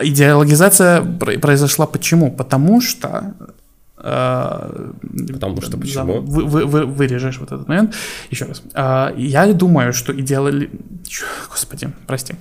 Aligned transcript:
Идеологизация 0.00 1.02
произошла 1.40 1.86
почему? 1.86 2.32
Потому 2.32 2.80
что 2.80 3.34
э, 3.96 4.92
Потому 5.32 5.62
что 5.62 5.78
почему? 5.78 6.20
Вы, 6.20 6.44
вы, 6.44 6.66
вы, 6.66 6.84
вырежешь 6.84 7.38
вот 7.38 7.52
этот 7.52 7.68
момент. 7.68 7.94
Еще 8.30 8.46
раз. 8.46 8.62
Э, 8.74 9.14
я 9.16 9.52
думаю, 9.52 9.92
что 9.92 10.12
идеали... 10.12 10.70
Господи, 11.48 11.92
прости. 12.06 12.34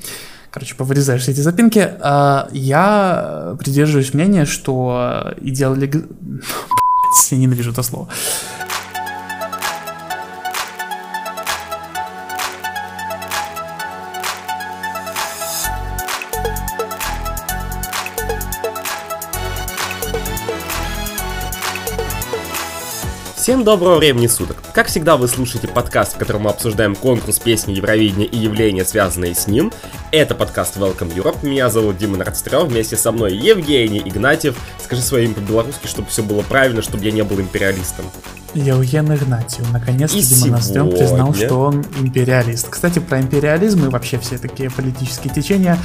Короче, 0.49 0.75
повырезаешь 0.75 1.21
все 1.21 1.31
эти 1.31 1.41
запинки. 1.41 1.79
Э, 1.79 2.47
я 2.51 3.55
придерживаюсь 3.59 4.13
мнения, 4.15 4.45
что 4.45 5.33
идеологи... 5.41 6.03
Я 7.29 7.37
ненавижу 7.37 7.71
это 7.71 7.83
слово. 7.83 8.09
Всем 23.43 23.65
доброго 23.65 23.97
времени 23.97 24.27
суток! 24.27 24.55
Как 24.73 24.87
всегда 24.87 25.17
вы 25.17 25.27
слушаете 25.27 25.67
подкаст, 25.67 26.15
в 26.15 26.17
котором 26.17 26.43
мы 26.43 26.51
обсуждаем 26.51 26.95
конкурс 26.95 27.39
песни 27.39 27.73
Евровидения 27.73 28.25
и 28.25 28.37
явления, 28.37 28.85
связанные 28.85 29.35
с 29.35 29.47
ним. 29.47 29.69
Это 30.13 30.33
подкаст 30.33 30.77
Welcome 30.77 31.13
Europe, 31.13 31.45
меня 31.45 31.69
зовут 31.69 31.97
Дима 31.97 32.15
Нордстрём, 32.15 32.69
вместе 32.69 32.95
со 32.95 33.11
мной 33.11 33.35
Евгений 33.35 33.99
Игнатьев. 33.99 34.55
Скажи 34.81 35.01
свое 35.01 35.25
имя 35.25 35.33
по-белорусски, 35.33 35.87
чтобы 35.87 36.07
все 36.07 36.23
было 36.23 36.41
правильно, 36.41 36.81
чтобы 36.81 37.03
я 37.03 37.11
не 37.11 37.23
был 37.23 37.37
империалистом. 37.41 38.05
Евген 38.53 39.13
Игнатьев. 39.13 39.71
Наконец-то 39.71 40.17
Дима 40.17 40.47
Нордстрём 40.47 40.91
признал, 40.91 41.33
что 41.33 41.55
он 41.55 41.85
империалист. 41.99 42.69
Кстати, 42.69 42.99
про 42.99 43.19
империализм 43.19 43.85
и 43.85 43.89
вообще 43.89 44.17
все 44.19 44.37
такие 44.37 44.69
политические 44.69 45.33
течения 45.33 45.77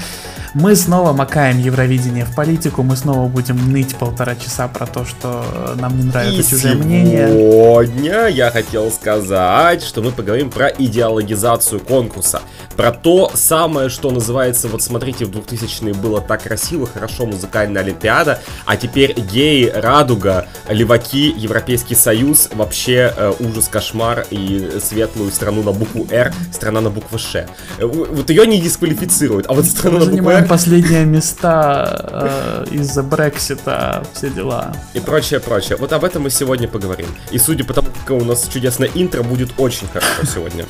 мы 0.55 0.75
снова 0.77 1.13
макаем 1.13 1.59
Евровидение 1.59 2.25
в 2.25 2.35
политику, 2.35 2.83
мы 2.83 2.97
снова 2.97 3.29
будем 3.29 3.71
ныть 3.73 3.95
полтора 3.97 4.35
часа 4.35 4.67
про 4.69 4.87
то, 4.87 5.05
что 5.05 5.45
нам 5.77 5.97
не 5.99 6.05
нравится 6.05 6.41
и 6.41 6.59
чужое 6.59 6.75
мнение. 6.75 7.29
Сегодня 7.29 8.27
я 8.29 8.51
хотел 8.51 8.91
сказать, 8.91 9.83
что 9.83 10.03
мы 10.03 10.11
поговорим 10.11 10.51
про 10.51 10.69
идеологизацию 10.69 11.81
конкурса. 11.81 12.41
Про 12.77 12.93
то 12.93 13.31
самое, 13.35 13.89
что 13.89 14.11
называется, 14.11 14.69
вот 14.69 14.83
смотрите, 14.83 15.25
в 15.27 15.31
2000-е 15.31 15.95
было 15.95 16.21
так 16.21 16.45
красиво, 16.45 16.87
хорошо, 16.87 17.27
музыкальная 17.27 17.83
олимпиада, 17.83 18.41
а 18.65 18.77
теперь 18.77 19.19
геи, 19.19 19.71
радуга, 19.75 20.47
леваки, 20.69 21.35
Европейский 21.37 21.95
Союз, 21.95 22.49
вообще 22.59 23.13
э, 23.17 23.33
ужас, 23.41 23.69
кошмар 23.69 24.27
и 24.31 24.79
светлую 24.81 25.31
страну 25.31 25.63
на 25.63 25.73
букву 25.73 26.07
Р, 26.11 26.33
страна 26.53 26.81
на 26.81 26.91
букву 26.91 27.19
Ш. 27.19 27.47
Э, 27.79 27.85
вот 27.85 28.29
ее 28.31 28.47
не 28.47 28.61
дисквалифицируют, 28.61 29.47
а 29.49 29.55
вот 29.55 29.65
страну 29.65 29.99
на 30.01 30.07
букву 30.07 30.31
Р 30.31 30.47
последние 30.47 31.05
места 31.07 32.67
э, 32.71 32.75
из-за 32.75 33.03
Брексита, 33.03 34.05
все 34.13 34.31
дела. 34.31 34.75
И 34.95 35.01
прочее, 35.01 35.41
прочее. 35.41 35.79
Вот 35.79 35.93
об 35.93 36.05
этом 36.05 36.23
мы 36.23 36.31
сегодня 36.31 36.69
поговорим. 36.69 37.09
И 37.31 37.39
судя 37.39 37.65
по 37.65 37.73
тому, 37.73 37.89
как 38.05 38.17
у 38.17 38.25
нас 38.25 38.49
чудесное 38.53 38.91
интро, 38.95 39.23
будет 39.23 39.51
очень 39.59 39.87
хорошо 39.89 40.25
сегодня. 40.25 40.67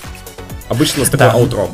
Обычно 0.69 0.99
у 0.99 1.01
нас 1.01 1.11
такое 1.11 1.31
аутро. 1.31 1.71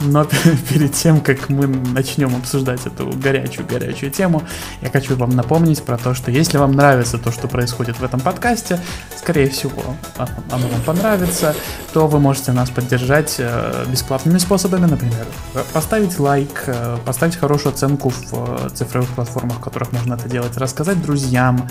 Но 0.00 0.24
перед 0.70 0.92
тем, 0.92 1.20
как 1.20 1.48
мы 1.48 1.66
начнем 1.66 2.34
обсуждать 2.36 2.86
эту 2.86 3.06
горячую-горячую 3.10 4.10
тему, 4.10 4.42
я 4.80 4.90
хочу 4.90 5.16
вам 5.16 5.30
напомнить 5.30 5.82
про 5.82 5.96
то, 5.96 6.14
что 6.14 6.30
если 6.30 6.58
вам 6.58 6.72
нравится 6.72 7.18
то, 7.18 7.32
что 7.32 7.48
происходит 7.48 7.98
в 7.98 8.04
этом 8.04 8.20
подкасте, 8.20 8.78
скорее 9.16 9.48
всего, 9.48 9.82
оно 10.16 10.68
вам 10.68 10.82
понравится, 10.82 11.54
то 11.92 12.06
вы 12.06 12.18
можете 12.20 12.52
нас 12.52 12.70
поддержать 12.70 13.36
э, 13.38 13.84
бесплатными 13.88 14.38
способами, 14.38 14.86
например, 14.86 15.26
поставить 15.72 16.18
лайк, 16.18 16.64
э, 16.66 16.98
поставить 17.04 17.36
хорошую 17.36 17.72
оценку 17.72 18.10
в 18.10 18.32
э, 18.32 18.68
цифровых 18.74 19.08
платформах, 19.10 19.58
в 19.58 19.60
которых 19.60 19.92
можно 19.92 20.14
это 20.14 20.28
делать, 20.28 20.56
рассказать 20.56 21.00
друзьям, 21.02 21.68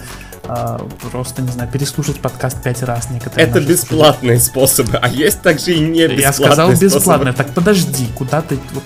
просто, 1.12 1.42
не 1.42 1.50
знаю, 1.52 1.70
переслушать 1.72 2.20
подкаст 2.20 2.62
пять 2.62 2.84
раз 2.84 3.10
некоторые. 3.10 3.48
Это 3.48 3.62
бесплатные 3.62 4.40
способы, 4.40 4.98
а 4.98 5.08
есть 5.08 5.42
также 5.42 5.74
и 5.74 5.80
не 5.80 6.08
бесплатные 6.08 6.22
Я 6.22 6.34
сказал 6.34 6.72
бесплатные, 6.74 7.34
так 7.34 7.54
подожди, 7.54 8.08
куда 8.16 8.42
ты 8.42 8.60
вот 8.74 8.84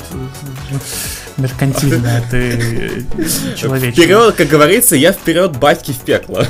меркантильная 1.37 2.23
ты 2.29 3.05
человек. 3.55 3.93
Вперед, 3.93 4.35
как 4.35 4.47
говорится, 4.47 4.95
я 4.95 5.11
вперед 5.11 5.57
батьки 5.57 5.91
в 5.91 5.99
пекло. 5.99 6.45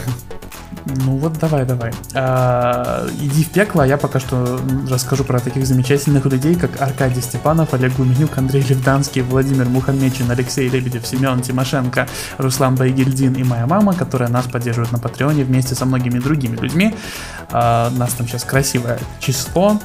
Ну 1.05 1.17
вот 1.17 1.37
давай, 1.39 1.65
давай. 1.65 1.91
А, 2.13 3.07
иди 3.19 3.43
в 3.43 3.49
пекло, 3.49 3.83
а 3.83 3.87
я 3.87 3.97
пока 3.97 4.19
что 4.19 4.59
расскажу 4.89 5.25
про 5.25 5.39
таких 5.39 5.65
замечательных 5.65 6.25
людей, 6.25 6.55
как 6.55 6.81
Аркадий 6.81 7.21
Степанов, 7.21 7.73
Олег 7.73 7.93
Гуменюк, 7.95 8.37
Андрей 8.37 8.63
Левданский, 8.63 9.21
Владимир 9.21 9.65
Мухаммечин, 9.65 10.31
Алексей 10.31 10.69
Лебедев, 10.69 11.05
Семен 11.05 11.41
Тимошенко, 11.41 12.07
Руслан 12.37 12.75
Байгельдин 12.75 13.33
и 13.33 13.43
моя 13.43 13.67
мама, 13.67 13.93
которая 13.93 14.29
нас 14.29 14.45
поддерживает 14.45 14.91
на 14.93 14.99
Патреоне 14.99 15.43
вместе 15.43 15.75
со 15.75 15.85
многими 15.85 16.19
другими 16.19 16.55
людьми. 16.55 16.95
А, 17.51 17.89
нас 17.91 18.13
там 18.13 18.27
сейчас 18.27 18.43
красивое 18.45 18.99
число. 19.19 19.79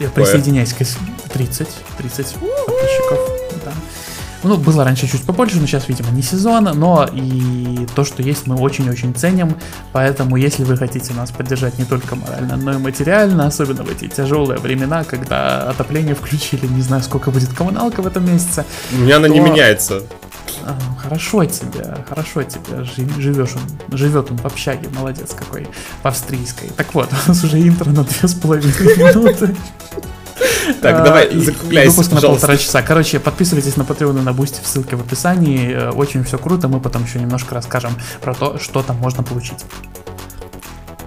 Я 0.00 0.08
присоединяюсь 0.10 0.72
к 0.72 0.78
30, 1.32 1.68
30 1.98 2.26
подписчиков. 2.34 3.18
Да. 3.64 3.72
Ну, 4.42 4.56
было 4.58 4.84
раньше 4.84 5.08
чуть 5.08 5.24
побольше, 5.24 5.58
но 5.58 5.66
сейчас, 5.66 5.88
видимо, 5.88 6.10
не 6.10 6.22
сезон, 6.22 6.64
но 6.64 7.08
и 7.12 7.86
то, 7.96 8.04
что 8.04 8.22
есть, 8.22 8.46
мы 8.46 8.56
очень-очень 8.56 9.14
ценим, 9.14 9.56
поэтому 9.92 10.36
если 10.36 10.62
вы 10.62 10.76
хотите 10.76 11.14
нас 11.14 11.30
поддержать 11.30 11.78
не 11.78 11.84
только 11.84 12.14
морально, 12.14 12.56
но 12.56 12.74
и 12.74 12.76
материально, 12.76 13.46
особенно 13.46 13.82
в 13.82 13.90
эти 13.90 14.06
тяжелые 14.06 14.60
времена, 14.60 15.02
когда 15.04 15.68
отопление 15.70 16.14
включили, 16.14 16.66
не 16.66 16.82
знаю, 16.82 17.02
сколько 17.02 17.30
будет 17.30 17.52
коммуналка 17.54 18.02
в 18.02 18.06
этом 18.06 18.24
месяце. 18.30 18.64
У 18.92 18.98
меня 18.98 19.16
она 19.16 19.26
то... 19.26 19.34
не 19.34 19.40
меняется. 19.40 20.02
А, 20.66 20.76
хорошо 21.00 21.44
тебе, 21.44 21.96
хорошо 22.08 22.42
тебе, 22.42 22.82
живешь 23.18 23.54
он, 23.54 23.96
живет 23.96 24.32
он 24.32 24.38
в 24.38 24.46
общаге, 24.46 24.88
молодец 24.88 25.32
какой, 25.32 25.68
в 26.02 26.06
австрийской. 26.06 26.70
Так 26.76 26.92
вот, 26.92 27.08
у 27.26 27.28
нас 27.28 27.44
уже 27.44 27.60
интро 27.60 27.88
на 27.90 28.02
две 28.02 28.28
с 28.28 28.34
половиной 28.34 28.72
минуты. 28.96 29.54
Так, 30.82 31.04
давай, 31.04 31.28
а, 31.28 31.38
закругляйся, 31.38 31.90
Выпуск 31.90 32.12
на 32.12 32.20
полтора 32.20 32.56
часа. 32.56 32.82
Короче, 32.82 33.20
подписывайтесь 33.20 33.76
на 33.76 33.82
Patreon 33.82 34.18
и 34.18 34.22
на 34.22 34.32
в 34.32 34.66
ссылке 34.66 34.96
в 34.96 35.00
описании. 35.00 35.72
Э, 35.72 35.90
очень 35.90 36.24
все 36.24 36.36
круто. 36.38 36.66
Мы 36.66 36.80
потом 36.80 37.04
еще 37.04 37.20
немножко 37.20 37.54
расскажем 37.54 37.92
про 38.20 38.34
то, 38.34 38.58
что 38.58 38.82
там 38.82 38.96
можно 38.96 39.22
получить. 39.22 39.64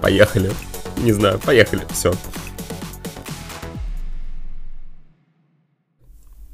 Поехали. 0.00 0.50
Не 0.96 1.12
знаю, 1.12 1.38
поехали. 1.38 1.86
Все. 1.92 2.14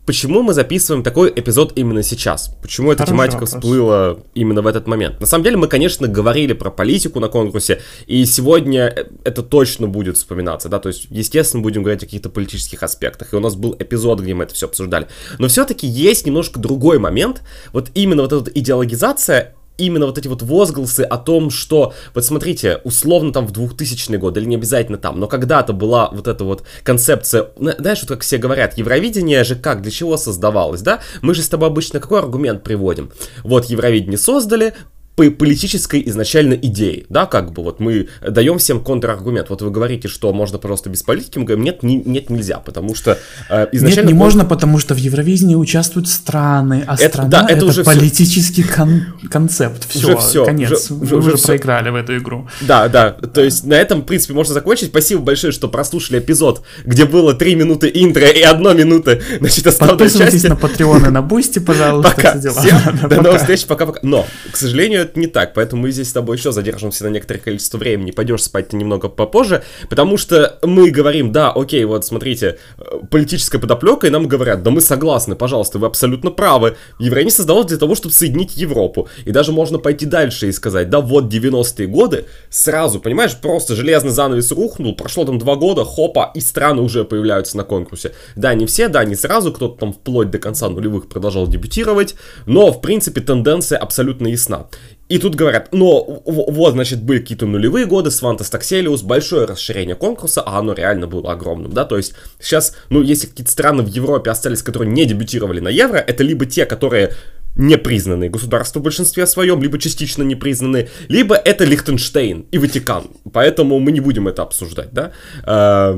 Почему 0.07 0.43
мы 0.43 0.55
записываем 0.55 1.03
такой 1.03 1.33
эпизод 1.35 1.73
именно 1.75 2.05
сейчас? 2.05 2.55
Почему 2.63 2.93
эта 2.93 3.03
Хороший 3.03 3.13
тематика 3.13 3.41
вопрос. 3.41 3.55
всплыла 3.55 4.19
именно 4.35 4.63
в 4.63 4.69
этот 4.69 4.87
момент? 4.87 5.21
На 5.21 5.27
самом 5.27 5.43
деле 5.43 5.57
мы, 5.57 5.67
конечно, 5.67 6.07
говорили 6.07 6.53
про 6.53 6.71
политику 6.71 7.19
на 7.19 7.27
конкурсе, 7.27 7.81
и 8.07 8.25
сегодня 8.25 8.95
это 9.25 9.43
точно 9.43 9.89
будет 9.89 10.17
вспоминаться, 10.17 10.69
да, 10.69 10.79
то 10.79 10.91
есть, 10.91 11.09
естественно, 11.11 11.61
будем 11.61 11.83
говорить 11.83 12.05
о 12.05 12.07
каких-то 12.07 12.31
политических 12.31 12.85
аспектах, 12.85 13.33
и 13.33 13.37
у 13.37 13.41
нас 13.41 13.57
был 13.57 13.75
эпизод, 13.77 14.21
где 14.21 14.33
мы 14.33 14.45
это 14.45 14.55
все 14.55 14.67
обсуждали. 14.67 15.09
Но 15.41 15.49
все-таки 15.49 15.89
есть 15.89 16.25
немножко 16.25 16.61
другой 16.61 17.01
момент, 17.01 17.43
вот 17.73 17.91
именно 17.95 18.23
вот 18.23 18.33
эта 18.33 18.51
идеологизация, 18.53 19.57
именно 19.79 20.07
вот 20.07 20.19
эти 20.19 20.29
вот 20.29 20.43
возгласы 20.43 21.03
о 21.03 21.19
том, 21.19 21.51
что, 21.51 21.95
вот 22.15 22.25
смотрите, 22.25 22.81
условно 22.85 23.33
там 23.33 23.47
в 23.47 23.53
2000 23.53 24.17
год, 24.17 24.37
или 24.37 24.45
не 24.45 24.57
обязательно 24.57 24.99
там, 24.99 25.21
но 25.21 25.27
когда-то 25.27 25.73
была 25.73 26.11
вот 26.13 26.29
эта 26.29 26.45
вот 26.45 26.65
концепция, 26.83 27.51
знаешь, 27.57 28.01
вот 28.03 28.09
как 28.09 28.23
все 28.23 28.39
говорят, 28.39 28.79
Евровидение 28.79 29.45
же 29.45 29.57
как, 29.57 29.83
для 29.83 29.91
чего 29.91 30.17
создавалось, 30.17 30.83
да? 30.83 31.01
Мы 31.23 31.35
же 31.35 31.43
с 31.43 31.49
тобой 31.49 31.69
обычно 31.69 32.01
какой 32.01 32.21
аргумент 32.21 32.63
приводим? 32.63 33.11
Вот 33.43 33.67
Евровидение 33.67 34.19
создали, 34.19 34.75
политической 35.17 36.03
изначально 36.07 36.55
идеи, 36.55 37.07
да, 37.09 37.25
как 37.25 37.53
бы 37.53 37.63
вот 37.63 37.81
мы 37.81 38.09
даем 38.21 38.59
всем 38.59 38.85
контраргумент. 38.85 39.49
Вот 39.49 39.63
вы 39.63 39.71
говорите, 39.71 40.09
что 40.09 40.33
можно 40.33 40.59
просто 40.59 40.91
без 40.91 41.03
политики, 41.03 41.39
мы 41.39 41.45
говорим, 41.47 41.65
нет, 41.65 41.83
не, 41.83 41.97
нет, 41.97 42.29
нельзя, 42.29 42.59
потому 42.59 42.95
что 42.95 43.19
э, 43.49 43.67
изначально... 43.73 44.09
Нет, 44.09 44.15
не 44.15 44.19
можно, 44.19 44.45
потому 44.45 44.79
что 44.79 44.95
в 44.95 44.99
Евровидении 44.99 45.55
участвуют 45.55 46.09
страны, 46.09 46.85
а 46.87 46.95
это, 46.97 47.09
страна 47.09 47.29
да, 47.31 47.45
это, 47.45 47.53
это 47.57 47.67
уже 47.67 47.83
политический 47.83 48.63
все... 48.63 48.73
кон- 48.75 49.07
концепт. 49.31 49.89
Все, 49.89 50.09
уже 50.09 50.17
все, 50.19 50.45
конец, 50.45 50.91
уже, 50.91 51.17
уже, 51.17 51.17
уже 51.17 51.37
все. 51.37 51.47
проиграли 51.47 51.89
в 51.89 51.95
эту 51.95 52.19
игру. 52.19 52.49
Да, 52.61 52.89
да, 52.89 53.13
то 53.13 53.43
есть 53.43 53.65
на 53.65 53.75
этом, 53.75 54.03
в 54.03 54.05
принципе, 54.05 54.35
можно 54.35 54.53
закончить. 54.53 54.89
Спасибо 54.91 55.23
большое, 55.23 55.53
что 55.53 55.69
прослушали 55.69 56.19
эпизод, 56.19 56.63
где 56.85 57.07
было 57.07 57.33
3 57.33 57.55
минуты 57.55 57.91
интро 57.95 58.27
и 58.29 58.43
1 58.43 58.77
минута, 58.77 59.21
значит, 59.41 59.65
Подписывайтесь 59.79 60.43
части. 60.43 60.47
на 60.47 60.55
Patreon 60.55 61.09
и 61.09 61.11
на 61.11 61.23
Boosty, 61.23 61.59
пожалуйста. 61.59 62.13
Пока, 62.15 62.39
всем, 62.39 62.79
до 63.09 63.23
новых 63.23 63.41
встреч, 63.41 63.65
пока-пока. 63.65 64.01
Но, 64.03 64.27
к 64.51 64.57
сожалению, 64.57 65.06
это 65.07 65.19
не 65.19 65.27
так, 65.27 65.55
поэтому 65.55 65.83
мы 65.83 65.91
здесь 65.91 66.11
с 66.11 66.13
тобой 66.13 66.37
еще 66.37 66.53
задержимся 66.53 67.05
на 67.05 67.09
некоторое 67.09 67.41
количество 67.41 67.79
времени, 67.79 68.11
пойдешь 68.11 68.45
спать 68.45 68.73
немного 68.73 69.09
попозже, 69.09 69.63
потому 69.89 70.17
что 70.17 70.59
мы 70.63 70.91
говорим, 70.91 71.33
да, 71.33 71.51
окей, 71.51 71.85
вот 71.85 72.05
смотрите, 72.05 72.59
э, 72.79 72.83
политическая 73.11 73.59
подоплека, 73.59 74.07
и 74.07 74.11
нам 74.11 74.29
говорят, 74.29 74.63
да 74.63 74.71
мы 74.71 74.81
согласны, 74.81 75.37
пожалуйста, 75.37 75.79
вы 75.79 75.87
абсолютно 75.87 76.31
правы, 76.31 76.77
евреи 76.99 77.25
не 77.25 77.31
создавалось 77.31 77.69
для 77.69 77.79
того, 77.79 77.95
чтобы 77.95 78.15
соединить 78.15 78.57
Европу, 78.57 79.09
и 79.25 79.31
даже 79.31 79.53
можно 79.53 79.79
пойти 79.79 80.07
дальше 80.07 80.49
и 80.49 80.53
сказать, 80.53 80.91
да 80.91 81.01
вот 81.01 81.33
90-е 81.33 81.87
годы, 81.87 82.27
сразу, 82.51 83.01
понимаешь, 83.01 83.37
просто 83.37 83.75
железный 83.75 84.11
занавес 84.11 84.53
рухнул, 84.53 84.95
прошло 84.95 85.25
там 85.25 85.39
два 85.39 85.57
года, 85.57 85.85
хопа, 85.85 86.31
и 86.35 86.41
страны 86.41 86.83
уже 86.83 87.05
появляются 87.05 87.57
на 87.57 87.65
конкурсе. 87.65 88.13
Да, 88.35 88.55
не 88.55 88.67
все, 88.67 88.89
да, 88.89 89.05
не 89.05 89.15
сразу, 89.15 89.53
кто-то 89.53 89.79
там 89.79 89.93
вплоть 89.93 90.31
до 90.31 90.39
конца 90.39 90.69
нулевых 90.69 91.09
продолжал 91.09 91.47
дебютировать, 91.47 92.15
но, 92.47 92.73
в 92.73 92.81
принципе, 92.81 93.21
тенденция 93.21 93.79
абсолютно 93.79 94.29
ясна. 94.29 94.67
И 95.09 95.19
тут 95.19 95.37
говорят, 95.37 95.69
но 95.73 96.23
вот, 96.25 96.73
значит, 96.73 97.01
были 97.01 97.21
какие-то 97.21 97.47
нулевые 97.47 97.87
годы, 97.87 98.11
Свантас 98.11 98.51
Такселиус, 98.51 99.03
большое 99.03 99.45
расширение 99.45 99.95
конкурса, 99.95 100.43
а 100.43 100.59
оно 100.59 100.73
реально 100.73 101.07
было 101.07 101.33
огромным, 101.33 101.73
да, 101.73 101.85
то 101.85 101.97
есть 101.97 102.15
сейчас, 102.41 102.75
ну, 102.91 103.03
если 103.03 103.29
какие-то 103.29 103.53
страны 103.53 103.85
в 103.85 103.89
Европе 103.89 104.31
остались, 104.31 104.63
которые 104.63 104.91
не 104.93 105.05
дебютировали 105.05 105.61
на 105.61 105.69
Евро, 105.69 105.99
это 105.99 106.25
либо 106.25 106.45
те, 106.45 106.67
которые 106.67 107.13
непризнанные 107.57 108.31
государства 108.31 108.81
в 108.81 108.83
большинстве 108.83 109.27
своем, 109.27 109.63
либо 109.63 109.79
частично 109.79 110.23
непризнанные, 110.23 110.89
либо 111.09 111.37
это 111.37 111.65
Лихтенштейн 111.65 112.47
и 112.51 112.59
Ватикан. 112.59 113.05
Поэтому 113.33 113.79
мы 113.79 113.93
не 113.93 114.01
будем 114.01 114.29
это 114.29 114.43
обсуждать, 114.43 114.91
да. 114.93 115.13
Э, 115.45 115.95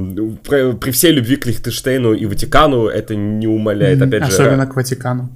при, 0.49 0.77
при 0.77 0.91
всей 0.93 1.13
любви 1.13 1.37
к 1.37 1.47
Лихтенштейну 1.47 2.15
и 2.15 2.27
Ватикану 2.27 2.87
это 2.87 3.17
не 3.17 3.47
умаляет, 3.47 4.01
опять 4.01 4.23
Особенно 4.23 4.31
же... 4.31 4.43
Особенно 4.43 4.67
к 4.67 4.77
Ватикану. 4.77 5.31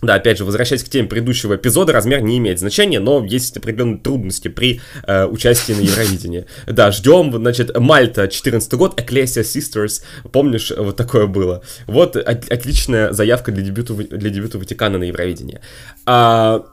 Да, 0.00 0.14
опять 0.14 0.38
же, 0.38 0.44
возвращаясь 0.44 0.84
к 0.84 0.88
теме 0.88 1.08
предыдущего 1.08 1.56
эпизода, 1.56 1.92
размер 1.92 2.20
не 2.20 2.38
имеет 2.38 2.60
значения, 2.60 3.00
но 3.00 3.24
есть 3.24 3.56
определенные 3.56 3.98
трудности 3.98 4.48
при 4.48 4.80
э, 5.04 5.26
участии 5.26 5.72
на 5.72 5.80
Евровидении. 5.80 6.46
Да, 6.66 6.92
ждем, 6.92 7.32
значит, 7.32 7.76
Мальта, 7.76 8.28
14 8.28 8.72
год, 8.74 9.00
Ecclesia 9.00 9.42
Sisters, 9.42 10.02
помнишь, 10.30 10.72
вот 10.76 10.96
такое 10.96 11.26
было. 11.26 11.62
Вот 11.86 12.16
от, 12.16 12.50
отличная 12.50 13.12
заявка 13.12 13.50
для 13.50 13.64
дебюта, 13.64 13.94
для 13.94 14.30
дебюта 14.30 14.58
Ватикана 14.58 14.98
на 14.98 15.04
Евровидении. 15.04 15.60
А, 16.06 16.64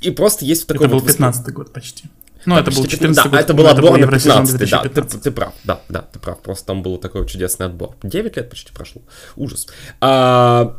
и 0.00 0.10
просто 0.10 0.44
есть 0.44 0.66
такой 0.66 0.86
Это 0.86 0.94
вот 0.94 1.02
был 1.02 1.08
15 1.08 1.52
год 1.52 1.72
почти. 1.72 2.04
Ну, 2.46 2.54
да, 2.54 2.62
это 2.62 2.70
был 2.70 2.86
14 2.86 3.24
да, 3.24 3.30
год. 3.30 3.40
это 3.40 3.54
был 3.54 3.66
отбор 3.66 3.98
на 3.98 4.06
15 4.06 4.70
да, 4.70 4.82
ты, 4.82 5.02
ты 5.02 5.30
прав, 5.30 5.52
да, 5.64 5.80
да, 5.90 6.00
ты 6.00 6.18
прав, 6.18 6.40
просто 6.40 6.66
там 6.66 6.82
был 6.82 6.96
такой 6.96 7.26
чудесный 7.26 7.66
отбор. 7.66 7.96
9 8.02 8.36
лет 8.36 8.48
почти 8.48 8.72
прошло, 8.72 9.02
ужас. 9.36 9.66
А, 10.00 10.76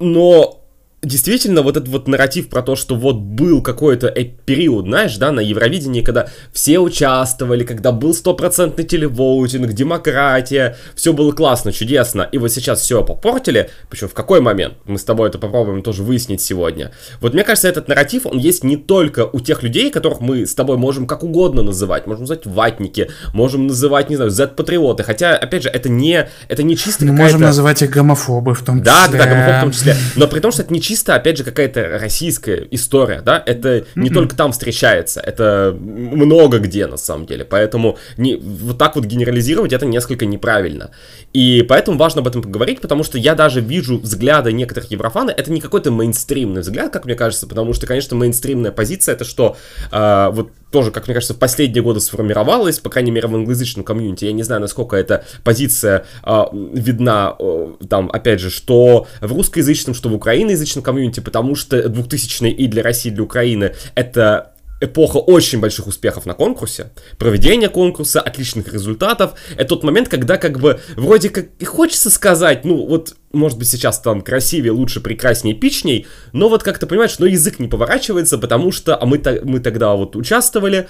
но 0.00 0.64
действительно 1.02 1.62
вот 1.62 1.76
этот 1.76 1.88
вот 1.88 2.08
нарратив 2.08 2.48
про 2.48 2.62
то, 2.62 2.74
что 2.74 2.96
вот 2.96 3.16
был 3.16 3.62
какой-то 3.62 4.08
период, 4.44 4.86
знаешь, 4.86 5.16
да, 5.16 5.30
на 5.30 5.40
Евровидении, 5.40 6.02
когда 6.02 6.28
все 6.52 6.80
участвовали, 6.80 7.64
когда 7.64 7.92
был 7.92 8.12
стопроцентный 8.12 8.84
телевоутинг, 8.84 9.72
демократия, 9.72 10.76
все 10.96 11.12
было 11.12 11.30
классно, 11.32 11.72
чудесно, 11.72 12.22
и 12.32 12.38
вот 12.38 12.50
сейчас 12.50 12.80
все 12.80 13.04
попортили, 13.04 13.70
причем 13.88 14.08
в 14.08 14.14
какой 14.14 14.40
момент? 14.40 14.74
Мы 14.86 14.98
с 14.98 15.04
тобой 15.04 15.28
это 15.28 15.38
попробуем 15.38 15.82
тоже 15.82 16.02
выяснить 16.02 16.40
сегодня. 16.40 16.90
Вот 17.20 17.32
мне 17.32 17.44
кажется, 17.44 17.68
этот 17.68 17.86
нарратив, 17.86 18.26
он 18.26 18.38
есть 18.38 18.64
не 18.64 18.76
только 18.76 19.26
у 19.26 19.38
тех 19.38 19.62
людей, 19.62 19.90
которых 19.90 20.20
мы 20.20 20.46
с 20.46 20.54
тобой 20.54 20.78
можем 20.78 21.06
как 21.06 21.22
угодно 21.22 21.62
называть, 21.62 22.06
можем 22.06 22.22
называть 22.22 22.44
ватники, 22.46 23.08
можем 23.32 23.68
называть, 23.68 24.10
не 24.10 24.16
знаю, 24.16 24.32
Z-патриоты, 24.32 25.04
хотя, 25.04 25.36
опять 25.36 25.62
же, 25.62 25.68
это 25.68 25.88
не, 25.88 26.28
это 26.48 26.64
не 26.64 26.76
чисто 26.76 27.04
Мы 27.04 27.12
можем 27.12 27.40
называть 27.40 27.82
их 27.82 27.90
гомофобы 27.90 28.54
в 28.54 28.62
том 28.62 28.80
числе. 28.80 28.92
Да, 28.92 29.08
да, 29.08 29.26
гомофобы 29.26 29.58
в 29.58 29.60
том 29.60 29.70
числе, 29.70 29.96
но 30.16 30.26
при 30.26 30.40
том, 30.40 30.50
что 30.50 30.62
это 30.62 30.72
не 30.72 30.80
чисто, 30.88 31.14
опять 31.14 31.36
же, 31.36 31.44
какая-то 31.44 31.98
российская 32.00 32.66
история, 32.70 33.20
да, 33.20 33.42
это 33.44 33.84
не 33.94 34.08
только 34.08 34.34
там 34.34 34.52
встречается, 34.52 35.20
это 35.20 35.76
много 35.78 36.60
где 36.60 36.86
на 36.86 36.96
самом 36.96 37.26
деле, 37.26 37.44
поэтому 37.44 37.98
не, 38.16 38.36
вот 38.36 38.78
так 38.78 38.96
вот 38.96 39.04
генерализировать 39.04 39.74
это 39.74 39.84
несколько 39.84 40.24
неправильно. 40.24 40.90
И 41.34 41.62
поэтому 41.68 41.98
важно 41.98 42.22
об 42.22 42.28
этом 42.28 42.40
поговорить, 42.40 42.80
потому 42.80 43.04
что 43.04 43.18
я 43.18 43.34
даже 43.34 43.60
вижу 43.60 43.98
взгляды 43.98 44.50
некоторых 44.50 44.90
еврофаны, 44.90 45.30
это 45.30 45.52
не 45.52 45.60
какой-то 45.60 45.90
мейнстримный 45.90 46.62
взгляд, 46.62 46.90
как 46.90 47.04
мне 47.04 47.14
кажется, 47.14 47.46
потому 47.46 47.74
что, 47.74 47.86
конечно, 47.86 48.16
мейнстримная 48.16 48.72
позиция 48.72 49.14
это 49.14 49.26
что, 49.26 49.58
э, 49.92 50.30
вот 50.32 50.52
тоже, 50.70 50.90
как 50.90 51.06
мне 51.06 51.14
кажется, 51.14 51.34
в 51.34 51.38
последние 51.38 51.82
годы 51.82 52.00
сформировалась, 52.00 52.78
по 52.78 52.90
крайней 52.90 53.10
мере, 53.10 53.28
в 53.28 53.34
англоязычном 53.34 53.84
комьюнити. 53.84 54.26
Я 54.26 54.32
не 54.32 54.42
знаю, 54.42 54.60
насколько 54.60 54.96
эта 54.96 55.24
позиция 55.42 56.04
э, 56.24 56.44
видна, 56.52 57.36
э, 57.38 57.68
там, 57.88 58.10
опять 58.12 58.40
же, 58.40 58.50
что 58.50 59.06
в 59.20 59.32
русскоязычном, 59.32 59.94
что 59.94 60.08
в 60.08 60.14
украиноязычном 60.14 60.77
комьюнити, 60.82 61.20
потому 61.20 61.54
что 61.54 61.76
2000-е 61.78 62.50
и 62.52 62.66
для 62.68 62.82
России, 62.82 63.10
и 63.10 63.14
для 63.14 63.24
Украины 63.24 63.74
это 63.94 64.52
эпоха 64.80 65.16
очень 65.18 65.60
больших 65.60 65.86
успехов 65.86 66.26
на 66.26 66.34
конкурсе, 66.34 66.90
проведение 67.18 67.68
конкурса, 67.68 68.20
отличных 68.20 68.72
результатов. 68.72 69.32
Это 69.56 69.70
тот 69.70 69.82
момент, 69.82 70.08
когда 70.08 70.36
как 70.36 70.60
бы 70.60 70.80
вроде 70.96 71.30
как 71.30 71.46
и 71.58 71.64
хочется 71.64 72.10
сказать, 72.10 72.64
ну 72.64 72.86
вот, 72.86 73.16
может 73.32 73.58
быть, 73.58 73.68
сейчас 73.68 73.98
там 73.98 74.20
красивее, 74.20 74.72
лучше, 74.72 75.00
прекраснее, 75.00 75.54
эпичней, 75.54 76.06
но 76.32 76.48
вот 76.48 76.62
как-то 76.62 76.86
понимаешь, 76.86 77.18
но 77.18 77.26
язык 77.26 77.58
не 77.58 77.68
поворачивается, 77.68 78.38
потому 78.38 78.72
что 78.72 78.96
а 78.96 79.04
мы, 79.04 79.20
мы 79.42 79.60
тогда 79.60 79.94
вот 79.94 80.14
участвовали, 80.16 80.88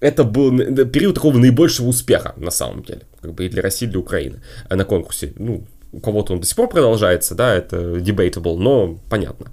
это 0.00 0.24
был 0.24 0.56
период 0.86 1.14
такого 1.14 1.36
наибольшего 1.36 1.88
успеха, 1.88 2.34
на 2.36 2.50
самом 2.50 2.82
деле, 2.82 3.02
как 3.20 3.34
бы 3.34 3.46
и 3.46 3.48
для 3.48 3.62
России, 3.62 3.86
и 3.86 3.88
для 3.88 4.00
Украины 4.00 4.40
э, 4.68 4.74
на 4.74 4.84
конкурсе. 4.84 5.32
Ну, 5.36 5.66
у 5.92 6.00
кого-то 6.00 6.32
он 6.32 6.40
до 6.40 6.46
сих 6.46 6.56
пор 6.56 6.68
продолжается, 6.68 7.34
да, 7.34 7.54
это 7.54 7.96
debatable, 7.96 8.56
но 8.58 8.98
понятно. 9.08 9.52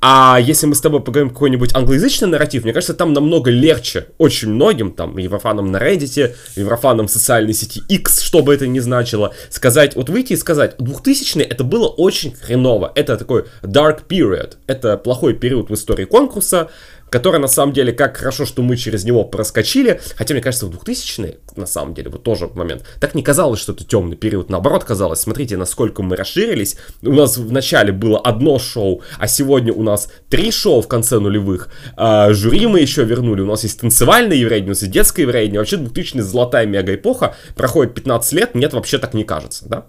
А 0.00 0.38
если 0.40 0.66
мы 0.66 0.74
с 0.74 0.80
тобой 0.80 1.02
поговорим 1.02 1.30
какой-нибудь 1.30 1.74
англоязычный 1.74 2.28
нарратив, 2.28 2.64
мне 2.64 2.72
кажется, 2.72 2.94
там 2.94 3.12
намного 3.12 3.50
легче 3.50 4.08
очень 4.18 4.50
многим, 4.50 4.92
там, 4.92 5.16
еврофанам 5.18 5.70
на 5.70 5.78
Reddit, 5.78 6.34
еврофанам 6.56 7.06
в 7.06 7.10
социальной 7.10 7.54
сети 7.54 7.82
X, 7.88 8.20
что 8.20 8.42
бы 8.42 8.54
это 8.54 8.66
ни 8.66 8.78
значило, 8.80 9.34
сказать, 9.50 9.96
вот 9.96 10.08
выйти 10.08 10.34
и 10.34 10.36
сказать, 10.36 10.76
2000 10.78 11.38
это 11.40 11.64
было 11.64 11.88
очень 11.88 12.34
хреново, 12.34 12.92
это 12.94 13.16
такой 13.16 13.46
dark 13.62 14.06
period, 14.08 14.56
это 14.66 14.96
плохой 14.96 15.34
период 15.34 15.70
в 15.70 15.74
истории 15.74 16.04
конкурса, 16.04 16.70
который 17.14 17.38
на 17.38 17.46
самом 17.46 17.72
деле, 17.72 17.92
как 17.92 18.16
хорошо, 18.16 18.44
что 18.44 18.60
мы 18.60 18.76
через 18.76 19.04
него 19.04 19.22
проскочили, 19.22 20.00
хотя 20.16 20.34
мне 20.34 20.42
кажется, 20.42 20.66
в 20.66 20.70
2000-е, 20.70 21.38
на 21.54 21.64
самом 21.64 21.94
деле, 21.94 22.10
вот 22.10 22.24
тоже 22.24 22.50
момент, 22.52 22.82
так 22.98 23.14
не 23.14 23.22
казалось, 23.22 23.60
что 23.60 23.70
это 23.70 23.84
темный 23.84 24.16
период, 24.16 24.50
наоборот 24.50 24.82
казалось, 24.82 25.20
смотрите, 25.20 25.56
насколько 25.56 26.02
мы 26.02 26.16
расширились, 26.16 26.76
у 27.02 27.12
нас 27.12 27.36
в 27.36 27.52
начале 27.52 27.92
было 27.92 28.18
одно 28.18 28.58
шоу, 28.58 29.02
а 29.16 29.28
сегодня 29.28 29.72
у 29.72 29.84
нас 29.84 30.08
три 30.28 30.50
шоу 30.50 30.80
в 30.80 30.88
конце 30.88 31.20
нулевых, 31.20 31.68
а, 31.96 32.32
жюри 32.32 32.66
мы 32.66 32.80
еще 32.80 33.04
вернули, 33.04 33.42
у 33.42 33.46
нас 33.46 33.62
есть 33.62 33.78
танцевальное 33.78 34.36
еврейдение, 34.36 34.70
у 34.70 34.74
нас 34.74 34.82
есть 34.82 34.92
детское 34.92 35.22
еврейдение, 35.22 35.60
вообще 35.60 35.76
2000 35.76 36.18
золотая 36.18 36.66
мега-эпоха, 36.66 37.36
проходит 37.54 37.94
15 37.94 38.32
лет, 38.32 38.54
нет, 38.56 38.72
вообще 38.72 38.98
так 38.98 39.14
не 39.14 39.22
кажется, 39.22 39.68
да? 39.68 39.86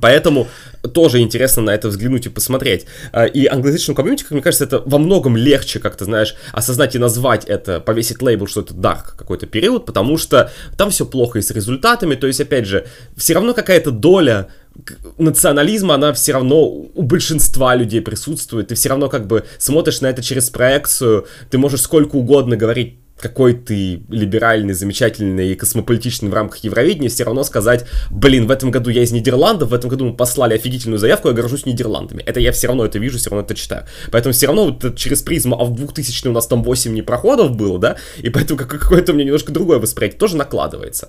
Поэтому 0.00 0.48
тоже 0.92 1.20
интересно 1.20 1.62
на 1.62 1.70
это 1.70 1.88
взглянуть 1.88 2.26
и 2.26 2.28
посмотреть. 2.28 2.86
А, 3.12 3.24
и 3.24 3.46
англоязычному 3.46 3.96
комьюнити, 3.96 4.22
как 4.22 4.32
мне 4.32 4.42
кажется, 4.42 4.64
это 4.64 4.82
во 4.84 4.98
многом 4.98 5.36
легче, 5.36 5.78
как 5.78 5.96
то 5.96 6.04
знаешь, 6.04 6.34
осознать 6.52 6.94
и 6.94 6.98
назвать 6.98 7.44
это, 7.44 7.80
повесить 7.80 8.22
лейбл, 8.22 8.46
что 8.46 8.62
это 8.62 8.74
dark 8.74 9.16
какой-то 9.16 9.46
период, 9.46 9.86
потому 9.86 10.18
что 10.18 10.50
там 10.76 10.90
все 10.90 11.06
плохо 11.06 11.38
и 11.38 11.42
с 11.42 11.50
результатами, 11.50 12.14
то 12.14 12.26
есть, 12.26 12.40
опять 12.40 12.66
же, 12.66 12.86
все 13.16 13.34
равно 13.34 13.54
какая-то 13.54 13.90
доля 13.90 14.48
национализма, 15.18 15.94
она 15.94 16.12
все 16.12 16.32
равно 16.32 16.66
у 16.66 17.02
большинства 17.02 17.74
людей 17.74 18.00
присутствует, 18.00 18.68
ты 18.68 18.74
все 18.74 18.90
равно 18.90 19.08
как 19.08 19.26
бы 19.26 19.44
смотришь 19.58 20.00
на 20.00 20.08
это 20.08 20.22
через 20.22 20.50
проекцию, 20.50 21.26
ты 21.50 21.58
можешь 21.58 21.80
сколько 21.80 22.16
угодно 22.16 22.56
говорить 22.56 22.98
какой 23.18 23.54
ты 23.54 24.02
либеральный, 24.08 24.74
замечательный 24.74 25.52
и 25.52 25.54
космополитичный 25.54 26.28
в 26.28 26.34
рамках 26.34 26.58
Евровидения, 26.58 27.08
все 27.08 27.24
равно 27.24 27.44
сказать, 27.44 27.86
блин, 28.10 28.46
в 28.46 28.50
этом 28.50 28.70
году 28.70 28.90
я 28.90 29.02
из 29.02 29.12
Нидерландов, 29.12 29.70
в 29.70 29.74
этом 29.74 29.88
году 29.88 30.06
мы 30.06 30.16
послали 30.16 30.54
офигительную 30.54 30.98
заявку, 30.98 31.28
я 31.28 31.34
горжусь 31.34 31.64
Нидерландами. 31.64 32.22
Это 32.22 32.40
я 32.40 32.52
все 32.52 32.66
равно 32.66 32.84
это 32.84 32.98
вижу, 32.98 33.18
все 33.18 33.30
равно 33.30 33.44
это 33.44 33.54
читаю. 33.54 33.86
Поэтому 34.10 34.32
все 34.32 34.46
равно 34.46 34.66
вот 34.66 34.96
через 34.96 35.22
призму, 35.22 35.58
а 35.58 35.64
в 35.64 35.74
2000 35.74 36.28
у 36.28 36.32
нас 36.32 36.46
там 36.46 36.62
8 36.62 36.92
непроходов 36.92 37.56
было, 37.56 37.78
да, 37.78 37.96
и 38.18 38.28
поэтому 38.28 38.58
какое-то 38.58 39.12
у 39.12 39.14
меня 39.14 39.24
немножко 39.24 39.52
другое 39.52 39.78
восприятие 39.78 40.18
тоже 40.18 40.36
накладывается. 40.36 41.08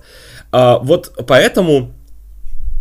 А, 0.52 0.80
вот 0.80 1.14
поэтому 1.28 1.97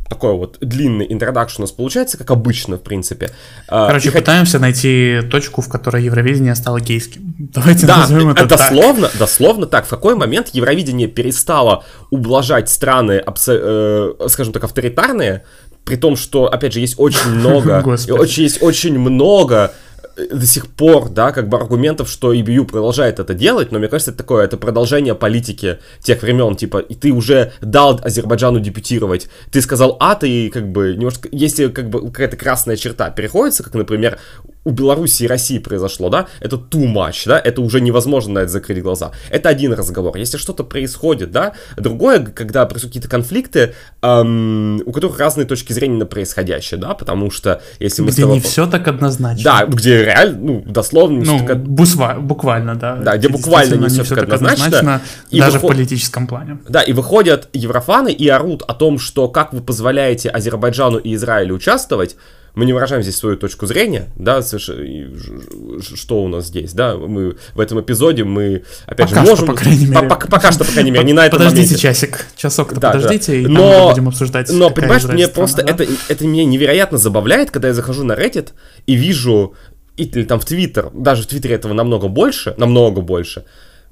такой 0.08 0.34
вот 0.34 0.58
длинный 0.60 1.06
интродакшн 1.08 1.62
у 1.62 1.64
нас 1.64 1.72
получается, 1.72 2.16
как 2.16 2.30
обычно, 2.30 2.76
в 2.76 2.82
принципе. 2.82 3.30
А, 3.68 3.88
Короче, 3.88 4.08
и 4.08 4.12
пытаемся 4.12 4.52
хот... 4.52 4.60
найти 4.60 5.20
точку, 5.30 5.62
в 5.62 5.68
которой 5.68 6.04
Евровидение 6.04 6.54
стало 6.54 6.80
гейским. 6.80 7.34
Давайте 7.38 7.86
да, 7.86 7.98
назовем 7.98 8.30
это 8.30 8.46
дословно, 8.46 9.08
так. 9.08 9.18
дословно 9.18 9.66
так. 9.66 9.86
В 9.86 9.88
какой 9.88 10.14
момент 10.14 10.48
Евровидение 10.52 11.08
перестало 11.08 11.84
ублажать 12.10 12.68
страны, 12.68 13.22
э, 13.48 14.12
скажем 14.28 14.52
так, 14.52 14.64
авторитарные, 14.64 15.44
при 15.84 15.96
том, 15.96 16.16
что, 16.16 16.46
опять 16.46 16.72
же, 16.72 16.80
есть 16.80 16.94
очень 16.98 17.30
много, 17.34 17.82
очень, 17.84 18.42
есть 18.42 18.62
очень 18.62 18.98
много 18.98 19.72
до 20.16 20.46
сих 20.46 20.68
пор, 20.68 21.11
да, 21.11 21.32
как 21.32 21.49
бы 21.49 21.56
аргументов, 21.56 22.08
что 22.08 22.32
EBU 22.32 22.64
продолжает 22.64 23.18
это 23.18 23.35
делать, 23.35 23.70
но 23.73 23.78
мне 23.78 23.88
кажется, 23.88 24.11
это 24.11 24.18
такое, 24.18 24.44
это 24.44 24.56
продолжение 24.56 25.14
политики 25.14 25.78
тех 26.00 26.23
времен, 26.23 26.56
типа, 26.56 26.78
и 26.78 26.94
ты 26.94 27.12
уже 27.12 27.52
дал 27.61 28.00
Азербайджану 28.02 28.61
дебютировать, 28.61 29.28
ты 29.50 29.61
сказал 29.61 29.96
А, 30.00 30.14
ты 30.14 30.50
как 30.50 30.70
бы 30.70 30.94
немножко, 30.94 31.28
если 31.32 31.68
как 31.68 31.90
бы 31.90 32.06
какая-то 32.11 32.37
красная 32.37 32.76
черта 32.76 33.11
переходится, 33.11 33.62
как, 33.62 33.75
например, 33.75 34.18
у 34.66 34.73
Беларуси 34.73 35.23
и 35.23 35.26
России 35.28 35.58
произошло, 35.58 36.11
да, 36.11 36.26
это 36.40 36.56
too 36.56 36.92
much, 36.92 37.23
да, 37.26 37.38
это 37.38 37.62
уже 37.62 37.80
невозможно 37.80 38.35
на 38.35 38.38
это 38.40 38.49
закрыть 38.49 38.82
глаза. 38.82 39.12
Это 39.30 39.49
один 39.49 39.73
разговор. 39.73 40.16
Если 40.16 40.38
что-то 40.38 40.64
происходит, 40.64 41.30
да, 41.30 41.52
другое, 41.76 42.18
когда 42.18 42.66
происходят 42.66 42.94
какие-то 42.94 43.08
конфликты, 43.08 43.75
эм, 44.02 44.82
у 44.85 44.90
которых 44.90 45.20
разные 45.20 45.46
точки 45.46 45.73
зрения 45.73 45.99
на 45.99 46.06
происходящее, 46.06 46.80
да, 46.80 46.94
потому 46.94 47.30
что 47.30 47.62
если 47.78 48.02
мы 48.02 48.11
где 48.11 48.23
тобой... 48.23 48.35
не 48.35 48.40
все 48.40 48.66
так 48.66 48.88
однозначно. 48.88 49.44
Да, 49.44 49.66
где 49.66 50.04
реально, 50.04 50.38
ну, 50.38 50.64
дословно, 50.66 51.25
ну, 51.25 51.46
так... 51.46 51.62
бусва, 51.62 52.16
буквально, 52.18 52.75
да. 52.75 52.96
Да, 52.96 53.16
где 53.16 53.28
буквально 53.28 53.76
не 53.76 53.88
все, 53.88 54.02
так 54.02 54.25
однозначно. 54.25 54.64
однозначно 54.64 55.02
и 55.30 55.38
даже 55.38 55.58
выход... 55.58 55.70
в 55.70 55.75
политическом 55.75 56.26
плане. 56.26 56.58
Да, 56.68 56.82
и 56.82 56.92
выходят 56.92 57.49
еврофаны 57.52 58.12
и 58.12 58.28
орут 58.28 58.62
о 58.66 58.75
том, 58.75 58.99
что 58.99 59.28
как 59.28 59.52
вы 59.52 59.61
позволяете 59.61 60.28
Азербайджану 60.28 60.99
и 60.99 61.14
Израилю 61.14 61.54
участвовать, 61.54 62.16
мы 62.56 62.64
не 62.64 62.72
выражаем 62.72 63.02
здесь 63.02 63.16
свою 63.16 63.36
точку 63.36 63.66
зрения, 63.66 64.08
да, 64.16 64.40
что 64.42 66.22
у 66.22 66.26
нас 66.26 66.46
здесь, 66.46 66.72
да, 66.72 66.96
мы 66.96 67.36
в 67.54 67.60
этом 67.60 67.82
эпизоде 67.82 68.25
мы, 68.25 68.64
опять 68.86 69.10
пока 69.10 69.25
же, 69.25 69.30
можем... 69.30 69.44
Что, 69.44 69.52
по 69.52 69.58
крайней 69.58 69.86
мере. 69.86 70.08
Пока, 70.08 70.26
пока 70.26 70.52
что, 70.52 70.64
по 70.64 70.72
крайней 70.72 70.90
мере, 70.90 71.04
не 71.04 71.12
на 71.12 71.26
этом 71.26 71.38
Подождите 71.38 71.75
моменте. 71.75 71.82
часик, 71.82 72.26
часок-то 72.34 72.80
да, 72.80 72.92
подождите, 72.92 73.32
да. 73.32 73.38
и 73.38 73.46
но, 73.46 73.84
мы 73.84 73.90
будем 73.90 74.08
обсуждать, 74.08 74.50
Но, 74.50 74.70
понимаешь, 74.70 75.04
мне 75.04 75.28
просто 75.28 75.62
да? 75.62 75.70
это, 75.75 75.86
это 76.08 76.26
меня 76.26 76.46
невероятно 76.46 76.96
забавляет, 76.96 77.50
когда 77.50 77.68
я 77.68 77.75
захожу 77.75 78.04
на 78.04 78.12
Reddit 78.14 78.52
и 78.86 78.94
вижу 78.94 79.54
или 79.98 80.25
там 80.25 80.40
в 80.40 80.46
Твиттер, 80.46 80.90
даже 80.94 81.25
в 81.25 81.26
Твиттере 81.26 81.56
этого 81.56 81.75
намного 81.75 82.08
больше, 82.08 82.54
намного 82.56 83.02
больше, 83.02 83.44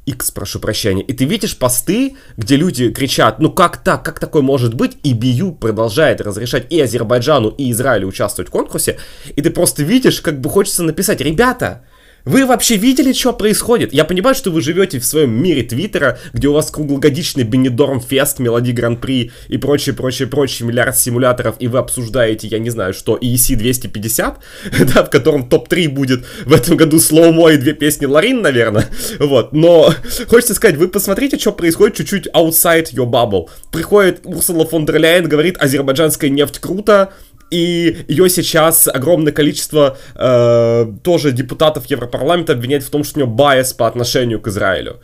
X, 0.06 0.30
прошу 0.30 0.60
прощения, 0.60 1.02
и 1.02 1.12
ты 1.12 1.24
видишь 1.24 1.56
посты, 1.56 2.16
где 2.36 2.56
люди 2.56 2.90
кричат, 2.90 3.40
ну 3.40 3.50
как 3.50 3.78
так, 3.78 4.04
как 4.04 4.20
такое 4.20 4.42
может 4.42 4.74
быть, 4.74 4.98
и 5.02 5.12
Бию 5.12 5.52
продолжает 5.52 6.20
разрешать 6.20 6.66
и 6.70 6.80
Азербайджану, 6.80 7.48
и 7.48 7.70
Израилю 7.70 8.08
участвовать 8.08 8.48
в 8.48 8.52
конкурсе, 8.52 8.98
и 9.34 9.40
ты 9.40 9.50
просто 9.50 9.82
видишь, 9.82 10.20
как 10.20 10.40
бы 10.40 10.50
хочется 10.50 10.82
написать, 10.82 11.20
ребята, 11.20 11.84
вы 12.24 12.46
вообще 12.46 12.76
видели, 12.76 13.12
что 13.12 13.34
происходит? 13.34 13.92
Я 13.92 14.04
понимаю, 14.04 14.34
что 14.34 14.50
вы 14.50 14.62
живете 14.62 14.98
в 14.98 15.04
своем 15.04 15.30
мире 15.30 15.62
Твиттера, 15.62 16.18
где 16.32 16.48
у 16.48 16.54
вас 16.54 16.70
круглогодичный 16.70 17.44
Бенедорм 17.44 18.00
Фест, 18.00 18.38
Мелоди 18.38 18.72
Гран-при 18.72 19.30
и 19.48 19.58
прочее, 19.58 19.94
прочее, 19.94 20.26
прочее, 20.26 20.66
миллиард 20.66 20.96
симуляторов, 20.96 21.56
и 21.58 21.68
вы 21.68 21.78
обсуждаете, 21.78 22.48
я 22.48 22.58
не 22.58 22.70
знаю, 22.70 22.94
что, 22.94 23.18
EEC 23.18 23.56
250, 23.56 24.38
да, 24.94 25.04
в 25.04 25.10
котором 25.10 25.48
топ-3 25.48 25.88
будет 25.88 26.24
в 26.46 26.52
этом 26.54 26.76
году 26.76 26.98
Слоумо 26.98 27.50
и 27.50 27.58
две 27.58 27.74
песни 27.74 28.06
Ларин, 28.06 28.40
наверное, 28.40 28.88
вот, 29.18 29.52
но 29.52 29.92
хочется 30.26 30.54
сказать, 30.54 30.76
вы 30.76 30.88
посмотрите, 30.88 31.38
что 31.38 31.52
происходит 31.52 31.96
чуть-чуть 31.96 32.28
outside 32.28 32.92
your 32.94 33.10
bubble. 33.10 33.50
Приходит 33.70 34.20
Урсула 34.24 34.66
фон 34.66 34.86
дер 34.86 34.98
Ляйен, 34.98 35.28
говорит, 35.28 35.58
азербайджанская 35.60 36.30
нефть 36.30 36.58
круто, 36.58 37.12
и 37.54 38.04
ее 38.08 38.28
сейчас 38.28 38.88
огромное 38.88 39.32
количество 39.32 39.96
э, 40.16 40.92
тоже 41.04 41.30
депутатов 41.30 41.86
Европарламента 41.86 42.52
обвиняет 42.52 42.82
в 42.82 42.90
том, 42.90 43.04
что 43.04 43.20
у 43.20 43.22
нее 43.22 43.32
bias 43.32 43.72
по 43.72 43.86
отношению 43.86 44.40
к 44.40 44.48
Израилю. 44.48 45.00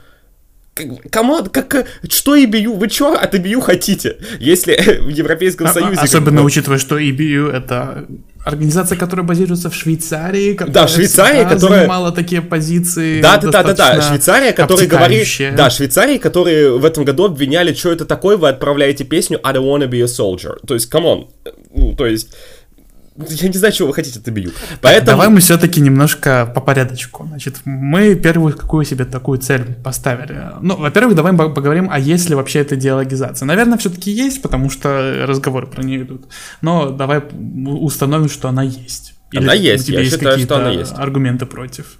Кому, 1.10 1.44
как, 1.44 1.86
что 2.08 2.36
EBU? 2.36 2.76
Вы 2.76 2.88
что 2.88 3.14
от 3.14 3.34
EBU 3.34 3.60
хотите? 3.60 4.16
Если 4.40 4.74
в 5.00 5.08
Европейском 5.08 5.68
а, 5.68 5.72
Союзе... 5.72 6.00
Особенно 6.00 6.38
как... 6.38 6.46
учитывая, 6.46 6.78
что 6.78 6.98
EBU 6.98 7.52
это 7.52 8.06
Организация, 8.44 8.96
которая 8.96 9.26
базируется 9.26 9.68
в 9.68 9.74
Швейцарии, 9.74 10.58
да, 10.68 10.88
Швейцария, 10.88 11.44
которая 11.44 11.80
занимала 11.80 12.10
такие 12.10 12.40
позиции. 12.40 13.20
Да, 13.20 13.36
да, 13.36 13.50
да, 13.50 13.62
да, 13.62 13.74
да, 13.74 14.02
Швейцария, 14.02 14.52
которая 14.52 14.86
говорит, 14.86 15.26
да, 15.54 15.68
Швейцария, 15.68 16.18
которые 16.18 16.78
в 16.78 16.84
этом 16.84 17.04
году 17.04 17.24
обвиняли, 17.24 17.74
что 17.74 17.92
это 17.92 18.06
такое, 18.06 18.36
вы 18.38 18.48
отправляете 18.48 19.04
песню 19.04 19.38
I 19.42 19.52
don't 19.52 19.64
wanna 19.64 19.88
be 19.88 20.00
a 20.00 20.06
soldier. 20.06 20.56
То 20.66 20.74
есть, 20.74 20.86
come 20.86 21.10
on, 21.10 21.28
ну, 21.74 21.94
то 21.94 22.06
есть 22.06 22.34
я 23.16 23.48
не 23.48 23.58
знаю, 23.58 23.72
чего 23.72 23.88
вы 23.88 23.94
хотите 23.94 24.18
от 24.18 24.28
бью. 24.28 24.52
Поэтому... 24.80 25.06
Давай 25.06 25.28
мы 25.28 25.40
все-таки 25.40 25.80
немножко 25.80 26.50
по 26.54 26.60
порядочку. 26.60 27.26
Значит, 27.26 27.60
мы 27.64 28.14
первую 28.14 28.56
какую 28.56 28.84
себе 28.84 29.04
такую 29.04 29.38
цель 29.38 29.74
поставили. 29.74 30.52
Ну, 30.60 30.76
во-первых, 30.76 31.16
давай 31.16 31.32
поговорим, 31.32 31.88
а 31.90 31.98
есть 31.98 32.28
ли 32.28 32.34
вообще 32.34 32.60
эта 32.60 32.76
диалогизация. 32.76 33.46
Наверное, 33.46 33.78
все-таки 33.78 34.10
есть, 34.10 34.42
потому 34.42 34.70
что 34.70 35.24
разговоры 35.26 35.66
про 35.66 35.82
нее 35.82 36.02
идут. 36.02 36.26
Но 36.62 36.90
давай 36.90 37.22
установим, 37.66 38.28
что 38.28 38.48
она 38.48 38.62
есть. 38.62 39.14
Или 39.32 39.42
она 39.42 39.54
есть, 39.54 39.88
я 39.88 40.00
есть 40.00 40.12
считаю, 40.12 40.38
что 40.38 40.56
она 40.56 40.70
есть. 40.70 40.92
аргументы 40.96 41.46
против. 41.46 41.98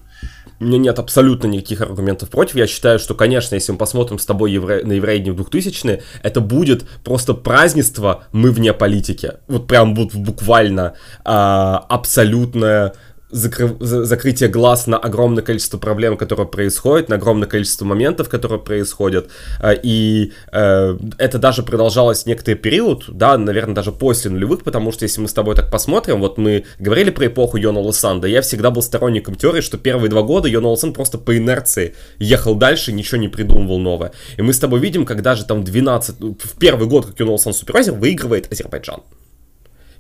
У 0.60 0.64
меня 0.64 0.76
нет 0.76 0.98
абсолютно 0.98 1.46
никаких 1.46 1.80
аргументов 1.80 2.28
против. 2.28 2.56
Я 2.56 2.66
считаю, 2.66 2.98
что, 2.98 3.14
конечно, 3.14 3.54
если 3.54 3.72
мы 3.72 3.78
посмотрим 3.78 4.18
с 4.18 4.26
тобой 4.26 4.52
евре... 4.52 4.84
на 4.84 4.92
Еврейдни 4.92 5.30
в 5.30 5.40
2000-е, 5.40 6.02
это 6.22 6.40
будет 6.42 6.86
просто 7.02 7.32
празднество 7.32 8.24
«Мы 8.32 8.50
вне 8.50 8.74
политики». 8.74 9.32
Вот 9.48 9.66
прям 9.66 9.94
вот 9.94 10.14
буквально 10.14 10.94
а, 11.24 11.78
абсолютное 11.88 12.92
закры... 13.30 13.76
закрытие 13.80 14.48
глаз 14.48 14.86
на 14.86 14.98
огромное 14.98 15.42
количество 15.42 15.78
проблем, 15.78 16.16
которые 16.16 16.46
происходят, 16.46 17.08
на 17.08 17.16
огромное 17.16 17.48
количество 17.48 17.84
моментов, 17.84 18.28
которые 18.28 18.58
происходят. 18.58 19.28
Э, 19.60 19.74
и 19.82 20.32
э, 20.52 20.96
это 21.18 21.38
даже 21.38 21.62
продолжалось 21.62 22.26
некоторый 22.26 22.54
период, 22.54 23.04
да, 23.08 23.36
наверное, 23.38 23.74
даже 23.74 23.92
после 23.92 24.30
нулевых, 24.30 24.62
потому 24.62 24.92
что 24.92 25.04
если 25.04 25.20
мы 25.20 25.28
с 25.28 25.32
тобой 25.32 25.54
так 25.54 25.70
посмотрим, 25.70 26.20
вот 26.20 26.38
мы 26.38 26.64
говорили 26.78 27.10
про 27.10 27.26
эпоху 27.26 27.56
Йона 27.56 27.80
Лосанда, 27.80 28.28
я 28.28 28.42
всегда 28.42 28.70
был 28.70 28.82
сторонником 28.82 29.34
теории, 29.34 29.60
что 29.60 29.78
первые 29.78 30.10
два 30.10 30.22
года 30.22 30.48
Йона 30.48 30.68
Лосан 30.68 30.92
просто 30.92 31.18
по 31.18 31.36
инерции 31.36 31.94
ехал 32.18 32.54
дальше, 32.54 32.92
ничего 32.92 33.18
не 33.18 33.28
придумывал 33.28 33.78
новое. 33.78 34.12
И 34.36 34.42
мы 34.42 34.52
с 34.52 34.58
тобой 34.58 34.80
видим, 34.80 35.04
когда 35.04 35.34
же 35.34 35.44
там 35.44 35.64
12, 35.64 36.20
в 36.20 36.58
первый 36.58 36.88
год, 36.88 37.06
как 37.06 37.20
Йона 37.20 37.32
Лосан 37.32 37.52
супервайзер, 37.52 37.94
выигрывает 37.94 38.50
Азербайджан. 38.52 39.00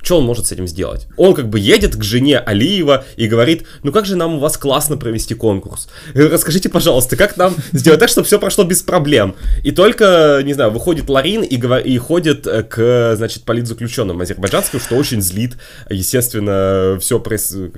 Что 0.02 0.18
он 0.18 0.24
может 0.24 0.46
с 0.46 0.52
этим 0.52 0.66
сделать? 0.66 1.06
Он 1.16 1.34
как 1.34 1.48
бы 1.48 1.58
едет 1.58 1.96
к 1.96 2.02
жене 2.02 2.38
Алиева 2.38 3.04
и 3.16 3.26
говорит, 3.26 3.64
ну 3.82 3.92
как 3.92 4.06
же 4.06 4.16
нам 4.16 4.34
у 4.34 4.38
вас 4.38 4.56
классно 4.56 4.96
провести 4.96 5.34
конкурс? 5.34 5.88
Э, 6.14 6.28
расскажите, 6.28 6.68
пожалуйста, 6.68 7.16
как 7.16 7.36
нам 7.36 7.54
сделать 7.72 8.00
так, 8.00 8.08
чтобы 8.08 8.26
все 8.26 8.38
прошло 8.38 8.64
без 8.64 8.82
проблем? 8.82 9.34
И 9.62 9.72
только, 9.72 10.40
не 10.44 10.54
знаю, 10.54 10.70
выходит 10.70 11.08
Ларин 11.08 11.42
и, 11.42 11.56
говор... 11.56 11.80
и 11.80 11.96
ходит 11.98 12.46
э, 12.46 12.62
к, 12.62 13.14
значит, 13.16 13.44
политзаключенным 13.44 14.20
азербайджанским, 14.20 14.80
что 14.80 14.96
очень 14.96 15.22
злит, 15.22 15.56
естественно, 15.88 16.98
все 17.00 17.18
пресс 17.20 17.54
Э, 17.54 17.68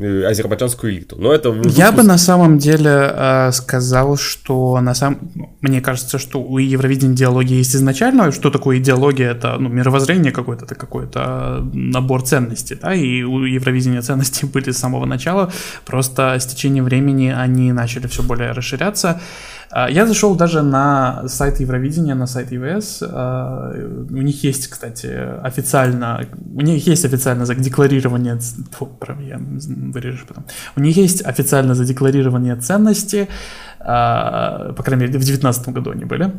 азербайджанскую 0.00 0.92
элиту. 0.92 1.16
Но 1.18 1.32
это 1.32 1.54
я 1.64 1.92
бы 1.92 2.02
на 2.02 2.18
самом 2.18 2.58
деле 2.58 3.12
э, 3.12 3.52
сказал, 3.52 4.16
что 4.16 4.80
на 4.80 4.94
самом 4.94 5.30
мне 5.60 5.80
кажется, 5.80 6.18
что 6.18 6.42
у 6.42 6.58
Евровидения 6.58 7.14
идеология 7.14 7.58
есть 7.58 7.76
изначально. 7.76 8.32
Что 8.32 8.50
такое 8.50 8.78
идеология? 8.78 9.30
Это 9.30 9.56
ну, 9.58 9.68
мировоззрение 9.68 10.32
какое-то, 10.32 10.64
это 10.64 10.74
какой-то 10.74 11.68
набор 11.72 12.22
ценностей, 12.22 12.78
да, 12.80 12.94
и 12.94 13.22
у 13.22 13.44
Евровидения 13.44 14.02
ценности 14.02 14.44
были 14.54 14.70
с 14.70 14.78
самого 14.78 15.06
начала. 15.06 15.52
Просто 15.84 16.34
с 16.38 16.46
течением 16.46 16.84
времени 16.84 17.28
они 17.28 17.72
начали 17.72 18.06
все 18.06 18.22
более 18.22 18.52
расширяться. 18.52 19.20
А, 19.70 19.88
я 19.88 20.06
зашел 20.06 20.34
даже 20.34 20.62
на 20.62 21.28
сайт 21.28 21.60
Евровидения, 21.60 22.14
на 22.14 22.26
сайт 22.26 22.52
ЕВС. 22.52 23.02
А, 23.02 23.72
у 24.10 24.22
них 24.22 24.44
есть, 24.44 24.68
кстати, 24.68 25.06
официально, 25.42 26.26
у 26.54 26.60
них 26.60 26.86
есть 26.86 27.04
официально 27.04 27.46
задекларирование, 27.46 28.38
фу, 28.72 28.88
я 29.20 29.38
вырежу 29.38 30.26
потом. 30.26 30.44
У 30.76 30.80
них 30.80 30.96
есть 30.96 31.24
официально 31.24 31.74
задекларирование 31.74 32.56
ценности, 32.56 33.28
а, 33.78 34.72
по 34.76 34.82
крайней 34.82 35.02
мере, 35.02 35.18
в 35.18 35.22
2019 35.22 35.68
году 35.68 35.90
они 35.92 36.04
были. 36.04 36.32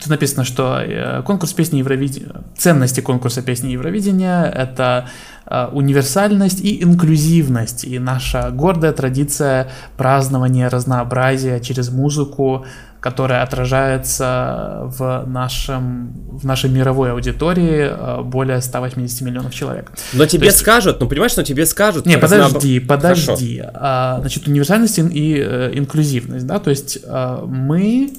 Тут 0.00 0.08
написано, 0.08 0.44
что 0.44 0.78
э, 0.78 1.22
конкурс 1.22 1.52
песни 1.54 1.78
Евровидения, 1.78 2.42
ценности 2.56 3.00
конкурса 3.00 3.40
песни 3.40 3.70
Евровидения— 3.70 4.44
это 4.54 5.08
э, 5.46 5.68
универсальность 5.72 6.60
и 6.60 6.82
инклюзивность, 6.82 7.84
и 7.84 7.98
наша 7.98 8.50
гордая 8.50 8.92
традиция 8.92 9.70
празднования 9.96 10.68
разнообразия 10.68 11.60
через 11.60 11.90
музыку, 11.90 12.66
которая 13.00 13.42
отражается 13.42 14.82
в, 14.82 15.24
нашем, 15.26 16.12
в 16.30 16.44
нашей 16.44 16.68
мировой 16.68 17.12
аудитории 17.12 17.88
э, 17.88 18.22
более 18.22 18.60
180 18.60 19.22
миллионов 19.22 19.54
человек. 19.54 19.92
Но 20.12 20.26
тебе 20.26 20.48
есть... 20.48 20.58
скажут, 20.58 21.00
ну 21.00 21.08
понимаешь, 21.08 21.34
но 21.36 21.42
тебе 21.42 21.64
скажут... 21.64 22.04
Не, 22.04 22.18
подожди, 22.18 22.80
подожди. 22.80 23.62
А, 23.64 24.18
значит, 24.20 24.46
универсальность 24.46 24.98
и 24.98 25.40
инклюзивность, 25.72 26.46
да, 26.46 26.58
то 26.58 26.68
есть 26.68 26.98
мы 27.06 28.12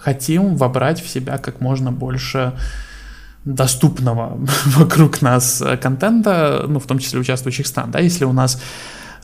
хотим 0.00 0.56
вобрать 0.56 1.00
в 1.02 1.08
себя 1.08 1.38
как 1.38 1.60
можно 1.60 1.92
больше 1.92 2.52
доступного 3.44 4.38
вокруг 4.66 5.22
нас 5.22 5.62
э, 5.62 5.76
контента, 5.76 6.64
ну, 6.68 6.78
в 6.78 6.86
том 6.86 6.98
числе 6.98 7.20
участвующих 7.20 7.66
стран, 7.66 7.90
да, 7.90 7.98
если 7.98 8.26
у 8.26 8.32
нас 8.32 8.60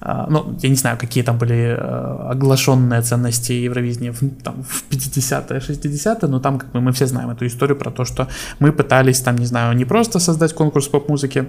э, 0.00 0.26
ну, 0.30 0.56
я 0.62 0.68
не 0.68 0.76
знаю, 0.76 0.98
какие 0.98 1.24
там 1.24 1.38
были 1.38 1.76
э, 1.78 2.30
оглашенные 2.30 3.02
ценности 3.02 3.52
Евровидения 3.52 4.12
в, 4.12 4.20
там, 4.42 4.62
в 4.62 4.84
50-е, 4.90 5.60
60-е, 5.60 6.28
но 6.28 6.40
там 6.40 6.58
как 6.58 6.70
бы 6.72 6.80
мы 6.80 6.92
все 6.92 7.06
знаем 7.06 7.30
эту 7.30 7.46
историю 7.46 7.76
про 7.76 7.90
то, 7.90 8.04
что 8.04 8.28
мы 8.58 8.72
пытались 8.72 9.20
там, 9.20 9.36
не 9.36 9.46
знаю, 9.46 9.76
не 9.76 9.84
просто 9.84 10.18
создать 10.18 10.54
конкурс 10.54 10.88
поп-музыки, 10.88 11.46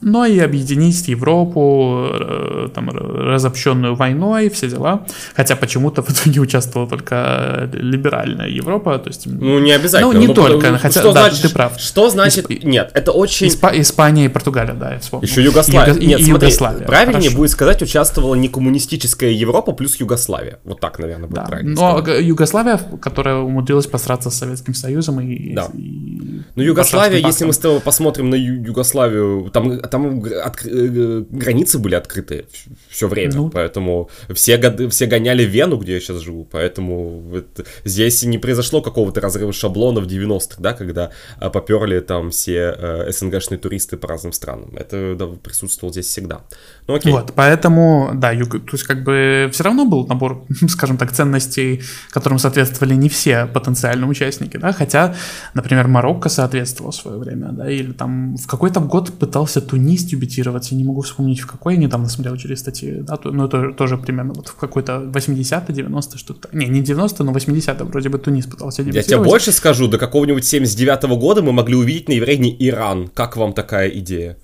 но 0.00 0.26
и 0.26 0.38
объединить 0.38 1.08
Европу, 1.08 2.08
э, 2.12 2.68
там, 2.74 2.90
разобщенную 2.90 3.94
войной, 3.94 4.50
все 4.50 4.68
дела. 4.68 5.06
Хотя 5.34 5.56
почему-то 5.56 6.02
в 6.02 6.10
итоге 6.10 6.40
участвовала 6.40 6.88
только 6.88 7.70
либеральная 7.72 8.48
Европа, 8.48 8.98
то 8.98 9.08
есть... 9.08 9.26
Ну, 9.26 9.58
не 9.58 9.72
обязательно. 9.72 10.12
Ну, 10.12 10.18
не 10.18 10.32
только, 10.32 10.78
хотя, 10.78 11.00
что 11.00 11.12
да, 11.12 11.22
значит, 11.28 11.42
ты 11.42 11.48
прав. 11.48 11.80
Что 11.80 12.10
значит... 12.10 12.50
Исп... 12.50 12.64
Нет, 12.64 12.90
это 12.94 13.12
очень... 13.12 13.48
Исп... 13.48 13.64
Испания 13.74 14.26
и 14.26 14.28
Португалия, 14.28 14.74
да, 14.74 14.94
я 14.94 14.98
вспомнил. 14.98 15.26
Еще 15.26 15.42
Югославия. 15.42 15.94
Юго... 15.94 16.06
Нет, 16.06 16.20
и 16.20 16.24
смотри, 16.24 16.48
Югославия. 16.48 16.86
правильнее 16.86 17.22
Хорошо. 17.22 17.36
будет 17.36 17.50
сказать, 17.50 17.82
участвовала 17.82 18.34
не 18.34 18.48
коммунистическая 18.48 19.32
Европа 19.32 19.72
плюс 19.72 19.96
Югославия. 19.96 20.58
Вот 20.64 20.80
так, 20.80 20.98
наверное, 20.98 21.26
будет 21.26 21.36
да. 21.36 21.44
правильно 21.46 21.74
Но 21.74 22.02
сказать. 22.02 22.24
Югославия, 22.24 22.80
которая 23.00 23.36
умудрилась 23.36 23.86
посраться 23.86 24.30
с 24.30 24.34
Советским 24.34 24.74
Союзом 24.74 25.20
и... 25.20 25.54
Да. 25.54 25.68
И... 25.72 26.42
Ну, 26.54 26.62
Югославия, 26.62 27.18
если 27.18 27.46
мы 27.46 27.54
с 27.54 27.58
тобой 27.58 27.80
посмотрим 27.80 28.30
на 28.30 28.34
Югославию, 28.34 29.50
там 29.52 29.80
там 29.86 30.24
от, 30.24 30.64
э, 30.64 31.24
границы 31.30 31.78
были 31.78 31.94
открыты 31.94 32.46
все 32.88 33.08
время, 33.08 33.34
ну. 33.34 33.50
поэтому 33.50 34.10
все, 34.32 34.56
годы, 34.56 34.88
все 34.88 35.06
гоняли 35.06 35.44
Вену, 35.44 35.76
где 35.76 35.94
я 35.94 36.00
сейчас 36.00 36.20
живу, 36.20 36.44
поэтому 36.50 37.22
это, 37.34 37.64
здесь 37.84 38.22
не 38.22 38.38
произошло 38.38 38.82
какого-то 38.82 39.20
разрыва 39.20 39.52
шаблона 39.52 40.00
в 40.00 40.06
90-х, 40.06 40.56
да, 40.58 40.72
когда 40.72 41.10
а, 41.38 41.50
поперли 41.50 42.00
там 42.00 42.30
все 42.30 42.74
э, 42.76 43.12
СНГшные 43.12 43.58
туристы 43.58 43.96
по 43.96 44.08
разным 44.08 44.32
странам. 44.32 44.74
Это 44.76 45.14
да, 45.16 45.26
присутствовало 45.26 45.92
здесь 45.92 46.06
всегда. 46.06 46.42
Ну 46.88 46.94
окей. 46.94 47.12
Вот, 47.12 47.32
поэтому, 47.34 48.12
да, 48.14 48.30
юг, 48.30 48.50
то 48.50 48.72
есть 48.72 48.84
как 48.84 49.02
бы 49.02 49.50
все 49.52 49.64
равно 49.64 49.84
был 49.86 50.06
набор, 50.06 50.44
скажем 50.68 50.96
так, 50.96 51.12
ценностей, 51.12 51.82
которым 52.10 52.38
соответствовали 52.38 52.94
не 52.94 53.08
все 53.08 53.46
потенциальные 53.46 54.08
участники, 54.08 54.56
да, 54.56 54.72
хотя, 54.72 55.14
например, 55.54 55.88
Марокко 55.88 56.28
соответствовал 56.28 56.92
в 56.92 56.94
свое 56.94 57.18
время, 57.18 57.48
да, 57.52 57.68
или 57.68 57.92
там 57.92 58.36
в 58.36 58.46
какой-то 58.46 58.80
год 58.80 59.12
пытался 59.18 59.60
Тунис 59.60 60.04
дебютировать, 60.04 60.70
я 60.70 60.78
не 60.78 60.84
могу 60.84 61.00
вспомнить 61.00 61.40
в 61.40 61.46
какой, 61.46 61.74
я 61.74 61.80
недавно 61.80 62.08
смотрел 62.08 62.36
через 62.36 62.60
статьи, 62.60 63.00
да, 63.00 63.18
но 63.24 63.46
это 63.46 63.72
тоже 63.72 63.98
примерно 63.98 64.34
вот 64.34 64.48
в 64.48 64.54
какой-то 64.54 65.00
80 65.00 65.72
90 65.72 66.18
что-то, 66.18 66.48
не, 66.52 66.66
не 66.66 66.82
90 66.82 67.24
но 67.24 67.32
80 67.32 67.80
вроде 67.82 68.08
бы 68.08 68.18
Тунис 68.18 68.46
пытался 68.46 68.82
дебютировать. 68.82 69.10
Я 69.10 69.16
тебе 69.16 69.24
больше 69.24 69.50
скажу, 69.50 69.88
до 69.88 69.98
какого-нибудь 69.98 70.44
79 70.44 71.04
-го 71.04 71.18
года 71.18 71.42
мы 71.42 71.52
могли 71.52 71.74
увидеть 71.74 72.08
на 72.08 72.12
Еврейне 72.12 72.54
Иран. 72.58 73.08
Как 73.08 73.36
вам 73.36 73.52
такая 73.52 73.88
идея? 73.88 74.36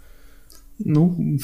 Ну, 0.78 1.38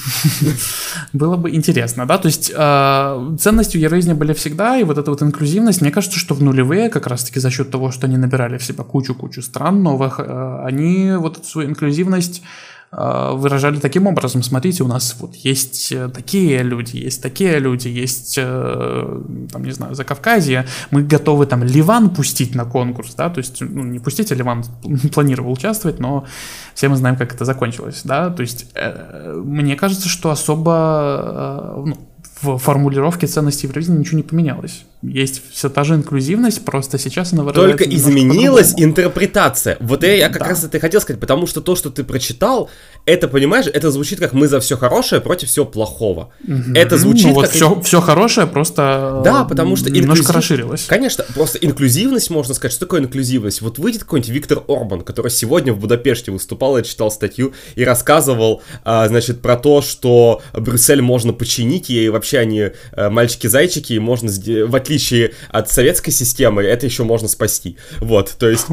было 1.13 1.37
бы 1.37 1.55
интересно, 1.55 2.05
да, 2.05 2.17
то 2.17 2.27
есть 2.27 2.51
э, 2.53 3.35
ценностью 3.39 3.79
Евразии 3.79 4.13
были 4.13 4.33
всегда, 4.33 4.77
и 4.77 4.83
вот 4.83 4.97
эта 4.97 5.11
вот 5.11 5.21
инклюзивность, 5.21 5.81
мне 5.81 5.91
кажется, 5.91 6.19
что 6.19 6.35
в 6.35 6.43
нулевые, 6.43 6.89
как 6.89 7.07
раз-таки 7.07 7.39
за 7.39 7.49
счет 7.49 7.71
того, 7.71 7.91
что 7.91 8.07
они 8.07 8.17
набирали 8.17 8.57
в 8.57 8.63
себя 8.63 8.83
кучу-кучу 8.83 9.41
стран 9.41 9.81
новых, 9.83 10.19
э, 10.19 10.63
они 10.65 11.13
вот 11.17 11.37
эту 11.37 11.47
свою 11.47 11.69
инклюзивность 11.69 12.41
а, 12.41 12.47
выражали 12.91 13.79
таким 13.79 14.07
образом, 14.07 14.41
смотрите, 14.41 14.83
у 14.83 14.87
нас 14.87 15.15
вот 15.19 15.35
есть 15.35 15.91
э, 15.91 16.09
такие 16.09 16.63
люди, 16.63 16.97
есть 16.97 17.21
такие 17.21 17.59
люди, 17.59 17.87
есть, 17.87 18.35
э, 18.39 19.21
там, 19.51 19.63
не 19.63 19.71
знаю, 19.71 19.93
за 19.93 20.03
Кавказье, 20.03 20.65
мы 20.89 21.03
готовы 21.03 21.45
там 21.45 21.63
Ливан 21.63 22.09
пустить 22.09 22.55
на 22.55 22.65
конкурс, 22.65 23.13
да, 23.13 23.29
то 23.29 23.37
есть, 23.37 23.61
ну, 23.61 23.83
не 23.83 23.99
пустить, 23.99 24.31
а 24.31 24.35
Ливан 24.35 24.63
планировал 25.13 25.51
участвовать, 25.51 25.99
но 25.99 26.25
все 26.73 26.89
мы 26.89 26.95
знаем, 26.95 27.15
как 27.15 27.33
это 27.33 27.45
закончилось, 27.45 28.01
да, 28.03 28.31
то 28.31 28.41
есть, 28.41 28.65
э, 28.73 29.39
мне 29.45 29.75
кажется, 29.75 30.09
что 30.09 30.31
особо, 30.31 31.83
ну, 31.85 31.97
в 32.41 32.57
формулировке 32.57 33.27
ценностей 33.27 33.67
Евровидения 33.67 33.99
ничего 33.99 34.17
не 34.17 34.23
поменялось. 34.23 34.85
Есть 35.01 35.41
все 35.51 35.69
та 35.69 35.85
же 35.85 35.95
инклюзивность, 35.95 36.65
просто 36.65 36.97
сейчас 36.97 37.31
она 37.31 37.49
Только 37.53 37.85
изменилась 37.85 38.73
интерпретация. 38.75 39.77
Вот 39.79 40.03
я, 40.03 40.13
я 40.13 40.27
как 40.29 40.39
да. 40.41 40.49
раз 40.49 40.63
это 40.65 40.75
и 40.75 40.79
хотел 40.81 40.99
сказать, 40.99 41.21
потому 41.21 41.47
что 41.47 41.61
то, 41.61 41.77
что 41.77 41.89
ты 41.89 42.03
прочитал, 42.03 42.69
это, 43.05 43.29
понимаешь, 43.29 43.67
это 43.67 43.91
звучит 43.91 44.19
как 44.19 44.33
мы 44.33 44.49
за 44.49 44.59
все 44.59 44.75
хорошее 44.75 45.21
против 45.21 45.47
всего 45.47 45.65
плохого. 45.65 46.33
Угу. 46.45 46.73
Это 46.75 46.97
звучит 46.97 47.27
ну, 47.27 47.33
вот 47.33 47.45
как... 47.45 47.51
Все, 47.51 47.79
все 47.81 48.01
хорошее 48.01 48.45
просто 48.45 49.21
да, 49.23 49.45
потому 49.45 49.77
что 49.77 49.89
немножко 49.89 50.23
инклюзив... 50.23 50.35
расширилось. 50.35 50.85
Конечно, 50.85 51.23
просто 51.33 51.59
инклюзивность, 51.59 52.29
можно 52.29 52.53
сказать, 52.53 52.73
что 52.73 52.85
такое 52.85 52.99
инклюзивность? 52.99 53.61
Вот 53.61 53.79
выйдет 53.79 54.03
какой-нибудь 54.03 54.29
Виктор 54.29 54.63
Орбан, 54.67 55.01
который 55.01 55.31
сегодня 55.31 55.71
в 55.71 55.79
Будапеште 55.79 56.31
выступал, 56.31 56.75
я 56.75 56.83
читал 56.83 57.09
статью 57.09 57.53
и 57.75 57.85
рассказывал, 57.85 58.61
а, 58.83 59.07
значит, 59.07 59.41
про 59.41 59.55
то, 59.55 59.81
что 59.81 60.41
Брюссель 60.53 61.01
можно 61.01 61.31
починить, 61.31 61.89
и 61.89 62.09
вообще 62.09 62.39
они 62.39 62.71
а, 62.91 63.09
мальчики-зайчики, 63.09 63.93
и 63.93 63.99
можно, 63.99 64.29
в 64.29 64.75
отличие 64.89 65.33
от 65.49 65.69
советской 65.69 66.11
системы, 66.11 66.63
это 66.63 66.87
еще 66.87 67.03
можно 67.03 67.27
спасти. 67.27 67.77
Вот, 67.99 68.35
то 68.39 68.49
есть, 68.49 68.65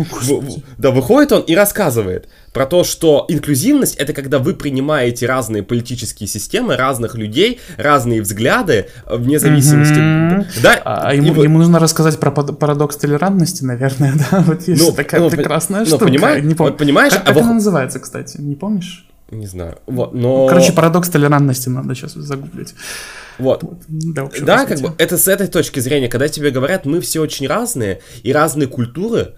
да, 0.79 0.91
выходит 0.91 1.33
он 1.33 1.43
и 1.43 1.55
рассказывает 1.55 2.29
про 2.55 2.65
то, 2.65 2.85
что 2.85 3.27
инклюзивность 3.29 3.97
это 3.97 4.15
когда 4.15 4.39
вы 4.39 4.55
принимаете 4.55 5.27
разные 5.27 5.63
политические 5.63 6.27
системы, 6.27 6.77
разных 6.77 7.17
людей, 7.17 7.61
разные 7.77 8.23
взгляды, 8.23 8.87
э, 9.05 9.17
вне 9.17 9.39
зависимости. 9.39 9.93
Mm-hmm. 9.93 10.63
Да, 10.63 10.81
а 10.85 11.15
ему, 11.15 11.35
вы... 11.35 11.45
ему 11.45 11.59
нужно 11.59 11.79
рассказать 11.79 12.19
про 12.19 12.31
парадокс 12.31 12.97
толерантности, 12.97 13.63
наверное, 13.63 14.15
да? 14.31 14.41
Вот 14.41 14.67
есть 14.67 14.83
ну, 14.83 14.93
такая 14.93 15.21
ну, 15.21 15.29
прекрасная 15.29 15.81
ну, 15.81 15.87
штука. 15.87 16.07
Понимаешь, 16.07 16.43
не 16.43 16.55
помню. 16.55 16.73
Вот, 16.73 16.79
понимаешь, 16.79 17.13
как, 17.13 17.29
а 17.29 17.35
как 17.35 17.43
она 17.43 17.55
называется, 17.55 18.01
кстати? 18.01 18.39
Не 18.41 18.55
помнишь? 18.55 19.07
Не 19.31 19.47
знаю. 19.47 19.77
Вот, 19.87 20.15
но... 20.15 20.47
Короче, 20.47 20.73
парадокс 20.73 21.11
толерантности 21.11 21.69
надо 21.69 21.95
сейчас 21.95 22.15
загуглить. 22.15 22.75
Вот. 23.39 23.63
вот. 23.63 23.79
Да, 23.89 24.31
да 24.41 24.67
как 24.67 24.81
бы 24.81 24.93
это 24.99 25.19
с 25.19 25.29
этой 25.29 25.49
точки 25.49 25.81
зрения, 25.81 26.09
когда 26.09 26.29
тебе 26.29 26.51
говорят, 26.51 26.87
мы 26.87 27.01
все 27.01 27.21
очень 27.21 27.47
разные, 27.47 28.01
и 28.23 28.33
разные 28.33 28.69
культуры, 28.69 29.35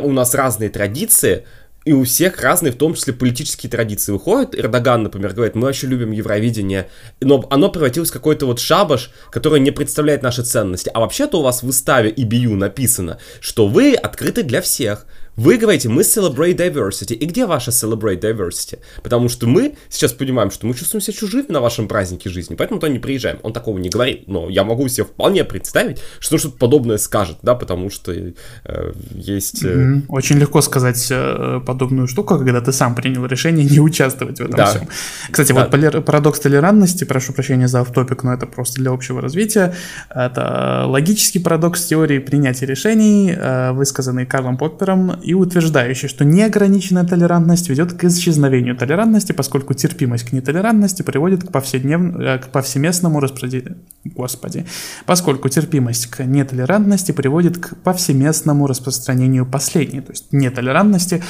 у 0.00 0.12
нас 0.12 0.34
разные 0.34 0.70
традиции, 0.70 1.44
и 1.84 1.92
у 1.92 2.04
всех 2.04 2.40
разные, 2.40 2.72
в 2.72 2.76
том 2.76 2.94
числе 2.94 3.12
политические 3.12 3.68
традиции 3.70 4.12
выходят. 4.12 4.54
Эрдоган, 4.54 5.02
например, 5.02 5.32
говорит, 5.32 5.56
мы 5.56 5.62
вообще 5.62 5.88
любим 5.88 6.12
Евровидение, 6.12 6.88
но 7.20 7.44
оно 7.50 7.70
превратилось 7.70 8.10
в 8.10 8.12
какой-то 8.12 8.46
вот 8.46 8.60
шабаш, 8.60 9.10
который 9.30 9.58
не 9.58 9.72
представляет 9.72 10.22
наши 10.22 10.42
ценности. 10.42 10.90
А 10.94 11.00
вообще-то 11.00 11.40
у 11.40 11.42
вас 11.42 11.60
в 11.60 11.66
выставе 11.66 12.10
EBU 12.12 12.54
написано, 12.54 13.18
что 13.40 13.66
вы 13.66 13.94
открыты 13.94 14.44
для 14.44 14.62
всех, 14.62 15.06
вы 15.36 15.56
говорите, 15.56 15.88
мы 15.88 16.02
celebrate 16.02 16.56
diversity. 16.56 17.14
И 17.14 17.26
где 17.26 17.46
ваша 17.46 17.70
celebrate 17.70 18.20
diversity? 18.20 18.78
Потому 19.02 19.28
что 19.28 19.46
мы 19.46 19.76
сейчас 19.88 20.12
понимаем, 20.12 20.50
что 20.50 20.66
мы 20.66 20.74
чувствуем 20.74 21.00
себя 21.00 21.16
чужими 21.16 21.46
на 21.48 21.60
вашем 21.60 21.88
празднике 21.88 22.28
жизни, 22.28 22.54
поэтому 22.54 22.80
туда 22.80 22.92
не 22.92 22.98
приезжаем. 22.98 23.38
Он 23.42 23.52
такого 23.52 23.78
не 23.78 23.88
говорит, 23.88 24.24
но 24.26 24.50
я 24.50 24.64
могу 24.64 24.86
себе 24.88 25.04
вполне 25.04 25.44
представить, 25.44 26.00
что 26.18 26.36
что-то 26.38 26.58
подобное 26.58 26.98
скажет, 26.98 27.38
да, 27.42 27.54
потому 27.54 27.90
что 27.90 28.12
э, 28.12 28.92
есть... 29.14 29.64
Э... 29.64 30.02
Очень 30.08 30.38
легко 30.38 30.60
сказать 30.60 31.08
э, 31.10 31.60
подобную 31.64 32.08
штуку, 32.08 32.36
когда 32.36 32.60
ты 32.60 32.72
сам 32.72 32.94
принял 32.94 33.24
решение 33.24 33.64
не 33.64 33.80
участвовать 33.80 34.38
в 34.38 34.42
этом 34.42 34.56
да. 34.56 34.66
всем. 34.66 34.88
Кстати, 35.30 35.52
да. 35.52 35.68
вот 35.70 36.04
парадокс 36.04 36.40
толерантности, 36.40 37.04
прошу 37.04 37.32
прощения 37.32 37.68
за 37.68 37.80
автопик, 37.80 38.22
но 38.22 38.34
это 38.34 38.46
просто 38.46 38.80
для 38.80 38.90
общего 38.90 39.20
развития. 39.20 39.74
Это 40.10 40.84
логический 40.86 41.38
парадокс 41.38 41.84
теории 41.86 42.18
принятия 42.18 42.66
решений, 42.66 43.34
э, 43.34 43.72
высказанный 43.72 44.26
Карлом 44.26 44.58
Поппером 44.58 45.21
и 45.22 45.34
утверждающий, 45.34 46.08
что 46.08 46.24
неограниченная 46.24 47.04
толерантность 47.04 47.68
ведет 47.68 47.92
к 47.92 48.04
исчезновению 48.04 48.76
толерантности, 48.76 49.32
поскольку 49.32 49.74
терпимость 49.74 50.24
к 50.24 50.32
нетолерантности 50.32 51.02
приводит 51.02 51.44
к, 51.44 51.52
повседнев... 51.52 52.16
Э, 52.16 52.38
к 52.38 52.48
повсеместному 52.48 53.20
распределению. 53.20 53.78
Господи. 54.04 54.66
Поскольку 55.06 55.48
терпимость 55.48 56.06
к 56.06 56.24
нетолерантности 56.24 57.12
приводит 57.12 57.58
к 57.58 57.76
повсеместному 57.76 58.66
распространению 58.66 59.46
последней, 59.46 60.00
то 60.00 60.12
есть 60.12 60.32
нетолерантности, 60.32 61.22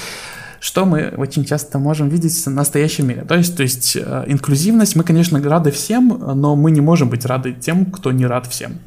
что 0.61 0.87
мы 0.87 1.13
очень 1.17 1.45
часто 1.45 1.79
можем 1.79 2.09
видеть 2.09 2.35
в 2.47 2.51
настоящем 2.51 3.09
мире. 3.09 3.25
То 3.29 3.35
есть, 3.35 3.57
то 3.57 3.63
есть 3.63 3.97
э, 3.97 4.25
инклюзивность, 4.27 4.97
мы, 4.97 5.05
конечно, 5.05 5.43
рады 5.43 5.71
всем, 5.71 6.09
но 6.09 6.57
мы 6.57 6.71
не 6.71 6.81
можем 6.81 7.11
быть 7.11 7.27
рады 7.27 7.53
тем, 7.53 7.87
кто 7.87 8.13
не 8.13 8.27
рад 8.27 8.47
всем. 8.47 8.79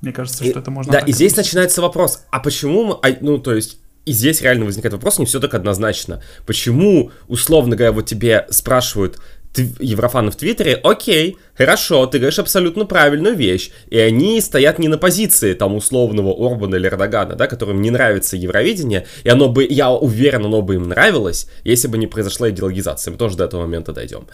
Мне 0.00 0.12
кажется, 0.12 0.44
что 0.44 0.52
и, 0.52 0.58
это 0.58 0.70
можно. 0.70 0.92
Да, 0.92 0.98
и 0.98 1.12
здесь 1.12 1.36
начинается 1.36 1.82
вопрос: 1.82 2.24
а 2.30 2.40
почему 2.40 2.84
мы, 2.84 2.94
а, 3.02 3.16
ну, 3.20 3.38
то 3.38 3.54
есть, 3.54 3.78
и 4.06 4.12
здесь 4.12 4.40
реально 4.42 4.64
возникает 4.64 4.94
вопрос, 4.94 5.18
не 5.18 5.26
все 5.26 5.40
так 5.40 5.54
однозначно. 5.54 6.22
Почему, 6.46 7.10
условно 7.28 7.76
говоря, 7.76 7.92
вот 7.92 8.06
тебе 8.06 8.46
спрашивают 8.50 9.18
еврофаны 9.56 10.30
в 10.30 10.36
Твиттере, 10.36 10.74
окей, 10.74 11.36
хорошо, 11.54 12.06
ты 12.06 12.18
говоришь 12.18 12.38
абсолютно 12.38 12.84
правильную 12.86 13.34
вещь, 13.34 13.70
и 13.88 13.98
они 13.98 14.40
стоят 14.40 14.78
не 14.78 14.86
на 14.86 14.96
позиции 14.96 15.54
там 15.54 15.74
условного 15.74 16.30
Орбана 16.30 16.76
или 16.76 16.86
Эрдогана, 16.86 17.34
да, 17.34 17.48
которым 17.48 17.82
не 17.82 17.90
нравится 17.90 18.36
Евровидение, 18.36 19.06
и 19.24 19.28
оно 19.28 19.48
бы, 19.48 19.66
я 19.68 19.90
уверен, 19.90 20.44
оно 20.44 20.62
бы 20.62 20.76
им 20.76 20.84
нравилось, 20.84 21.48
если 21.64 21.88
бы 21.88 21.98
не 21.98 22.06
произошла 22.06 22.48
идеологизация, 22.50 23.10
мы 23.10 23.18
тоже 23.18 23.36
до 23.36 23.44
этого 23.44 23.62
момента 23.62 23.92
дойдем. 23.92 24.28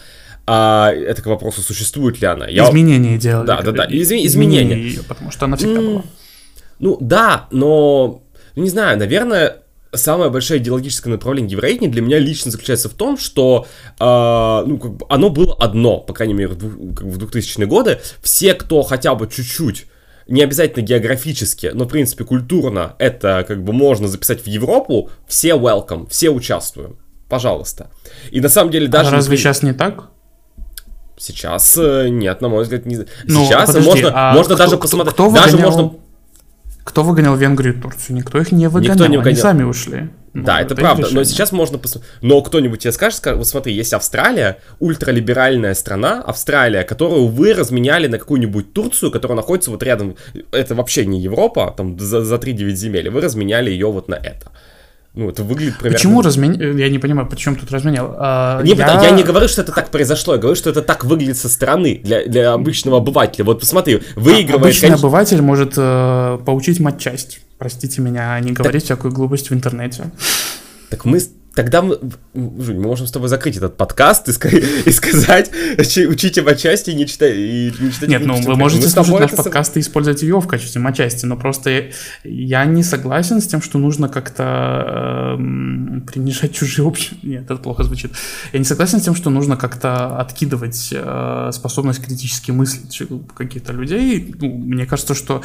А, 0.45 0.91
это 0.91 1.21
к 1.21 1.25
вопросу, 1.25 1.61
существует 1.61 2.21
ли 2.21 2.27
она. 2.27 2.47
Я... 2.47 2.69
Изменения 2.69 3.17
делали. 3.17 3.47
Да, 3.47 3.61
да, 3.63 3.71
да, 3.71 3.87
изме... 3.89 4.25
изменения. 4.25 4.77
Ее, 4.77 5.03
потому 5.03 5.31
что 5.31 5.45
она 5.45 5.57
всегда 5.57 5.81
была. 5.81 6.03
Ну, 6.79 6.97
да, 7.01 7.47
но 7.51 8.21
ну, 8.57 8.63
не 8.63 8.69
знаю, 8.69 8.97
наверное, 8.97 9.57
самое 9.93 10.31
большое 10.31 10.59
идеологическое 10.59 11.13
направление 11.13 11.51
евреидни 11.51 11.87
для 11.87 12.01
меня 12.01 12.17
лично 12.17 12.49
заключается 12.49 12.89
в 12.89 12.93
том, 12.93 13.15
что 13.15 13.67
э, 13.99 14.03
ну, 14.67 14.79
как 14.79 14.93
бы 14.95 15.05
оно 15.09 15.29
было 15.29 15.55
одно, 15.59 15.99
по 15.99 16.11
крайней 16.11 16.33
мере, 16.33 16.49
в, 16.49 16.93
как 16.95 17.05
в 17.05 17.23
2000-е 17.23 17.67
годы. 17.67 17.99
Все, 18.23 18.55
кто 18.55 18.81
хотя 18.81 19.13
бы 19.13 19.27
чуть-чуть 19.27 19.85
не 20.27 20.41
обязательно 20.41 20.83
географически, 20.83 21.69
но, 21.71 21.85
в 21.85 21.87
принципе, 21.87 22.23
культурно 22.23 22.95
это 22.97 23.45
как 23.47 23.63
бы 23.63 23.73
можно 23.73 24.07
записать 24.07 24.41
в 24.41 24.47
Европу, 24.47 25.11
все 25.27 25.49
welcome, 25.49 26.09
все 26.09 26.31
участвуем. 26.31 26.97
Пожалуйста. 27.29 27.91
И 28.31 28.41
на 28.41 28.49
самом 28.49 28.71
деле 28.71 28.87
даже... 28.87 29.09
А 29.09 29.11
разве 29.11 29.33
если... 29.33 29.43
сейчас 29.43 29.61
не 29.61 29.73
так? 29.73 30.09
Сейчас 31.19 31.77
э, 31.77 32.07
нет, 32.09 32.41
на 32.41 32.49
мой 32.49 32.63
взгляд, 32.63 32.87
не... 32.87 33.05
Ну, 33.25 33.45
сейчас 33.45 33.67
подожди, 33.67 33.87
можно, 33.87 34.11
а 34.15 34.33
можно 34.33 34.55
кто, 34.55 34.63
даже 34.63 34.77
посмотреть. 34.77 35.13
Кто 35.13 35.31
даже 35.31 35.57
выгонял, 35.57 35.71
можно... 35.71 36.06
Кто 36.87 37.03
выгонял 37.03 37.35
Венгрию 37.35 37.75
и 37.75 37.81
Турцию? 37.81 38.15
Никто 38.15 38.39
их 38.39 38.53
не 38.53 38.67
выгонял, 38.67 38.95
Никто 38.95 39.07
не 39.07 39.17
выгонял. 39.17 39.33
они 39.33 39.41
сами 39.41 39.63
ушли. 39.63 40.09
Ну, 40.33 40.43
да, 40.43 40.61
это, 40.61 40.73
это 40.73 40.81
правда, 40.81 41.01
решение. 41.01 41.19
но 41.19 41.23
сейчас 41.25 41.51
можно 41.51 41.77
посмотреть. 41.77 42.09
Но 42.21 42.41
кто-нибудь 42.41 42.79
тебе 42.79 42.93
скажет, 42.93 43.17
скажет, 43.17 43.39
вот 43.39 43.47
смотри, 43.47 43.73
есть 43.73 43.91
Австралия, 43.91 44.59
ультралиберальная 44.79 45.73
страна, 45.73 46.21
Австралия, 46.21 46.83
которую 46.83 47.27
вы 47.27 47.53
разменяли 47.53 48.07
на 48.07 48.17
какую-нибудь 48.17 48.71
Турцию, 48.71 49.11
которая 49.11 49.35
находится 49.35 49.69
вот 49.69 49.83
рядом, 49.83 50.15
это 50.53 50.75
вообще 50.75 51.05
не 51.05 51.19
Европа, 51.19 51.73
там 51.75 51.99
за, 51.99 52.23
за 52.23 52.35
3-9 52.35 52.71
земель, 52.75 53.09
вы 53.09 53.19
разменяли 53.19 53.69
ее 53.69 53.91
вот 53.91 54.07
на 54.07 54.15
это. 54.15 54.51
Ну, 55.17 55.29
это 55.29 55.43
выглядит 55.43 55.79
примерно... 55.79 55.97
Почему 55.97 56.21
разменял? 56.21 56.77
Я 56.77 56.89
не 56.89 56.99
понимаю, 56.99 57.27
почему 57.27 57.55
тут 57.55 57.71
разменял. 57.71 58.15
А, 58.19 58.61
не, 58.61 58.73
я... 58.73 59.01
я 59.01 59.09
не 59.09 59.23
говорю, 59.23 59.47
что 59.47 59.63
это 59.63 59.71
так 59.71 59.89
произошло, 59.89 60.35
я 60.35 60.39
говорю, 60.39 60.55
что 60.55 60.69
это 60.69 60.83
так 60.83 61.05
выглядит 61.05 61.37
со 61.37 61.49
стороны 61.49 61.99
для, 62.03 62.27
для 62.27 62.53
обычного 62.53 62.97
обывателя. 62.97 63.43
Вот 63.43 63.59
посмотри, 63.59 64.03
выигрывает... 64.15 64.61
Обычный 64.61 64.89
конечно... 64.89 65.07
обыватель 65.07 65.41
может 65.41 65.73
э, 65.75 66.37
поучить 66.45 66.79
матчасть. 66.79 67.39
Простите 67.57 67.99
меня, 67.99 68.35
а 68.35 68.39
не 68.41 68.51
говорить 68.51 68.83
так... 68.83 68.99
всякую 68.99 69.11
глупость 69.11 69.49
в 69.49 69.53
интернете. 69.55 70.11
Так 70.91 71.03
мы 71.03 71.19
Тогда 71.57 71.81
мы, 71.81 71.97
мы 72.35 72.73
можем 72.75 73.07
с 73.07 73.11
тобой 73.11 73.29
закрыть 73.29 73.57
этот 73.57 73.77
подкаст 73.77 74.29
и, 74.29 74.31
и 74.85 74.91
сказать, 74.91 75.49
учите 75.79 76.43
матчасти 76.43 76.91
и 76.91 76.93
не 76.93 77.07
читать. 77.07 77.33
И 77.35 77.73
не 77.79 77.91
читать 77.91 78.09
Нет, 78.09 78.23
ну 78.27 78.39
вы 78.39 78.55
можете 78.55 78.87
слушать 78.87 79.19
наш 79.19 79.31
подкаст 79.31 79.75
и 79.75 79.79
использовать 79.79 80.21
его 80.21 80.39
в 80.39 80.45
качестве 80.45 80.79
матчасти, 80.81 81.25
но 81.25 81.35
просто 81.35 81.89
я 82.23 82.63
не 82.65 82.83
согласен 82.83 83.41
с 83.41 83.47
тем, 83.47 83.63
что 83.63 83.79
нужно 83.79 84.07
как-то 84.07 85.35
э, 85.39 86.01
принижать 86.05 86.53
чужие 86.53 86.85
общие... 86.85 87.17
Нет, 87.23 87.45
это 87.45 87.55
плохо 87.55 87.81
звучит. 87.81 88.11
Я 88.53 88.59
не 88.59 88.65
согласен 88.65 88.99
с 88.99 89.03
тем, 89.03 89.15
что 89.15 89.31
нужно 89.31 89.57
как-то 89.57 90.19
откидывать 90.19 90.89
э, 90.91 91.49
способность 91.53 92.05
критически 92.05 92.51
мыслить 92.51 93.01
каких-то 93.35 93.73
людей. 93.73 94.35
Ну, 94.39 94.53
мне 94.57 94.85
кажется, 94.85 95.15
что 95.15 95.41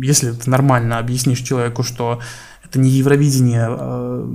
если 0.00 0.30
ты 0.30 0.48
нормально 0.48 1.00
объяснишь 1.00 1.40
человеку, 1.40 1.82
что 1.82 2.20
это 2.64 2.78
не 2.78 2.90
Евровидение, 2.90 3.66
э, 3.68 4.28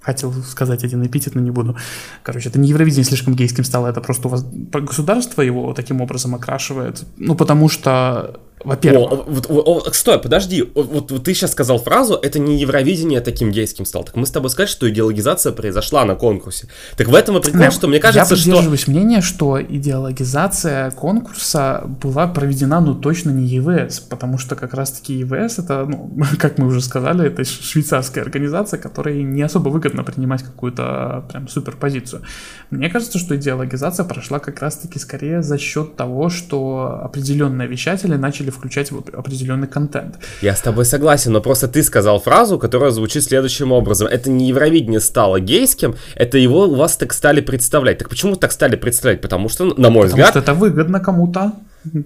хотел 0.00 0.32
сказать 0.32 0.84
один 0.84 1.06
эпитет, 1.06 1.34
но 1.34 1.40
не 1.40 1.50
буду. 1.50 1.76
Короче, 2.22 2.48
это 2.48 2.58
не 2.58 2.68
Евровидение 2.68 3.04
слишком 3.04 3.34
гейским 3.34 3.64
стало, 3.64 3.88
это 3.88 4.00
просто 4.00 4.28
у 4.28 4.30
вас 4.30 4.44
государство 4.72 5.42
его 5.42 5.72
таким 5.74 6.00
образом 6.00 6.34
окрашивает. 6.34 7.04
Ну, 7.18 7.34
потому 7.34 7.68
что 7.68 8.40
во-первых. 8.64 9.26
О, 9.48 9.82
стой, 9.92 10.18
подожди. 10.18 10.70
Вот, 10.74 11.10
вот 11.10 11.24
ты 11.24 11.34
сейчас 11.34 11.52
сказал 11.52 11.78
фразу, 11.78 12.14
это 12.14 12.38
не 12.38 12.58
Евровидение 12.58 13.20
таким 13.20 13.50
гейским 13.50 13.86
стало. 13.86 14.04
Так 14.04 14.16
мы 14.16 14.26
с 14.26 14.30
тобой 14.30 14.50
сказали, 14.50 14.70
что 14.70 14.88
идеологизация 14.90 15.52
произошла 15.52 16.04
на 16.04 16.14
конкурсе. 16.14 16.68
Так 16.96 17.08
в 17.08 17.14
этом 17.14 17.38
и 17.38 17.42
прикол, 17.42 17.70
что 17.70 17.88
мне 17.88 17.98
кажется, 17.98 18.34
я 18.34 18.36
придерживаюсь 18.36 18.82
что... 18.82 18.90
мнения, 18.90 19.20
что 19.22 19.60
идеологизация 19.62 20.90
конкурса 20.90 21.84
была 22.02 22.26
проведена, 22.26 22.80
ну, 22.80 22.94
точно 22.94 23.30
не 23.30 23.46
ЕВС, 23.46 24.00
потому 24.00 24.38
что 24.38 24.56
как 24.56 24.74
раз-таки 24.74 25.14
ЕВС 25.14 25.58
это, 25.58 25.86
ну, 25.86 26.10
как 26.38 26.58
мы 26.58 26.66
уже 26.66 26.80
сказали, 26.82 27.26
это 27.28 27.44
швейцарская 27.44 28.22
организация, 28.24 28.78
которой 28.78 29.22
не 29.22 29.42
особо 29.42 29.70
выгодно 29.70 30.04
принимать 30.04 30.42
какую-то 30.42 31.24
прям 31.30 31.48
суперпозицию. 31.48 32.22
Мне 32.70 32.90
кажется, 32.90 33.18
что 33.18 33.36
идеологизация 33.36 34.04
прошла 34.04 34.38
как 34.38 34.60
раз-таки 34.60 34.98
скорее 34.98 35.42
за 35.42 35.58
счет 35.58 35.96
того, 35.96 36.28
что 36.28 37.00
определенные 37.02 37.66
вещатели 37.66 38.16
начали 38.16 38.49
начали 38.50 38.58
включать 38.58 38.92
определенный 39.14 39.68
контент. 39.68 40.18
Я 40.42 40.54
с 40.54 40.60
тобой 40.60 40.84
согласен, 40.84 41.32
но 41.32 41.40
просто 41.40 41.68
ты 41.68 41.82
сказал 41.82 42.20
фразу, 42.20 42.58
которая 42.58 42.90
звучит 42.90 43.24
следующим 43.24 43.72
образом. 43.72 44.08
Это 44.08 44.30
не 44.30 44.48
Евровидение 44.48 45.00
стало 45.00 45.40
гейским, 45.40 45.94
это 46.16 46.38
его 46.38 46.66
у 46.66 46.74
вас 46.74 46.96
так 46.96 47.12
стали 47.12 47.40
представлять. 47.40 47.98
Так 47.98 48.08
почему 48.08 48.36
так 48.36 48.52
стали 48.52 48.76
представлять? 48.76 49.20
Потому 49.20 49.48
что, 49.48 49.64
на 49.64 49.90
мой 49.90 50.06
Потому 50.06 50.06
взгляд... 50.06 50.26
Потому 50.28 50.42
что 50.44 50.52
это 50.52 50.54
выгодно 50.54 51.00
кому-то. 51.00 51.52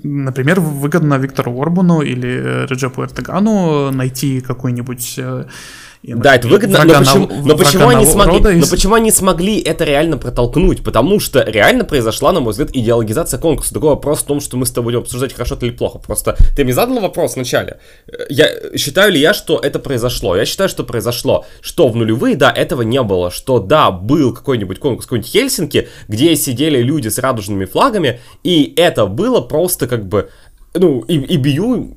Например, 0.04 0.61
выгодно 0.61 1.18
Виктору 1.18 1.61
Орбану 1.61 2.02
или 2.02 2.28
э, 2.28 2.66
Реджепу 2.66 3.02
Эртегану 3.02 3.90
найти 3.90 4.40
какой-нибудь 4.40 5.18
э, 6.06 6.14
да, 6.14 6.36
это 6.36 6.48
выгодно, 6.48 6.84
но 6.84 6.98
почему, 6.98 7.28
но, 7.44 7.56
почему 7.56 7.88
они 7.88 8.06
смогли, 8.06 8.56
но 8.56 8.66
почему 8.66 8.94
они 8.94 9.10
смогли 9.10 9.60
это 9.60 9.84
реально 9.84 10.18
протолкнуть? 10.18 10.82
Потому 10.84 11.20
что 11.20 11.42
реально 11.42 11.84
произошла, 11.84 12.32
на 12.32 12.40
мой 12.40 12.52
взгляд, 12.52 12.70
идеологизация 12.72 13.38
конкурса. 13.38 13.72
Другой 13.72 13.90
вопрос 13.90 14.20
в 14.20 14.24
том, 14.24 14.40
что 14.40 14.56
мы 14.56 14.66
с 14.66 14.70
тобой 14.70 14.92
будем 14.92 15.00
обсуждать, 15.00 15.32
хорошо 15.32 15.54
это 15.54 15.66
или 15.66 15.72
плохо. 15.72 15.98
Просто 15.98 16.36
ты 16.56 16.64
мне 16.64 16.72
задал 16.72 17.00
вопрос 17.00 17.34
вначале. 17.36 17.78
Я, 18.28 18.48
считаю 18.76 19.12
ли 19.12 19.20
я, 19.20 19.34
что 19.34 19.58
это 19.58 19.78
произошло? 19.78 20.36
Я 20.36 20.44
считаю, 20.44 20.68
что 20.68 20.84
произошло. 20.84 21.44
Что 21.60 21.88
в 21.88 21.96
нулевые, 21.96 22.36
да, 22.36 22.52
этого 22.52 22.82
не 22.82 23.02
было. 23.02 23.30
Что 23.30 23.58
да, 23.58 23.90
был 23.90 24.34
какой-нибудь 24.34 24.78
конкурс, 24.78 25.06
какой-нибудь 25.06 25.30
Хельсинки, 25.30 25.88
где 26.08 26.36
сидели 26.36 26.82
люди 26.82 27.08
с 27.08 27.18
радужными 27.18 27.64
флагами, 27.64 28.20
и 28.42 28.72
это 28.76 29.06
было 29.06 29.40
просто 29.40 29.86
как 29.86 30.06
бы 30.06 30.28
ну, 30.74 31.00
и, 31.02 31.14
и 31.14 31.36
бью, 31.36 31.96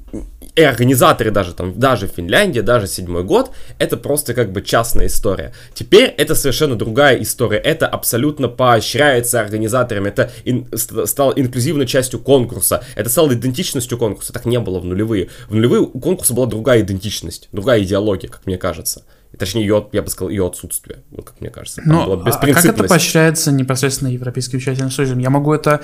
и 0.57 0.63
организаторы 0.63 1.29
даже 1.29 1.53
там, 1.53 1.79
даже 1.79 2.07
Финляндия, 2.07 2.63
даже 2.63 2.87
седьмой 2.87 3.23
год, 3.23 3.51
это 3.77 3.95
просто 3.95 4.33
как 4.33 4.51
бы 4.51 4.63
частная 4.63 5.05
история. 5.05 5.53
Теперь 5.75 6.05
это 6.17 6.33
совершенно 6.33 6.75
другая 6.75 7.21
история, 7.21 7.59
это 7.59 7.87
абсолютно 7.87 8.47
поощряется 8.47 9.39
организаторами, 9.39 10.09
это 10.09 10.31
ин, 10.45 10.67
стало 10.73 11.31
инклюзивной 11.33 11.85
частью 11.85 12.19
конкурса, 12.19 12.83
это 12.95 13.07
стало 13.07 13.33
идентичностью 13.35 13.99
конкурса, 13.99 14.33
так 14.33 14.45
не 14.45 14.59
было 14.59 14.79
в 14.79 14.85
нулевые. 14.85 15.29
В 15.47 15.53
нулевые 15.53 15.81
у 15.81 15.99
конкурса 15.99 16.33
была 16.33 16.47
другая 16.47 16.81
идентичность, 16.81 17.49
другая 17.51 17.83
идеология, 17.83 18.27
как 18.27 18.47
мне 18.47 18.57
кажется. 18.57 19.03
Точнее, 19.38 19.62
ее, 19.62 19.88
я 19.91 20.02
бы 20.02 20.10
сказал, 20.10 20.30
ее 20.30 20.47
отсутствие, 20.47 21.00
вот 21.12 21.26
как 21.26 21.41
мне 21.41 21.50
кажется. 21.50 21.82
Но, 21.86 22.13
а 22.13 22.32
как 22.32 22.65
это 22.65 22.84
поощряется 22.84 23.52
непосредственно 23.52 24.10
Европейским 24.10 24.60
вещательным 24.60 24.91
союзом? 24.91 25.19
Я 25.19 25.30
могу 25.30 25.54
это... 25.54 25.82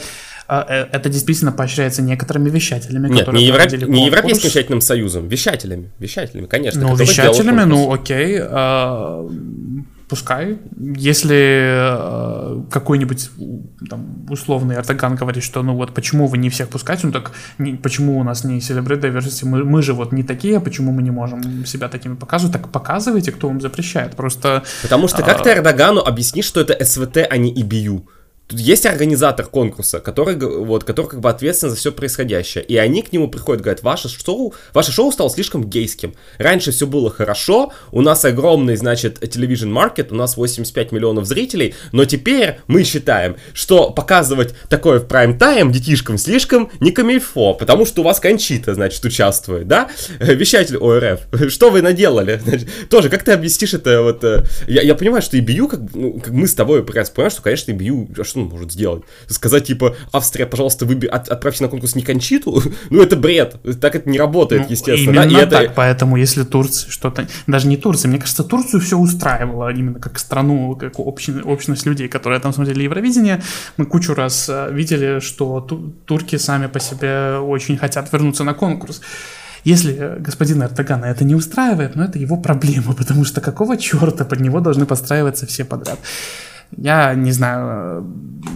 А, 0.47 0.65
э, 0.67 0.87
это 0.91 1.09
действительно 1.09 1.51
поощряется 1.51 2.01
некоторыми 2.01 2.49
вещателями, 2.49 3.07
Нет, 3.07 3.31
не, 3.31 3.45
Евро... 3.45 3.65
не 3.87 4.07
Европейским 4.07 4.49
вещательным 4.49 4.81
союзом, 4.81 5.27
вещателями, 5.27 5.91
вещателями, 5.99 6.47
конечно. 6.47 6.81
Ну, 6.81 6.95
вещателями, 6.95 7.63
ну, 7.63 7.93
окей. 7.93 8.39
А, 8.41 9.25
пускай. 10.13 10.59
Если 10.77 11.35
э, 11.89 12.61
какой-нибудь 12.69 13.31
там, 13.89 14.27
условный 14.29 14.75
Эрдоган 14.75 15.15
говорит, 15.15 15.43
что 15.43 15.63
ну 15.63 15.73
вот 15.75 15.91
почему 15.95 16.27
вы 16.27 16.37
не 16.37 16.49
всех 16.49 16.69
пускаете, 16.69 17.07
ну 17.07 17.13
так 17.13 17.31
не, 17.57 17.73
почему 17.73 18.19
у 18.19 18.23
нас 18.23 18.43
не 18.43 18.59
Celebrate 18.59 19.01
Diversity, 19.01 19.47
мы, 19.47 19.63
мы 19.63 19.81
же 19.81 19.93
вот 19.93 20.11
не 20.11 20.21
такие, 20.21 20.59
почему 20.59 20.91
мы 20.91 21.01
не 21.01 21.09
можем 21.09 21.65
себя 21.65 21.89
такими 21.89 22.13
показывать, 22.13 22.53
так 22.53 22.71
показывайте, 22.71 23.31
кто 23.31 23.47
вам 23.47 23.59
запрещает, 23.59 24.15
просто... 24.15 24.61
Потому 24.83 25.07
что 25.07 25.23
как 25.23 25.39
а... 25.39 25.43
ты 25.43 25.49
Эрдогану 25.49 26.01
объяснишь, 26.01 26.45
что 26.45 26.61
это 26.61 26.85
СВТ, 26.85 27.17
а 27.27 27.37
не 27.37 27.51
ИБЮ? 27.51 28.05
Есть 28.53 28.85
организатор 28.85 29.45
конкурса, 29.47 29.99
который, 29.99 30.35
вот, 30.37 30.83
который 30.83 31.07
как 31.07 31.19
бы 31.19 31.29
ответственен 31.29 31.71
за 31.71 31.77
все 31.77 31.91
происходящее. 31.91 32.63
И 32.63 32.77
они 32.77 33.01
к 33.01 33.11
нему 33.11 33.27
приходят, 33.27 33.61
говорят, 33.61 33.81
ваше 33.81 34.09
шоу, 34.09 34.53
ваше 34.73 34.91
шоу 34.91 35.11
стало 35.11 35.29
слишком 35.29 35.63
гейским. 35.63 36.13
Раньше 36.37 36.71
все 36.71 36.85
было 36.85 37.09
хорошо, 37.09 37.73
у 37.91 38.01
нас 38.01 38.23
огромный, 38.25 38.75
значит, 38.75 39.23
television 39.23 39.71
market, 39.71 40.07
у 40.11 40.15
нас 40.15 40.37
85 40.37 40.91
миллионов 40.91 41.25
зрителей, 41.25 41.73
но 41.91 42.05
теперь 42.05 42.59
мы 42.67 42.83
считаем, 42.83 43.37
что 43.53 43.89
показывать 43.89 44.53
такое 44.69 44.99
в 44.99 45.07
прайм-тайм 45.07 45.71
детишкам 45.71 46.17
слишком 46.17 46.69
не 46.79 46.91
камильфо, 46.91 47.53
потому 47.53 47.85
что 47.85 48.01
у 48.01 48.05
вас 48.05 48.19
Кончита, 48.19 48.75
значит, 48.75 49.03
участвует, 49.03 49.67
да? 49.67 49.89
Вещатель 50.19 50.77
ОРФ, 50.77 51.51
что 51.51 51.71
вы 51.71 51.81
наделали? 51.81 52.39
Значит, 52.43 52.69
тоже, 52.89 53.09
как 53.09 53.23
ты 53.23 53.31
объяснишь 53.31 53.73
это 53.73 54.01
вот... 54.01 54.23
Э, 54.23 54.43
я, 54.67 54.81
я 54.81 54.95
понимаю, 54.95 55.21
что 55.21 55.37
EBU, 55.37 55.67
как, 55.67 55.79
ну, 55.93 56.19
как 56.19 56.29
мы 56.33 56.47
с 56.47 56.53
тобой 56.53 56.83
прекрасно 56.83 57.15
понимаем, 57.15 57.31
что, 57.31 57.41
конечно, 57.41 57.71
EBU, 57.71 58.23
что 58.23 58.42
он 58.43 58.49
может 58.49 58.71
сделать? 58.71 59.03
Сказать, 59.27 59.65
типа, 59.65 59.95
Австрия, 60.11 60.45
пожалуйста, 60.45 60.85
выби... 60.85 61.07
от, 61.07 61.29
отправьте 61.29 61.63
на 61.63 61.69
конкурс 61.69 61.95
не 61.95 62.01
Кончиту? 62.01 62.61
ну, 62.89 63.01
это 63.01 63.15
бред. 63.15 63.55
Так 63.81 63.95
это 63.95 64.09
не 64.09 64.19
работает, 64.19 64.63
ну, 64.63 64.67
естественно. 64.69 65.21
Именно 65.21 65.39
да? 65.41 65.45
так, 65.47 65.63
это... 65.63 65.73
поэтому 65.75 66.17
если 66.17 66.43
Турция 66.43 66.91
что-то... 66.91 67.27
Даже 67.47 67.67
не 67.67 67.77
Турция, 67.77 68.09
мне 68.09 68.19
кажется, 68.19 68.43
Турцию 68.43 68.81
все 68.81 68.97
устраивало 68.97 69.71
именно 69.73 69.99
как 69.99 70.19
страну, 70.19 70.75
как 70.75 70.93
общин... 70.99 71.41
общность 71.45 71.85
людей, 71.85 72.07
которые 72.07 72.39
там 72.39 72.53
смотрели 72.53 72.83
Евровидение. 72.83 73.41
Мы 73.77 73.85
кучу 73.85 74.13
раз 74.13 74.47
э, 74.49 74.69
видели, 74.71 75.19
что 75.19 75.61
ту... 75.61 75.93
турки 76.05 76.37
сами 76.37 76.67
по 76.67 76.79
себе 76.79 77.37
очень 77.37 77.77
хотят 77.77 78.11
вернуться 78.11 78.43
на 78.43 78.53
конкурс. 78.53 79.01
Если 79.63 80.17
господина 80.19 80.63
Эрдогана 80.63 81.05
это 81.05 81.23
не 81.23 81.35
устраивает, 81.35 81.95
ну 81.95 82.03
это 82.03 82.19
его 82.19 82.37
проблема, 82.37 82.93
потому 82.97 83.23
что 83.23 83.41
какого 83.41 83.77
черта 83.77 84.25
под 84.25 84.39
него 84.39 84.59
должны 84.59 84.85
подстраиваться 84.85 85.45
все 85.45 85.63
подряд. 85.63 85.99
Я 86.77 87.13
не 87.13 87.31
знаю, 87.31 88.05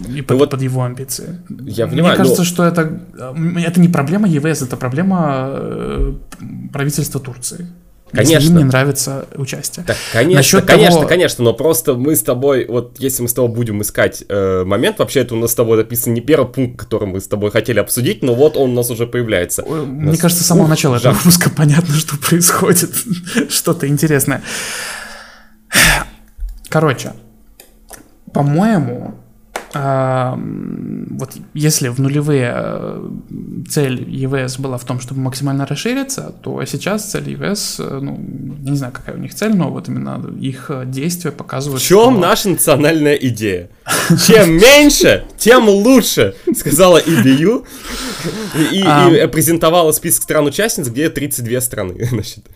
э, 0.08 0.12
и 0.18 0.22
под, 0.22 0.30
ну 0.30 0.38
вот 0.38 0.50
под 0.50 0.62
его 0.62 0.82
амбиции. 0.82 1.40
Я 1.60 1.86
понимаю, 1.86 2.14
Мне 2.14 2.16
кажется, 2.16 2.42
но... 2.42 2.44
что 2.44 2.64
это, 2.64 3.00
э, 3.18 3.60
это 3.64 3.80
не 3.80 3.88
проблема 3.88 4.28
ЕВС, 4.28 4.62
это 4.62 4.76
проблема 4.76 5.48
э, 5.50 6.14
правительства 6.72 7.20
Турции. 7.20 7.68
Конечно. 8.10 8.32
Если 8.32 8.48
им 8.48 8.56
не 8.56 8.64
нравится 8.64 9.26
участие. 9.34 9.84
Так, 9.84 9.96
конечно, 10.12 10.38
Насчет 10.38 10.64
конечно, 10.64 10.96
того... 10.96 11.08
конечно, 11.08 11.44
но 11.44 11.52
просто 11.52 11.94
мы 11.94 12.16
с 12.16 12.22
тобой, 12.22 12.66
вот 12.66 12.96
если 12.98 13.22
мы 13.22 13.28
с 13.28 13.34
тобой 13.34 13.50
будем 13.50 13.82
искать 13.82 14.24
э, 14.28 14.64
момент, 14.64 14.98
вообще 14.98 15.20
это 15.20 15.34
у 15.34 15.38
нас 15.38 15.52
с 15.52 15.54
тобой 15.54 15.76
написан 15.76 16.14
не 16.14 16.22
первый 16.22 16.50
пункт, 16.50 16.78
который 16.78 17.06
мы 17.06 17.20
с 17.20 17.28
тобой 17.28 17.50
хотели 17.50 17.78
обсудить, 17.78 18.22
но 18.22 18.34
вот 18.34 18.56
он 18.56 18.70
у 18.70 18.74
нас 18.74 18.90
уже 18.90 19.06
появляется. 19.06 19.62
Мне 19.62 20.12
нас... 20.12 20.18
кажется, 20.18 20.42
с 20.42 20.46
самого 20.46 20.64
Ух, 20.64 20.70
начала 20.70 20.96
этого 20.96 21.12
выпуска 21.12 21.50
понятно, 21.56 21.94
что 21.94 22.16
происходит. 22.16 22.90
Что-то 23.50 23.86
интересное. 23.86 24.42
Короче, 26.70 27.12
по-моему, 28.32 29.14
вот 31.18 31.32
если 31.52 31.88
в 31.88 31.98
нулевые 32.00 32.52
э, 32.54 33.10
цель 33.68 34.08
ЕВС 34.08 34.58
была 34.58 34.78
в 34.78 34.84
том, 34.84 34.98
чтобы 35.00 35.20
максимально 35.20 35.66
расшириться, 35.66 36.34
то 36.42 36.64
сейчас 36.64 37.10
цель 37.10 37.30
ЕВС, 37.30 37.76
э, 37.78 37.98
ну, 38.00 38.16
не 38.60 38.76
знаю, 38.76 38.92
какая 38.92 39.16
у 39.16 39.18
них 39.18 39.34
цель, 39.34 39.54
но 39.54 39.70
вот 39.70 39.88
именно 39.88 40.24
их 40.40 40.70
действия 40.86 41.32
показывают... 41.32 41.82
В 41.82 41.86
чем 41.86 42.12
что... 42.12 42.20
наша 42.20 42.48
национальная 42.48 43.14
идея? 43.14 43.68
Чем 44.26 44.52
меньше, 44.56 45.24
тем 45.36 45.68
лучше, 45.68 46.34
сказала 46.56 47.02
EBU 47.02 47.66
и, 48.72 48.80
и 48.80 49.26
презентовала 49.26 49.92
список 49.92 50.22
стран-участниц, 50.22 50.88
где 50.88 51.10
32 51.10 51.60
страны, 51.60 52.04
значит. 52.10 52.46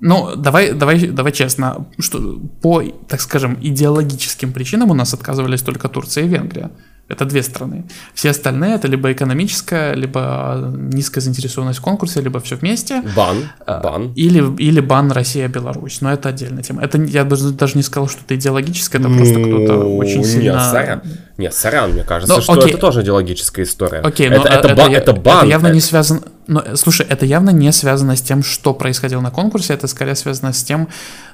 Ну, 0.00 0.36
давай, 0.36 0.72
давай, 0.72 1.08
давай 1.08 1.32
честно, 1.32 1.86
что 1.98 2.40
по, 2.60 2.82
так 3.08 3.20
скажем, 3.20 3.58
идеологическим 3.60 4.52
причинам 4.52 4.90
у 4.90 4.94
нас 4.94 5.14
отказывались 5.14 5.62
только 5.62 5.88
Турция 5.88 6.24
и 6.24 6.28
Венгрия. 6.28 6.70
Это 7.08 7.24
две 7.24 7.42
страны. 7.42 7.84
Все 8.14 8.30
остальные 8.30 8.74
это 8.74 8.88
либо 8.88 9.12
экономическая, 9.12 9.94
либо 9.94 10.72
низкая 10.76 11.22
заинтересованность 11.22 11.78
в 11.78 11.82
конкурсе, 11.82 12.20
либо 12.20 12.40
все 12.40 12.56
вместе. 12.56 13.02
Бан. 13.14 13.36
А, 13.64 13.80
бан. 13.80 14.12
Или, 14.16 14.42
или 14.60 14.80
бан 14.80 15.12
Россия-Беларусь. 15.12 16.00
Но 16.00 16.12
это 16.12 16.30
отдельная 16.30 16.64
тема. 16.64 16.82
Это 16.82 17.00
я 17.00 17.22
даже, 17.22 17.52
даже 17.52 17.76
не 17.76 17.82
сказал, 17.82 18.08
что 18.08 18.22
это 18.24 18.34
идеологическое, 18.34 19.00
это 19.00 19.08
просто 19.08 19.40
кто-то 19.40 19.84
очень 19.96 20.24
сильно... 20.24 20.68
Сорян. 20.68 21.02
Нет, 21.38 21.52
сорян, 21.52 21.92
мне 21.92 22.02
кажется, 22.02 22.34
но, 22.34 22.40
что 22.40 22.54
окей. 22.54 22.70
это 22.70 22.78
тоже 22.78 23.02
идеологическая 23.02 23.64
история. 23.64 23.98
Окей, 23.98 24.28
это, 24.28 24.38
но 24.38 24.44
это, 24.46 24.68
это, 24.68 24.74
ба- 24.74 24.90
это, 24.90 25.12
бан. 25.12 25.38
Это 25.38 25.46
явно 25.46 25.68
не 25.68 25.80
связано... 25.80 26.22
Но, 26.46 26.64
слушай, 26.76 27.04
это 27.06 27.26
явно 27.26 27.50
не 27.50 27.70
связано 27.72 28.16
с 28.16 28.22
тем, 28.22 28.42
что 28.42 28.72
происходило 28.72 29.20
на 29.20 29.30
конкурсе, 29.30 29.74
это 29.74 29.86
скорее 29.86 30.14
связано 30.14 30.52
с 30.52 30.62
тем, 30.62 30.88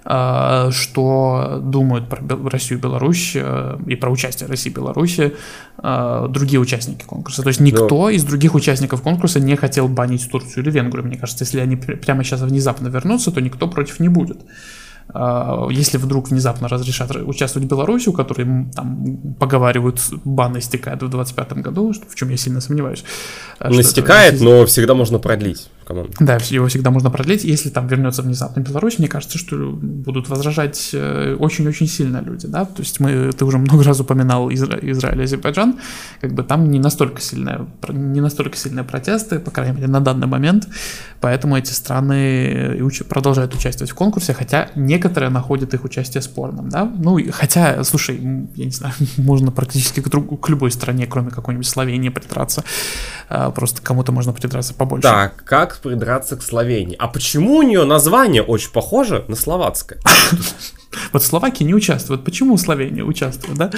э, 0.05 0.71
что 0.73 1.61
думают 1.63 2.09
про 2.09 2.21
Россию 2.51 2.79
и 2.79 2.83
Беларусь 2.83 3.33
э, 3.35 3.77
и 3.87 3.95
про 3.95 4.11
участие 4.11 4.49
России 4.49 4.71
и 4.71 4.75
Беларуси 4.75 5.35
э, 5.83 6.27
другие 6.31 6.59
участники 6.59 7.05
конкурса. 7.05 7.43
То 7.43 7.49
есть 7.49 7.61
никто 7.61 7.89
Но... 7.89 8.11
из 8.11 8.25
других 8.25 8.55
участников 8.55 9.03
конкурса 9.03 9.39
не 9.39 9.55
хотел 9.55 9.87
банить 9.87 10.29
Турцию 10.29 10.65
или 10.65 10.71
Венгрию. 10.73 11.07
Мне 11.07 11.17
кажется, 11.17 11.45
если 11.45 11.61
они 11.61 11.77
прямо 11.77 12.25
сейчас 12.25 12.41
внезапно 12.41 12.89
вернутся, 12.89 13.31
то 13.31 13.41
никто 13.41 13.69
против 13.69 14.01
не 14.01 14.09
будет. 14.09 14.41
А, 15.15 15.69
если 15.71 15.99
вдруг 15.99 16.31
внезапно 16.31 16.69
разрешат 16.69 17.15
участвовать 17.17 17.69
Беларуси, 17.69 18.09
у 18.09 18.13
которой 18.13 18.67
там 18.75 19.35
поговаривают, 19.39 20.01
бан 20.25 20.59
истекает 20.59 21.03
в 21.03 21.09
2025 21.09 21.53
году, 21.65 21.93
в 22.09 22.15
чем 22.15 22.31
я 22.31 22.37
сильно 22.37 22.61
сомневаюсь. 22.61 23.05
А, 23.59 23.69
Он 23.69 23.81
истекает, 23.81 24.35
это... 24.35 24.45
но 24.45 24.67
всегда 24.67 24.95
можно 24.95 25.19
продлить. 25.19 25.69
Да, 26.21 26.39
его 26.51 26.69
всегда 26.69 26.91
можно 26.91 27.11
продлить. 27.11 27.45
Если 27.45 27.71
там 27.71 27.87
вернется 27.87 28.23
внезапно 28.23 28.61
Беларусь, 28.61 28.99
мне 28.99 29.09
кажется, 29.09 29.39
что 29.39 29.57
будут 29.73 30.29
возражать 30.29 30.91
э, 30.93 31.37
очень-очень 31.39 31.87
сильно 31.87 32.21
люди, 32.21 32.47
да. 32.47 32.65
То 32.65 32.83
есть 32.83 33.01
мы, 33.01 33.33
ты 33.33 33.45
уже 33.45 33.59
много 33.59 33.83
раз 33.85 34.01
упоминал 34.01 34.51
Изра... 34.51 34.79
Израиль 34.83 35.21
и 35.21 35.25
Азербайджан, 35.25 35.79
как 36.21 36.33
бы 36.35 36.43
там 36.43 36.71
не 36.71 36.79
настолько 36.79 37.21
сильные, 37.21 37.67
не 37.89 38.21
настолько 38.21 38.57
сильные 38.57 38.85
протесты, 38.85 39.39
по 39.39 39.51
крайней 39.51 39.77
мере, 39.77 39.89
на 39.89 40.01
данный 40.01 40.27
момент, 40.27 40.69
поэтому 41.21 41.57
эти 41.57 41.73
страны 41.73 42.81
продолжают 43.09 43.55
участвовать 43.55 43.91
в 43.91 43.95
конкурсе, 43.95 44.35
хотя 44.35 44.69
некоторые 44.75 45.31
находят 45.31 45.75
их 45.75 45.85
участие 45.85 46.23
спорным, 46.23 46.69
да. 46.69 46.85
Ну, 46.85 47.19
хотя, 47.33 47.83
слушай, 47.85 48.17
я 48.55 48.65
не 48.65 48.71
знаю, 48.71 48.95
можно 49.17 49.51
практически 49.51 50.01
к, 50.01 50.09
друг... 50.09 50.41
к 50.41 50.49
любой 50.49 50.71
стране, 50.71 51.07
кроме 51.07 51.31
какой-нибудь 51.31 51.67
Словении, 51.67 52.09
придраться. 52.09 52.65
А, 53.29 53.51
просто 53.51 53.83
кому-то 53.83 54.13
можно 54.13 54.33
придраться 54.33 54.75
побольше. 54.75 55.09
Так, 55.09 55.45
как 55.45 55.72
придраться 55.79 56.37
к 56.37 56.43
Словении. 56.43 56.97
А 56.99 57.09
почему 57.09 57.57
у 57.57 57.63
нее 57.63 57.85
название 57.85 58.43
очень 58.43 58.71
похоже 58.71 59.25
на 59.29 59.37
словацкое? 59.37 60.01
Вот 61.13 61.23
Словакия 61.23 61.65
не 61.65 61.75
участвует. 61.75 62.25
Почему 62.25 62.57
Словения 62.59 63.03
участвует, 63.03 63.59
да? 63.59 63.71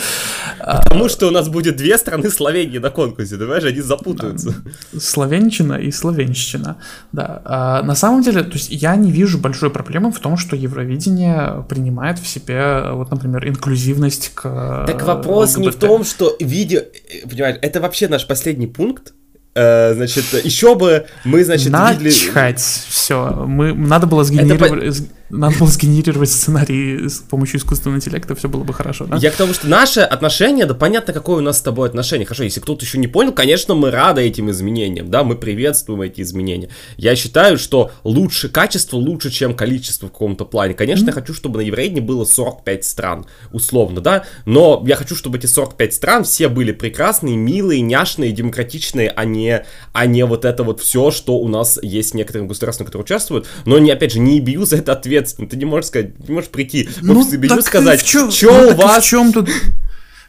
Потому 0.58 1.08
что 1.08 1.28
у 1.28 1.30
нас 1.30 1.48
будет 1.48 1.76
две 1.76 1.96
страны 1.98 2.30
Словении 2.30 2.78
на 2.78 2.90
конкурсе, 2.90 3.36
понимаешь, 3.36 3.64
они 3.64 3.80
запутаются. 3.80 4.54
Словенчина 4.98 5.74
и 5.74 5.90
Словенщина, 5.90 6.76
да. 7.12 7.42
А 7.44 7.82
на 7.82 7.94
самом 7.94 8.22
деле, 8.22 8.42
то 8.42 8.54
есть 8.54 8.70
я 8.70 8.96
не 8.96 9.10
вижу 9.12 9.38
большой 9.38 9.70
проблемы 9.70 10.10
в 10.10 10.18
том, 10.18 10.36
что 10.36 10.56
Евровидение 10.56 11.64
принимает 11.68 12.18
в 12.18 12.26
себе, 12.26 12.90
вот, 12.92 13.10
например, 13.10 13.46
инклюзивность 13.48 14.32
к 14.34 14.84
Так 14.86 15.02
вопрос 15.04 15.56
ЛГБТ. 15.56 15.64
не 15.64 15.70
в 15.70 15.76
том, 15.76 16.04
что 16.04 16.36
видео, 16.40 16.80
понимаешь, 17.28 17.58
это 17.62 17.80
вообще 17.80 18.08
наш 18.08 18.26
последний 18.26 18.66
пункт, 18.66 19.14
Э, 19.14 19.23
значит, 19.54 20.24
еще 20.44 20.74
бы 20.74 21.06
мы, 21.24 21.44
значит, 21.44 21.70
Начхать, 21.70 22.00
видели... 22.00 22.88
все. 22.88 23.44
Мы, 23.46 23.72
надо 23.72 24.06
было 24.06 24.24
сгенерировать... 24.24 25.02
надо 25.30 25.58
было 25.58 25.68
сгенерировать 25.68 26.30
сценарий 26.30 27.08
с 27.08 27.18
помощью 27.18 27.58
искусственного 27.58 27.96
интеллекта, 27.98 28.34
все 28.34 28.48
было 28.48 28.62
бы 28.62 28.74
хорошо, 28.74 29.06
да? 29.06 29.16
Я 29.16 29.30
к 29.30 29.36
тому, 29.36 29.54
что 29.54 29.68
наше 29.68 30.00
отношение, 30.00 30.66
да 30.66 30.74
понятно, 30.74 31.12
какое 31.12 31.38
у 31.38 31.40
нас 31.40 31.58
с 31.58 31.62
тобой 31.62 31.88
отношение. 31.88 32.26
Хорошо, 32.26 32.44
если 32.44 32.60
кто-то 32.60 32.84
еще 32.84 32.98
не 32.98 33.06
понял, 33.06 33.32
конечно, 33.32 33.74
мы 33.74 33.90
рады 33.90 34.22
этим 34.22 34.50
изменениям, 34.50 35.10
да, 35.10 35.24
мы 35.24 35.36
приветствуем 35.36 36.02
эти 36.02 36.20
изменения. 36.20 36.68
Я 36.96 37.16
считаю, 37.16 37.58
что 37.58 37.90
лучше 38.04 38.48
качество 38.48 38.96
лучше, 38.96 39.30
чем 39.30 39.54
количество 39.54 40.08
в 40.08 40.12
каком-то 40.12 40.44
плане. 40.44 40.74
Конечно, 40.74 41.04
mm-hmm. 41.04 41.08
я 41.08 41.12
хочу, 41.12 41.34
чтобы 41.34 41.58
на 41.58 41.62
Еврейне 41.62 42.00
было 42.00 42.24
45 42.24 42.84
стран, 42.84 43.26
условно, 43.52 44.00
да, 44.00 44.24
но 44.44 44.82
я 44.86 44.96
хочу, 44.96 45.16
чтобы 45.16 45.38
эти 45.38 45.46
45 45.46 45.94
стран 45.94 46.24
все 46.24 46.48
были 46.48 46.72
прекрасные, 46.72 47.36
милые, 47.36 47.80
няшные, 47.80 48.32
демократичные, 48.32 49.10
а 49.10 49.24
не, 49.24 49.64
а 49.92 50.06
не 50.06 50.24
вот 50.24 50.44
это 50.44 50.62
вот 50.64 50.80
все, 50.80 51.10
что 51.10 51.38
у 51.38 51.48
нас 51.48 51.78
есть 51.82 52.14
некоторые 52.14 52.46
государства, 52.46 52.84
которые 52.84 53.04
участвуют. 53.04 53.46
Но, 53.64 53.78
не, 53.78 53.90
опять 53.90 54.12
же, 54.12 54.20
не 54.20 54.40
бью 54.40 54.64
за 54.64 54.76
это 54.76 54.92
ответ 54.92 55.13
ответственен. 55.16 55.48
Ты 55.48 55.56
не 55.56 55.64
можешь 55.64 55.86
сказать, 55.86 56.28
не 56.28 56.34
можешь 56.34 56.50
прийти 56.50 56.86
в 56.86 57.02
ну, 57.02 57.20
офис 57.20 57.64
сказать, 57.64 58.06
что 58.06 58.28
ну, 58.42 58.70
у 58.70 58.74
вас... 58.74 59.04
В 59.04 59.06
чем 59.06 59.32
тут... 59.32 59.48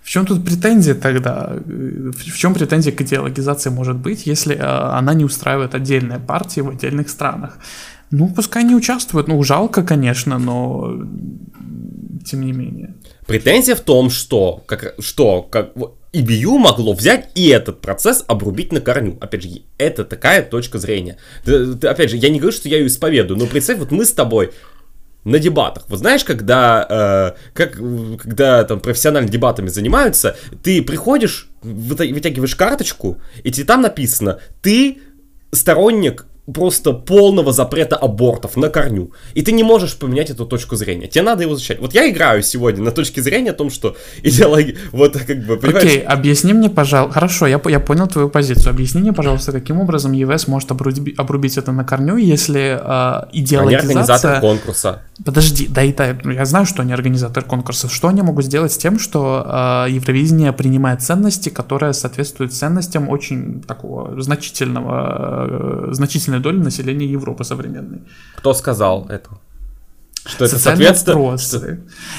В 0.03 0.07
чем 0.07 0.27
тут 0.27 0.45
претензия 0.45 0.93
тогда? 0.93 1.57
В 1.65 2.37
чем 2.37 2.53
претензия 2.53 2.93
к 2.93 3.01
идеологизации 3.01 3.71
может 3.71 3.95
быть, 3.95 4.27
если 4.27 4.55
э, 4.55 4.61
она 4.61 5.15
не 5.15 5.25
устраивает 5.25 5.73
отдельные 5.73 6.19
партии 6.19 6.61
в 6.61 6.69
отдельных 6.69 7.09
странах? 7.09 7.57
Ну, 8.11 8.29
пускай 8.29 8.63
не 8.63 8.75
участвуют. 8.75 9.27
Ну, 9.27 9.41
жалко, 9.41 9.81
конечно, 9.81 10.37
но 10.37 10.95
тем 12.23 12.41
не 12.41 12.51
менее. 12.51 12.93
Претензия 13.25 13.75
в 13.75 13.81
том, 13.81 14.11
что, 14.11 14.63
как, 14.67 14.93
что 14.99 15.41
как, 15.41 15.71
EBU 16.13 16.57
могло 16.57 16.93
взять 16.93 17.29
и 17.35 17.47
этот 17.47 17.81
процесс 17.81 18.23
обрубить 18.27 18.71
на 18.71 18.81
корню. 18.81 19.17
Опять 19.19 19.43
же, 19.43 19.49
это 19.77 20.05
такая 20.05 20.43
точка 20.43 20.77
зрения. 20.77 21.17
Ты, 21.43 21.75
ты, 21.75 21.87
опять 21.87 22.09
же, 22.09 22.17
я 22.17 22.29
не 22.29 22.39
говорю, 22.39 22.55
что 22.55 22.69
я 22.69 22.77
ее 22.77 22.87
исповедую, 22.87 23.37
но 23.37 23.47
представь, 23.47 23.79
вот 23.79 23.91
мы 23.91 24.05
с 24.05 24.13
тобой 24.13 24.51
на 25.25 25.39
дебатах. 25.39 25.83
Вот 25.89 25.99
знаешь, 25.99 26.23
когда, 26.23 27.35
э, 27.37 27.51
как, 27.53 27.73
когда 28.19 28.63
там 28.63 28.79
профессиональными 28.79 29.31
дебатами 29.31 29.67
занимаются, 29.67 30.37
ты 30.63 30.81
приходишь, 30.81 31.49
вытягиваешь 31.61 32.55
карточку, 32.55 33.19
и 33.43 33.51
тебе 33.51 33.65
там 33.65 33.81
написано, 33.81 34.39
ты 34.61 34.99
сторонник 35.51 36.25
просто 36.53 36.93
полного 36.93 37.51
запрета 37.51 37.95
абортов 37.95 38.55
на 38.55 38.69
корню. 38.69 39.11
И 39.33 39.41
ты 39.41 39.51
не 39.51 39.63
можешь 39.63 39.95
поменять 39.97 40.29
эту 40.29 40.45
точку 40.45 40.75
зрения. 40.75 41.07
Тебе 41.07 41.23
надо 41.23 41.43
его 41.43 41.55
защищать. 41.55 41.79
Вот 41.79 41.93
я 41.93 42.09
играю 42.09 42.43
сегодня 42.43 42.83
на 42.83 42.91
точке 42.91 43.21
зрения 43.21 43.51
о 43.51 43.53
том, 43.53 43.69
что 43.69 43.95
идеология... 44.23 44.75
Вот 44.91 45.17
как 45.17 45.45
бы, 45.45 45.57
понимаешь? 45.57 45.85
Окей, 45.85 45.99
объясни 46.01 46.53
мне, 46.53 46.69
пожалуйста... 46.69 47.13
Хорошо, 47.13 47.47
я, 47.47 47.59
я 47.65 47.79
понял 47.79 48.07
твою 48.07 48.29
позицию. 48.29 48.71
Объясни 48.71 49.01
мне, 49.01 49.13
пожалуйста, 49.13 49.51
каким 49.51 49.79
образом 49.79 50.11
ЕВС 50.11 50.47
может 50.47 50.71
обрубить, 50.71 51.17
обрубить 51.17 51.57
это 51.57 51.71
на 51.71 51.83
корню, 51.83 52.17
если 52.17 52.79
э, 52.79 53.27
идеологизация... 53.33 53.65
Они 53.65 53.75
организатор 53.75 54.41
конкурса. 54.41 55.01
Подожди, 55.23 55.67
да 55.67 55.81
и 55.81 55.93
да, 55.93 56.15
я 56.23 56.45
знаю, 56.45 56.65
что 56.65 56.81
они 56.81 56.93
организатор 56.93 57.43
конкурса. 57.43 57.89
Что 57.89 58.09
они 58.09 58.21
могут 58.21 58.45
сделать 58.45 58.73
с 58.73 58.77
тем, 58.77 58.99
что 58.99 59.85
э, 59.87 59.91
Евровидение 59.91 60.51
принимает 60.53 61.01
ценности, 61.01 61.49
которые 61.49 61.93
соответствуют 61.93 62.53
ценностям 62.53 63.09
очень 63.09 63.61
такого 63.61 64.21
значительного, 64.21 65.87
э, 65.89 65.93
значительного 65.93 66.34
значительной 66.35 66.39
доли 66.39 66.57
населения 66.57 67.05
Европы 67.05 67.43
современной. 67.43 68.01
Кто 68.37 68.53
сказал 68.53 69.07
это? 69.09 69.29
Что 70.27 70.45
это 70.45 70.57
соответствует? 70.57 71.39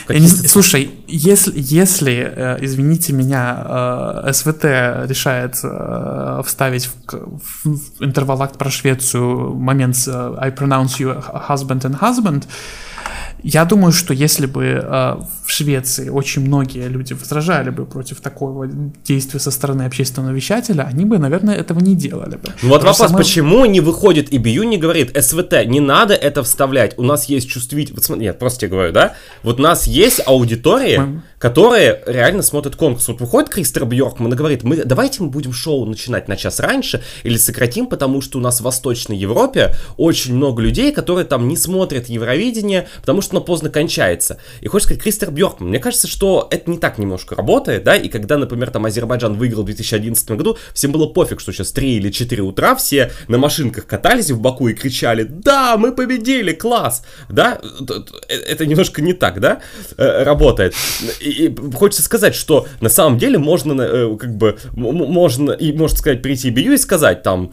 Не... 0.09 0.29
Слушай, 0.29 0.91
если, 1.09 1.53
если, 1.57 2.15
э, 2.15 2.59
извините 2.61 3.13
меня, 3.13 4.23
э, 4.27 4.33
СВТ 4.33 4.65
решает 5.11 5.57
э, 5.65 6.43
вставить 6.45 6.87
в, 6.87 7.65
в 7.65 8.05
интервал 8.05 8.49
про 8.49 8.71
Швецию 8.71 9.55
момент 9.55 9.97
I 10.07 10.51
pronounce 10.51 11.01
you 11.01 11.21
husband 11.49 11.83
and 11.83 11.99
husband, 12.01 12.45
я 13.43 13.65
думаю, 13.65 13.93
что 13.93 14.15
если 14.15 14.47
бы 14.47 14.65
э, 14.65 15.17
в 15.47 15.51
Швеции 15.51 16.09
очень 16.09 16.43
многие 16.43 16.89
люди 16.89 17.13
возражали 17.13 17.71
бы 17.71 17.87
против 17.87 18.21
такого 18.21 18.67
действия 18.67 19.39
со 19.41 19.51
стороны 19.51 19.83
общественного 19.83 20.33
вещателя, 20.33 20.83
они 20.83 21.05
бы, 21.05 21.19
наверное, 21.19 21.55
этого 21.55 21.81
не 21.81 21.95
делали 21.95 22.37
бы. 22.37 22.49
Ну 22.63 22.69
вот 22.71 22.81
Потому 22.81 22.93
вопрос, 22.93 23.11
мы... 23.13 23.19
почему 23.19 23.65
не 23.67 23.81
выходит 23.81 24.33
и 24.33 24.39
Бию 24.39 24.65
не 24.65 24.79
говорит, 24.79 25.17
СВТ, 25.17 25.67
не 25.67 25.81
надо 25.81 26.15
это 26.15 26.43
вставлять, 26.43 26.99
у 26.99 27.03
нас 27.03 27.27
есть 27.27 27.49
чувствительность, 27.49 27.97
вот 27.97 28.05
смотри, 28.05 28.25
нет, 28.27 28.39
просто 28.39 28.61
тебе 28.61 28.71
говорю, 28.71 28.93
да, 28.93 29.15
вот 29.43 29.61
у 29.61 29.63
нас 29.63 29.87
есть 29.87 30.23
аудитория, 30.27 31.01
мы... 31.01 31.23
которые 31.39 32.03
реально 32.07 32.43
смотрят 32.43 32.77
конкурс. 32.77 33.09
Вот 33.09 33.21
выходит 33.21 33.51
Кристер 33.51 33.85
Бьоркман 33.85 34.33
и 34.33 34.37
говорит, 34.37 34.63
мы, 34.63 34.85
давайте 34.85 35.23
мы 35.23 35.29
будем 35.29 35.53
шоу 35.53 35.85
начинать 35.87 36.29
на 36.29 36.37
час 36.37 36.61
раньше 36.61 37.03
или 37.23 37.37
сократим, 37.37 37.87
потому 37.87 38.21
что 38.21 38.39
у 38.39 38.41
нас 38.41 38.61
в 38.61 38.65
Восточной 38.65 39.17
Европе 39.17 39.75
очень 39.97 40.35
много 40.35 40.63
людей, 40.63 40.93
которые 40.93 41.25
там 41.25 41.49
не 41.49 41.57
смотрят 41.57 42.09
Евровидение, 42.09 42.89
потому 43.01 43.21
что 43.21 43.26
что 43.27 43.37
оно 43.37 43.45
поздно 43.45 43.71
кончается. 43.71 44.39
И 44.61 44.69
хочется 44.69 44.89
сказать, 44.89 45.03
Кристер 45.03 45.31
Бьоркман, 45.31 45.69
мне 45.69 45.79
кажется, 45.79 46.09
что 46.09 46.49
это 46.51 46.71
не 46.71 46.79
так 46.79 46.99
немножко 46.99 47.35
работает, 47.35 47.85
да, 47.85 47.97
и 47.97 48.09
когда, 48.09 48.39
например, 48.39 48.71
там 48.71 48.87
Азербайджан 48.87 49.35
выиграл 49.35 49.63
в 49.63 49.67
2011 49.67 50.31
году, 50.33 50.57
всем 50.73 50.93
было 50.93 51.07
пофиг, 51.07 51.41
что 51.41 51.53
сейчас 51.53 51.73
3 51.73 51.97
или 51.97 52.11
4 52.11 52.43
утра 52.43 52.75
все 52.77 53.11
на 53.29 53.39
машинках 53.39 53.87
катались 53.87 54.31
в 54.31 54.41
Баку 54.41 54.69
и 54.69 54.75
кричали, 54.75 55.25
да, 55.25 55.77
мы 55.77 55.93
победили, 55.93 56.53
класс, 56.53 57.05
да, 57.29 57.61
это 58.29 58.67
немножко 58.67 59.03
не 59.03 59.13
так, 59.13 59.41
да, 59.41 59.61
э, 59.97 60.23
работает. 60.23 60.75
И 61.21 61.55
хочется 61.75 62.03
сказать, 62.03 62.35
что 62.35 62.67
на 62.81 62.89
самом 62.89 63.19
деле 63.19 63.39
можно, 63.39 63.83
э, 63.83 64.17
как 64.17 64.37
бы, 64.37 64.59
можно, 64.73 65.53
и 65.53 65.73
можно 65.73 65.99
сказать, 65.99 66.23
прийти 66.23 66.51
Бию 66.51 66.75
и 66.75 66.79
сказать 66.79 67.23
там, 67.23 67.51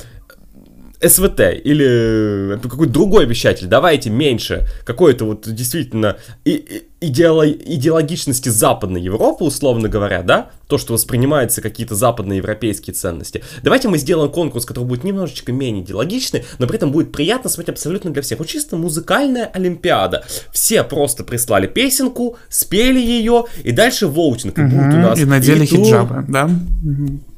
СВТ 1.03 1.41
или 1.63 2.55
э, 2.55 2.57
какой-то 2.61 2.93
другой 2.93 3.25
вещатель, 3.25 3.67
давайте 3.67 4.09
меньше 4.09 4.67
какой-то 4.85 5.25
вот 5.25 5.53
действительно 5.53 6.17
идеолог, 6.45 7.49
идеологичности 7.65 8.49
Западной 8.49 9.01
Европы, 9.01 9.43
условно 9.43 9.89
говоря, 9.89 10.21
да, 10.23 10.49
то, 10.67 10.77
что 10.77 10.93
воспринимаются 10.93 11.61
какие-то 11.61 11.95
западные 11.95 12.37
европейские 12.37 12.93
ценности. 12.93 13.43
Давайте 13.61 13.89
мы 13.89 13.97
сделаем 13.97 14.31
конкурс, 14.31 14.65
который 14.65 14.85
будет 14.85 15.03
немножечко 15.03 15.51
менее 15.51 15.83
идеологичный, 15.83 16.45
но 16.59 16.67
при 16.67 16.77
этом 16.77 16.91
будет 16.91 17.11
приятно 17.11 17.49
смотреть 17.49 17.75
абсолютно 17.75 18.11
для 18.11 18.21
всех. 18.21 18.39
Вот 18.39 18.47
чисто 18.47 18.77
музыкальная 18.77 19.45
олимпиада. 19.45 20.25
Все 20.51 20.83
просто 20.83 21.23
прислали 21.23 21.67
песенку, 21.67 22.37
спели 22.49 22.99
ее, 22.99 23.45
и 23.63 23.71
дальше 23.71 24.07
воутинг. 24.07 24.57
Угу, 24.57 24.65
у 24.65 24.99
нас 24.99 25.19
и 25.19 25.25
надели 25.25 25.63
и 25.63 25.67
хиджабы, 25.67 26.25
да? 26.27 26.49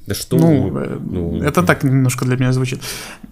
Да 0.08 0.14
что 0.14 0.38
ну, 0.38 1.00
ну, 1.00 1.42
это 1.42 1.64
так 1.64 1.84
немножко 1.84 2.26
для 2.26 2.36
меня 2.36 2.52
звучит. 2.54 2.80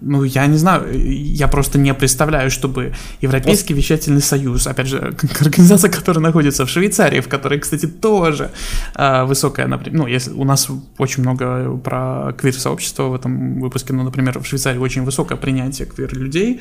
Ну, 0.00 0.24
я 0.24 0.46
не 0.46 0.56
знаю, 0.56 0.82
я 0.92 1.46
просто 1.46 1.78
не 1.78 1.94
представляю, 1.94 2.50
чтобы 2.50 2.94
Европейский 3.20 3.74
Просто... 3.74 3.74
вещательный 3.74 4.20
союз, 4.20 4.66
опять 4.66 4.88
же, 4.88 5.14
организация, 5.40 5.90
которая 5.90 6.22
находится 6.22 6.66
в 6.66 6.68
Швейцарии, 6.68 7.20
в 7.20 7.28
которой, 7.28 7.60
кстати, 7.60 7.86
тоже 7.86 8.50
э, 8.96 9.24
высокая, 9.24 9.68
например, 9.68 10.00
ну, 10.00 10.06
если 10.08 10.32
у 10.32 10.44
нас 10.44 10.68
очень 10.98 11.22
много 11.22 11.76
про 11.76 12.32
квир-сообщество 12.32 13.04
в 13.04 13.14
этом 13.14 13.60
выпуске, 13.60 13.92
ну, 13.92 14.02
например, 14.02 14.40
в 14.40 14.46
Швейцарии 14.46 14.78
очень 14.78 15.04
высокое 15.04 15.38
принятие 15.38 15.86
квир-людей, 15.86 16.60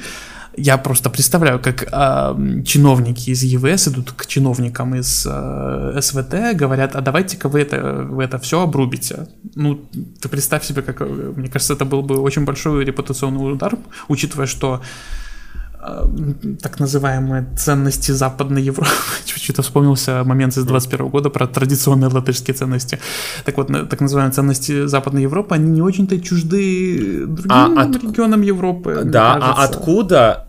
я 0.56 0.78
просто 0.78 1.10
представляю, 1.10 1.60
как 1.60 1.84
э, 1.84 2.64
чиновники 2.66 3.30
из 3.30 3.44
ЕВС 3.44 3.88
идут 3.88 4.12
к 4.12 4.26
чиновникам 4.26 4.96
из 4.96 5.26
э, 5.30 6.00
СВТ, 6.02 6.56
говорят, 6.56 6.96
а 6.96 7.02
давайте-ка 7.02 7.50
вы 7.50 7.62
это, 7.62 8.08
вы 8.10 8.24
это 8.24 8.38
все 8.40 8.62
обрубите. 8.62 9.28
Ну, 9.56 9.82
ты 10.22 10.30
представь 10.30 10.64
себе, 10.64 10.82
как, 10.82 11.02
мне 11.02 11.50
кажется, 11.50 11.74
это 11.74 11.86
был 11.86 12.02
бы 12.02 12.20
очень 12.20 12.46
большой 12.46 12.86
репутационный 12.86 13.54
удар, 13.54 13.78
учитывая, 14.08 14.48
что 14.48 14.82
э, 14.82 15.23
так 16.62 16.80
называемые 16.80 17.46
ценности 17.58 18.12
Западной 18.12 18.62
Европы. 18.62 18.92
Что-то 19.26 19.62
вспомнился 19.62 20.24
момент 20.24 20.56
из 20.58 20.64
21 20.64 21.10
года 21.10 21.30
про 21.30 21.48
традиционные 21.48 22.10
латышские 22.10 22.54
ценности. 22.54 23.00
Так 23.46 23.58
вот, 23.58 23.68
так 23.68 24.00
называемые 24.00 24.34
ценности 24.34 24.86
Западной 24.88 25.24
Европы, 25.24 25.56
они 25.56 25.70
не 25.70 25.82
очень-то 25.82 26.20
чужды 26.22 27.26
другим 27.26 27.78
а 27.78 27.84
от... 27.84 27.96
регионам 28.04 28.42
Европы. 28.42 29.02
Да, 29.04 29.34
а 29.42 29.64
откуда 29.64 30.48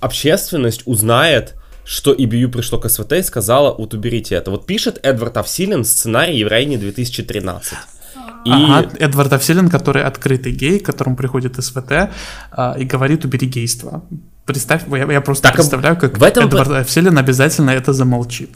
общественность 0.00 0.82
узнает, 0.84 1.54
что 1.84 2.12
EBU 2.12 2.48
пришло 2.48 2.78
к 2.78 2.88
СВТ 2.88 3.12
и 3.12 3.22
сказала, 3.22 3.74
вот 3.74 3.94
уберите 3.94 4.34
это. 4.34 4.50
Вот 4.50 4.66
пишет 4.66 4.98
Эдвард 5.02 5.36
Авсилин 5.36 5.84
сценарий 5.84 6.38
Еврейни 6.38 6.76
2013. 6.76 7.74
И... 8.44 8.50
Ага, 8.50 8.90
Эдвард 8.98 9.32
Авсилин, 9.32 9.70
который 9.70 10.04
открытый 10.04 10.52
гей, 10.52 10.78
к 10.78 10.86
которому 10.86 11.16
приходит 11.16 11.62
СВТ 11.62 12.10
а, 12.50 12.76
и 12.78 12.84
говорит 12.84 13.24
«убери 13.24 13.46
гейство». 13.46 14.04
Представь, 14.46 14.82
я, 14.90 15.10
я 15.10 15.20
просто 15.20 15.44
так, 15.44 15.54
представляю, 15.54 15.96
как 15.96 16.18
в 16.18 16.22
этом... 16.22 16.46
Эдвард 16.46 16.70
Авсилин 16.70 17.16
обязательно 17.16 17.70
это 17.70 17.92
замолчит. 17.92 18.50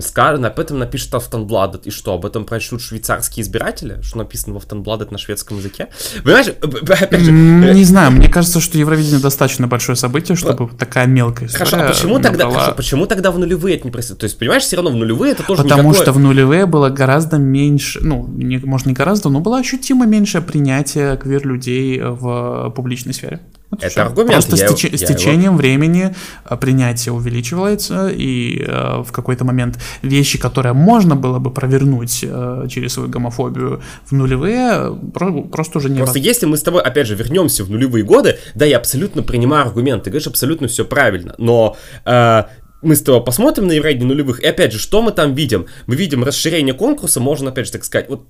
Скажет, 0.00 0.44
об 0.44 0.60
этом 0.60 0.78
напишет 0.78 1.12
Автонбладет. 1.14 1.86
И 1.86 1.90
что, 1.90 2.14
об 2.14 2.24
этом 2.24 2.44
прочтут 2.44 2.80
швейцарские 2.80 3.42
избиратели? 3.42 4.00
Что 4.02 4.18
написано 4.18 4.54
в 4.54 4.58
Автонбладет 4.58 5.10
на 5.10 5.18
шведском 5.18 5.58
языке? 5.58 5.88
Понимаешь, 6.22 6.46
опять 6.48 7.20
же... 7.20 7.32
Не 7.32 7.84
знаю, 7.84 8.12
мне 8.12 8.28
кажется, 8.28 8.60
что 8.60 8.78
Евровидение 8.78 9.18
достаточно 9.18 9.66
большое 9.66 9.96
событие, 9.96 10.36
чтобы 10.36 10.68
такая 10.68 11.06
мелкая 11.06 11.48
история 11.48 11.64
Хорошо, 11.64 11.84
а 11.84 11.88
почему 11.88 12.20
тогда, 12.20 12.48
хорошо, 12.50 12.74
почему 12.76 13.06
тогда 13.06 13.32
в 13.32 13.38
нулевые 13.38 13.76
это 13.76 13.86
не 13.86 13.90
происходит? 13.90 14.20
То 14.20 14.24
есть, 14.24 14.38
понимаешь, 14.38 14.62
все 14.62 14.76
равно 14.76 14.90
в 14.92 14.94
нулевые 14.94 15.32
это 15.32 15.42
тоже 15.42 15.64
Потому 15.64 15.88
никакое... 15.88 16.02
что 16.02 16.12
в 16.12 16.18
нулевые 16.20 16.66
было 16.66 16.90
гораздо 16.90 17.38
меньше, 17.38 17.98
ну, 18.00 18.28
не, 18.28 18.58
может 18.58 18.86
не 18.86 18.92
гораздо, 18.92 19.30
но 19.30 19.40
было 19.40 19.58
ощутимо 19.58 20.06
меньше 20.06 20.40
принятия 20.40 21.16
квир-людей 21.16 22.00
в 22.00 22.72
публичной 22.76 23.14
сфере. 23.14 23.40
Вот 23.70 23.80
это 23.80 23.90
все. 23.90 24.00
аргумент. 24.00 24.32
Просто 24.32 24.56
я, 24.56 24.68
с, 24.68 24.72
теч- 24.72 24.90
я 24.90 24.98
с 24.98 25.00
течением 25.10 25.42
его... 25.52 25.56
времени 25.56 26.14
э, 26.48 26.56
принятие 26.56 27.12
увеличивается, 27.12 28.08
и 28.08 28.62
э, 28.66 29.02
в 29.02 29.12
какой-то 29.12 29.44
момент 29.44 29.78
вещи, 30.02 30.38
которые 30.38 30.72
можно 30.72 31.16
было 31.16 31.38
бы 31.38 31.50
провернуть 31.50 32.20
э, 32.22 32.66
через 32.70 32.94
свою 32.94 33.10
гомофобию 33.10 33.82
в 34.06 34.12
нулевые, 34.12 34.96
про- 35.12 35.42
просто 35.42 35.78
уже 35.78 35.90
не 35.90 35.98
Просто 35.98 36.18
если 36.18 36.46
мы 36.46 36.56
с 36.56 36.62
тобой, 36.62 36.82
опять 36.82 37.06
же, 37.06 37.14
вернемся 37.14 37.62
в 37.62 37.70
нулевые 37.70 38.04
годы, 38.04 38.38
да, 38.54 38.64
я 38.64 38.78
абсолютно 38.78 39.22
принимаю 39.22 39.66
аргумент, 39.66 40.04
ты 40.04 40.10
говоришь 40.10 40.28
абсолютно 40.28 40.68
все 40.68 40.84
правильно, 40.86 41.34
но 41.36 41.76
э, 42.06 42.44
мы 42.80 42.96
с 42.96 43.02
тобой 43.02 43.22
посмотрим 43.22 43.66
на 43.66 43.72
Евровидение 43.72 44.08
нулевых, 44.08 44.40
и 44.40 44.46
опять 44.46 44.72
же, 44.72 44.78
что 44.78 45.02
мы 45.02 45.12
там 45.12 45.34
видим? 45.34 45.66
Мы 45.86 45.96
видим 45.96 46.24
расширение 46.24 46.74
конкурса, 46.74 47.20
можно, 47.20 47.50
опять 47.50 47.66
же, 47.66 47.72
так 47.72 47.84
сказать, 47.84 48.08
вот 48.08 48.26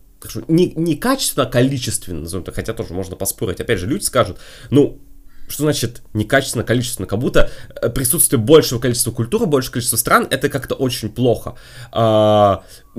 не, 0.49 0.73
не 0.75 0.97
качественно, 0.97 1.47
а 1.47 1.51
количественно, 1.51 2.23
назовем 2.23 2.45
так, 2.45 2.55
хотя 2.57 2.73
тоже 2.73 2.93
можно 2.93 3.15
поспорить. 3.15 3.61
Опять 3.61 3.79
же, 3.79 3.87
люди 3.87 4.03
скажут, 4.03 4.39
ну, 4.71 4.99
что 5.49 5.65
значит 5.65 6.03
некачественно, 6.15 6.65
количественно? 6.65 7.07
Как 7.07 7.19
будто 7.19 7.51
э, 7.81 7.89
присутствие 7.91 8.41
большего 8.41 8.79
количества 8.79 9.11
культуры, 9.11 9.47
большего 9.47 9.75
количества 9.75 9.97
стран, 9.97 10.27
это 10.31 10.49
как-то 10.49 10.75
очень 10.75 11.09
плохо. 11.09 11.55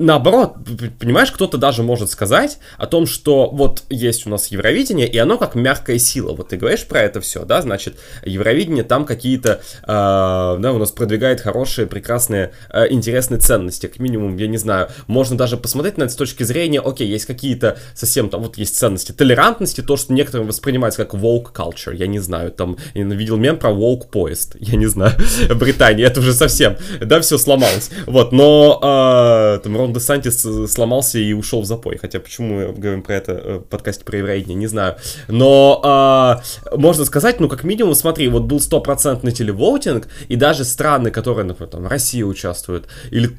Наоборот, 0.00 0.54
понимаешь, 0.98 1.30
кто-то 1.30 1.58
даже 1.58 1.82
может 1.82 2.10
сказать 2.10 2.58
о 2.78 2.86
том, 2.86 3.06
что 3.06 3.50
вот 3.50 3.82
есть 3.90 4.26
у 4.26 4.30
нас 4.30 4.46
Евровидение, 4.46 5.06
и 5.06 5.18
оно 5.18 5.36
как 5.36 5.54
мягкая 5.54 5.98
сила. 5.98 6.32
Вот 6.32 6.48
ты 6.48 6.56
говоришь 6.56 6.86
про 6.86 7.02
это 7.02 7.20
все, 7.20 7.44
да, 7.44 7.60
значит, 7.60 7.98
Евровидение 8.24 8.82
там 8.82 9.04
какие-то, 9.04 9.60
э, 9.82 9.86
да, 9.86 10.72
у 10.72 10.78
нас 10.78 10.90
продвигает 10.90 11.42
хорошие, 11.42 11.86
прекрасные, 11.86 12.52
э, 12.70 12.86
интересные 12.88 13.40
ценности. 13.40 13.88
Как 13.88 13.98
минимум, 13.98 14.38
я 14.38 14.46
не 14.46 14.56
знаю, 14.56 14.88
можно 15.06 15.36
даже 15.36 15.58
посмотреть 15.58 15.98
на 15.98 16.04
это 16.04 16.14
с 16.14 16.16
точки 16.16 16.44
зрения, 16.44 16.80
окей, 16.80 17.06
есть 17.06 17.26
какие-то 17.26 17.76
совсем 17.94 18.30
там, 18.30 18.42
вот 18.42 18.56
есть 18.56 18.78
ценности 18.78 19.12
толерантности, 19.12 19.82
то, 19.82 19.98
что 19.98 20.14
некоторым 20.14 20.46
воспринимается 20.46 21.04
как 21.04 21.12
woke 21.20 21.52
culture, 21.52 21.94
я 21.94 22.06
не 22.06 22.20
знаю, 22.20 22.52
там, 22.52 22.78
я 22.94 23.04
видел 23.04 23.36
мем 23.36 23.58
про 23.58 23.68
woke 23.70 24.08
поезд, 24.10 24.56
я 24.60 24.78
не 24.78 24.86
знаю, 24.86 25.12
Британия, 25.54 26.06
это 26.06 26.20
уже 26.20 26.32
совсем, 26.32 26.78
да, 27.02 27.20
все 27.20 27.36
сломалось. 27.36 27.90
Вот, 28.06 28.32
но 28.32 28.80
э, 28.82 29.60
там 29.62 29.89
Рон 29.90 29.92
Десантис 29.92 30.44
э, 30.44 30.66
сломался 30.68 31.18
и 31.18 31.32
ушел 31.32 31.62
в 31.62 31.66
запой. 31.66 31.98
Хотя 31.98 32.20
почему 32.20 32.54
мы 32.54 32.72
говорим 32.72 33.02
про 33.02 33.14
это 33.14 33.32
э, 33.32 33.58
в 33.58 33.64
подкасте 33.64 34.04
про 34.04 34.18
евровидение, 34.18 34.56
не 34.56 34.66
знаю. 34.66 34.96
Но 35.28 36.40
э, 36.72 36.76
можно 36.76 37.04
сказать, 37.04 37.40
ну, 37.40 37.48
как 37.48 37.64
минимум, 37.64 37.94
смотри, 37.94 38.28
вот 38.28 38.44
был 38.44 38.60
стопроцентный 38.60 39.32
телевоутинг, 39.32 40.08
и 40.28 40.36
даже 40.36 40.64
страны, 40.64 41.10
которые, 41.10 41.44
например, 41.44 41.70
там, 41.70 41.86
Россия 41.86 42.24
участвует, 42.24 42.86
или 43.10 43.30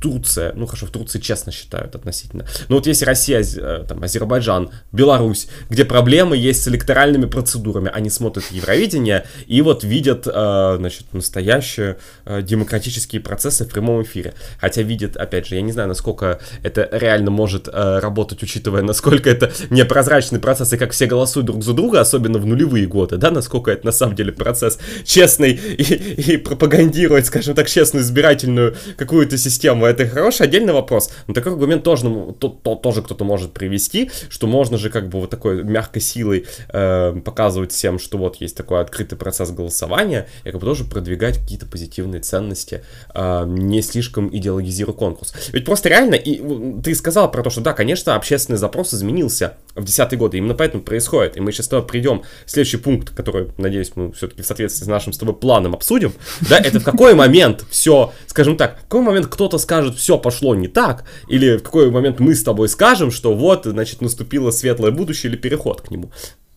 Турция, 0.00 0.52
ну 0.54 0.66
хорошо, 0.66 0.86
в 0.86 0.90
Турции 0.90 1.18
честно 1.18 1.52
считают 1.52 1.94
относительно. 1.94 2.46
Но 2.68 2.76
вот 2.76 2.86
если 2.86 3.04
Россия, 3.04 3.42
э, 3.42 3.84
там, 3.88 4.02
Азербайджан, 4.02 4.70
Беларусь, 4.92 5.48
где 5.70 5.84
проблемы 5.84 6.36
есть 6.36 6.62
с 6.62 6.68
электоральными 6.68 7.26
процедурами, 7.26 7.90
они 7.92 8.10
смотрят 8.10 8.44
Евровидение 8.50 9.26
и 9.46 9.62
вот 9.62 9.84
видят, 9.84 10.26
э, 10.26 10.76
значит, 10.78 11.12
настоящие 11.12 11.96
э, 12.24 12.42
демократические 12.42 13.22
процессы 13.22 13.64
в 13.64 13.68
прямом 13.68 14.02
эфире. 14.02 14.34
Хотя 14.60 14.82
видят, 14.82 15.16
опять 15.16 15.46
же, 15.46 15.54
я 15.54 15.62
не 15.62 15.72
знаю, 15.72 15.88
насколько 15.88 16.40
это 16.62 16.88
реально 16.92 17.30
может 17.30 17.68
работать, 17.68 18.42
учитывая, 18.42 18.82
насколько 18.82 19.30
это 19.30 19.52
непрозрачный 19.70 20.40
процесс, 20.40 20.72
и 20.72 20.76
как 20.76 20.92
все 20.92 21.06
голосуют 21.06 21.46
друг 21.46 21.64
за 21.64 21.72
друга, 21.72 22.00
особенно 22.00 22.38
в 22.38 22.46
нулевые 22.46 22.86
годы, 22.86 23.16
да, 23.16 23.30
насколько 23.30 23.70
это 23.70 23.86
на 23.86 23.92
самом 23.92 24.14
деле 24.14 24.32
процесс 24.32 24.78
честный 25.04 25.52
и, 25.52 26.32
и 26.32 26.36
пропагандирует, 26.36 27.26
скажем 27.26 27.54
так, 27.54 27.68
честную 27.68 28.04
избирательную 28.04 28.76
какую-то 28.96 29.38
систему 29.38 29.85
это 29.86 30.06
хороший 30.06 30.42
отдельный 30.42 30.72
вопрос. 30.72 31.10
Но 31.26 31.34
такой 31.34 31.52
аргумент 31.52 31.82
тоже, 31.82 32.04
ну, 32.04 32.32
то, 32.32 32.48
то, 32.48 32.74
тоже 32.74 33.02
кто-то 33.02 33.24
может 33.24 33.52
привести, 33.52 34.10
что 34.28 34.46
можно 34.46 34.78
же 34.78 34.90
как 34.90 35.08
бы 35.08 35.20
вот 35.20 35.30
такой 35.30 35.62
мягкой 35.62 36.02
силой 36.02 36.46
э, 36.68 37.20
показывать 37.24 37.72
всем, 37.72 37.98
что 37.98 38.18
вот 38.18 38.36
есть 38.36 38.56
такой 38.56 38.80
открытый 38.80 39.18
процесс 39.18 39.50
голосования, 39.50 40.28
и 40.44 40.50
как 40.50 40.60
бы 40.60 40.66
тоже 40.66 40.84
продвигать 40.84 41.38
какие-то 41.38 41.66
позитивные 41.66 42.20
ценности, 42.20 42.82
э, 43.14 43.44
не 43.46 43.82
слишком 43.82 44.34
идеологизируя 44.34 44.94
конкурс. 44.94 45.34
Ведь 45.52 45.64
просто 45.64 45.88
реально, 45.88 46.14
и 46.14 46.40
ты 46.82 46.94
сказал 46.94 47.30
про 47.30 47.42
то, 47.42 47.50
что 47.50 47.60
да, 47.60 47.72
конечно, 47.72 48.14
общественный 48.14 48.58
запрос 48.58 48.94
изменился 48.94 49.56
в 49.74 49.84
десятые 49.84 50.18
годы, 50.18 50.38
именно 50.38 50.54
поэтому 50.54 50.82
происходит. 50.82 51.36
И 51.36 51.40
мы 51.40 51.52
сейчас 51.52 51.66
с 51.66 51.68
тобой 51.68 51.86
придем 51.86 52.22
следующий 52.46 52.78
пункт, 52.78 53.14
который, 53.14 53.48
надеюсь, 53.58 53.92
мы 53.94 54.12
все-таки 54.12 54.42
в 54.42 54.46
соответствии 54.46 54.84
с 54.84 54.88
нашим 54.88 55.12
с 55.12 55.18
тобой 55.18 55.34
планом 55.34 55.74
обсудим. 55.74 56.12
Да, 56.48 56.58
это 56.58 56.80
в 56.80 56.84
какой 56.84 57.14
момент 57.14 57.64
все, 57.70 58.12
скажем 58.26 58.56
так, 58.56 58.78
в 58.78 58.82
какой 58.82 59.02
момент 59.02 59.26
кто-то 59.26 59.58
скажет, 59.58 59.75
скажет, 59.76 59.98
все 59.98 60.18
пошло 60.18 60.54
не 60.54 60.68
так, 60.68 61.04
или 61.28 61.58
в 61.58 61.62
какой 61.62 61.90
момент 61.90 62.20
мы 62.20 62.34
с 62.34 62.42
тобой 62.42 62.68
скажем, 62.68 63.10
что 63.10 63.34
вот, 63.34 63.66
значит, 63.66 64.00
наступило 64.00 64.50
светлое 64.50 64.90
будущее 64.90 65.30
или 65.30 65.38
переход 65.38 65.82
к 65.82 65.90
нему. 65.90 66.10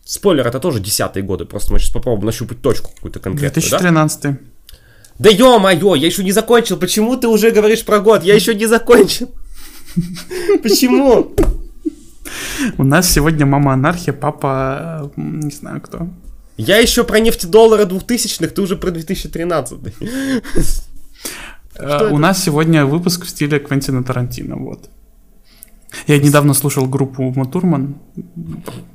Спойлер, 0.05 0.47
это 0.47 0.59
тоже 0.59 0.79
десятые 0.79 1.23
годы, 1.23 1.45
просто 1.45 1.73
мы 1.73 1.79
сейчас 1.79 1.91
попробуем 1.91 2.25
нащупать 2.25 2.61
точку 2.61 2.91
какую-то 2.95 3.19
конкретную. 3.19 3.61
2013. 3.61 4.21
Да? 4.21 4.37
Да 5.19 5.29
ё-моё, 5.29 5.95
я 5.95 6.07
еще 6.07 6.23
не 6.23 6.31
закончил. 6.31 6.77
Почему 6.77 7.17
ты 7.17 7.27
уже 7.27 7.51
говоришь 7.51 7.83
про 7.83 7.99
год? 7.99 8.23
Я 8.23 8.35
еще 8.35 8.55
не 8.55 8.67
закончил. 8.67 9.29
Почему? 10.63 11.35
У 12.77 12.83
нас 12.83 13.11
сегодня 13.11 13.45
мама 13.45 13.73
анархия, 13.73 14.13
папа 14.13 15.11
не 15.17 15.51
знаю 15.51 15.81
кто. 15.81 16.07
Я 16.55 16.77
еще 16.77 17.03
про 17.03 17.19
нефтедоллары 17.19 17.85
двухтысячных, 17.85 18.53
ты 18.53 18.61
уже 18.61 18.75
про 18.75 18.91
2013. 18.91 19.77
Э, 21.79 22.09
у 22.11 22.17
нас 22.17 22.43
сегодня 22.43 22.85
выпуск 22.85 23.25
в 23.25 23.29
стиле 23.29 23.59
Квентина 23.59 24.03
Тарантино, 24.03 24.57
вот. 24.57 24.89
Я 26.07 26.19
недавно 26.19 26.53
слушал 26.53 26.85
группу 26.85 27.33
Матурман, 27.35 27.95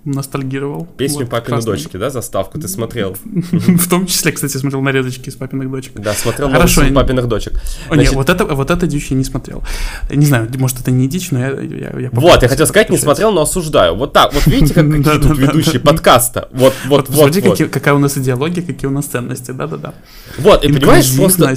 ностальгировал. 0.04 0.86
Песню 0.96 1.20
вот, 1.20 1.30
«Папины 1.30 1.56
красный. 1.56 1.72
дочки», 1.72 1.96
да, 1.96 2.10
заставку 2.10 2.60
ты 2.60 2.68
смотрел? 2.68 3.16
В 3.24 3.88
том 3.88 4.06
числе, 4.06 4.30
кстати, 4.30 4.56
смотрел 4.56 4.80
нарезочки 4.80 5.28
из 5.28 5.34
«Папиных 5.34 5.70
дочек». 5.70 5.94
Да, 5.94 6.14
смотрел 6.14 6.50
Хорошо, 6.50 6.82
«Папиных 6.94 7.26
дочек». 7.26 7.60
Нет, 7.90 8.12
вот 8.12 8.30
это, 8.30 8.44
вот 8.44 8.70
это 8.70 8.86
дичь 8.86 9.08
я 9.10 9.16
не 9.16 9.24
смотрел. 9.24 9.64
Не 10.10 10.24
знаю, 10.24 10.48
может, 10.56 10.80
это 10.80 10.92
не 10.92 11.08
дичь, 11.08 11.30
но 11.32 11.40
я... 11.40 11.50
я, 11.50 12.10
вот, 12.12 12.42
я 12.42 12.48
хотел 12.48 12.66
сказать, 12.66 12.90
не 12.90 12.98
смотрел, 12.98 13.32
но 13.32 13.42
осуждаю. 13.42 13.96
Вот 13.96 14.12
так, 14.12 14.32
вот 14.32 14.46
видите, 14.46 14.74
как 14.74 14.88
какие 14.90 15.18
тут 15.18 15.38
ведущие 15.38 15.80
подкаста. 15.80 16.48
Вот, 16.52 16.74
вот, 16.86 17.08
вот. 17.08 17.34
Смотри, 17.34 17.68
какая 17.68 17.94
у 17.94 17.98
нас 17.98 18.16
идеология, 18.16 18.62
какие 18.62 18.88
у 18.88 18.92
нас 18.92 19.06
ценности, 19.06 19.50
да-да-да. 19.50 19.94
Вот, 20.38 20.64
и 20.64 20.72
понимаешь, 20.72 21.14
просто 21.16 21.54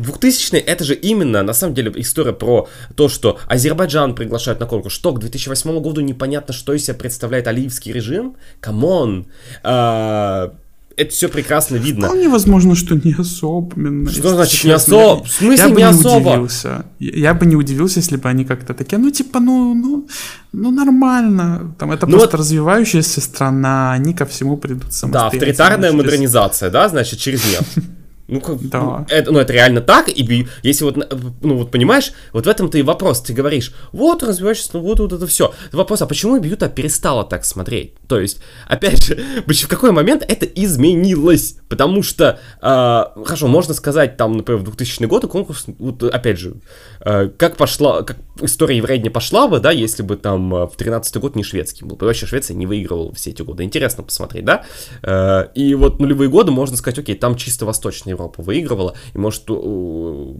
2000 0.00 0.56
это 0.56 0.84
же 0.84 0.94
именно, 0.94 1.42
на 1.42 1.52
самом 1.52 1.74
деле, 1.74 1.92
история 1.96 2.32
про 2.32 2.68
то, 2.94 3.08
что 3.08 3.38
Азербайджан 3.46 4.14
приглашают 4.14 4.60
на 4.60 4.66
конкурс, 4.66 4.94
что 4.94 5.12
к 5.12 5.20
2008 5.20 5.80
году 5.80 6.00
непонятно, 6.00 6.54
что 6.54 6.72
из 6.74 6.84
себя 6.84 6.94
представляет 6.94 7.46
алиевский 7.46 7.92
режим. 7.92 8.36
Come 8.60 8.98
on! 8.98 9.26
А, 9.62 10.52
это 11.00 11.12
все 11.12 11.28
прекрасно 11.28 11.76
видно. 11.76 12.08
Вполне 12.08 12.28
возможно, 12.28 12.74
что 12.74 12.94
не 12.94 13.14
особенно. 13.18 14.10
Что 14.10 14.30
значит 14.30 14.64
не 14.64 14.72
особо? 14.72 15.24
В 15.24 15.30
смысле 15.30 15.64
я 15.64 15.68
бы 15.68 15.76
не 15.76 15.82
особо? 15.82 16.28
Удивился. 16.28 16.84
Я, 16.98 17.12
я 17.30 17.34
бы 17.34 17.46
не 17.46 17.56
удивился, 17.56 18.00
если 18.00 18.16
бы 18.16 18.28
они 18.28 18.44
как-то 18.44 18.74
такие, 18.74 18.98
ну 18.98 19.10
типа, 19.10 19.40
ну, 19.40 19.74
ну, 19.74 20.08
ну 20.52 20.70
нормально. 20.70 21.74
Там 21.78 21.92
это 21.92 22.06
ну 22.06 22.18
просто 22.18 22.36
вот... 22.36 22.40
развивающаяся 22.40 23.20
страна, 23.22 23.92
они 23.92 24.12
ко 24.12 24.26
всему 24.26 24.58
придут 24.58 24.92
самостоятельно. 24.92 25.12
Да, 25.12 25.26
авторитарная 25.26 25.92
модернизация, 25.92 26.70
да, 26.70 26.88
значит, 26.88 27.18
через 27.18 27.44
нет. 27.46 27.64
Ну, 28.30 28.40
как, 28.40 28.60
да. 28.68 28.80
ну, 28.80 29.06
это, 29.08 29.32
ну, 29.32 29.38
это 29.40 29.52
реально 29.52 29.80
так, 29.80 30.08
и 30.08 30.46
если 30.62 30.84
вот, 30.84 30.96
ну, 31.40 31.56
вот 31.56 31.72
понимаешь, 31.72 32.12
вот 32.32 32.46
в 32.46 32.48
этом-то 32.48 32.78
и 32.78 32.82
вопрос. 32.82 33.20
Ты 33.20 33.32
говоришь, 33.32 33.72
вот 33.92 34.22
развиваешься, 34.22 34.70
ну, 34.74 34.80
вот, 34.80 35.00
вот 35.00 35.12
это 35.12 35.26
все. 35.26 35.52
Вопрос, 35.72 36.02
а 36.02 36.06
почему 36.06 36.38
Бьюта 36.38 36.68
перестала 36.68 37.24
так 37.24 37.44
смотреть? 37.44 37.94
То 38.06 38.20
есть, 38.20 38.40
опять 38.68 39.04
же, 39.04 39.16
в 39.46 39.68
какой 39.68 39.90
момент 39.90 40.24
это 40.26 40.46
изменилось? 40.46 41.56
Потому 41.68 42.04
что, 42.04 42.38
э, 42.62 43.24
хорошо, 43.24 43.48
можно 43.48 43.74
сказать, 43.74 44.16
там, 44.16 44.36
например, 44.36 44.60
в 44.60 44.64
2000 44.64 45.04
год 45.06 45.26
конкурс, 45.26 45.64
вот, 45.78 46.02
опять 46.04 46.38
же, 46.38 46.54
э, 47.00 47.30
как 47.36 47.56
пошла, 47.56 48.02
как 48.02 48.18
история 48.40 48.76
еврея 48.76 49.10
пошла 49.10 49.48
бы, 49.48 49.58
да, 49.58 49.72
если 49.72 50.02
бы 50.02 50.16
там 50.16 50.54
э, 50.54 50.66
в 50.66 50.76
13 50.76 51.16
год 51.16 51.34
не 51.34 51.42
шведский 51.42 51.84
был. 51.84 51.98
Вообще 52.00 52.26
Швеция 52.26 52.54
не 52.56 52.66
выигрывала 52.66 53.12
все 53.14 53.30
эти 53.30 53.42
годы. 53.42 53.64
Интересно 53.64 54.04
посмотреть, 54.04 54.44
да? 54.44 54.64
Э, 55.02 55.48
и 55.54 55.74
вот 55.74 55.98
нулевые 55.98 56.28
годы 56.30 56.52
можно 56.52 56.76
сказать, 56.76 56.98
окей, 56.98 57.16
там 57.16 57.36
чисто 57.36 57.66
восточный 57.66 58.14
Европа 58.20 58.42
выигрывала, 58.42 58.94
и 59.14 59.18
может 59.18 59.46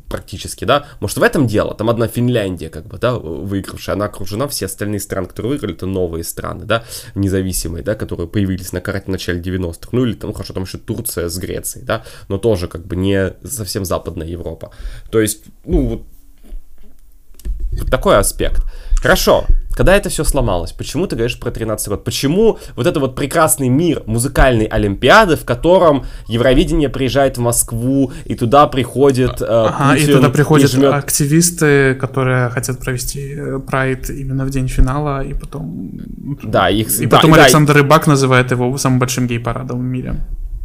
практически, 0.09 0.64
да, 0.64 0.87
может 1.01 1.18
в 1.18 1.22
этом 1.22 1.47
дело, 1.47 1.74
там 1.74 1.91
одна 1.91 2.07
Финляндия, 2.09 2.68
как 2.68 2.87
бы, 2.87 2.99
да, 2.99 3.14
выигравшая, 3.18 3.97
она 3.97 4.07
окружена, 4.07 4.47
все 4.49 4.66
остальные 4.66 5.01
страны, 5.01 5.26
которые 5.26 5.51
выиграли, 5.51 5.74
это 5.74 5.87
новые 5.87 6.24
страны, 6.24 6.64
да, 6.64 6.85
независимые, 7.14 7.83
да, 7.83 7.95
которые 7.95 8.28
появились 8.28 8.72
на 8.72 8.81
карте 8.81 9.07
в 9.07 9.09
начале 9.09 9.41
90-х, 9.41 9.89
ну 9.93 10.05
или 10.05 10.14
там, 10.14 10.33
хорошо, 10.33 10.55
там 10.55 10.64
еще 10.64 10.78
Турция 10.78 11.28
с 11.28 11.39
Грецией, 11.39 11.85
да, 11.85 12.05
но 12.28 12.39
тоже 12.39 12.68
как 12.68 12.87
бы 12.87 12.97
не 12.97 13.35
совсем 13.45 13.85
западная 13.85 14.26
Европа, 14.26 14.70
то 15.11 15.20
есть, 15.20 15.45
ну, 15.64 15.89
вот 15.89 16.03
такой 17.91 18.18
аспект. 18.18 18.62
Хорошо, 19.03 19.46
когда 19.74 19.96
это 19.96 20.11
все 20.11 20.24
сломалось, 20.24 20.72
почему 20.72 21.07
ты 21.07 21.16
говоришь 21.16 21.38
про 21.40 21.51
13 21.51 21.88
год? 21.88 22.05
Почему 22.05 22.59
вот 22.76 22.86
это 22.86 23.01
вот 23.01 23.14
прекрасный 23.14 23.70
мир 23.70 24.03
музыкальной 24.05 24.66
олимпиады, 24.66 25.36
в 25.36 25.44
котором 25.46 26.05
Евровидение 26.26 26.90
приезжает 26.90 27.38
в 27.38 27.40
Москву, 27.40 28.12
и 28.26 28.34
туда 28.34 28.66
приходит 28.66 29.40
э, 29.40 29.46
ага, 29.48 29.94
Путин, 29.94 30.11
и 30.11 30.12
туда 30.12 30.28
приходят 30.28 30.70
и 30.70 30.76
жмет... 30.76 30.92
активисты, 30.92 31.94
которые 31.94 32.51
хотят 32.51 32.78
провести 32.80 33.36
прайд 33.66 34.11
именно 34.11 34.44
в 34.44 34.51
день 34.51 34.68
финала, 34.68 35.24
и 35.24 35.32
потом... 35.32 35.92
Да, 36.42 36.68
их... 36.68 37.01
И 37.01 37.07
потом 37.07 37.32
да, 37.32 37.44
Александр 37.44 37.72
да, 37.72 37.80
Рыбак 37.80 38.07
называет 38.07 38.51
его 38.51 38.76
самым 38.76 38.98
большим 38.98 39.26
гей-парадом 39.26 39.78
в 39.78 39.82
мире. 39.82 40.16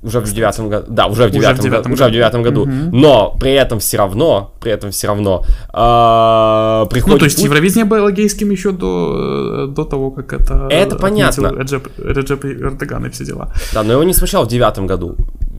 Уже 0.05 0.19
в 0.19 0.31
девятом 0.31 0.69
году. 0.69 0.85
Да, 0.87 1.07
уже 1.07 1.27
в 1.27 1.31
девятом, 1.31 1.69
году. 1.69 1.93
Уже 1.93 2.07
в 2.07 2.11
девятом 2.11 2.43
году. 2.43 2.61
Угу. 2.61 2.71
Но 2.91 3.35
при 3.39 3.53
этом 3.53 3.79
все 3.79 3.97
равно, 3.97 4.53
при 4.61 4.71
этом 4.71 4.91
все 4.91 5.07
равно 5.07 5.43
э, 5.73 6.85
приходит. 6.91 7.13
Ну, 7.13 7.17
то 7.17 7.25
есть 7.25 7.37
путь... 7.37 7.45
Евровидение 7.45 7.85
было 7.85 8.11
гейским 8.11 8.51
еще 8.51 8.71
до, 8.71 9.65
до 9.67 9.83
того, 9.83 10.11
как 10.11 10.33
это. 10.33 10.67
Это 10.69 10.95
понятно. 10.95 11.47
Реджеп, 11.47 11.87
Реджеп 11.97 12.45
Эрдоган 12.45 13.05
и 13.05 13.09
все 13.09 13.25
дела. 13.25 13.51
Да, 13.73 13.81
но 13.81 13.93
его 13.93 14.03
не 14.03 14.13
смущало 14.13 14.45
в 14.45 14.47
девятом 14.47 14.85
году. 14.85 15.15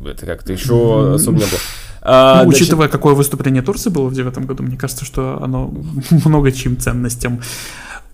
Это 0.06 0.26
как-то 0.26 0.52
еще 0.52 0.72
mm-hmm. 0.72 1.14
особо 1.14 1.38
не 1.38 1.44
было. 1.44 1.60
А, 2.02 2.36
ну, 2.36 2.42
значит... 2.44 2.62
Учитывая, 2.62 2.88
какое 2.88 3.14
выступление 3.14 3.62
Турции 3.62 3.90
было 3.90 4.06
в 4.06 4.14
девятом 4.14 4.46
году, 4.46 4.62
мне 4.62 4.76
кажется, 4.76 5.04
что 5.04 5.40
оно 5.42 5.74
много 6.24 6.52
чем 6.52 6.78
ценностям. 6.78 7.40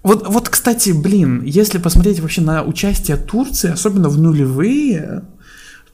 Вот, 0.02 0.26
вот, 0.26 0.48
кстати, 0.48 0.90
блин, 0.90 1.42
если 1.44 1.78
посмотреть 1.78 2.18
вообще 2.20 2.40
на 2.40 2.64
участие 2.64 3.16
Турции, 3.16 3.70
особенно 3.70 4.08
в 4.08 4.18
нулевые, 4.18 5.22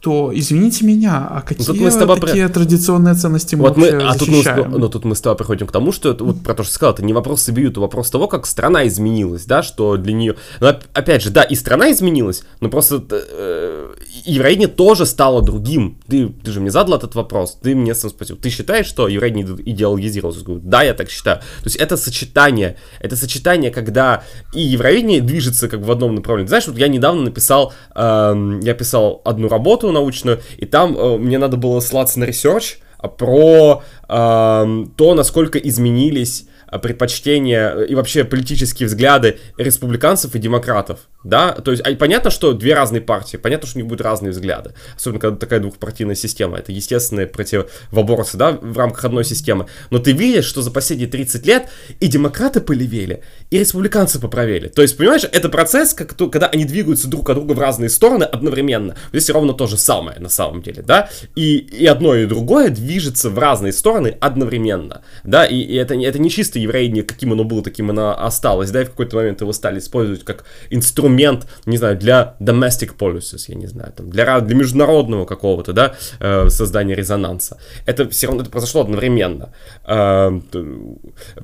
то 0.01 0.31
извините 0.33 0.85
меня, 0.85 1.27
а 1.29 1.43
какие 1.43 1.67
тут 1.67 1.81
мы 1.81 1.91
с 1.91 1.97
тобой 1.97 2.21
такие 2.21 2.47
при... 2.47 2.55
традиционные 2.55 3.15
ценности 3.15 3.57
мы 3.57 3.65
вот 3.65 3.77
мы, 3.77 3.89
а 3.89 4.15
тут 4.15 4.29
мы, 4.29 4.43
ну, 4.79 4.89
тут 4.89 5.05
мы 5.05 5.17
с 5.17 5.21
тобой 5.21 5.37
приходим 5.37 5.67
к 5.67 5.73
тому, 5.73 5.91
что 5.91 6.17
вот 6.21 6.41
про 6.43 6.55
то, 6.55 6.63
что 6.63 6.73
сказал, 6.73 6.95
это 6.95 7.05
не 7.05 7.13
вопрос 7.13 7.43
Сибири, 7.43 7.69
это 7.69 7.81
вопрос 7.81 8.09
того, 8.11 8.29
как 8.29 8.47
страна 8.47 8.87
изменилась, 8.87 9.45
да, 9.45 9.63
что 9.63 9.97
для 9.97 10.13
нее... 10.13 10.37
Но 10.61 10.69
опять 10.93 11.23
же, 11.23 11.31
да, 11.31 11.43
и 11.43 11.57
страна 11.57 11.91
изменилась, 11.91 12.45
но 12.61 12.69
просто 12.69 13.03
э, 13.11 13.95
евровидение 14.25 14.69
тоже 14.69 15.05
стало 15.05 15.43
другим. 15.43 15.99
Ты, 16.07 16.29
ты 16.29 16.53
же 16.53 16.61
мне 16.61 16.71
задал 16.71 16.97
этот 16.97 17.17
вопрос, 17.17 17.59
ты 17.61 17.75
мне 17.75 17.95
сам 17.97 18.11
спросил, 18.11 18.37
ты 18.37 18.51
считаешь, 18.51 18.87
что 18.87 19.09
евровидение 19.09 19.57
идеологизировалось? 19.65 20.39
Я 20.39 20.45
говорю, 20.45 20.63
да, 20.65 20.83
я 20.85 20.95
так 20.95 21.11
считаю. 21.11 21.39
То 21.39 21.65
есть 21.65 21.77
это 21.77 21.97
сочетание, 21.97 22.77
это 23.01 23.17
сочетание, 23.17 23.73
когда 23.73 24.23
и 24.55 24.61
евровидение 24.61 25.21
движется 25.21 25.69
как 25.69 25.81
бы 25.81 25.87
в 25.87 25.91
одном 25.91 26.15
направлении. 26.15 26.49
Знаешь, 26.49 26.69
вот 26.69 26.79
я 26.79 26.87
недавно 26.87 27.23
написал, 27.23 27.73
э, 27.97 28.61
я 28.63 28.75
писал 28.75 29.23
одну 29.25 29.49
работу, 29.49 29.88
работу 29.89 29.93
научную, 29.93 30.41
и 30.57 30.67
там 30.67 30.97
э, 30.97 31.19
мне 31.19 31.39
надо 31.39 31.57
было 31.57 31.81
ссылаться 31.81 32.19
на 32.21 32.25
research 32.25 32.79
про 33.17 33.83
э, 34.09 34.85
то, 34.97 35.15
насколько 35.15 35.59
изменились 35.59 36.47
э, 36.71 36.79
предпочтения 36.79 37.81
и 37.89 37.95
вообще 37.95 38.25
политические 38.25 38.87
взгляды 38.87 39.39
республиканцев 39.57 40.35
и 40.35 40.39
демократов 40.39 41.01
да, 41.25 41.53
то 41.53 41.73
есть 41.73 41.83
а, 41.85 41.95
понятно, 41.97 42.31
что 42.31 42.53
две 42.53 42.75
разные 42.75 43.01
партии, 43.01 43.37
понятно, 43.37 43.67
что 43.67 43.79
у 43.79 43.81
них 43.81 43.89
будут 43.89 44.03
разные 44.03 44.31
взгляды, 44.31 44.75
особенно 44.97 45.19
когда 45.19 45.37
такая 45.37 45.59
двухпартийная 45.59 46.15
система, 46.15 46.59
это 46.59 46.71
естественные 46.71 47.27
противоборцы, 47.27 48.37
да, 48.37 48.53
в 48.53 48.79
рамках 48.79 49.05
одной 49.05 49.25
системы, 49.25 49.67
но 49.91 49.99
ты 49.99 50.13
видишь, 50.13 50.45
что 50.45 50.63
за 50.63 50.71
последние 50.71 51.09
30 51.09 51.45
лет 51.45 51.69
и 51.99 52.07
демократы 52.07 52.61
полевели, 52.61 53.25
и 53.51 53.59
республиканцы 53.59 54.21
поправели, 54.21 54.69
то 54.69 54.81
есть, 54.83 54.97
понимаешь, 54.97 55.25
это 55.25 55.49
процесс, 55.49 55.93
как 55.93 56.15
то, 56.15 56.29
когда 56.31 56.47
они 56.47 56.65
двигаются 56.65 57.09
друг 57.09 57.29
от 57.31 57.37
друга 57.37 57.53
в 57.53 57.59
разные 57.59 57.91
стороны 57.91 58.23
одновременно, 58.23 58.95
здесь 59.13 59.29
ровно 59.31 59.55
то 59.55 59.67
же 59.67 59.77
самое 59.77 60.21
на 60.21 60.29
самом 60.29 60.63
деле, 60.63 60.83
да, 60.83 61.11
и, 61.35 61.57
и 61.57 61.87
одно 61.87 62.15
и 62.15 62.27
другое 62.27 62.71
движется 62.71 63.29
в 63.29 63.39
разные 63.39 63.73
стороны 63.73 64.17
одновременно, 64.21 65.03
да, 65.25 65.45
и, 65.45 65.57
и 65.57 65.75
это, 65.75 65.95
это 65.95 66.19
не 66.21 66.31
чисто 66.31 66.61
еврейнее, 66.61 67.03
каким 67.03 67.33
оно 67.33 67.43
было, 67.43 67.65
таким 67.65 67.91
оно 67.91 68.17
осталось, 68.25 68.71
да, 68.71 68.83
и 68.83 68.85
в 68.85 68.91
какой-то 68.91 69.17
момент 69.17 69.41
его 69.41 69.53
стали 69.53 69.81
использовать 69.81 70.25
как 70.25 70.45
инструмент 70.71 71.08
инструмент, 71.09 71.47
не 71.67 71.77
знаю, 71.77 71.97
для 71.97 72.37
domestic 72.41 72.97
policies, 72.97 73.45
я 73.49 73.55
не 73.55 73.67
знаю, 73.67 73.93
там, 73.97 74.11
для, 74.11 74.41
для 74.41 74.57
международного 74.57 75.25
какого-то, 75.25 75.73
да, 75.73 75.95
э, 76.21 76.49
создания 76.51 76.95
резонанса. 76.95 77.59
Это 77.87 78.09
все 78.09 78.27
равно 78.27 78.43
это 78.43 78.51
произошло 78.51 78.83
одновременно. 78.83 79.53
Э, 79.87 80.41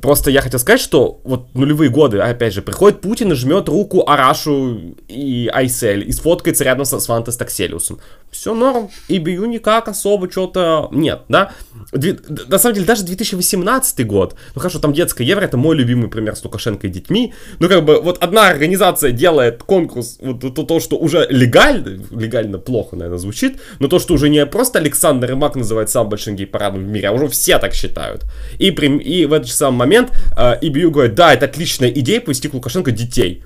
просто 0.00 0.30
я 0.30 0.40
хотел 0.40 0.60
сказать, 0.60 0.80
что 0.80 1.20
вот 1.24 1.54
нулевые 1.54 1.90
годы, 1.90 2.18
опять 2.18 2.54
же, 2.54 2.62
приходит 2.62 3.00
Путин 3.00 3.32
и 3.32 3.34
жмет 3.34 3.68
руку 3.68 4.08
Арашу 4.08 4.94
и 5.08 5.50
Айсель 5.52 6.08
и 6.08 6.12
сфоткается 6.12 6.64
рядом 6.64 6.84
с, 6.84 6.98
с 6.98 7.06
Фантас 7.06 7.36
Такселиусом. 7.36 7.98
Все 8.30 8.54
норм, 8.54 8.90
и 9.08 9.18
бью 9.18 9.46
никак 9.46 9.88
особо 9.88 10.30
что-то 10.30 10.88
нет, 10.92 11.22
да. 11.28 11.52
Дви, 11.92 12.18
на 12.48 12.58
самом 12.58 12.74
деле, 12.74 12.86
даже 12.86 13.04
2018 13.04 14.06
год, 14.06 14.34
ну 14.54 14.60
хорошо, 14.60 14.78
там 14.78 14.92
детское 14.92 15.24
евро, 15.24 15.44
это 15.44 15.56
мой 15.56 15.76
любимый 15.76 16.08
пример 16.08 16.34
с 16.34 16.44
Лукашенко 16.44 16.86
и 16.86 16.90
детьми, 16.90 17.32
ну 17.60 17.68
как 17.68 17.84
бы 17.84 18.00
вот 18.00 18.22
одна 18.22 18.48
организация 18.48 19.12
делает 19.12 19.53
делает 19.54 19.62
конкурс, 19.62 20.18
вот 20.20 20.44
это 20.44 20.62
то, 20.64 20.80
что 20.80 20.96
уже 20.96 21.26
легально, 21.30 22.02
легально 22.10 22.58
плохо, 22.58 22.96
наверное, 22.96 23.18
звучит, 23.18 23.60
но 23.80 23.88
то, 23.88 23.98
что 23.98 24.14
уже 24.14 24.28
не 24.28 24.46
просто 24.46 24.78
Александр 24.78 25.28
Рымак 25.28 25.56
называет 25.56 25.90
самым 25.90 26.10
большим 26.10 26.36
гей-парадом 26.36 26.84
в 26.84 26.88
мире, 26.88 27.08
а 27.08 27.12
уже 27.12 27.28
все 27.28 27.58
так 27.58 27.74
считают. 27.74 28.24
И, 28.58 28.70
при, 28.70 28.88
и 28.98 29.26
в 29.26 29.32
этот 29.32 29.48
же 29.48 29.54
самый 29.54 29.78
момент 29.78 30.12
э, 30.36 30.58
EBU 30.62 30.90
говорит, 30.90 31.14
да, 31.14 31.32
это 31.32 31.46
отличная 31.46 31.90
идея 31.90 32.20
повести 32.20 32.48
к 32.48 32.54
Лукашенко 32.54 32.90
детей. 32.90 33.42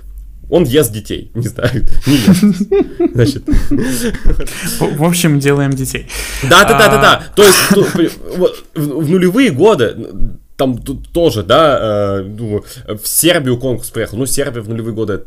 Он 0.51 0.65
ест 0.65 0.93
детей, 0.93 1.31
не 1.35 1.49
знаю, 1.49 1.87
не 2.07 2.17
ест. 2.17 2.63
Значит. 3.15 3.45
В 4.81 5.05
общем, 5.05 5.41
делаем 5.41 5.73
детей. 5.73 6.07
Да, 6.43 6.65
да, 6.65 6.79
да, 6.79 6.89
да, 6.89 7.01
да. 7.01 7.23
То 7.37 7.43
есть 7.43 8.19
в 8.75 9.11
нулевые 9.11 9.51
годы 9.51 9.97
там 10.59 10.77
тут 10.77 11.13
тоже, 11.13 11.45
да, 11.45 12.19
э, 12.19 12.25
думаю, 12.25 12.65
в 12.89 13.07
Сербию 13.07 13.59
конкурс 13.59 13.91
приехал. 13.91 14.19
Ну, 14.19 14.27
Сербия 14.27 14.61
в 14.61 14.69
нулевые 14.69 14.93
годы 14.93 15.25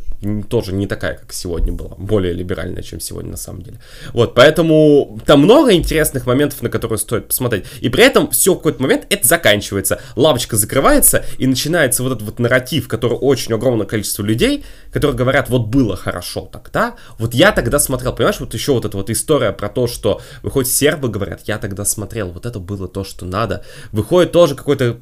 тоже 0.50 0.74
не 0.74 0.88
такая, 0.88 1.16
как 1.16 1.32
сегодня 1.32 1.72
была. 1.72 1.96
Более 1.98 2.34
либеральная, 2.34 2.84
чем 2.84 3.00
сегодня 3.00 3.32
на 3.32 3.38
самом 3.38 3.62
деле. 3.62 3.80
Вот, 4.12 4.36
поэтому 4.36 5.22
там 5.26 5.40
много 5.40 5.72
интересных 5.72 6.26
моментов, 6.26 6.62
на 6.62 6.70
которые 6.70 7.00
стоит 7.00 7.30
посмотреть. 7.30 7.64
И 7.80 7.88
при 7.88 8.04
этом 8.04 8.30
все 8.32 8.54
в 8.54 8.58
какой-то 8.58 8.82
момент 8.82 9.06
это 9.10 9.26
заканчивается. 9.26 10.02
Лавочка 10.18 10.58
закрывается, 10.58 11.24
и 11.38 11.48
начинается 11.48 12.04
вот 12.04 12.12
этот 12.12 12.24
вот 12.24 12.40
нарратив, 12.40 12.90
который 12.90 13.18
очень 13.18 13.54
огромное 13.54 13.86
количество 13.86 14.24
людей, 14.24 14.66
которые 14.92 15.16
говорят, 15.16 15.50
вот 15.50 15.68
было 15.68 15.96
хорошо 15.96 16.50
тогда. 16.52 16.96
Вот 17.18 17.34
я 17.34 17.54
тогда 17.54 17.80
смотрел, 17.80 18.14
понимаешь, 18.14 18.42
вот 18.42 18.54
еще 18.54 18.74
вот 18.74 18.84
эта 18.84 18.98
вот 18.98 19.10
история 19.10 19.54
про 19.54 19.70
то, 19.70 19.88
что 19.88 20.20
выходит 20.44 20.70
сербы 20.70 21.08
говорят, 21.08 21.44
я 21.46 21.58
тогда 21.58 21.86
смотрел, 21.86 22.32
вот 22.32 22.46
это 22.46 22.60
было 22.60 22.90
то, 22.90 23.06
что 23.06 23.26
надо. 23.26 23.64
Выходит 23.94 24.34
тоже 24.34 24.56
какой-то 24.56 24.98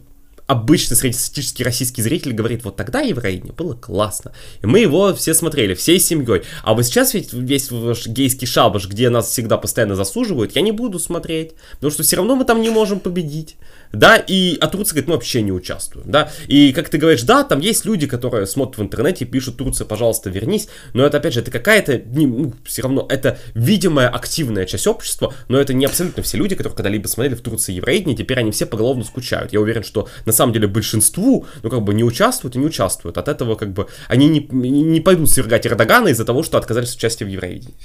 обычный 0.49 0.97
среднестатистический 0.97 1.63
российский 1.63 2.01
зритель 2.01 2.33
говорит, 2.33 2.63
вот 2.65 2.75
тогда 2.75 3.01
Евровидение 3.01 3.53
было 3.53 3.75
классно. 3.75 4.33
И 4.63 4.65
мы 4.65 4.79
его 4.79 5.13
все 5.13 5.35
смотрели, 5.35 5.75
всей 5.75 5.99
семьей. 5.99 6.41
А 6.63 6.73
вот 6.73 6.87
сейчас 6.87 7.13
ведь 7.13 7.31
весь 7.31 7.69
ваш 7.69 8.07
гейский 8.07 8.47
шабаш, 8.47 8.87
где 8.87 9.11
нас 9.11 9.29
всегда 9.29 9.59
постоянно 9.59 9.95
засуживают, 9.95 10.55
я 10.55 10.63
не 10.63 10.71
буду 10.71 10.97
смотреть, 10.97 11.53
потому 11.73 11.91
что 11.91 12.01
все 12.01 12.15
равно 12.15 12.35
мы 12.35 12.45
там 12.45 12.63
не 12.63 12.71
можем 12.71 12.99
победить 12.99 13.57
да, 13.91 14.17
и 14.17 14.57
а 14.61 14.67
Турция 14.67 14.95
говорит, 14.95 15.07
мы 15.07 15.13
вообще 15.15 15.41
не 15.41 15.51
участвуем, 15.51 16.09
да, 16.11 16.31
и 16.47 16.73
как 16.73 16.89
ты 16.89 16.97
говоришь, 16.97 17.23
да, 17.23 17.43
там 17.43 17.59
есть 17.59 17.85
люди, 17.85 18.07
которые 18.07 18.45
смотрят 18.45 18.77
в 18.77 18.81
интернете 18.81 19.25
и 19.25 19.27
пишут, 19.27 19.57
Турция, 19.57 19.85
пожалуйста, 19.85 20.29
вернись, 20.29 20.67
но 20.93 21.05
это, 21.05 21.17
опять 21.17 21.33
же, 21.33 21.41
это 21.41 21.51
какая-то, 21.51 22.01
ну, 22.05 22.53
все 22.65 22.83
равно, 22.83 23.05
это 23.09 23.37
видимая 23.53 24.09
активная 24.09 24.65
часть 24.65 24.87
общества, 24.87 25.33
но 25.47 25.59
это 25.59 25.73
не 25.73 25.85
абсолютно 25.85 26.23
все 26.23 26.37
люди, 26.37 26.55
которые 26.55 26.75
когда-либо 26.75 27.07
смотрели 27.07 27.35
в 27.35 27.41
Турции 27.41 27.73
Евроидение, 27.73 28.15
теперь 28.15 28.39
они 28.39 28.51
все 28.51 28.65
поголовно 28.65 29.03
скучают, 29.03 29.53
я 29.53 29.59
уверен, 29.59 29.83
что 29.83 30.07
на 30.25 30.31
самом 30.31 30.53
деле 30.53 30.67
большинству, 30.67 31.45
ну, 31.63 31.69
как 31.69 31.81
бы 31.81 31.93
не 31.93 32.03
участвуют 32.03 32.55
и 32.55 32.59
не 32.59 32.65
участвуют, 32.65 33.17
от 33.17 33.27
этого, 33.27 33.55
как 33.55 33.73
бы, 33.73 33.87
они 34.07 34.27
не, 34.27 34.39
не 34.49 35.01
пойдут 35.01 35.29
свергать 35.29 35.65
Эрдогана 35.65 36.09
из-за 36.09 36.25
того, 36.25 36.43
что 36.43 36.57
отказались 36.57 36.91
от 36.91 36.97
участия 36.97 37.25
в 37.25 37.29
Евроидении. 37.29 37.75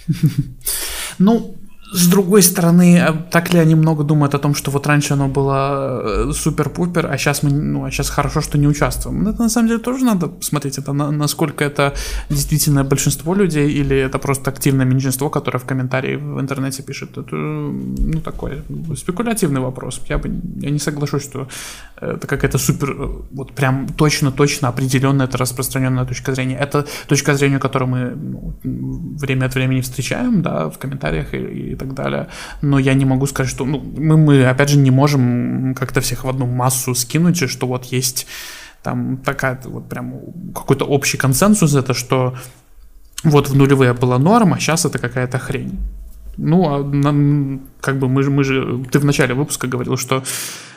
Ну, 1.19 1.57
с 1.95 2.09
другой 2.09 2.43
стороны, 2.43 2.99
а 2.99 3.13
так 3.13 3.55
ли 3.55 3.61
они 3.61 3.77
много 3.77 4.03
думают 4.03 4.35
о 4.35 4.39
том, 4.39 4.55
что 4.55 4.73
вот 4.73 4.87
раньше 4.87 5.13
оно 5.13 5.29
было 5.29 6.29
э, 6.29 6.33
супер-пупер, 6.33 7.07
а 7.07 7.17
сейчас 7.19 7.45
мы, 7.45 7.51
ну, 7.51 7.85
а 7.85 7.91
сейчас 7.91 8.11
хорошо, 8.11 8.41
что 8.41 8.59
не 8.59 8.67
участвуем. 8.67 9.29
Это 9.29 9.43
на 9.43 9.49
самом 9.49 9.69
деле 9.69 9.81
тоже 9.81 10.05
надо 10.05 10.31
смотреть, 10.41 10.79
это 10.79 10.93
на, 10.93 11.13
насколько 11.13 11.65
это 11.65 11.95
действительно 12.29 12.83
большинство 12.83 13.35
людей 13.35 13.71
или 13.71 13.97
это 13.97 14.19
просто 14.19 14.51
активное 14.51 14.85
меньшинство, 14.87 15.31
которое 15.31 15.59
в 15.59 15.65
комментарии 15.65 16.17
в 16.17 16.41
интернете 16.41 16.83
пишет. 16.83 17.17
Это, 17.17 17.37
ну, 17.37 18.21
такой 18.21 18.63
спекулятивный 18.97 19.61
вопрос. 19.61 20.01
Я 20.09 20.19
бы, 20.19 20.31
я 20.61 20.71
не 20.71 20.81
соглашусь, 20.81 21.23
что 21.23 21.47
это 22.01 22.27
какая-то 22.27 22.59
супер, 22.59 22.91
э, 22.91 23.09
вот 23.31 23.53
прям 23.53 23.87
точно-точно 23.87 24.69
определенная, 24.69 25.27
это 25.27 25.39
распространенная 25.39 26.07
точка 26.07 26.35
зрения. 26.35 26.57
Это 26.57 26.87
точка 27.07 27.35
зрения, 27.35 27.61
которую 27.61 27.89
мы 27.89 28.17
ну, 28.17 28.55
время 29.17 29.47
от 29.47 29.55
времени 29.55 29.81
встречаем, 29.81 30.43
да, 30.43 30.69
в 30.69 30.79
комментариях 30.79 31.35
и, 31.35 31.39
и 31.39 31.75
так 31.85 31.95
далее. 31.95 32.28
Но 32.62 32.78
я 32.78 32.95
не 32.95 33.05
могу 33.05 33.26
сказать, 33.26 33.51
что 33.51 33.64
ну, 33.64 33.78
мы, 33.97 34.16
мы, 34.16 34.45
опять 34.45 34.70
же, 34.70 34.78
не 34.78 34.91
можем 34.91 35.74
как-то 35.74 36.01
всех 36.01 36.24
в 36.24 36.28
одну 36.28 36.47
массу 36.47 36.95
скинуть, 36.95 37.51
что 37.51 37.66
вот 37.66 37.85
есть 37.87 38.26
там 38.82 39.16
такая 39.16 39.59
вот 39.64 39.89
прям 39.89 40.20
какой-то 40.55 40.85
общий 40.85 41.16
консенсус, 41.16 41.74
это 41.74 41.95
что 41.95 42.35
вот 43.24 43.49
в 43.49 43.57
нулевые 43.57 43.95
была 43.95 44.18
норма, 44.18 44.57
а 44.57 44.61
сейчас 44.61 44.85
это 44.85 44.99
какая-то 44.99 45.39
хрень. 45.39 45.78
Ну, 46.37 46.64
а 46.68 46.82
как 47.80 47.99
бы 47.99 48.09
мы 48.09 48.22
же, 48.22 48.30
мы 48.30 48.45
же, 48.45 48.85
ты 48.91 48.99
в 48.99 49.05
начале 49.05 49.35
выпуска 49.35 49.66
говорил, 49.66 49.97
что 49.97 50.22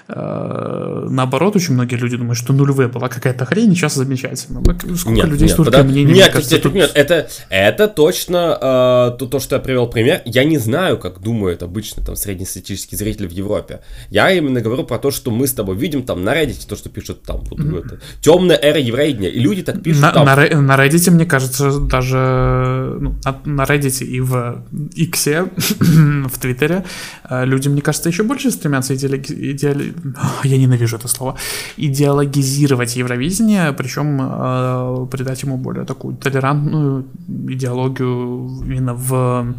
наоборот, 0.07 1.55
очень 1.55 1.73
многие 1.73 1.95
люди 1.95 2.15
думают, 2.15 2.37
что 2.37 2.53
нулевая 2.53 2.87
была 2.87 3.09
какая-то 3.09 3.45
хрень, 3.45 3.75
сейчас 3.75 3.95
замечательно. 3.95 4.61
Сколько 4.95 5.09
нет, 5.09 5.25
людей, 5.27 5.47
нет, 5.47 5.51
столько 5.51 5.71
подо... 5.71 5.83
мнений. 5.83 6.13
Нет, 6.13 6.31
кажется, 6.31 6.55
нет, 6.55 6.63
тут... 6.63 6.73
нет, 6.73 6.91
это, 6.93 7.29
это 7.49 7.87
точно 7.87 8.57
э, 8.59 9.17
то, 9.17 9.25
то, 9.25 9.39
что 9.39 9.55
я 9.55 9.61
привел 9.61 9.87
пример. 9.87 10.21
Я 10.25 10.45
не 10.45 10.57
знаю, 10.57 10.97
как 10.97 11.19
думают 11.19 11.61
обычно 11.61 12.03
там 12.03 12.15
среднестатистические 12.15 12.97
зрители 12.97 13.27
в 13.27 13.31
Европе. 13.31 13.81
Я 14.09 14.31
именно 14.31 14.61
говорю 14.61 14.83
про 14.83 14.97
то, 14.97 15.11
что 15.11 15.29
мы 15.31 15.45
с 15.45 15.53
тобой 15.53 15.75
видим 15.75 16.03
там 16.03 16.23
на 16.23 16.33
Reddit, 16.33 16.67
то, 16.67 16.75
что 16.75 16.89
пишут 16.89 17.23
там, 17.23 17.41
вот, 17.49 17.59
mm-hmm. 17.59 17.85
это, 17.85 17.99
темная 18.21 18.57
эра 18.57 18.79
еврейдня, 18.79 19.29
и 19.29 19.39
люди 19.39 19.63
так 19.63 19.83
пишут 19.83 20.01
на, 20.01 20.11
там. 20.11 20.25
На, 20.25 20.35
на 20.35 20.75
Reddit, 20.75 21.11
мне 21.11 21.25
кажется, 21.25 21.79
даже 21.79 22.97
ну, 22.99 23.15
на, 23.25 23.41
на 23.45 23.63
Reddit 23.63 24.05
и 24.05 24.21
в 24.21 24.63
X, 24.95 25.27
в 25.79 26.39
Твиттере, 26.39 26.85
э, 27.29 27.45
люди, 27.45 27.67
мне 27.67 27.81
кажется, 27.81 28.09
еще 28.09 28.23
больше 28.23 28.51
стремятся 28.51 28.95
идеали... 28.95 29.17
идеали 29.27 29.93
я 30.43 30.57
ненавижу 30.57 30.97
это 30.97 31.07
слово, 31.07 31.37
идеологизировать 31.77 32.95
Евровидение, 32.95 33.73
причем 33.73 34.19
э, 34.21 35.07
придать 35.11 35.43
ему 35.43 35.57
более 35.57 35.85
такую 35.85 36.15
толерантную 36.15 37.05
идеологию 37.27 38.63
именно 38.65 38.93
в 38.93 39.55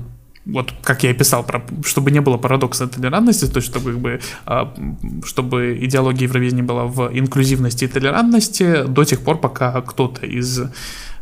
вот 0.47 0.72
как 0.82 1.03
я 1.03 1.11
и 1.11 1.14
писал, 1.14 1.45
про, 1.45 1.62
чтобы 1.84 2.11
не 2.11 2.20
было 2.20 2.39
парадокса 2.39 2.86
толерантности, 2.86 3.47
то 3.47 3.59
есть 3.59 3.66
чтобы, 3.66 3.93
как 3.93 4.01
бы, 4.01 4.20
а, 4.47 4.74
чтобы 5.22 5.78
идеология 5.82 6.26
Евровидения 6.26 6.64
была 6.64 6.84
в 6.84 7.11
инклюзивности 7.12 7.84
и 7.84 7.89
толерантности 7.89 8.84
до 8.86 9.05
тех 9.05 9.20
пор, 9.20 9.41
пока 9.41 9.82
кто-то 9.82 10.24
из 10.24 10.59
Э, 10.61 10.72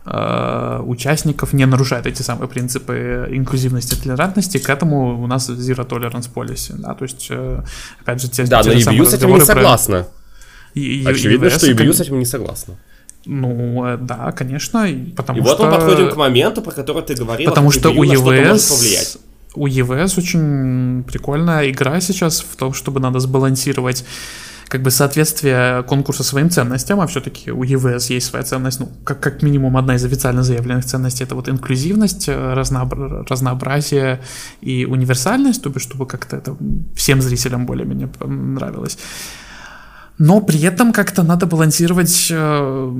участников 0.06 1.52
не 1.52 1.66
нарушает 1.66 2.06
эти 2.06 2.22
самые 2.22 2.48
принципы 2.48 3.28
инклюзивности 3.30 3.94
и 3.94 4.00
толерантности, 4.00 4.58
к 4.58 4.70
этому 4.70 5.20
у 5.20 5.26
нас 5.26 5.50
zero 5.50 5.86
tolerance 5.86 6.28
policy, 6.32 6.74
да, 6.78 6.94
то 6.94 7.02
есть, 7.04 7.26
э, 7.30 7.62
опять 8.00 8.22
же, 8.22 8.28
те, 8.28 8.44
да, 8.44 8.62
те 8.62 8.70
но 8.70 8.76
EBU 8.76 9.04
с 9.04 9.14
этим 9.14 9.34
не 9.34 9.40
согласна. 9.40 10.02
Про... 10.02 10.80
И, 10.80 11.04
Очевидно, 11.06 11.50
что 11.50 11.66
EBU 11.66 11.92
с 11.92 12.00
этим 12.00 12.18
не 12.18 12.24
согласна. 12.24 12.74
Ну, 13.24 13.84
э, 13.84 13.96
да, 13.96 14.30
конечно, 14.30 14.88
потому 15.16 15.40
и 15.40 15.42
что... 15.42 15.54
И 15.54 15.56
вот 15.56 15.60
мы 15.60 15.70
подходим 15.72 16.10
к 16.10 16.16
моменту, 16.16 16.62
про 16.62 16.70
который 16.70 17.02
ты 17.02 17.14
говорил, 17.14 17.50
потому 17.50 17.72
что 17.72 17.90
у 17.90 18.04
EVS... 18.04 19.18
У 19.54 19.66
EVS 19.66 20.18
очень 20.18 21.02
прикольная 21.04 21.70
игра 21.70 22.00
сейчас 22.00 22.40
в 22.40 22.56
том, 22.56 22.74
чтобы 22.74 23.00
надо 23.00 23.20
сбалансировать 23.20 24.04
как 24.68 24.82
бы 24.82 24.90
соответствие 24.90 25.82
конкурса 25.84 26.24
своим 26.24 26.50
ценностям, 26.50 27.00
а 27.00 27.06
все-таки 27.06 27.52
у 27.52 27.62
ЕВС 27.62 28.10
есть 28.10 28.26
своя 28.26 28.44
ценность, 28.44 28.80
ну, 28.80 28.88
как, 29.04 29.20
как 29.20 29.42
минимум 29.42 29.76
одна 29.76 29.94
из 29.94 30.04
официально 30.04 30.42
заявленных 30.42 30.84
ценностей, 30.84 31.24
это 31.24 31.34
вот 31.34 31.48
инклюзивность, 31.48 32.28
э, 32.28 32.32
разнообра- 32.32 33.24
разнообразие 33.28 34.20
и 34.60 34.84
универсальность, 34.84 35.62
то 35.62 35.70
есть 35.70 35.86
чтобы 35.86 36.06
как-то 36.06 36.36
это 36.36 36.56
всем 36.94 37.22
зрителям 37.22 37.66
более-менее 37.66 38.08
нравилось 38.24 38.98
но 40.18 40.40
при 40.40 40.62
этом 40.62 40.92
как-то 40.92 41.22
надо 41.22 41.46
балансировать 41.46 42.28
э, 42.30 42.92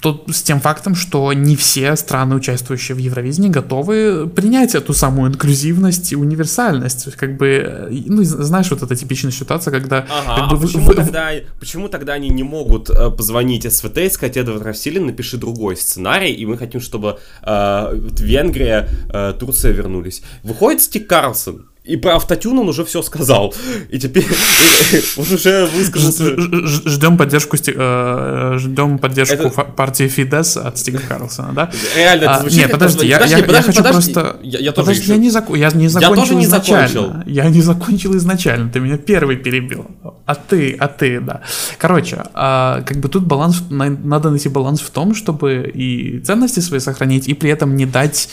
тот, 0.00 0.24
с 0.28 0.42
тем 0.42 0.60
фактом, 0.60 0.94
что 0.94 1.32
не 1.32 1.56
все 1.56 1.96
страны, 1.96 2.36
участвующие 2.36 2.94
в 2.94 2.98
Евровидении, 2.98 3.48
готовы 3.48 4.28
принять 4.28 4.74
эту 4.74 4.92
самую 4.92 5.32
инклюзивность 5.32 6.12
и 6.12 6.16
универсальность. 6.16 7.04
То 7.04 7.08
есть, 7.08 7.18
как 7.18 7.36
бы, 7.36 7.46
э, 7.48 8.02
ну, 8.06 8.22
знаешь, 8.22 8.70
вот 8.70 8.82
эта 8.82 8.94
типичная 8.94 9.32
ситуация, 9.32 9.72
когда... 9.72 10.06
Ага, 10.08 10.40
как 10.40 10.50
бы, 10.50 10.56
а 10.56 10.60
почему, 10.60 10.86
вы, 10.86 10.94
тогда, 10.94 11.30
почему 11.58 11.88
тогда 11.88 12.12
они 12.12 12.28
не 12.28 12.44
могут 12.44 12.90
э, 12.90 13.10
позвонить 13.10 13.70
СВТ 13.72 13.98
и 13.98 14.10
сказать, 14.10 14.36
Эдвард 14.36 14.62
Равсилин, 14.62 15.06
напиши 15.06 15.38
другой 15.38 15.76
сценарий, 15.76 16.32
и 16.32 16.46
мы 16.46 16.56
хотим, 16.56 16.80
чтобы 16.80 17.18
э, 17.42 18.00
Венгрия, 18.20 18.88
э, 19.12 19.34
Турция 19.38 19.72
вернулись. 19.72 20.22
Выходит 20.44 20.80
Стик 20.80 21.08
Карлсон, 21.08 21.66
и 21.86 21.96
про 21.96 22.16
автотюн 22.16 22.58
он 22.58 22.68
уже 22.68 22.84
все 22.84 23.00
сказал. 23.02 23.54
И 23.88 23.98
теперь 23.98 24.26
он 25.16 25.24
уже 25.32 25.66
высказался. 25.66 26.36
Ждем 26.66 27.16
поддержку, 27.16 27.56
э, 27.56 28.56
ждем 28.58 28.98
поддержку 28.98 29.50
партии 29.50 30.08
Фидес 30.08 30.56
от 30.56 30.78
Стига 30.78 30.98
Карлсона, 30.98 31.52
да? 31.52 31.70
Реально, 31.94 32.24
это 32.24 32.34
а, 32.34 32.40
звучит 32.40 32.58
Нет, 32.58 32.70
подожди, 32.72 33.06
я, 33.06 33.18
хочу 33.18 33.82
просто... 33.82 34.36
Я, 34.42 34.72
тоже 34.72 34.94
я 34.94 35.16
не, 35.16 35.30
закончил 35.30 36.42
изначально. 36.42 37.22
Я 37.26 37.48
не 37.48 37.62
закончил 37.62 38.16
изначально, 38.16 38.68
ты 38.68 38.80
меня 38.80 38.98
первый 38.98 39.36
перебил. 39.36 39.86
А 40.26 40.34
ты, 40.34 40.76
а 40.78 40.88
ты, 40.88 41.20
да. 41.20 41.42
Короче, 41.78 42.24
а, 42.34 42.82
как 42.82 42.98
бы 42.98 43.08
тут 43.08 43.24
баланс, 43.24 43.62
надо 43.70 44.30
найти 44.30 44.48
баланс 44.48 44.80
в 44.80 44.90
том, 44.90 45.14
чтобы 45.14 45.70
и 45.72 46.18
ценности 46.20 46.60
свои 46.60 46.80
сохранить, 46.80 47.28
и 47.28 47.34
при 47.34 47.50
этом 47.50 47.76
не 47.76 47.86
дать 47.86 48.28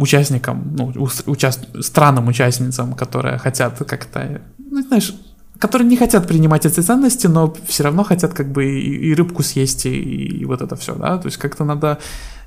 участникам, 0.00 0.74
ну, 0.76 0.92
уча 1.26 1.50
странам, 1.80 2.28
участницам, 2.28 2.94
которые 2.94 3.38
хотят 3.38 3.78
как-то, 3.78 4.40
ну, 4.58 4.82
знаешь, 4.82 5.14
которые 5.58 5.88
не 5.88 5.96
хотят 5.96 6.26
принимать 6.26 6.66
эти 6.66 6.80
ценности, 6.80 7.26
но 7.26 7.54
все 7.66 7.84
равно 7.84 8.04
хотят 8.04 8.32
как 8.32 8.52
бы 8.52 8.64
и, 8.64 9.10
и 9.10 9.14
рыбку 9.14 9.42
съесть, 9.42 9.86
и, 9.86 9.90
и 10.40 10.44
вот 10.44 10.62
это 10.62 10.76
все, 10.76 10.94
да, 10.94 11.18
то 11.18 11.26
есть 11.26 11.38
как-то 11.38 11.64
надо 11.64 11.98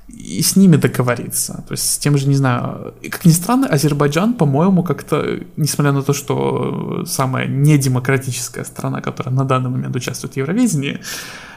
и 0.08 0.42
с 0.42 0.56
ними 0.56 0.76
договориться. 0.76 1.64
То 1.68 1.72
есть 1.72 1.92
с 1.92 1.98
тем 1.98 2.18
же, 2.18 2.28
не 2.28 2.34
знаю, 2.34 2.94
как 3.10 3.24
ни 3.24 3.30
странно, 3.30 3.66
Азербайджан, 3.66 4.34
по-моему, 4.34 4.82
как-то, 4.82 5.40
несмотря 5.56 5.92
на 5.92 6.02
то, 6.02 6.12
что 6.12 7.04
самая 7.06 7.46
недемократическая 7.46 8.64
страна, 8.64 9.00
которая 9.00 9.34
на 9.34 9.44
данный 9.44 9.70
момент 9.70 9.94
участвует 9.96 10.34
в 10.34 10.36
Евровидении, 10.36 11.00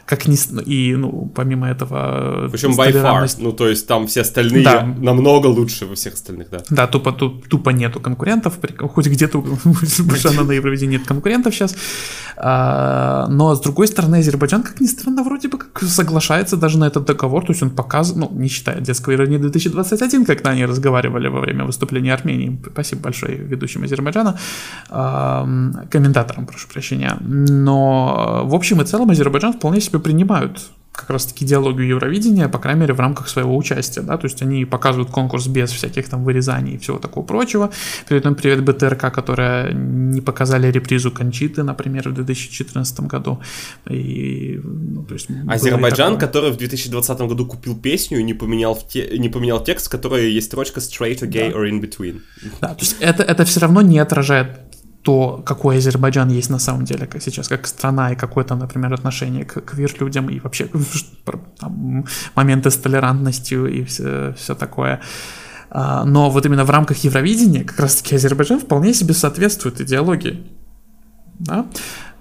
как 0.06 0.28
ни... 0.28 0.38
И, 0.66 0.96
ну, 0.96 1.32
помимо 1.36 1.68
этого... 1.68 2.50
Причем 2.52 2.72
by 2.72 2.92
far, 2.92 3.30
ну, 3.40 3.52
то 3.52 3.68
есть 3.68 3.88
там 3.88 4.08
все 4.08 4.22
остальные 4.22 4.64
да. 4.64 4.82
намного 4.98 5.48
лучше 5.48 5.86
во 5.86 5.96
всех 5.96 6.14
остальных, 6.14 6.50
да. 6.50 6.60
Да, 6.70 6.88
тупо, 6.88 7.12
тупо 7.12 7.70
нету 7.70 8.00
конкурентов, 8.00 8.60
хоть 8.80 9.08
где-то 9.08 9.40
Азербайджана 9.82 10.44
на 10.44 10.52
Евровидении 10.54 10.96
нет 10.98 11.08
конкурентов 11.08 11.54
сейчас. 11.54 11.76
А, 12.38 13.28
но, 13.30 13.56
с 13.56 13.62
другой 13.62 13.88
стороны, 13.88 14.18
Азербайджан, 14.18 14.64
как 14.64 14.82
ни 14.82 14.88
странно, 14.88 15.24
вроде 15.24 15.48
бы 15.48 15.58
как 15.58 15.82
соглашается 15.84 16.58
даже 16.58 16.78
на 16.78 16.86
этот 16.86 17.06
договор, 17.06 17.46
то 17.46 17.52
есть 17.52 17.64
он 17.64 17.70
показывает, 17.70 18.32
ну, 18.32 18.40
не 18.40 18.48
считая 18.48 18.82
детского 18.82 19.14
Евровидения 19.14 19.42
2021, 19.42 20.26
когда 20.26 20.52
они 20.52 20.66
разговаривали 20.66 21.28
во 21.28 21.40
время 21.40 21.66
выступления 21.66 22.14
Армении, 22.14 22.60
спасибо 22.72 23.04
большое 23.04 23.38
ведущим 23.38 23.84
Азербайджана, 23.84 24.38
комментаторам, 24.90 26.46
прошу 26.46 26.68
прощения, 26.68 27.18
но 27.22 28.42
в 28.46 28.54
общем 28.54 28.82
и 28.82 28.86
целом 28.86 29.10
Азербайджан 29.10 29.54
вполне 29.54 29.82
себе 29.82 29.95
принимают 30.00 30.72
как 30.96 31.10
раз-таки 31.10 31.46
идеологию 31.46 31.88
Евровидения, 31.88 32.48
по 32.48 32.58
крайней 32.58 32.82
мере, 32.82 32.94
в 32.94 33.00
рамках 33.00 33.28
своего 33.28 33.56
участия, 33.56 34.02
да, 34.02 34.18
то 34.18 34.26
есть 34.26 34.42
они 34.42 34.66
показывают 34.66 35.12
конкурс 35.12 35.48
без 35.48 35.72
всяких 35.72 36.08
там 36.10 36.24
вырезаний 36.24 36.76
и 36.76 36.78
всего 36.78 36.98
такого 36.98 37.26
прочего. 37.26 37.72
При 38.08 38.18
этом 38.18 38.36
привет 38.36 38.64
БТРК, 38.64 39.14
которая 39.14 39.74
не 39.74 40.22
показали 40.22 40.72
репризу 40.72 41.12
Кончиты, 41.12 41.64
например, 41.64 42.10
в 42.10 42.14
2014 42.14 43.02
году. 43.02 43.42
И, 43.90 44.60
ну, 44.64 45.04
то 45.04 45.14
есть 45.16 45.28
Азербайджан, 45.48 46.18
который 46.18 46.52
в 46.52 46.58
2020 46.58 47.20
году 47.20 47.46
купил 47.46 47.76
песню 47.76 48.20
и 48.20 48.24
не 48.24 48.34
поменял, 48.34 48.74
в 48.74 48.88
те... 48.88 49.18
не 49.18 49.30
поменял 49.30 49.64
текст, 49.64 49.88
в 49.88 49.90
которой 49.90 50.32
есть 50.32 50.48
строчка 50.48 50.80
straight 50.80 51.20
or 51.20 51.28
gay 51.28 51.52
да. 51.52 51.60
or 51.60 51.70
in 51.70 51.82
between. 51.82 52.22
Да, 52.62 52.70
то 52.70 52.82
есть 52.82 52.98
это, 53.00 53.24
это 53.24 53.44
все 53.44 53.60
равно 53.60 53.82
не 53.82 54.00
отражает 54.00 54.65
то, 55.06 55.44
какой 55.46 55.78
Азербайджан 55.78 56.30
есть 56.30 56.50
на 56.50 56.58
самом 56.58 56.84
деле, 56.84 57.06
как 57.06 57.22
сейчас, 57.22 57.48
как 57.48 57.68
страна, 57.68 58.12
и 58.12 58.16
какое-то, 58.16 58.56
например, 58.56 58.92
отношение 58.92 59.46
к 59.46 59.62
квир-людям, 59.62 60.30
и 60.30 60.40
вообще 60.40 60.68
там, 61.60 62.06
моменты 62.34 62.72
с 62.72 62.78
толерантностью 62.78 63.68
и 63.68 63.84
все, 63.84 64.34
все 64.36 64.56
такое. 64.56 65.00
А, 65.70 66.06
но 66.06 66.32
вот 66.32 66.44
именно 66.48 66.66
в 66.66 66.72
рамках 66.72 66.98
Евровидения 67.04 67.64
как 67.64 67.80
раз-таки 67.80 68.16
Азербайджан 68.16 68.60
вполне 68.60 68.96
себе 68.96 69.14
соответствует 69.14 69.80
идеологии. 69.80 70.44
Да? 71.38 71.68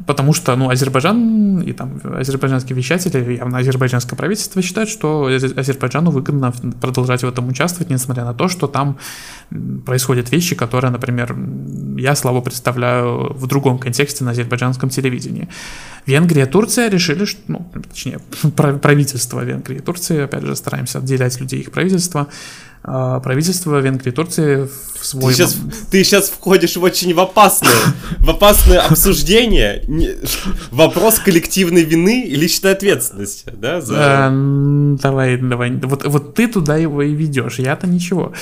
Потому 0.07 0.33
что, 0.33 0.57
ну, 0.57 0.71
Азербайджан 0.71 1.61
и 1.61 1.73
там 1.73 2.01
азербайджанские 2.03 2.77
вещатели, 2.77 3.35
явно 3.35 3.59
азербайджанское 3.59 4.17
правительство 4.17 4.61
считают, 4.61 4.91
что 4.91 5.27
Азербайджану 5.27 6.11
выгодно 6.11 6.53
продолжать 6.81 7.23
в 7.23 7.29
этом 7.29 7.49
участвовать, 7.49 7.91
несмотря 7.91 8.25
на 8.25 8.35
то, 8.35 8.49
что 8.49 8.67
там 8.67 8.99
происходят 9.87 10.33
вещи, 10.33 10.57
которые, 10.57 10.91
например, 10.91 11.37
я 11.97 12.17
слабо 12.17 12.41
представляю 12.41 13.33
в 13.35 13.47
другом 13.47 13.79
контексте 13.79 14.25
на 14.25 14.33
азербайджанском 14.33 14.89
телевидении. 14.91 15.49
Венгрия, 16.07 16.47
Турция 16.47 16.91
решили, 16.91 17.25
что, 17.25 17.41
ну, 17.47 17.71
точнее, 17.89 18.19
правительство 18.57 19.45
Венгрии 19.45 19.79
и 19.79 19.81
Турции, 19.81 20.23
опять 20.23 20.43
же, 20.43 20.57
стараемся 20.57 20.99
отделять 20.99 21.41
людей 21.41 21.61
их 21.61 21.71
правительства, 21.71 22.29
а, 22.87 23.21
правительство 23.21 23.79
Венгрии 23.79 24.11
и 24.11 24.15
Турции 24.15 24.69
в 25.01 25.07
свой... 25.07 25.33
Ты 25.33 25.39
сейчас, 25.39 25.57
ты 25.91 26.05
сейчас 26.05 26.29
входишь 26.29 26.77
в 26.77 26.83
очень 26.83 27.15
в 27.15 27.21
опасное, 27.21 27.73
в 28.19 28.29
опасное 28.29 28.81
обсуждение, 28.81 29.84
вопрос 30.71 31.19
коллективной 31.19 31.83
вины 31.83 32.25
и 32.25 32.35
личной 32.37 32.73
ответственности, 32.73 33.53
да? 33.53 33.81
За... 33.81 33.95
А, 33.97 34.31
давай, 35.03 35.37
давай, 35.37 35.73
вот, 35.73 36.05
вот 36.07 36.35
ты 36.35 36.47
туда 36.47 36.77
его 36.77 37.03
и 37.03 37.15
ведешь, 37.15 37.59
я-то 37.59 37.87
ничего. 37.87 38.33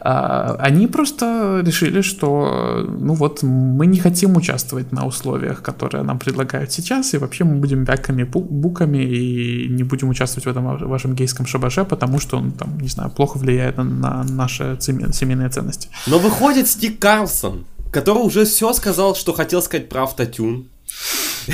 А, 0.00 0.56
они 0.58 0.86
просто 0.86 1.62
решили, 1.64 2.00
что, 2.00 2.86
ну 2.88 3.14
вот, 3.14 3.42
мы 3.42 3.86
не 3.86 3.98
хотим 3.98 4.36
участвовать 4.36 4.92
на 4.92 5.06
условиях, 5.06 5.62
которые 5.62 6.02
нам 6.02 6.18
предлагают 6.18 6.72
сейчас, 6.72 7.14
и 7.14 7.18
вообще 7.18 7.44
мы 7.44 7.56
будем 7.56 7.84
бяками, 7.84 8.24
буками 8.24 8.98
и 9.04 9.68
не 9.68 9.84
будем 9.84 10.08
участвовать 10.08 10.46
в 10.46 10.48
этом 10.48 10.88
вашем 10.88 11.14
гейском 11.14 11.46
шабаше, 11.46 11.84
потому 11.84 12.18
что 12.18 12.38
он 12.38 12.52
там, 12.52 12.78
не 12.80 12.88
знаю, 12.88 13.10
плохо 13.10 13.38
влияет 13.38 13.76
на 13.76 14.00
на 14.00 14.24
наши 14.24 14.76
семейные 14.80 15.48
ценности. 15.48 15.88
Но 16.06 16.18
выходит 16.18 16.68
Стик 16.68 16.98
Карлсон, 16.98 17.64
который 17.92 18.18
уже 18.18 18.44
все 18.44 18.72
сказал, 18.72 19.14
что 19.14 19.32
хотел 19.32 19.62
сказать 19.62 19.88
про 19.88 20.04
автотюн. 20.04 20.68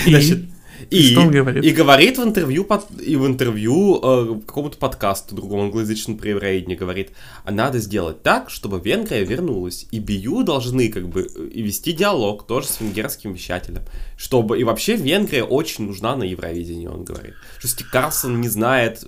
И? 0.07 0.11
Значит, 0.11 0.47
и, 0.91 1.13
что 1.13 1.23
он 1.23 1.31
говорит? 1.31 1.65
И 1.65 1.71
говорит 1.71 2.19
в 2.19 2.23
интервью, 2.23 2.65
под, 2.65 2.87
и 3.01 3.17
в 3.17 3.27
интервью 3.27 4.01
э, 4.03 4.41
какому-то 4.47 4.79
подкасту 4.79 5.35
другому 5.35 5.65
англоязычному 5.65 6.21
Евроидне 6.23 6.77
говорит, 6.77 7.11
а 7.45 7.51
надо 7.51 7.79
сделать 7.79 8.23
так, 8.23 8.51
чтобы 8.51 8.81
Венгрия 8.81 9.25
вернулась. 9.25 9.87
И 9.91 9.99
Бию 9.99 10.45
должны 10.45 10.89
как 10.89 11.09
бы 11.09 11.23
и 11.23 11.63
вести 11.63 11.93
диалог 11.93 12.47
тоже 12.47 12.69
с 12.69 12.81
венгерским 12.81 13.33
вещателем. 13.33 13.83
Чтобы... 14.17 14.59
И 14.59 14.65
вообще 14.65 14.97
Венгрия 14.97 15.45
очень 15.45 15.87
нужна 15.87 16.15
на 16.17 16.25
Евровидении, 16.25 16.87
он 16.87 17.05
говорит. 17.05 17.35
Что 17.59 17.69
Стик 17.69 17.91
Карлсон 17.91 18.41
не 18.41 18.49
знает, 18.49 19.05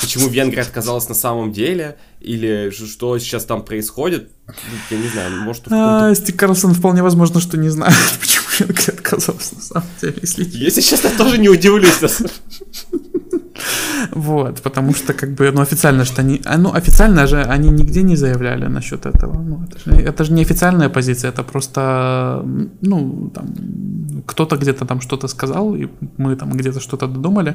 почему 0.00 0.28
Венгрия 0.28 0.62
отказалась 0.62 1.08
на 1.08 1.14
самом 1.14 1.52
деле, 1.52 1.98
или 2.20 2.70
что 2.70 3.18
сейчас 3.18 3.44
там 3.44 3.64
происходит. 3.64 4.30
Я 4.90 4.98
не 4.98 5.08
знаю, 5.08 5.42
может... 5.42 5.64
А, 5.70 6.14
Стик 6.14 6.36
Карлсон 6.38 6.74
вполне 6.74 7.02
возможно, 7.02 7.40
что 7.40 7.56
не 7.56 7.68
знает, 7.68 7.94
почему 8.20 8.39
Шенкли 8.60 8.92
отказался, 8.92 9.54
на 9.54 9.62
самом 9.62 9.88
деле, 10.00 10.14
если... 10.22 10.44
Если 10.44 10.82
честно, 10.82 11.10
тоже 11.18 11.38
не 11.38 11.48
удивлюсь. 11.48 12.00
Вот, 14.12 14.62
потому 14.62 14.94
что, 14.94 15.12
как 15.12 15.30
бы, 15.34 15.52
ну, 15.52 15.60
официально 15.60 16.04
что 16.04 16.22
они, 16.22 16.40
а, 16.44 16.58
ну, 16.58 16.72
официально 16.72 17.26
же 17.26 17.42
они 17.42 17.70
нигде 17.70 18.02
не 18.02 18.16
заявляли 18.16 18.68
насчет 18.68 19.06
этого. 19.06 19.42
Ну, 19.42 19.64
это 19.68 19.78
же, 19.78 19.90
это 20.02 20.24
же 20.24 20.32
не 20.32 20.42
официальная 20.42 20.88
позиция, 20.88 21.32
это 21.32 21.42
просто, 21.42 22.42
ну, 22.80 23.30
там, 23.34 23.46
кто-то 24.26 24.56
где-то 24.56 24.86
там 24.86 25.00
что-то 25.00 25.28
сказал, 25.28 25.74
и 25.74 25.88
мы 26.18 26.36
там 26.36 26.52
где-то 26.52 26.80
что-то 26.80 27.06
додумали. 27.06 27.54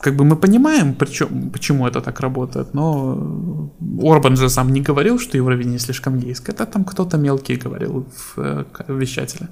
Как 0.00 0.16
бы 0.16 0.24
мы 0.24 0.36
понимаем, 0.36 0.94
причем, 0.94 1.50
почему 1.50 1.86
это 1.86 2.00
так 2.00 2.20
работает, 2.20 2.74
но 2.74 3.70
Орбан 4.02 4.36
же 4.36 4.48
сам 4.48 4.72
не 4.72 4.80
говорил, 4.80 5.18
что 5.18 5.36
Евровидение 5.36 5.78
слишком 5.78 6.18
гейское, 6.18 6.54
это 6.54 6.66
там 6.66 6.84
кто-то 6.84 7.18
мелкий 7.18 7.56
говорил 7.56 8.06
в, 8.16 8.36
в 8.36 8.40
э, 8.40 8.64
вещателе. 8.88 9.48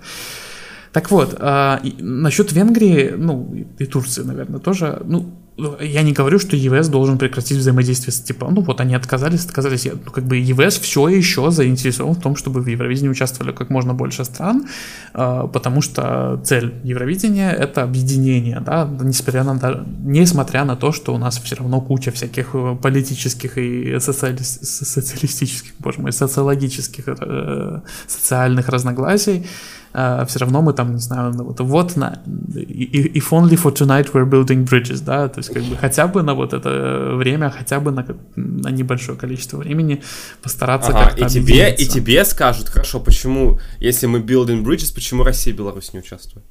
Так 0.93 1.11
вот, 1.11 1.37
э, 1.39 1.79
насчет 1.99 2.53
Венгрии, 2.53 3.15
ну, 3.17 3.55
и 3.79 3.87
Турции, 3.87 4.23
наверное, 4.23 4.61
тоже, 4.61 5.03
ну, 5.05 5.33
я 5.81 6.03
не 6.03 6.13
говорю, 6.13 6.39
что 6.39 6.57
ЕВС 6.57 6.89
должен 6.89 7.19
прекратить 7.19 7.59
взаимодействие 7.59 8.13
с 8.13 8.21
типа, 8.21 8.49
ну 8.51 8.63
вот 8.63 8.81
они 8.81 8.95
отказались, 8.95 9.45
отказались, 9.45 9.85
ну 9.85 10.11
как 10.11 10.25
бы 10.25 10.37
ЕВС 10.37 10.79
все 10.79 11.09
еще 11.09 11.51
заинтересован 11.51 12.15
в 12.15 12.21
том, 12.21 12.37
чтобы 12.37 12.61
в 12.61 12.67
Евровидении 12.67 13.11
участвовали 13.11 13.53
как 13.53 13.71
можно 13.71 13.95
больше 13.95 14.25
стран, 14.25 14.67
э, 15.15 15.49
потому 15.53 15.83
что 15.83 16.41
цель 16.45 16.75
Евровидения 16.85 17.51
это 17.51 17.83
объединение, 17.83 18.61
да, 18.61 18.89
несмотря 19.03 19.45
на, 19.45 19.85
несмотря 20.03 20.65
на 20.65 20.77
то, 20.77 20.93
что 20.93 21.15
у 21.15 21.19
нас 21.19 21.39
все 21.39 21.57
равно 21.57 21.81
куча 21.81 22.11
всяких 22.11 22.51
э, 22.55 22.77
политических 22.83 23.59
и 23.59 23.99
социали, 24.01 24.39
социалистических, 24.39 25.73
боже 25.79 26.01
мой, 26.01 26.13
социологических, 26.13 27.05
э, 27.07 27.81
социальных 28.07 28.69
разногласий, 28.69 29.47
Uh, 29.93 30.25
все 30.27 30.39
равно 30.39 30.63
мы 30.63 30.73
там, 30.73 30.95
не 30.95 31.01
знаю, 31.01 31.33
ну, 31.35 31.43
вот, 31.43 31.59
вот 31.59 31.97
на 31.97 32.23
if 32.55 33.31
only 33.31 33.57
for 33.57 33.75
tonight 33.75 34.13
we're 34.13 34.25
building 34.25 34.65
bridges, 34.65 35.03
да, 35.05 35.29
то 35.29 35.41
есть 35.41 35.53
как 35.53 35.65
бы 35.65 35.77
хотя 35.77 36.07
бы 36.07 36.23
на 36.23 36.35
вот 36.35 36.53
это 36.53 37.15
время, 37.17 37.51
хотя 37.51 37.81
бы 37.81 37.91
на, 37.91 38.07
на 38.37 38.69
небольшое 38.69 39.19
количество 39.19 39.57
времени 39.57 40.01
постараться 40.43 40.91
ага, 40.91 41.07
как-то 41.07 41.27
и 41.27 41.29
тебе, 41.29 41.75
и 41.75 41.87
тебе 41.87 42.25
скажут, 42.25 42.69
хорошо, 42.69 43.01
почему, 43.01 43.59
если 43.81 44.07
мы 44.07 44.21
building 44.21 44.63
bridges, 44.63 44.95
почему 44.95 45.25
Россия 45.25 45.53
и 45.53 45.57
Беларусь 45.57 45.93
не 45.93 45.99
участвуют? 45.99 46.47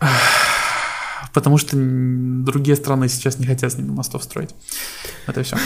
Потому 1.34 1.58
что 1.58 1.76
другие 1.76 2.76
страны 2.76 3.08
сейчас 3.08 3.38
не 3.38 3.46
хотят 3.46 3.72
с 3.72 3.76
ними 3.76 3.90
мостов 3.90 4.22
строить. 4.22 4.50
Это 5.26 5.42
все. 5.42 5.56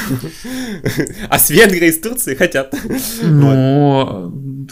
А 1.28 1.38
с 1.38 1.50
Венгрией 1.50 1.90
и 1.90 1.92
с 1.92 2.00
Турцией 2.00 2.36
хотят. 2.36 2.74
Ну, 3.22 4.66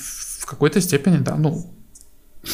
какой-то 0.49 0.81
степени, 0.81 1.19
да, 1.19 1.37
ну... 1.37 1.67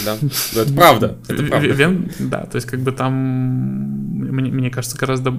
Да, 0.05 0.17
ну, 0.21 0.29
это 0.61 0.73
правда. 0.73 1.19
Это 1.29 1.43
правда. 1.45 1.69
Вен, 1.69 2.11
да, 2.19 2.47
то 2.47 2.57
есть 2.57 2.67
как 2.67 2.81
бы 2.81 2.91
там, 2.91 3.13
мне, 3.13 4.51
мне 4.51 4.71
кажется, 4.71 4.97
гораздо, 4.97 5.33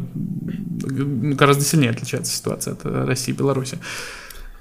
гораздо 1.35 1.63
сильнее 1.63 1.91
отличается 1.91 2.31
ситуация 2.31 2.73
от 2.73 2.85
России 2.85 3.33
и 3.33 3.37
Беларуси. 3.37 3.79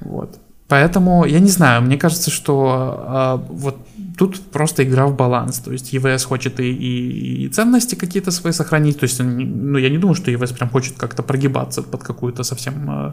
Вот. 0.00 0.38
Поэтому, 0.68 1.26
я 1.26 1.40
не 1.40 1.50
знаю, 1.50 1.82
мне 1.82 1.96
кажется, 1.96 2.30
что 2.30 3.42
э, 3.48 3.52
вот 3.52 3.76
тут 4.16 4.40
просто 4.40 4.82
игра 4.82 5.06
в 5.06 5.16
баланс. 5.16 5.58
То 5.58 5.72
есть 5.72 5.92
ЕВС 5.92 6.24
хочет 6.24 6.60
и, 6.60 6.72
и, 6.72 7.44
и 7.44 7.48
ценности 7.48 7.96
какие-то 7.96 8.30
свои 8.30 8.52
сохранить. 8.52 8.98
То 8.98 9.04
есть, 9.04 9.20
ну, 9.20 9.78
я 9.78 9.90
не 9.90 9.98
думаю, 9.98 10.14
что 10.14 10.30
ЕВС 10.30 10.52
прям 10.52 10.70
хочет 10.70 10.96
как-то 10.96 11.22
прогибаться 11.22 11.82
под 11.82 12.02
какую-то 12.02 12.44
совсем 12.44 12.90
э, 12.90 13.12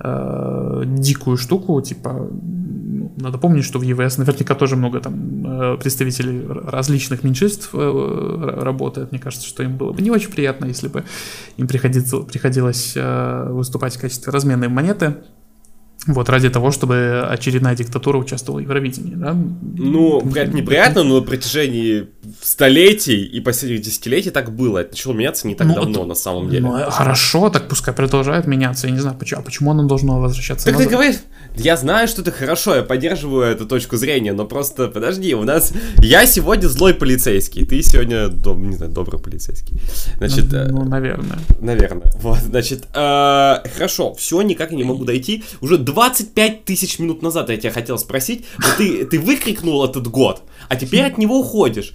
э, 0.00 0.82
дикую 0.86 1.36
штуку. 1.36 1.80
Типа, 1.80 2.12
ну, 2.12 2.89
надо 3.20 3.38
помнить, 3.38 3.64
что 3.64 3.78
в 3.78 3.82
ЕВС 3.82 4.18
наверняка 4.18 4.54
тоже 4.54 4.76
много 4.76 5.00
там 5.00 5.14
э, 5.46 5.76
представителей 5.78 6.46
различных 6.46 7.22
меньшинств 7.24 7.70
э, 7.72 8.54
работает. 8.62 9.12
Мне 9.12 9.20
кажется, 9.20 9.46
что 9.46 9.62
им 9.62 9.76
было 9.76 9.92
бы 9.92 10.02
не 10.02 10.10
очень 10.10 10.30
приятно, 10.30 10.66
если 10.66 10.88
бы 10.88 11.04
им 11.56 11.66
приходилось, 11.68 12.12
приходилось 12.26 12.92
э, 12.96 13.46
выступать 13.50 13.96
в 13.96 14.00
качестве 14.00 14.32
разменной 14.32 14.68
монеты 14.68 15.16
Вот, 16.06 16.30
ради 16.30 16.48
того, 16.48 16.70
чтобы 16.70 17.26
очередная 17.28 17.76
диктатура 17.76 18.16
участвовала 18.16 18.60
в 18.60 18.62
Евровидении, 18.62 19.14
да? 19.14 19.34
Ну, 19.34 20.20
это 20.34 20.50
неприятно, 20.56 21.04
но 21.04 21.20
на 21.20 21.26
протяжении 21.26 22.08
столетий 22.40 23.22
и 23.22 23.38
последних 23.40 23.82
десятилетий 23.82 24.30
так 24.30 24.50
было. 24.50 24.78
Это 24.78 24.92
начало 24.92 25.12
меняться 25.12 25.46
не 25.46 25.54
так 25.54 25.66
ну, 25.66 25.74
давно, 25.74 26.00
это, 26.00 26.08
на 26.08 26.14
самом 26.14 26.48
деле. 26.48 26.62
Ну, 26.62 26.90
хорошо, 26.90 27.50
так 27.50 27.68
пускай 27.68 27.92
продолжает 27.92 28.46
меняться. 28.46 28.86
Я 28.86 28.94
не 28.94 28.98
знаю, 29.00 29.18
почему, 29.18 29.40
а 29.40 29.42
почему 29.42 29.70
оно 29.72 29.84
должно 29.86 30.20
возвращаться 30.20 30.64
Так 30.64 30.74
назад? 30.74 30.88
ты 30.88 30.94
говоришь, 30.94 31.16
я 31.56 31.76
знаю, 31.76 32.08
что 32.08 32.22
это 32.22 32.30
хорошо, 32.30 32.76
я 32.76 32.82
поддерживаю 32.82 33.44
эту 33.44 33.66
точку 33.66 33.96
зрения, 33.96 34.32
но 34.32 34.46
просто 34.46 34.88
подожди, 34.88 35.34
у 35.34 35.42
нас... 35.42 35.72
Я 35.98 36.26
сегодня 36.26 36.68
злой 36.68 36.94
полицейский, 36.94 37.64
ты 37.64 37.82
сегодня, 37.82 38.28
доб... 38.28 38.58
не 38.58 38.76
знаю, 38.76 38.92
добрый 38.92 39.20
полицейский. 39.20 39.80
Значит... 40.18 40.46
Ну, 40.50 40.68
ну 40.68 40.84
наверное. 40.84 41.38
Наверное. 41.60 42.12
Вот, 42.20 42.38
значит, 42.38 42.84
э, 42.94 43.56
хорошо, 43.74 44.14
все, 44.14 44.40
никак 44.42 44.70
не 44.72 44.84
могу 44.84 45.04
дойти. 45.04 45.44
Уже 45.60 45.76
25 45.76 46.64
тысяч 46.64 46.98
минут 46.98 47.22
назад 47.22 47.50
я 47.50 47.56
тебя 47.56 47.72
хотел 47.72 47.98
спросить, 47.98 48.46
но 48.58 48.66
ты, 48.78 49.04
ты 49.04 49.18
выкрикнул 49.18 49.84
этот 49.84 50.06
год, 50.06 50.42
а 50.68 50.76
теперь 50.76 51.04
от 51.04 51.18
него 51.18 51.40
уходишь. 51.40 51.94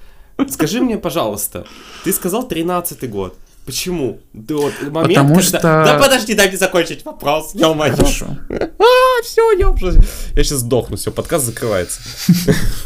Скажи 0.49 0.81
мне, 0.81 0.97
пожалуйста, 0.97 1.65
ты 2.03 2.11
сказал 2.11 2.47
13-й 2.47 3.07
год. 3.07 3.37
Почему? 3.65 4.19
Да 4.33 4.55
вот 4.55 4.73
момент, 4.91 5.15
Потому 5.15 5.35
когда... 5.35 5.41
что... 5.41 5.61
Да 5.61 5.99
подожди, 5.99 6.35
дай 6.35 6.49
мне 6.49 6.57
закончить 6.57 7.03
вопрос. 7.03 7.51
Я 7.55 7.69
умоюсь. 7.69 7.95
Хорошо. 7.95 8.27
А, 8.49 9.23
все, 9.23 9.51
я 9.53 9.69
уже... 9.69 9.99
Я 10.35 10.43
сейчас 10.43 10.59
сдохну, 10.59 10.97
все, 10.97 11.11
подкаст 11.11 11.45
закрывается. 11.45 11.99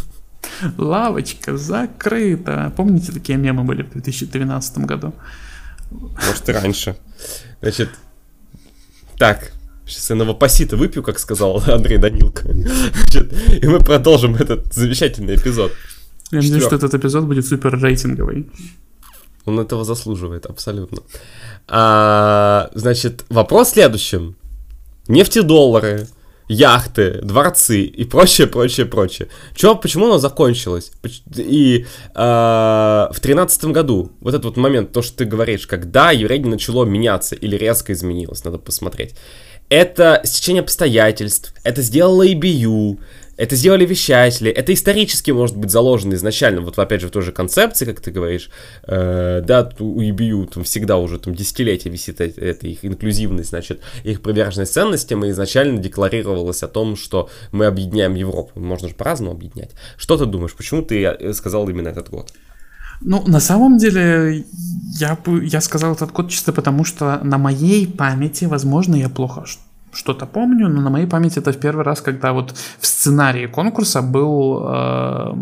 Лавочка 0.77 1.57
закрыта. 1.57 2.71
Помните, 2.77 3.11
такие 3.11 3.37
мемы 3.37 3.63
были 3.63 3.83
в 3.83 3.91
2012 3.91 4.77
году? 4.79 5.13
Может, 5.91 6.47
и 6.47 6.51
раньше. 6.51 6.95
Значит, 7.61 7.89
так, 9.17 9.51
Сейчас 9.85 10.11
я 10.11 10.15
новопосита 10.15 10.77
выпью, 10.77 11.01
как 11.01 11.17
сказал 11.17 11.63
Андрей 11.67 11.97
Данилко. 11.97 12.43
Значит, 12.43 13.33
и 13.63 13.67
мы 13.67 13.79
продолжим 13.79 14.35
этот 14.35 14.71
замечательный 14.71 15.35
эпизод. 15.35 15.71
Я 16.31 16.37
надеюсь, 16.37 16.63
что 16.63 16.75
этот 16.75 16.93
эпизод 16.93 17.25
будет 17.25 17.47
супер 17.47 17.75
рейтинговый. 17.81 18.51
Он 19.49 19.59
этого 19.59 19.83
заслуживает, 19.83 20.45
абсолютно. 20.45 21.01
А, 21.67 22.69
значит, 22.73 23.25
вопрос 23.29 23.69
в 23.69 23.71
следующем. 23.71 24.35
Нефтедоллары, 25.07 26.07
яхты, 26.47 27.19
дворцы 27.23 27.81
и 27.81 28.05
прочее, 28.05 28.47
прочее, 28.47 28.85
прочее. 28.85 29.27
Чё, 29.55 29.75
почему 29.75 30.05
оно 30.05 30.19
закончилось? 30.19 30.91
И 31.35 31.85
э, 32.15 32.19
в 33.11 33.19
тринадцатом 33.21 33.73
году, 33.73 34.11
вот 34.21 34.33
этот 34.33 34.45
вот 34.45 34.57
момент, 34.57 34.91
то, 34.91 35.01
что 35.01 35.17
ты 35.17 35.25
говоришь, 35.25 35.67
когда 35.67 36.11
Евредин 36.11 36.51
начало 36.51 36.85
меняться 36.85 37.35
или 37.35 37.55
резко 37.55 37.93
изменилось, 37.93 38.45
надо 38.45 38.57
посмотреть. 38.57 39.15
Это 39.69 40.21
стечение 40.23 40.61
обстоятельств, 40.61 41.53
это 41.63 41.81
сделала 41.81 42.27
EBU, 42.27 42.99
это 43.39 43.55
сделали 43.55 43.85
вещатели, 43.85 44.51
это 44.51 44.73
исторически 44.73 45.31
может 45.31 45.55
быть 45.55 45.71
заложено 45.71 46.13
изначально, 46.15 46.59
вот 46.59 46.77
опять 46.77 46.99
же 46.99 47.07
в 47.07 47.11
той 47.11 47.21
же 47.21 47.31
концепции, 47.31 47.85
как 47.85 48.01
ты 48.01 48.11
говоришь, 48.11 48.49
э, 48.85 49.41
да, 49.45 49.71
у 49.79 50.01
EBU 50.01 50.47
там 50.53 50.63
всегда 50.65 50.97
уже 50.97 51.19
там 51.19 51.33
десятилетия 51.33 51.89
висит 51.89 52.19
эта, 52.19 52.41
эта 52.41 52.67
их 52.67 52.83
инклюзивность, 52.83 53.49
значит, 53.49 53.79
их 54.03 54.21
приверженность 54.21 54.73
ценностям, 54.73 55.23
и 55.23 55.29
изначально 55.29 55.79
декларировалось 55.79 56.63
о 56.63 56.67
том, 56.67 56.97
что 56.97 57.29
мы 57.53 57.65
объединяем 57.65 58.13
Европу, 58.15 58.59
можно 58.59 58.89
же 58.89 58.95
по-разному 58.95 59.31
объединять. 59.31 59.71
Что 59.95 60.17
ты 60.17 60.25
думаешь, 60.25 60.53
почему 60.53 60.81
ты 60.81 61.01
э, 61.05 61.33
сказал 61.33 61.69
именно 61.69 61.87
этот 61.87 62.09
год? 62.09 62.33
Ну, 62.99 63.23
на 63.25 63.39
самом 63.39 63.77
деле, 63.77 64.43
я, 64.99 65.17
я 65.43 65.61
сказал 65.61 65.93
этот 65.93 66.11
год 66.11 66.29
чисто 66.29 66.51
потому, 66.51 66.83
что 66.83 67.21
на 67.23 67.37
моей 67.37 67.87
памяти, 67.87 68.45
возможно, 68.45 68.95
я 68.95 69.07
плохо 69.07 69.45
что-то 69.99 70.25
помню, 70.25 70.69
но 70.69 70.81
на 70.81 70.89
моей 70.89 71.07
памяти 71.07 71.39
это 71.39 71.51
в 71.51 71.57
первый 71.57 71.83
раз, 71.85 72.01
когда 72.01 72.31
вот 72.33 72.55
в 72.79 72.85
сценарии 72.85 73.47
конкурса 73.47 74.01
был 74.01 74.63
э, 74.65 75.33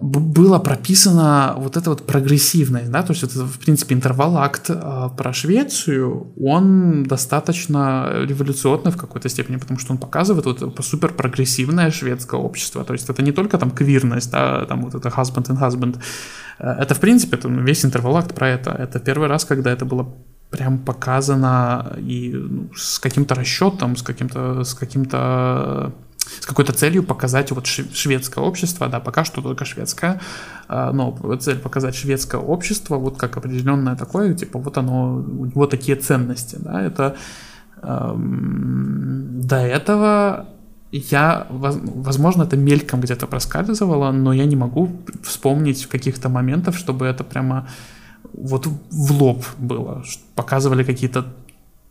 было 0.00 0.58
прописано 0.58 1.54
вот 1.56 1.76
это 1.76 1.90
вот 1.90 2.06
прогрессивность, 2.06 2.90
да, 2.90 3.02
то 3.02 3.12
есть 3.12 3.24
это, 3.24 3.44
в 3.44 3.58
принципе, 3.58 3.94
интервал-акт 3.94 4.70
э, 4.70 5.08
про 5.16 5.32
Швецию, 5.32 6.32
он 6.40 7.04
достаточно 7.04 8.10
революционный 8.28 8.92
в 8.92 8.96
какой-то 8.96 9.28
степени, 9.28 9.56
потому 9.56 9.80
что 9.80 9.92
он 9.92 9.98
показывает 9.98 10.46
вот 10.46 10.84
супер 10.84 11.12
прогрессивное 11.14 11.90
шведское 11.90 12.40
общество, 12.40 12.84
то 12.84 12.92
есть 12.92 13.08
это 13.08 13.22
не 13.22 13.32
только 13.32 13.58
там 13.58 13.70
квирность, 13.70 14.30
да, 14.30 14.66
там 14.66 14.82
вот 14.82 14.94
это 14.94 15.08
husband 15.08 15.48
and 15.48 15.58
husband, 15.58 15.98
э, 16.58 16.68
это, 16.82 16.94
в 16.94 17.00
принципе, 17.00 17.36
это, 17.36 17.48
весь 17.48 17.84
интервал-акт 17.84 18.34
про 18.34 18.48
это, 18.48 18.70
это 18.70 19.00
первый 19.00 19.28
раз, 19.28 19.44
когда 19.44 19.72
это 19.72 19.84
было 19.84 20.14
прям 20.50 20.78
показано 20.78 21.96
и 21.98 22.32
ну, 22.32 22.70
с 22.74 22.98
каким-то 22.98 23.34
расчетом, 23.34 23.96
с 23.96 24.02
каким-то, 24.02 24.64
с 24.64 24.74
каким-то 24.74 25.92
с 26.40 26.46
какой-то 26.46 26.72
целью 26.72 27.02
показать 27.02 27.50
вот 27.52 27.66
шведское 27.66 28.44
общество, 28.44 28.88
да, 28.88 29.00
пока 29.00 29.24
что 29.24 29.40
только 29.40 29.64
шведское, 29.64 30.20
а, 30.68 30.92
но 30.92 31.16
цель 31.36 31.58
показать 31.58 31.94
шведское 31.94 32.40
общество 32.40 32.96
вот 32.96 33.16
как 33.16 33.36
определенное 33.36 33.96
такое, 33.96 34.34
типа 34.34 34.58
вот 34.58 34.76
оно, 34.76 35.16
у 35.16 35.46
него 35.46 35.66
такие 35.66 35.96
ценности, 35.96 36.56
да, 36.60 36.82
это 36.82 37.16
эм, 37.82 39.40
до 39.40 39.56
этого 39.56 40.46
я, 40.90 41.46
возможно, 41.50 42.44
это 42.44 42.56
мельком 42.56 43.00
где-то 43.00 43.26
проскальзывало, 43.26 44.10
но 44.10 44.32
я 44.32 44.46
не 44.46 44.56
могу 44.56 44.90
вспомнить 45.22 45.86
каких-то 45.86 46.28
моментов, 46.28 46.78
чтобы 46.78 47.06
это 47.06 47.24
прямо 47.24 47.68
вот 48.32 48.66
в 48.66 49.12
лоб 49.12 49.44
было, 49.58 50.04
показывали 50.34 50.84
какие-то 50.84 51.26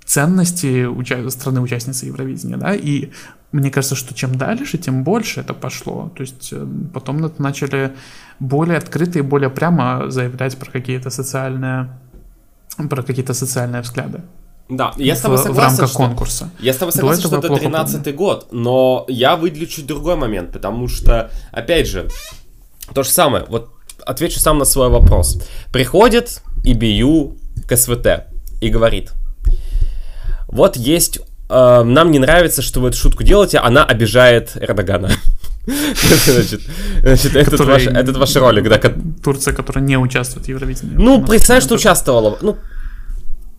ценности 0.05 0.85
уча- 0.85 1.29
страны 1.29 1.61
участницы 1.61 2.05
Евровидения, 2.05 2.57
да, 2.57 2.73
и 2.73 3.11
мне 3.51 3.69
кажется, 3.71 3.95
что 3.95 4.13
чем 4.13 4.35
дальше, 4.35 4.77
тем 4.77 5.03
больше 5.03 5.41
это 5.41 5.53
пошло, 5.53 6.11
то 6.15 6.21
есть 6.21 6.49
э, 6.51 6.65
потом 6.93 7.31
начали 7.37 7.93
более 8.39 8.77
открыто 8.77 9.19
и 9.19 9.21
более 9.21 9.49
прямо 9.49 10.09
заявлять 10.09 10.57
про 10.57 10.71
какие-то 10.71 11.09
социальные, 11.09 11.89
про 12.89 13.03
какие-то 13.03 13.33
социальные 13.33 13.81
взгляды. 13.81 14.21
Да, 14.69 14.91
я 14.97 15.15
с 15.15 15.21
тобой 15.21 15.37
согласен. 15.37 15.55
В 15.55 15.59
рамках 15.59 15.89
что, 15.89 15.97
конкурса. 15.97 16.49
Я 16.59 16.73
с 16.73 16.77
тобой 16.77 16.91
согласен, 16.91 17.23
что 17.23 17.37
это 17.37 17.55
13 17.55 18.15
год, 18.15 18.47
но 18.51 19.05
я 19.07 19.37
выделю 19.37 19.65
чуть 19.65 19.85
другой 19.85 20.17
момент, 20.17 20.51
потому 20.51 20.89
что, 20.89 21.31
опять 21.51 21.87
же, 21.87 22.09
то 22.93 23.03
же 23.03 23.09
самое, 23.09 23.45
вот 23.47 23.76
отвечу 24.07 24.39
сам 24.39 24.57
на 24.57 24.65
свой 24.65 24.89
вопрос. 24.89 25.41
Приходит 25.71 26.41
ИБЮ 26.63 27.37
к 27.67 27.75
СВТ 27.75 28.25
и 28.61 28.69
говорит, 28.69 29.11
вот 30.47 30.77
есть, 30.77 31.19
э, 31.49 31.83
нам 31.83 32.11
не 32.11 32.19
нравится, 32.19 32.61
что 32.61 32.79
вы 32.79 32.89
эту 32.89 32.97
шутку 32.97 33.23
делаете, 33.23 33.59
она 33.59 33.83
обижает 33.83 34.51
Эрдогана. 34.55 35.11
Значит, 35.67 36.61
значит 37.01 37.35
этот, 37.35 37.59
ваш, 37.59 37.87
этот 37.87 38.15
ваш 38.15 38.35
ролик, 38.37 38.69
да. 38.69 38.79
Турция, 39.21 39.53
которая 39.53 39.83
не 39.83 39.97
участвует 39.97 40.45
в 40.45 40.49
Евровидении. 40.49 40.95
Ну, 40.95 41.25
представь, 41.25 41.61
что 41.61 41.75
участвовала. 41.75 42.37
Ну, 42.41 42.57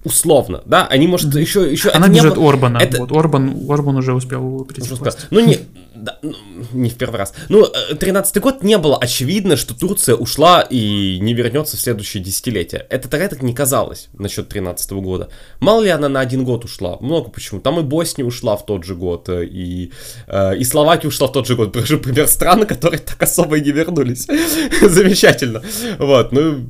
условно, 0.05 0.63
да, 0.65 0.87
они, 0.87 1.07
может, 1.07 1.35
еще... 1.35 1.71
еще 1.71 1.91
Она 1.91 2.09
бежит 2.09 2.35
было... 2.35 2.51
Орбана, 2.51 2.79
это... 2.79 2.99
вот, 2.99 3.13
Орбан, 3.13 3.67
Орбан 3.69 3.97
уже 3.97 4.15
успел 4.15 4.65
прийти 4.65 4.91
Ну, 5.31 5.41
не, 5.41 5.59
да, 5.95 6.19
ну, 6.23 6.35
не 6.73 6.91
в 6.91 6.95
первый 6.95 7.17
раз. 7.17 7.35
Ну, 7.49 7.67
13-й 7.93 8.41
год 8.41 8.63
не 8.63 8.79
было 8.79 8.97
очевидно, 8.97 9.57
что 9.57 9.75
Турция 9.75 10.15
ушла 10.15 10.63
и 10.63 11.19
не 11.21 11.35
вернется 11.35 11.77
в 11.77 11.81
следующее 11.81 12.23
десятилетие. 12.23 12.87
Это 12.89 13.09
тогда 13.09 13.29
так 13.29 13.43
не 13.43 13.53
казалось 13.53 14.09
насчет 14.13 14.49
13 14.49 14.93
-го 14.93 15.01
года. 15.01 15.29
Мало 15.61 15.83
ли 15.83 15.91
она 15.91 16.09
на 16.09 16.21
один 16.21 16.45
год 16.45 16.65
ушла? 16.65 16.99
Много 17.01 17.31
почему. 17.31 17.61
Там 17.61 17.81
и 17.81 17.83
Босния 17.83 18.25
ушла 18.25 18.57
в 18.57 18.65
тот 18.65 18.85
же 18.85 18.95
год, 18.95 19.29
э, 19.29 19.45
и, 19.45 19.93
э, 20.29 20.57
и 20.57 20.65
Словакия 20.65 21.09
ушла 21.09 21.27
в 21.27 21.33
тот 21.33 21.47
же 21.47 21.57
год. 21.57 21.73
Прошу 21.73 21.99
пример 21.99 22.29
страны, 22.29 22.67
которые 22.67 23.01
так 23.01 23.23
особо 23.23 23.59
и 23.59 23.61
не 23.61 23.73
вернулись. 23.73 24.27
Замечательно. 24.83 25.63
Вот, 25.99 26.33
ну, 26.33 26.67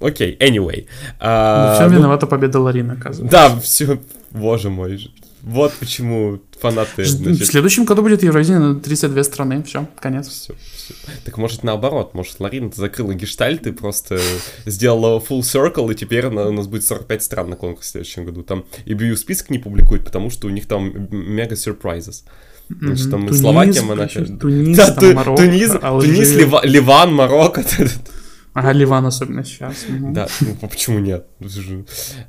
окей, 0.00 0.36
anyway. 0.40 0.86
А, 1.18 1.74
все 1.74 1.88
ну, 1.88 1.96
виновата 1.96 2.26
победа 2.26 2.60
Ларина, 2.60 2.94
оказывается. 2.94 3.30
Да, 3.30 3.60
все, 3.60 4.00
боже 4.30 4.70
мой. 4.70 5.10
Вот 5.42 5.72
почему 5.80 6.40
фанаты... 6.60 7.04
Значит... 7.04 7.40
В 7.40 7.46
следующем 7.46 7.84
году 7.84 8.02
будет 8.02 8.22
Евровидение 8.22 8.60
на 8.60 8.80
32 8.80 9.24
страны, 9.24 9.62
все, 9.62 9.88
конец. 9.98 10.28
Все, 10.28 10.54
все. 10.74 10.94
Так 11.24 11.38
может 11.38 11.62
наоборот, 11.62 12.12
может 12.14 12.40
Ларина 12.40 12.70
закрыла 12.74 13.14
гештальт 13.14 13.66
и 13.66 13.72
просто 13.72 14.20
сделала 14.66 15.18
full 15.18 15.40
circle, 15.40 15.90
и 15.92 15.94
теперь 15.94 16.26
у 16.26 16.52
нас 16.52 16.66
будет 16.66 16.84
45 16.84 17.22
стран 17.22 17.50
на 17.50 17.56
конкурсе 17.56 17.88
в 17.88 17.92
следующем 17.92 18.24
году. 18.26 18.42
Там 18.42 18.64
и 18.84 18.92
BU 18.92 19.16
список 19.16 19.50
не 19.50 19.58
публикует, 19.58 20.04
потому 20.04 20.30
что 20.30 20.46
у 20.46 20.50
них 20.50 20.66
там 20.66 21.08
мега 21.10 21.54
сюрпризes. 21.56 22.24
Значит, 22.68 23.10
там 23.10 23.26
Тунис, 23.26 23.40
Словакия, 23.40 23.82
Монако... 23.82 24.24
Тунис, 24.24 24.76
да, 24.76 24.92
там, 24.92 25.14
Марокко, 25.14 25.42
Тунис, 25.42 25.70
Тунис 25.70 26.34
Ливан, 26.64 27.14
Марокко. 27.14 27.64
Ага, 28.52 28.72
Ливан 28.72 29.06
особенно 29.06 29.44
сейчас. 29.44 29.84
Угу. 29.84 30.12
Да, 30.12 30.26
ну 30.40 30.68
почему 30.68 30.98
нет? 30.98 31.26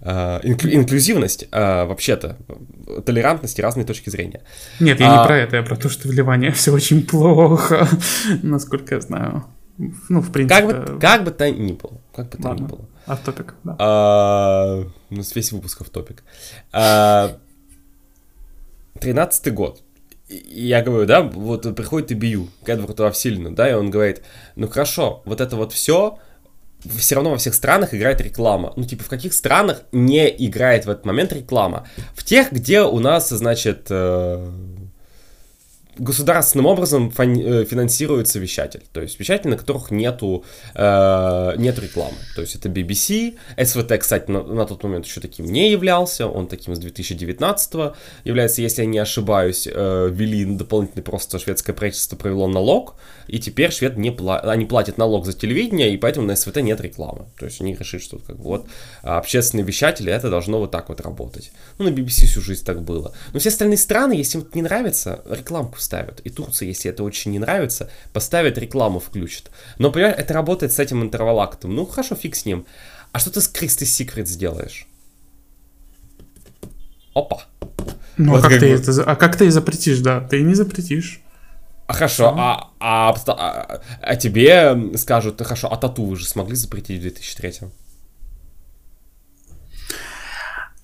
А, 0.01 0.39
инклюзивность, 0.43 1.47
а, 1.51 1.85
вообще-то, 1.85 2.37
толерантность 3.05 3.57
и 3.57 3.61
разные 3.61 3.85
точки 3.85 4.09
зрения. 4.09 4.41
Нет, 4.79 4.99
я 4.99 5.11
а... 5.11 5.21
не 5.21 5.27
про 5.27 5.37
это, 5.37 5.55
я 5.55 5.63
про 5.63 5.75
то, 5.75 5.89
что 5.89 6.07
в 6.07 6.11
Ливане 6.11 6.51
все 6.53 6.71
очень 6.71 7.05
плохо, 7.05 7.87
насколько 8.43 8.95
я 8.95 9.01
знаю. 9.01 9.45
Ну, 10.09 10.21
в 10.21 10.31
принципе... 10.31 10.61
Как 10.61 10.67
бы, 10.67 10.99
как 10.99 11.23
бы 11.23 11.31
то 11.31 11.49
ни 11.49 11.73
было. 11.73 11.99
Как 12.13 12.29
бы 12.29 12.37
то 12.37 12.53
ни 12.53 12.61
было. 12.61 12.87
Автопик, 13.07 13.55
да. 13.63 13.75
А, 13.79 14.85
у 15.09 15.15
нас 15.15 15.35
весь 15.35 15.51
выпуск 15.51 15.81
автопик. 15.81 16.23
А, 16.71 17.37
13 18.99 19.53
год. 19.53 19.81
Я 20.31 20.81
говорю, 20.81 21.05
да, 21.05 21.21
вот 21.21 21.75
приходит 21.75 22.11
и 22.11 22.15
бью 22.15 22.49
к 22.63 22.69
Эдварду 22.69 23.05
Авсилину, 23.05 23.51
да, 23.51 23.69
и 23.69 23.73
он 23.73 23.89
говорит, 23.89 24.21
ну 24.55 24.67
хорошо, 24.67 25.21
вот 25.25 25.41
это 25.41 25.57
вот 25.57 25.73
все, 25.73 26.19
все 26.85 27.15
равно 27.15 27.31
во 27.31 27.37
всех 27.37 27.53
странах 27.53 27.93
играет 27.93 28.21
реклама. 28.21 28.73
Ну, 28.75 28.83
типа, 28.83 29.03
в 29.03 29.09
каких 29.09 29.33
странах 29.33 29.83
не 29.91 30.29
играет 30.29 30.85
в 30.85 30.89
этот 30.89 31.05
момент 31.05 31.33
реклама? 31.33 31.87
В 32.15 32.23
тех, 32.23 32.51
где 32.51 32.81
у 32.81 32.99
нас, 32.99 33.29
значит, 33.29 33.87
э, 33.89 34.51
государственным 36.01 36.65
образом 36.65 37.13
э, 37.15 37.65
финансируется 37.65 38.39
вещатель. 38.39 38.83
То 38.91 39.01
есть 39.01 39.19
вещатель, 39.19 39.49
на 39.49 39.57
которых 39.57 39.91
нету, 39.91 40.43
э, 40.73 41.53
нет 41.57 41.77
рекламы. 41.79 42.17
То 42.35 42.41
есть 42.41 42.55
это 42.55 42.69
BBC. 42.69 43.37
СВТ, 43.63 43.99
кстати, 43.99 44.31
на, 44.31 44.43
на 44.43 44.65
тот 44.65 44.83
момент 44.83 45.05
еще 45.05 45.21
таким 45.21 45.45
не 45.45 45.69
являлся. 45.71 46.27
Он 46.27 46.47
таким 46.47 46.75
с 46.75 46.79
2019 46.79 47.93
является, 48.23 48.61
если 48.61 48.81
я 48.81 48.87
не 48.87 48.97
ошибаюсь, 48.97 49.67
э, 49.71 50.09
ввели 50.11 50.45
дополнительный 50.45 51.03
просто 51.03 51.37
шведское 51.37 51.75
правительство 51.75 52.15
провело 52.15 52.47
налог. 52.47 52.95
И 53.31 53.39
теперь 53.39 53.71
швед 53.71 53.95
не 53.95 54.11
пла 54.11 54.41
они 54.41 54.65
платят 54.65 54.97
налог 54.97 55.25
за 55.25 55.31
телевидение, 55.31 55.93
и 55.93 55.97
поэтому 55.97 56.27
на 56.27 56.35
СВТ 56.35 56.57
нет 56.57 56.81
рекламы. 56.81 57.27
То 57.39 57.45
есть 57.45 57.61
они 57.61 57.73
решили, 57.73 58.01
что 58.01 58.17
как 58.17 58.35
бы 58.35 58.43
вот 58.43 58.67
общественные 59.03 59.65
вещатели, 59.65 60.11
это 60.11 60.29
должно 60.29 60.59
вот 60.59 60.71
так 60.71 60.89
вот 60.89 60.99
работать. 60.99 61.53
Ну, 61.77 61.85
на 61.85 61.93
BBC 61.93 62.25
всю 62.25 62.41
жизнь 62.41 62.65
так 62.65 62.81
было. 62.81 63.15
Но 63.31 63.39
все 63.39 63.47
остальные 63.47 63.77
страны, 63.77 64.11
если 64.11 64.37
им 64.37 64.43
это 64.43 64.51
не 64.57 64.63
нравится, 64.63 65.21
рекламку 65.29 65.79
ставят. 65.79 66.19
И 66.25 66.29
Турция, 66.29 66.67
если 66.67 66.91
это 66.91 67.03
очень 67.05 67.31
не 67.31 67.39
нравится, 67.39 67.89
поставит 68.11 68.57
рекламу, 68.57 68.99
включит. 68.99 69.49
Но, 69.77 69.93
понимаешь, 69.93 70.17
это 70.17 70.33
работает 70.33 70.73
с 70.73 70.79
этим 70.79 71.01
интервалактом. 71.01 71.73
Ну, 71.73 71.85
хорошо, 71.85 72.15
фиг 72.15 72.35
с 72.35 72.43
ним. 72.45 72.65
А 73.13 73.19
что 73.19 73.31
ты 73.31 73.39
с 73.39 73.47
Кристи 73.47 73.85
Секрет 73.85 74.27
сделаешь? 74.27 74.87
Опа. 77.13 77.45
Ну, 78.17 78.33
вот 78.33 78.43
а, 78.43 78.49
как 78.49 78.59
ты 78.59 78.75
бы... 78.75 78.81
это, 78.81 79.03
а 79.03 79.15
как 79.15 79.37
ты 79.37 79.49
запретишь, 79.51 79.99
да? 79.99 80.19
Ты 80.19 80.41
не 80.41 80.53
запретишь. 80.53 81.21
А 81.91 81.93
хорошо, 81.93 82.33
а, 82.37 82.69
а, 82.79 83.13
а, 83.27 83.81
а 84.01 84.15
тебе 84.15 84.97
скажут, 84.97 85.41
хорошо, 85.41 85.67
а 85.69 85.75
тату 85.75 86.05
вы 86.05 86.15
же 86.15 86.25
смогли 86.25 86.55
запретить 86.55 86.99
в 86.99 87.01
2003 87.01 87.69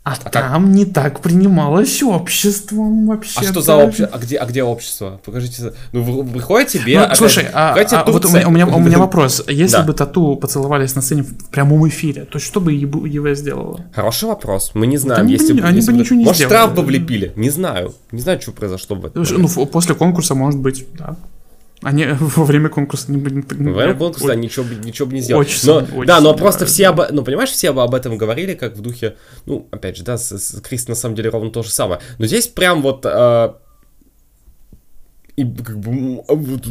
а, 0.07 0.17
а 0.23 0.29
там 0.29 0.63
как? 0.63 0.73
не 0.73 0.85
так 0.85 1.19
принималось 1.19 2.01
обществом 2.01 3.07
вообще. 3.07 3.39
А 3.39 3.43
что 3.43 3.61
за 3.61 3.75
общество? 3.75 4.09
А 4.13 4.17
где, 4.17 4.37
а 4.37 4.45
где 4.45 4.63
общество? 4.63 5.19
Покажите. 5.25 5.73
Ну, 5.91 6.01
выходит 6.01 6.69
тебе. 6.69 6.99
Ну, 6.99 7.15
слушай, 7.15 7.45
а, 7.51 7.75
а, 7.75 8.11
вот 8.11 8.25
у 8.25 8.29
меня, 8.29 8.47
у 8.47 8.51
меня, 8.51 8.67
у 8.67 8.79
меня 8.79 8.99
вопрос. 8.99 9.43
Если 9.47 9.77
да. 9.77 9.83
бы 9.83 9.93
тату 9.93 10.37
поцеловались 10.37 10.95
на 10.95 11.01
сцене 11.01 11.23
в 11.23 11.49
прямом 11.49 11.87
эфире, 11.89 12.23
то 12.23 12.39
что 12.39 12.61
бы 12.61 12.71
ЕВ 12.71 13.37
сделала? 13.37 13.81
Хороший 13.93 14.29
вопрос. 14.29 14.71
Мы 14.73 14.87
не 14.87 14.97
знаем. 14.97 15.23
Там 15.23 15.27
если 15.27 15.53
бы, 15.53 15.61
они 15.61 15.77
если 15.77 15.91
бы 15.91 15.97
ничего 15.97 16.15
не 16.15 16.23
может, 16.23 16.37
сделали. 16.37 16.53
Может, 16.53 16.67
штраф 16.67 16.75
бы 16.75 16.87
влепили? 16.87 17.33
Не 17.35 17.49
знаю. 17.49 17.93
Не 18.11 18.21
знаю, 18.21 18.41
что 18.41 18.51
произошло 18.51 18.95
бы. 18.95 19.11
Ну, 19.13 19.65
после 19.65 19.95
конкурса, 19.95 20.35
может 20.35 20.59
быть, 20.59 20.85
да. 20.97 21.17
Они 21.83 22.05
во 22.19 22.43
время 22.43 22.69
конкурса 22.69 23.11
не 23.11 23.17
будем... 23.17 23.41
Во 23.41 23.73
время 23.73 23.95
конкурса, 23.95 24.27
да, 24.27 24.35
ничего, 24.35 24.65
ничего 24.65 25.07
бы 25.07 25.13
не 25.13 25.21
сделали. 25.21 25.45
Очень, 25.45 25.67
но, 25.67 25.75
очень 25.77 26.05
да, 26.05 26.21
но 26.21 26.33
просто 26.35 26.65
все 26.65 26.87
об... 26.87 27.01
Ну, 27.11 27.23
понимаешь, 27.23 27.51
все 27.51 27.69
об 27.69 27.93
этом 27.93 28.17
говорили, 28.17 28.53
как 28.53 28.75
в 28.75 28.81
духе... 28.81 29.17
Ну, 29.45 29.67
опять 29.71 29.97
же, 29.97 30.03
да, 30.03 30.17
с, 30.17 30.37
с 30.37 30.61
Крис 30.61 30.87
на 30.87 30.95
самом 30.95 31.15
деле 31.15 31.29
ровно 31.29 31.51
то 31.51 31.63
же 31.63 31.69
самое. 31.69 32.01
Но 32.17 32.25
здесь 32.25 32.47
прям 32.47 32.81
вот... 32.81 33.05
Э, 33.05 33.53
и, 35.35 35.43
как 35.43 35.79
бы, 35.79 36.23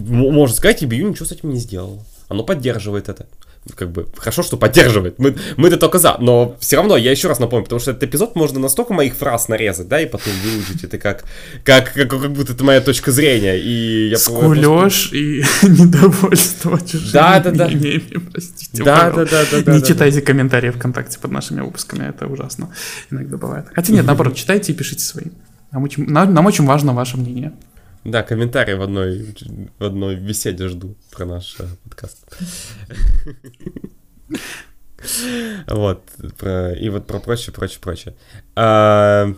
можно 0.03 0.57
сказать, 0.57 0.83
и 0.83 0.87
Бью 0.87 1.09
ничего 1.09 1.25
с 1.25 1.33
этим 1.33 1.51
не 1.51 1.59
сделал. 1.59 2.03
Оно 2.29 2.43
поддерживает 2.43 3.09
это 3.09 3.27
как 3.75 3.91
бы, 3.91 4.07
хорошо, 4.17 4.43
что 4.43 4.57
поддерживает. 4.57 5.19
Мы, 5.19 5.35
мы-то 5.57 5.77
только 5.77 5.99
за. 5.99 6.17
Но 6.21 6.57
все 6.61 6.77
равно, 6.77 6.97
я 6.97 7.11
еще 7.11 7.29
раз 7.29 7.39
напомню, 7.39 7.65
потому 7.65 7.81
что 7.81 7.91
этот 7.91 8.05
эпизод 8.05 8.37
можно 8.37 8.61
настолько 8.61 8.95
моих 8.95 9.15
фраз 9.15 9.49
нарезать, 9.49 9.89
да, 9.89 10.01
и 10.01 10.07
потом 10.07 10.33
выложить 10.45 10.85
это 10.85 10.99
как, 10.99 11.25
как, 11.65 11.93
как, 11.93 12.09
как 12.09 12.33
будто 12.33 12.53
это 12.53 12.65
моя 12.65 12.81
точка 12.81 13.11
зрения. 13.11 13.59
И 13.59 14.09
я 14.11 14.19
Скулешь 14.19 15.11
просто... 15.11 15.17
и 15.17 15.45
недовольство 15.63 16.79
чужими 16.81 17.13
да, 17.13 17.41
да, 17.41 17.51
да. 17.51 17.67
мнениями, 17.69 18.19
простите. 18.33 18.83
Да, 18.83 19.11
да, 19.11 19.25
да, 19.25 19.45
да, 19.51 19.73
Не 19.73 19.81
да, 19.81 19.87
читайте 19.87 20.21
да. 20.21 20.27
комментарии 20.27 20.71
ВКонтакте 20.71 21.19
под 21.19 21.33
нашими 21.33 21.61
выпусками, 21.61 22.09
это 22.09 22.27
ужасно. 22.27 22.71
Иногда 23.11 23.37
бывает. 23.37 23.67
Хотя 23.75 23.93
нет, 23.93 24.07
наоборот, 24.07 24.35
читайте 24.37 24.73
и 24.73 24.75
пишите 24.75 25.05
свои. 25.05 25.27
Нам 25.73 25.83
очень, 25.83 26.07
нам, 26.07 26.33
нам 26.33 26.47
очень 26.47 26.65
важно 26.65 26.93
ваше 26.95 27.17
мнение. 27.17 27.53
Да, 28.07 28.23
комментарий 28.23 28.75
в 28.75 28.83
одной, 28.83 29.35
в 29.79 29.85
одной 29.85 30.15
беседе 30.15 30.69
жду 30.69 30.95
про 31.11 31.25
наш 31.25 31.57
э, 31.59 31.65
подкаст. 31.85 32.19
Вот, 35.69 36.03
и 36.81 36.89
вот 36.89 37.07
про 37.07 37.19
прочее, 37.21 37.53
прочее, 37.53 37.79
прочее. 37.81 38.17
А, 38.57 39.35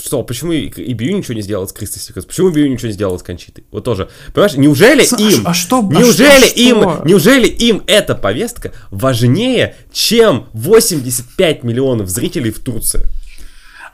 что, 0.00 0.22
почему 0.22 0.52
и 0.52 0.92
Бью 0.94 1.16
ничего 1.16 1.34
не 1.34 1.42
сделал 1.42 1.68
с 1.68 1.72
Кристо 1.72 1.98
Секрет? 1.98 2.26
Почему 2.26 2.50
Бью 2.50 2.68
ничего 2.70 2.88
не 2.88 2.94
сделал 2.94 3.18
с 3.18 3.22
Кончитой? 3.22 3.64
Вот 3.70 3.84
тоже. 3.84 4.08
Понимаешь, 4.32 4.56
неужели 4.56 5.02
им... 5.02 5.46
А 5.46 5.54
что? 5.54 5.82
Неужели 5.82 6.44
а 6.44 6.48
что, 6.48 6.60
им... 6.60 6.80
Что? 6.80 7.02
Неужели 7.04 7.46
им 7.46 7.82
эта 7.86 8.14
повестка 8.14 8.72
важнее, 8.90 9.76
чем 9.92 10.48
85 10.52 11.62
миллионов 11.62 12.08
зрителей 12.08 12.50
в 12.50 12.60
Турции? 12.60 13.06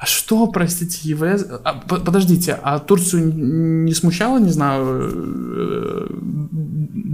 А 0.01 0.07
что, 0.07 0.46
простите, 0.46 0.98
ЕВС... 1.03 1.44
А, 1.62 1.74
подождите, 1.74 2.59
а 2.62 2.78
Турцию 2.78 3.34
не 3.34 3.92
смущало, 3.92 4.38
не 4.38 4.48
знаю, 4.48 5.12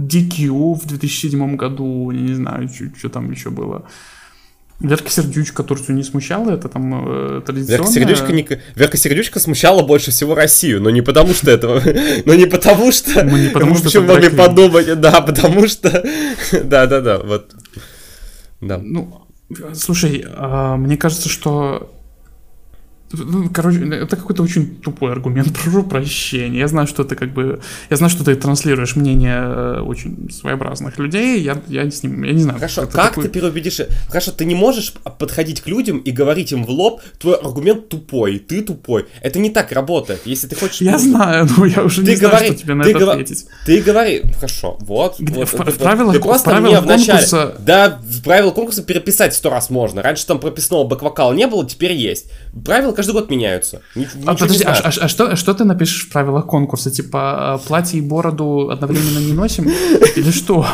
DQ 0.07 0.45
э, 0.45 0.73
в 0.79 0.85
2007 0.85 1.57
году, 1.57 2.11
не 2.11 2.33
знаю, 2.33 2.69
что 2.97 3.09
там 3.09 3.29
еще 3.29 3.49
было? 3.49 3.83
Верка 4.79 5.09
Сердючка 5.09 5.63
Турцию 5.63 5.97
не 5.97 6.03
смущала, 6.03 6.51
это 6.51 6.69
там 6.69 6.93
э, 7.09 7.41
традиционно... 7.45 7.77
Верка 7.77 7.91
Сердючка, 7.91 8.31
не... 8.31 8.47
Верка 8.75 8.95
Сердючка 8.95 9.39
смущала 9.41 9.83
больше 9.83 10.11
всего 10.11 10.33
Россию, 10.33 10.81
но 10.81 10.89
не 10.89 11.01
потому 11.01 11.33
что 11.33 11.51
этого... 11.51 11.83
Но 12.25 12.35
не 12.35 12.45
потому 12.45 12.93
что... 12.93 13.25
Мы 13.25 13.41
не 13.41 13.49
потому 13.49 13.75
что... 13.75 13.99
могли 13.99 14.29
подумать, 14.29 14.97
да, 15.01 15.19
потому 15.19 15.67
что... 15.67 15.89
Да-да-да, 16.63 17.17
вот. 17.17 17.53
Да. 18.61 18.77
Ну, 18.81 19.27
слушай, 19.73 20.23
а, 20.25 20.77
мне 20.77 20.95
кажется, 20.95 21.27
что 21.27 21.91
ну, 21.91 21.96
короче, 23.53 23.87
это 23.87 24.17
какой-то 24.17 24.43
очень 24.43 24.75
тупой 24.77 25.11
аргумент. 25.11 25.53
Прошу 25.63 25.83
прощения. 25.83 26.59
Я 26.59 26.67
знаю, 26.67 26.87
что 26.87 27.03
ты 27.03 27.15
как 27.15 27.33
бы... 27.33 27.61
Я 27.89 27.97
знаю, 27.97 28.09
что 28.09 28.23
ты 28.23 28.35
транслируешь 28.35 28.95
мнение 28.95 29.39
э, 29.39 29.79
очень 29.81 30.29
своеобразных 30.29 30.97
людей. 30.97 31.41
Я, 31.41 31.61
я 31.67 31.89
с 31.89 32.03
ним... 32.03 32.23
Я 32.23 32.33
не 32.33 32.41
знаю. 32.41 32.59
Хорошо, 32.59 32.81
как 32.81 33.09
такой... 33.09 33.23
ты 33.23 33.29
переубедишь... 33.29 33.79
Хорошо, 34.09 34.31
ты 34.31 34.45
не 34.45 34.55
можешь 34.55 34.93
подходить 35.17 35.61
к 35.61 35.67
людям 35.67 35.99
и 35.99 36.11
говорить 36.11 36.51
им 36.51 36.65
в 36.65 36.69
лоб, 36.69 37.01
твой 37.19 37.35
аргумент 37.35 37.87
тупой, 37.87 38.39
ты 38.39 38.61
тупой. 38.61 39.05
Это 39.21 39.39
не 39.39 39.49
так 39.51 39.71
работает. 39.71 40.21
Если 40.25 40.47
ты 40.47 40.55
хочешь... 40.55 40.81
Я 40.81 40.97
знаю, 40.97 41.47
но 41.57 41.65
я 41.65 41.83
уже 41.83 42.03
ты 42.03 42.11
не 42.11 42.17
говори, 42.17 42.37
знаю, 42.37 42.53
что 42.53 42.61
тебе 42.61 42.73
на 42.73 42.83
это 42.83 42.99
гова... 42.99 43.11
ответить. 43.13 43.45
Ты 43.65 43.81
говори... 43.81 44.23
Хорошо, 44.35 44.77
вот. 44.81 45.19
Где, 45.19 45.33
вот 45.33 45.49
в, 45.49 45.63
ты, 45.63 45.71
в 45.71 45.77
правилах, 45.77 46.13
ты 46.13 46.19
просто 46.19 46.49
в 46.49 46.61
мне 46.61 46.79
вначале... 46.81 47.19
Конкурса... 47.19 47.55
Да, 47.59 47.99
в 48.01 48.21
правила 48.23 48.51
конкурса 48.51 48.83
переписать 48.83 49.33
сто 49.33 49.49
раз 49.49 49.69
можно. 49.69 50.01
Раньше 50.01 50.25
там 50.27 50.39
прописного 50.39 50.85
бэк-вокала 50.85 51.33
не 51.33 51.47
было, 51.47 51.65
теперь 51.65 51.93
есть. 51.93 52.31
Правила 52.65 52.96
каждый 52.97 53.11
год 53.11 53.29
меняются. 53.29 53.81
Ничего 53.93 54.23
а, 54.25 54.33
подожди, 54.35 54.63
а, 54.63 54.73
а, 54.73 54.87
а, 54.87 55.07
что, 55.07 55.35
что 55.35 55.53
ты 55.53 55.63
напишешь 55.65 56.07
в 56.07 56.09
правилах 56.09 56.47
конкурса? 56.47 56.89
Типа, 56.89 57.53
а, 57.53 57.57
платье 57.59 57.99
и 57.99 58.01
бороду 58.01 58.69
одновременно 58.71 59.19
не 59.19 59.33
носим? 59.33 59.69
Или 60.15 60.31
что? 60.31 60.65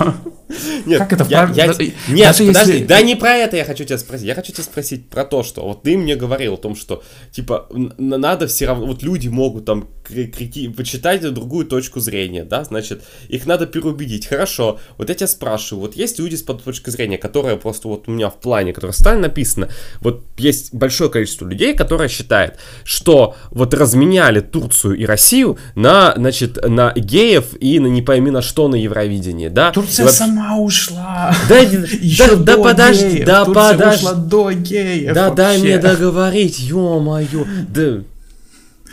Нет, 0.85 0.99
как 0.99 1.13
это 1.13 1.25
я, 1.29 1.49
я, 1.53 1.67
Нет, 1.67 2.37
подожди, 2.37 2.43
если... 2.45 2.85
да 2.85 3.01
не 3.01 3.15
про 3.15 3.35
это 3.35 3.57
я 3.57 3.65
хочу 3.65 3.85
тебя 3.85 3.97
спросить. 3.97 4.27
Я 4.27 4.35
хочу 4.35 4.51
тебя 4.51 4.63
спросить 4.63 5.09
про 5.09 5.25
то, 5.25 5.43
что 5.43 5.61
вот 5.61 5.83
ты 5.83 5.97
мне 5.97 6.15
говорил 6.15 6.55
о 6.55 6.57
том, 6.57 6.75
что 6.75 7.03
типа 7.31 7.67
надо 7.97 8.47
все 8.47 8.67
равно, 8.67 8.87
вот 8.87 9.03
люди 9.03 9.27
могут 9.27 9.65
там 9.65 9.87
крики, 10.03 10.67
почитать 10.67 11.21
другую 11.33 11.65
точку 11.65 11.99
зрения, 11.99 12.43
да, 12.43 12.63
значит, 12.63 13.03
их 13.29 13.45
надо 13.45 13.65
переубедить. 13.65 14.27
Хорошо, 14.27 14.79
вот 14.97 15.09
я 15.09 15.15
тебя 15.15 15.27
спрашиваю, 15.27 15.81
вот 15.81 15.95
есть 15.95 16.19
люди 16.19 16.35
с 16.35 16.43
точки 16.43 16.89
зрения, 16.89 17.17
которая 17.17 17.55
просто 17.55 17.87
вот 17.87 18.07
у 18.07 18.11
меня 18.11 18.29
в 18.29 18.39
плане, 18.39 18.73
которая 18.73 18.93
стали 18.93 19.19
написано, 19.19 19.69
вот 20.01 20.23
есть 20.37 20.73
большое 20.73 21.09
количество 21.09 21.47
людей, 21.47 21.73
которые 21.73 22.09
считают, 22.09 22.57
что 22.83 23.35
вот 23.51 23.73
разменяли 23.73 24.41
Турцию 24.41 24.95
и 24.95 25.05
Россию 25.05 25.57
на, 25.75 26.13
значит, 26.15 26.57
на 26.67 26.91
геев 26.93 27.55
и 27.59 27.79
на 27.79 27.87
не 27.87 28.01
пойми 28.01 28.31
на 28.31 28.41
что 28.41 28.67
на 28.67 28.75
Евровидении, 28.75 29.47
да. 29.47 29.71
Турция 29.71 30.07
и, 30.07 30.09
сама 30.09 30.57
ушла. 30.73 31.35
Да, 31.47 31.57
Еще 31.59 32.35
да, 32.35 32.55
да 32.55 32.57
подожди, 32.57 33.23
да 33.23 33.45
подожди. 33.45 34.07
до 34.15 34.51
геев 34.51 35.13
Да 35.13 35.29
вообще. 35.29 35.35
дай 35.35 35.57
мне 35.59 35.77
договорить, 35.77 36.59
ё-моё. 36.59 37.45
Да, 37.69 38.03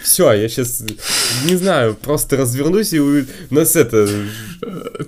все, 0.03 0.33
я 0.33 0.49
сейчас, 0.49 0.83
не 1.45 1.57
знаю, 1.57 1.95
просто 1.95 2.37
развернусь 2.37 2.93
и 2.95 3.01
у 3.01 3.25
нас 3.51 3.77
это... 3.77 4.09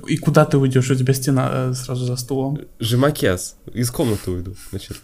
И 0.07 0.19
куда 0.19 0.45
ты 0.45 0.59
уйдешь? 0.59 0.91
У 0.91 0.95
тебя 0.95 1.15
стена 1.15 1.51
э, 1.53 1.75
сразу 1.75 2.05
за 2.05 2.17
стулом. 2.17 2.61
Жемакес. 2.79 3.57
Из 3.73 3.91
комнаты 3.91 4.31
уйду, 4.31 4.55
значит. 4.71 4.99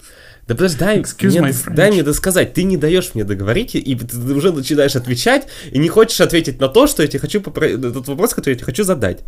Да 0.47 0.55
подожди, 0.55 0.79
дай, 0.79 1.05
мне, 1.23 1.55
дай 1.75 1.91
мне 1.91 2.03
досказать. 2.03 2.55
Ты 2.55 2.65
не 2.65 2.77
даешь 2.77 3.11
мне 3.15 3.25
договорить, 3.25 3.75
и 3.75 3.95
ты 3.95 4.35
уже 4.35 4.53
начинаешь 4.53 4.97
отвечать, 4.97 5.47
и 5.71 5.79
не 5.79 5.89
хочешь 5.89 6.21
ответить 6.21 6.61
на 6.61 6.69
то, 6.69 6.87
что 6.87 7.03
я 7.03 7.09
тебе 7.09 7.21
хочу 7.21 7.41
попро... 7.41 7.67
этот 7.67 8.09
вопрос, 8.09 8.35
который 8.35 8.55
я 8.55 8.57
тебе 8.57 8.67
хочу 8.67 8.85
задать. 8.85 9.21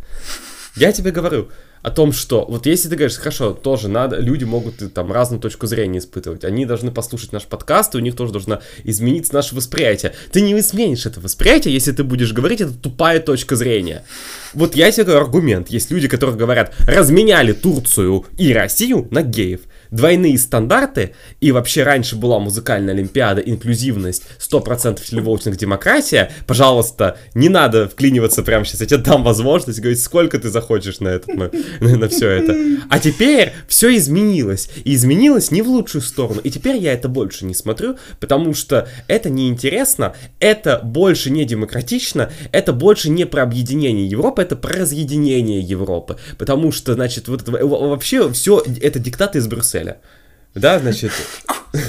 Я 0.77 0.93
тебе 0.93 1.11
говорю, 1.11 1.49
о 1.83 1.91
том, 1.91 2.13
что 2.13 2.45
вот 2.47 2.67
если 2.67 2.89
ты 2.89 2.97
говоришь, 2.97 3.17
хорошо, 3.17 3.53
тоже 3.53 3.89
надо, 3.89 4.17
люди 4.19 4.45
могут 4.45 4.93
там 4.93 5.13
разную 5.13 5.41
точку 5.41 5.67
зрения 5.67 5.99
испытывать, 5.99 6.45
они 6.45 6.67
должны 6.67 6.91
послушать 6.91 7.33
наш 7.33 7.45
подкаст, 7.45 7.95
и 7.95 7.99
у 7.99 8.01
них 8.01 8.17
тоже 8.17 8.33
должно 8.33 8.61
измениться 8.85 9.35
наше 9.35 9.55
восприятие. 9.55 10.13
Ты 10.31 10.43
не 10.43 10.59
изменишь 10.59 11.07
это 11.07 11.21
восприятие, 11.21 11.73
если 11.73 11.93
ты 11.93 12.05
будешь 12.05 12.33
говорить, 12.33 12.61
это 12.61 12.73
тупая 12.73 13.21
точка 13.21 13.57
зрения. 13.57 14.05
Вот 14.53 14.75
я 14.75 14.91
тебе 14.91 15.05
говорю 15.05 15.23
аргумент. 15.23 15.69
Есть 15.69 15.91
люди, 15.91 16.09
которые 16.09 16.37
говорят, 16.37 16.75
разменяли 16.87 17.53
Турцию 17.53 18.27
и 18.37 18.53
Россию 18.53 19.09
на 19.11 19.23
геев 19.23 19.61
двойные 19.91 20.39
стандарты, 20.39 21.15
и 21.41 21.53
вообще 21.53 21.83
раньше 21.83 22.17
была 22.17 22.39
музыкальная 22.39 22.95
олимпиада, 22.95 23.41
инклюзивность, 23.41 24.25
100% 24.39 25.01
телевоутинг, 25.05 25.57
демократия, 25.57 26.33
пожалуйста, 26.47 27.19
не 27.35 27.49
надо 27.49 27.89
вклиниваться 27.89 28.43
прямо 28.43 28.65
сейчас, 28.65 28.81
я 28.81 28.87
тебе 28.87 28.99
дам 28.99 29.25
возможность 29.25 29.81
говорить, 29.81 30.01
сколько 30.01 30.39
ты 30.39 30.51
захочешь 30.51 31.01
на, 31.01 31.09
этот, 31.09 31.29
на, 31.81 31.97
на 31.97 32.09
все 32.09 32.29
это. 32.29 32.57
А 32.89 32.99
теперь 32.99 33.53
все 33.69 33.97
изменилось, 33.97 34.71
и 34.85 34.95
изменилось 34.95 35.51
не 35.51 35.63
в 35.63 35.69
лучшую 35.69 36.03
сторону, 36.03 36.41
и 36.43 36.51
теперь 36.51 36.77
я 36.77 36.93
это 36.93 37.09
больше 37.09 37.45
не 37.45 37.55
смотрю, 37.55 37.97
потому 38.21 38.55
что 38.55 38.89
это 39.09 39.31
неинтересно, 39.31 40.15
это 40.39 40.81
больше 40.83 41.31
не 41.31 41.45
демократично, 41.45 42.31
это 42.53 42.73
больше 42.73 43.11
не 43.11 43.25
про 43.25 43.43
объединение 43.43 44.07
Европы, 44.07 44.43
это 44.43 44.57
про 44.57 44.81
разъединение 44.81 45.61
Европы, 45.61 46.17
потому 46.39 46.73
что, 46.73 46.95
значит, 46.95 47.29
вот 47.29 47.43
это, 47.43 47.67
вообще 47.67 48.31
все 48.33 48.63
это 48.81 48.99
диктаты 48.99 49.39
из 49.39 49.47
Брюсселя 49.47 49.80
целя. 49.81 50.01
Да, 50.55 50.79
значит... 50.79 51.13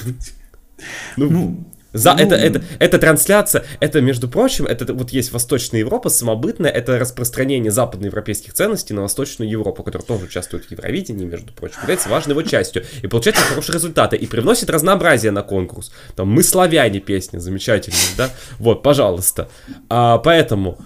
Ну, 1.16 1.30
ну, 1.30 1.72
за 1.94 2.14
ну, 2.14 2.20
это, 2.20 2.34
это, 2.34 2.64
это 2.80 2.98
трансляция, 2.98 3.64
это, 3.80 4.02
между 4.02 4.28
прочим, 4.28 4.66
это 4.66 4.92
вот 4.96 5.12
есть 5.12 5.32
Восточная 5.32 5.82
Европа, 5.82 6.10
самобытная, 6.10 6.72
это 6.72 6.98
распространение 6.98 7.72
западноевропейских 7.72 8.54
ценностей 8.54 8.96
на 8.96 9.04
Восточную 9.04 9.48
Европу, 9.48 9.84
которая 9.84 10.08
тоже 10.08 10.26
участвует 10.26 10.66
в 10.66 10.72
Евровидении, 10.72 11.26
между 11.26 11.54
прочим, 11.54 11.82
является 11.82 12.10
важной 12.10 12.32
его 12.32 12.42
частью, 12.42 12.84
и 13.04 13.08
получается 13.08 13.44
хорошие 13.44 13.76
результаты, 13.76 14.16
и 14.16 14.26
привносит 14.26 14.72
разнообразие 14.72 15.32
на 15.32 15.44
конкурс. 15.44 15.92
Там 16.16 16.30
«Мы 16.30 16.42
славяне» 16.42 17.00
песня 17.00 17.38
замечательная, 17.38 18.00
да? 18.18 18.30
Вот, 18.58 18.82
пожалуйста. 18.82 19.50
А, 19.88 20.18
поэтому 20.18 20.80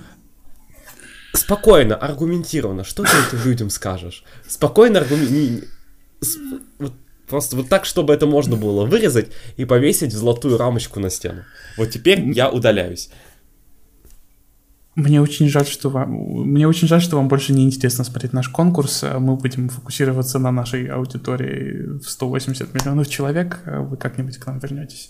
спокойно, 1.34 1.96
аргументированно, 1.96 2.84
что 2.84 3.04
ты 3.04 3.10
этим 3.10 3.46
людям 3.46 3.70
скажешь? 3.70 4.26
Спокойно 4.46 5.00
аргументированно 5.00 5.75
вот, 6.80 6.94
просто 7.28 7.56
вот 7.56 7.70
так, 7.70 7.86
чтобы 7.86 8.14
это 8.14 8.26
можно 8.26 8.56
было 8.56 8.86
вырезать 8.86 9.28
и 9.58 9.66
повесить 9.66 10.14
в 10.14 10.18
золотую 10.18 10.58
рамочку 10.58 11.00
на 11.00 11.10
стену. 11.10 11.44
Вот 11.78 11.90
теперь 11.92 12.22
я 12.32 12.50
удаляюсь. 12.50 13.10
Мне 14.96 15.22
очень 15.22 15.50
жаль, 15.50 15.68
что 15.68 15.90
вам, 15.90 16.10
мне 16.10 16.68
очень 16.68 16.88
жаль, 16.88 17.02
что 17.02 17.18
вам 17.18 17.28
больше 17.28 17.52
не 17.52 17.66
интересно 17.66 18.06
смотреть 18.06 18.32
наш 18.32 18.48
конкурс. 18.48 19.04
Мы 19.04 19.36
будем 19.36 19.68
фокусироваться 19.68 20.40
на 20.40 20.52
нашей 20.52 20.88
аудитории 20.88 22.00
в 22.00 22.10
180 22.10 22.74
миллионов 22.74 23.10
человек. 23.10 23.60
Вы 23.66 23.98
как-нибудь 23.98 24.38
к 24.38 24.46
нам 24.48 24.60
вернетесь. 24.60 25.10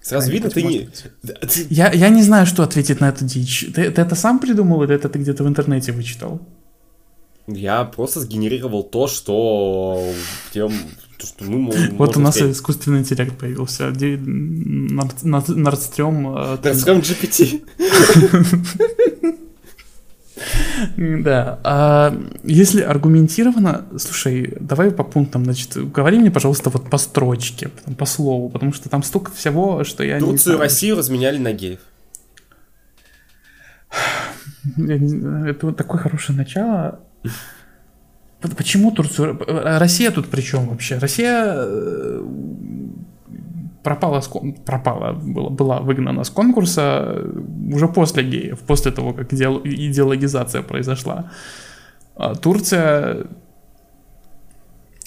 Сразу 0.00 0.30
видно, 0.30 0.48
ты 0.48 0.62
не... 0.62 0.88
Я, 1.68 1.92
я 1.92 2.08
не 2.08 2.22
знаю, 2.22 2.46
что 2.46 2.62
ответить 2.62 3.00
на 3.00 3.10
эту 3.10 3.26
дичь. 3.26 3.66
Ты, 3.74 3.90
ты 3.90 4.00
это 4.00 4.14
сам 4.14 4.38
придумал 4.38 4.82
или 4.82 4.94
это 4.94 5.10
ты 5.10 5.18
где-то 5.18 5.44
в 5.44 5.48
интернете 5.48 5.92
вычитал? 5.92 6.40
Я 7.48 7.84
просто 7.84 8.20
сгенерировал 8.20 8.84
то, 8.84 9.08
что 9.08 10.12
тем, 10.52 10.72
то, 11.18 11.26
что 11.26 11.44
мы 11.44 11.58
можем 11.58 11.96
Вот 11.96 12.16
у 12.16 12.20
нас 12.20 12.36
сказать. 12.36 12.54
искусственный 12.54 13.00
интеллект 13.00 13.36
появился. 13.38 13.88
Нордстрём... 13.88 16.22
Нордстрём 16.22 17.00
GPT. 17.00 17.62
Да. 20.96 21.58
А 21.64 22.16
если 22.44 22.82
аргументированно, 22.82 23.86
слушай, 23.98 24.56
давай 24.60 24.90
по 24.90 25.02
пунктам, 25.02 25.44
значит, 25.44 25.76
говори 25.92 26.18
мне, 26.18 26.30
пожалуйста, 26.30 26.70
вот 26.70 26.88
по 26.88 26.98
строчке, 26.98 27.70
по 27.96 28.06
слову, 28.06 28.48
потому 28.48 28.72
что 28.72 28.88
там 28.88 29.02
столько 29.02 29.32
всего, 29.32 29.84
что 29.84 30.04
я 30.04 30.20
Турцию 30.20 30.56
не 30.56 30.60
Россию 30.60 30.96
разменяли 30.96 31.38
на 31.38 31.52
геев. 31.52 31.80
Это 34.76 35.72
такое 35.72 36.00
хорошее 36.00 36.38
начало. 36.38 37.00
Почему 38.56 38.92
Турцию? 38.92 39.38
Россия 39.78 40.10
тут 40.10 40.28
при 40.28 40.42
чем 40.42 40.68
вообще? 40.68 40.98
Россия 40.98 41.54
э, 41.56 42.22
пропала, 43.82 44.20
с, 44.20 44.30
пропала 44.64 45.12
была, 45.12 45.50
была 45.50 45.80
выгнана 45.80 46.22
с 46.22 46.30
конкурса 46.30 47.24
уже 47.72 47.88
после 47.88 48.22
геев, 48.22 48.60
после 48.60 48.92
того, 48.92 49.12
как 49.12 49.32
идеологизация 49.32 50.62
произошла. 50.62 51.30
А 52.14 52.34
Турция 52.34 53.26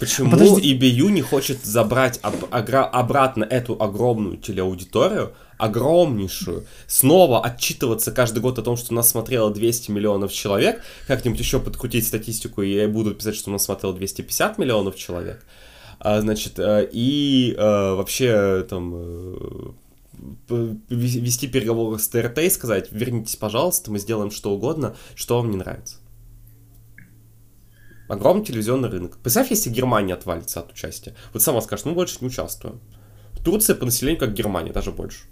Почему 0.02 0.32
Подожди. 0.32 0.74
EBU 0.74 1.12
не 1.12 1.22
хочет 1.22 1.64
забрать 1.64 2.20
об, 2.24 2.34
агра, 2.50 2.86
обратно 2.86 3.44
эту 3.44 3.78
огромную 3.80 4.38
телеаудиторию, 4.38 5.34
огромнейшую, 5.62 6.66
снова 6.88 7.44
отчитываться 7.44 8.12
каждый 8.12 8.40
год 8.40 8.58
о 8.58 8.64
том, 8.64 8.76
что 8.78 8.94
нас 8.96 9.10
смотрело 9.10 9.52
200 9.52 9.92
миллионов 9.92 10.34
человек, 10.34 10.82
как-нибудь 11.08 11.40
еще 11.40 11.60
подкрутить 11.60 12.08
статистику, 12.08 12.64
и 12.64 12.88
буду 12.88 13.14
писать, 13.14 13.36
что 13.36 13.52
нас 13.52 13.66
смотрело 13.66 13.94
250 13.94 14.58
миллионов 14.58 14.96
человек, 14.96 15.46
а, 16.00 16.20
значит, 16.22 16.58
э, 16.58 16.90
и 16.92 17.56
а, 17.58 17.94
вообще 17.96 18.66
там 18.68 18.94
э, 20.50 20.74
вести 20.90 21.48
переговоры 21.48 22.00
с 22.00 22.08
ТРТ 22.08 22.40
и 22.40 22.50
сказать, 22.50 22.92
вернитесь, 22.92 23.36
пожалуйста, 23.36 23.92
мы 23.92 24.00
сделаем 24.00 24.32
что 24.32 24.52
угодно, 24.52 24.96
что 25.14 25.38
вам 25.38 25.52
не 25.52 25.58
нравится. 25.58 25.98
Огромный 28.10 28.44
телевизионный 28.44 28.90
рынок. 28.90 29.20
Представь, 29.20 29.52
если 29.52 29.70
Германия 29.70 30.16
отвалится 30.16 30.60
от 30.60 30.72
участия. 30.72 31.16
Вот 31.34 31.44
сама 31.44 31.62
скажешь, 31.62 31.86
ну 31.86 31.94
больше 31.94 32.18
не 32.22 32.28
участвуем. 32.28 32.82
Турция 33.46 33.76
по 33.76 33.86
населению 33.86 34.20
как 34.20 34.34
Германия, 34.34 34.74
даже 34.74 34.92
больше. 34.92 35.26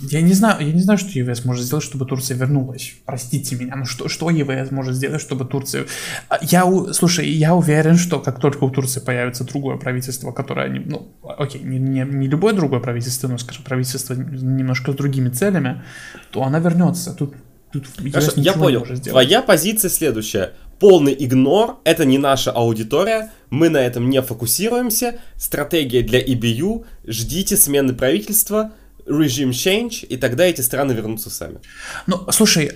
Я 0.00 0.22
не 0.22 0.32
знаю, 0.32 0.64
я 0.64 0.72
не 0.72 0.80
знаю, 0.80 0.98
что 0.98 1.10
ЕВС 1.10 1.44
может 1.44 1.64
сделать, 1.64 1.84
чтобы 1.84 2.06
Турция 2.06 2.36
вернулась. 2.36 2.94
Простите 3.04 3.56
меня, 3.56 3.74
но 3.76 3.84
что, 3.84 4.08
что 4.08 4.30
ЕВС 4.30 4.70
может 4.70 4.94
сделать, 4.94 5.20
чтобы 5.20 5.44
Турция... 5.44 5.86
А, 6.28 6.38
я, 6.40 6.64
слушай, 6.92 7.28
я 7.28 7.54
уверен, 7.54 7.96
что 7.96 8.20
как 8.20 8.40
только 8.40 8.64
у 8.64 8.70
Турции 8.70 9.00
появится 9.00 9.44
другое 9.44 9.76
правительство, 9.76 10.30
которое, 10.30 10.70
ну, 10.86 11.08
окей, 11.22 11.60
не, 11.62 11.78
не, 11.78 12.04
не 12.04 12.28
любое 12.28 12.54
другое 12.54 12.80
правительство, 12.80 13.28
но, 13.28 13.38
скажем, 13.38 13.64
правительство 13.64 14.14
немножко 14.14 14.92
с 14.92 14.94
другими 14.94 15.30
целями, 15.30 15.82
то 16.30 16.44
она 16.44 16.60
вернется. 16.60 17.12
Тут, 17.12 17.34
тут 17.72 17.86
Хорошо, 18.12 18.32
я 18.36 18.52
понял. 18.52 18.86
Твоя 19.04 19.42
позиция 19.42 19.90
следующая. 19.90 20.52
Полный 20.78 21.16
игнор, 21.18 21.78
это 21.84 22.04
не 22.04 22.18
наша 22.18 22.52
аудитория, 22.52 23.32
мы 23.50 23.68
на 23.68 23.78
этом 23.78 24.08
не 24.10 24.22
фокусируемся, 24.22 25.18
стратегия 25.36 26.02
для 26.02 26.20
EBU, 26.20 26.84
ждите 27.06 27.56
смены 27.56 27.94
правительства, 27.94 28.72
режим 29.06 29.50
change, 29.50 30.06
и 30.06 30.16
тогда 30.16 30.44
эти 30.44 30.60
страны 30.60 30.92
вернутся 30.92 31.30
сами. 31.30 31.58
Ну, 32.06 32.26
слушай, 32.30 32.72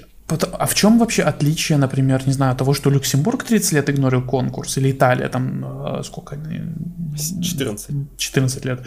а 0.59 0.67
в 0.67 0.75
чем 0.75 0.99
вообще 0.99 1.23
отличие, 1.23 1.79
например, 1.79 2.23
не 2.27 2.33
знаю, 2.33 2.57
того, 2.57 2.75
что 2.75 2.91
Люксембург 2.91 3.45
30 3.45 3.73
лет 3.73 3.91
игнорил 3.91 4.23
конкурс, 4.23 4.79
или 4.79 4.91
Италия 4.91 5.29
там 5.29 5.65
э, 5.65 6.03
сколько? 6.05 6.37
14. 7.43 7.95
14 8.17 8.65
лет. 8.65 8.81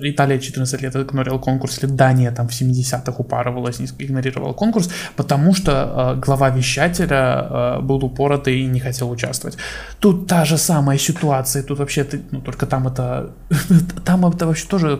Италия 0.00 0.38
14 0.38 0.82
лет 0.82 0.96
игнорил 0.96 1.38
конкурс, 1.38 1.78
или 1.82 1.90
Дания 1.90 2.32
там 2.32 2.48
в 2.48 2.52
70-х 2.52 3.12
упарывалась, 3.18 3.80
игнорировала 3.98 4.52
конкурс, 4.52 4.90
потому 5.16 5.54
что 5.54 5.70
э, 5.72 6.20
глава 6.20 6.50
вещателя 6.50 7.46
э, 7.50 7.80
был 7.80 8.04
упоротый 8.04 8.60
и 8.60 8.66
не 8.66 8.80
хотел 8.80 9.10
участвовать. 9.10 9.58
Тут 10.00 10.26
та 10.26 10.44
же 10.44 10.58
самая 10.58 10.98
ситуация, 10.98 11.62
тут 11.62 11.78
вообще, 11.78 12.04
ты, 12.04 12.20
ну 12.30 12.40
только 12.40 12.66
там 12.66 12.88
это, 12.88 13.30
там 14.04 14.26
это 14.26 14.46
вообще 14.46 14.66
тоже 14.68 14.98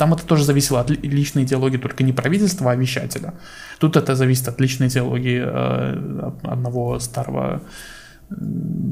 там 0.00 0.14
это 0.14 0.24
тоже 0.26 0.44
зависело 0.44 0.80
от 0.80 0.90
личной 0.90 1.42
идеологии 1.42 1.76
только 1.76 2.04
не 2.04 2.14
правительства, 2.14 2.70
а 2.70 2.74
вещателя. 2.74 3.34
Тут 3.78 3.96
это 3.96 4.14
зависит 4.14 4.48
от 4.48 4.58
личной 4.58 4.86
идеологии 4.86 5.42
э, 5.44 6.30
одного 6.42 6.98
старого 7.00 7.60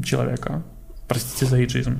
человека. 0.05 0.63
Простите 1.09 1.47
за 1.47 1.65
иджизм. 1.65 1.97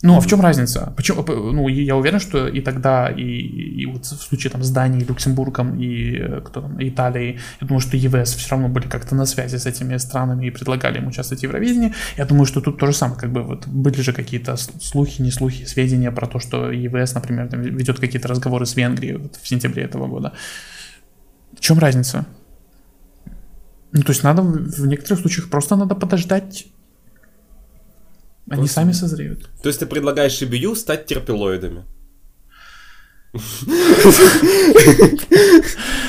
Ну, 0.00 0.16
а 0.16 0.20
в 0.20 0.26
чем 0.28 0.40
разница? 0.40 0.92
Почему, 0.96 1.24
ну, 1.26 1.66
я 1.66 1.96
уверен, 1.96 2.20
что 2.20 2.46
и 2.46 2.60
тогда, 2.60 3.08
и, 3.08 3.22
и 3.22 3.86
вот 3.86 4.04
в 4.04 4.22
случае 4.22 4.52
там 4.52 4.62
с 4.62 4.70
Данией, 4.70 5.04
Люксембургом 5.04 5.76
и 5.76 6.16
э, 6.16 6.40
кто 6.40 6.60
там, 6.60 6.76
Италией, 6.78 7.40
я 7.60 7.66
думаю, 7.66 7.80
что 7.80 7.96
ЕВС 7.96 8.34
все 8.36 8.50
равно 8.50 8.68
были 8.68 8.86
как-то 8.86 9.16
на 9.16 9.26
связи 9.26 9.56
с 9.56 9.66
этими 9.66 9.96
странами 9.96 10.46
и 10.46 10.50
предлагали 10.50 10.98
им 10.98 11.08
участвовать 11.08 11.40
в 11.40 11.42
Евровидении. 11.42 11.94
Я 12.16 12.26
думаю, 12.26 12.46
что 12.46 12.60
тут 12.60 12.78
то 12.78 12.86
же 12.86 12.92
самое, 12.92 13.18
как 13.18 13.32
бы 13.32 13.42
вот 13.42 13.66
были 13.66 14.00
же 14.00 14.12
какие-то 14.12 14.56
слухи, 14.56 15.20
не 15.20 15.32
слухи, 15.32 15.64
сведения 15.64 16.12
про 16.12 16.28
то, 16.28 16.38
что 16.38 16.70
ЕВС, 16.70 17.14
например, 17.14 17.48
ведет 17.56 17.98
какие-то 17.98 18.28
разговоры 18.28 18.66
с 18.66 18.76
Венгрией 18.76 19.16
вот 19.16 19.34
в 19.34 19.48
сентябре 19.48 19.82
этого 19.82 20.06
года. 20.06 20.32
В 21.56 21.60
чем 21.60 21.80
разница? 21.80 22.24
Ну, 23.90 24.02
то 24.02 24.12
есть 24.12 24.22
надо 24.22 24.42
в 24.42 24.86
некоторых 24.86 25.18
случаях 25.18 25.50
просто 25.50 25.74
надо 25.74 25.96
подождать 25.96 26.66
они 28.50 28.68
сами 28.68 28.92
созреют. 28.92 29.48
То 29.62 29.68
есть 29.68 29.80
ты 29.80 29.86
предлагаешь 29.86 30.42
EBU 30.42 30.74
стать 30.74 31.06
терпилоидами? 31.06 31.84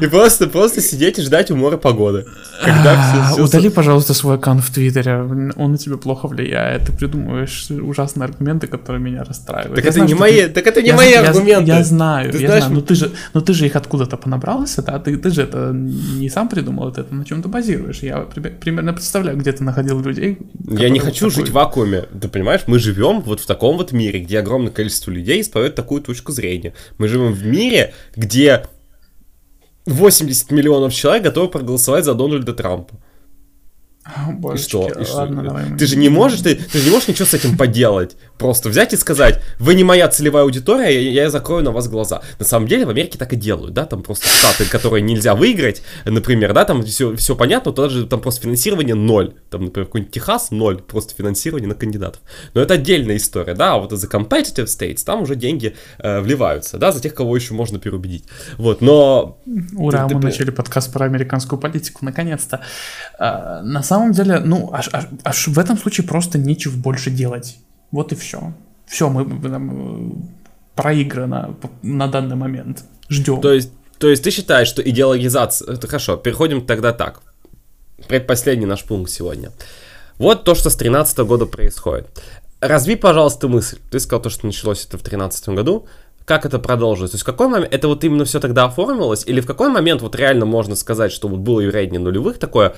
И 0.00 0.06
просто, 0.06 0.46
просто 0.46 0.80
сидеть 0.80 1.18
и 1.18 1.22
ждать 1.22 1.50
умора 1.50 1.76
погоды. 1.76 2.26
Когда 2.64 3.32
все, 3.32 3.42
Удали, 3.42 3.68
пожалуйста, 3.68 4.14
свой 4.14 4.36
аккаунт 4.36 4.62
в 4.62 4.72
Твиттере. 4.72 5.20
Он 5.56 5.72
на 5.72 5.78
тебя 5.78 5.96
плохо 5.96 6.28
влияет. 6.28 6.86
Ты 6.86 6.92
придумываешь 6.92 7.70
ужасные 7.70 8.26
аргументы, 8.26 8.66
которые 8.66 9.02
меня 9.02 9.24
расстраивают. 9.24 9.76
Так 9.76 9.84
это 9.84 10.00
не 10.00 10.14
мои, 10.14 10.46
так 10.46 10.66
это 10.66 10.82
не 10.82 10.92
мои 10.92 11.12
аргументы. 11.14 11.70
Я 11.70 11.84
знаю, 11.84 12.32
я 12.32 12.60
знаю. 12.60 12.74
Но 12.74 12.80
ты 12.80 12.94
же, 12.94 13.12
но 13.34 13.40
ты 13.40 13.52
же 13.52 13.66
их 13.66 13.76
откуда-то 13.76 14.16
понабрался, 14.16 14.82
да? 14.82 14.98
Ты, 14.98 15.16
ты 15.16 15.30
же 15.30 15.42
это 15.42 15.70
не 15.72 16.28
сам 16.28 16.48
придумал, 16.48 16.88
это 16.88 17.06
на 17.10 17.24
чем 17.24 17.42
ты 17.42 17.48
базируешь. 17.48 18.00
Я 18.00 18.18
примерно 18.60 18.92
представляю, 18.92 19.36
где 19.38 19.52
ты 19.52 19.64
находил 19.64 20.00
людей. 20.00 20.38
Я 20.68 20.90
не 20.90 20.98
хочу 20.98 21.30
жить 21.30 21.48
в 21.48 21.52
вакууме. 21.52 22.04
Ты 22.20 22.28
понимаешь, 22.28 22.62
мы 22.66 22.78
живем 22.78 23.20
вот 23.20 23.40
в 23.40 23.46
таком 23.46 23.76
вот 23.76 23.92
мире, 23.92 24.20
где 24.20 24.38
огромное 24.38 24.72
количество 24.72 25.10
людей 25.10 25.40
исповедует 25.40 25.74
такую 25.74 26.02
точку 26.02 26.32
зрения. 26.32 26.72
Мы 26.98 27.08
живем 27.08 27.32
в 27.32 27.44
мире, 27.44 27.94
где 28.16 28.64
80 29.88 30.50
миллионов 30.50 30.92
человек 30.92 31.24
готовы 31.24 31.48
проголосовать 31.48 32.04
за 32.04 32.14
Дональда 32.14 32.52
Трампа. 32.52 32.94
О, 34.16 34.54
и 34.54 34.56
что? 34.56 34.88
И 34.88 35.04
что? 35.04 35.16
Ладно, 35.16 35.76
ты 35.78 35.86
же 35.86 35.96
не 35.96 36.08
можешь, 36.08 36.40
ты, 36.40 36.54
ты 36.54 36.78
же 36.78 36.84
не 36.86 36.90
можешь 36.90 37.08
ничего 37.08 37.26
с 37.26 37.34
этим 37.34 37.56
поделать. 37.56 38.16
Просто 38.38 38.68
взять 38.68 38.92
и 38.92 38.96
сказать, 38.96 39.42
вы 39.58 39.74
не 39.74 39.84
моя 39.84 40.08
целевая 40.08 40.44
аудитория, 40.44 40.90
я, 40.90 41.24
я 41.24 41.30
закрою 41.30 41.64
на 41.64 41.72
вас 41.72 41.88
глаза. 41.88 42.22
На 42.38 42.44
самом 42.44 42.68
деле 42.68 42.86
в 42.86 42.90
Америке 42.90 43.18
так 43.18 43.32
и 43.32 43.36
делают, 43.36 43.74
да, 43.74 43.84
там 43.84 44.02
просто 44.02 44.28
штаты, 44.28 44.70
которые 44.70 45.02
нельзя 45.02 45.34
выиграть, 45.34 45.82
например, 46.04 46.54
да, 46.54 46.64
там 46.64 46.82
все, 46.84 47.16
все 47.16 47.34
понятно, 47.34 47.72
то 47.72 47.82
даже 47.82 48.06
там 48.06 48.20
просто 48.20 48.42
финансирование 48.42 48.94
ноль. 48.94 49.34
Там, 49.50 49.64
например, 49.64 49.86
какой-нибудь 49.86 50.14
Техас 50.14 50.50
ноль, 50.50 50.78
просто 50.78 51.14
финансирование 51.14 51.68
на 51.68 51.74
кандидатов. 51.74 52.22
Но 52.54 52.60
это 52.62 52.74
отдельная 52.74 53.16
история, 53.16 53.54
да, 53.54 53.74
а 53.74 53.78
вот 53.78 53.90
за 53.90 54.06
competitive 54.06 54.66
states 54.66 55.04
там 55.04 55.22
уже 55.22 55.34
деньги 55.34 55.76
э, 55.98 56.20
вливаются, 56.20 56.78
да, 56.78 56.92
за 56.92 57.00
тех, 57.00 57.14
кого 57.14 57.36
еще 57.36 57.54
можно 57.54 57.78
переубедить. 57.78 58.24
Вот, 58.56 58.80
но... 58.80 59.38
Ура, 59.76 60.06
ты, 60.06 60.14
мы 60.14 60.20
ты... 60.20 60.26
начали 60.28 60.50
подкаст 60.50 60.92
про 60.92 61.06
американскую 61.06 61.58
политику, 61.58 62.04
наконец-то. 62.04 62.60
А, 63.18 63.62
на 63.62 63.82
самом 63.82 63.97
деле, 64.12 64.40
ну, 64.40 64.70
аж, 64.72 64.88
аж, 64.92 65.06
аж 65.24 65.48
в 65.48 65.58
этом 65.58 65.78
случае 65.78 66.06
просто 66.06 66.38
нечего 66.38 66.76
больше 66.76 67.10
делать. 67.10 67.58
Вот 67.90 68.12
и 68.12 68.16
все. 68.16 68.52
Все, 68.86 69.08
мы 69.08 69.24
там, 69.48 69.70
э, 69.70 70.12
проиграно 70.74 71.56
на 71.82 72.08
данный 72.08 72.36
момент. 72.36 72.84
Ждем. 73.08 73.40
То 73.40 73.52
есть, 73.52 73.72
то 73.98 74.08
есть 74.08 74.22
ты 74.22 74.30
считаешь, 74.30 74.68
что 74.68 74.82
идеологизация... 74.82 75.74
Это 75.74 75.86
хорошо, 75.86 76.16
переходим 76.16 76.64
тогда 76.64 76.92
так. 76.92 77.20
Предпоследний 78.08 78.66
наш 78.66 78.84
пункт 78.84 79.10
сегодня. 79.10 79.50
Вот 80.18 80.44
то, 80.44 80.54
что 80.54 80.70
с 80.70 80.76
13 80.76 81.18
года 81.18 81.46
происходит. 81.46 82.06
Разви, 82.60 82.96
пожалуйста, 82.96 83.48
мысль. 83.48 83.78
Ты 83.90 84.00
сказал 84.00 84.22
то, 84.22 84.30
что 84.30 84.46
началось 84.46 84.84
это 84.84 84.98
в 84.98 85.02
13 85.02 85.48
году 85.50 85.86
как 86.28 86.44
это 86.44 86.58
продолжилось? 86.58 87.12
То 87.12 87.14
есть 87.14 87.22
в 87.22 87.26
какой 87.26 87.48
момент, 87.48 87.72
это 87.72 87.88
вот 87.88 88.04
именно 88.04 88.26
все 88.26 88.38
тогда 88.38 88.66
оформилось, 88.66 89.24
или 89.26 89.40
в 89.40 89.46
какой 89.46 89.70
момент 89.70 90.02
вот 90.02 90.14
реально 90.14 90.44
можно 90.44 90.76
сказать, 90.76 91.10
что 91.10 91.26
вот 91.26 91.40
было 91.40 91.60
еврейдне 91.60 91.98
нулевых 91.98 92.38
такое, 92.38 92.74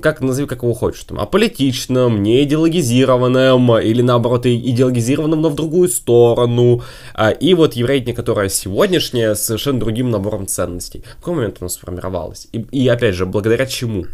как 0.00 0.20
назови 0.20 0.46
как 0.46 0.62
его 0.62 0.72
хочешь, 0.72 1.02
там, 1.02 1.18
аполитичным, 1.18 2.22
не 2.22 2.44
идеологизированным, 2.44 3.78
или 3.78 4.02
наоборот 4.02 4.46
идеологизированным, 4.46 5.40
но 5.40 5.50
в 5.50 5.56
другую 5.56 5.88
сторону, 5.88 6.82
а, 7.14 7.30
и 7.30 7.54
вот 7.54 7.74
еврейдне, 7.74 8.14
которая 8.14 8.48
сегодняшняя, 8.48 9.34
с 9.34 9.44
совершенно 9.44 9.80
другим 9.80 10.10
набором 10.10 10.46
ценностей. 10.46 11.02
В 11.04 11.16
какой 11.16 11.34
момент 11.34 11.56
оно 11.60 11.68
сформировалось? 11.68 12.46
И, 12.52 12.60
и 12.70 12.86
опять 12.86 13.16
же, 13.16 13.26
благодаря 13.26 13.66
чему? 13.66 14.06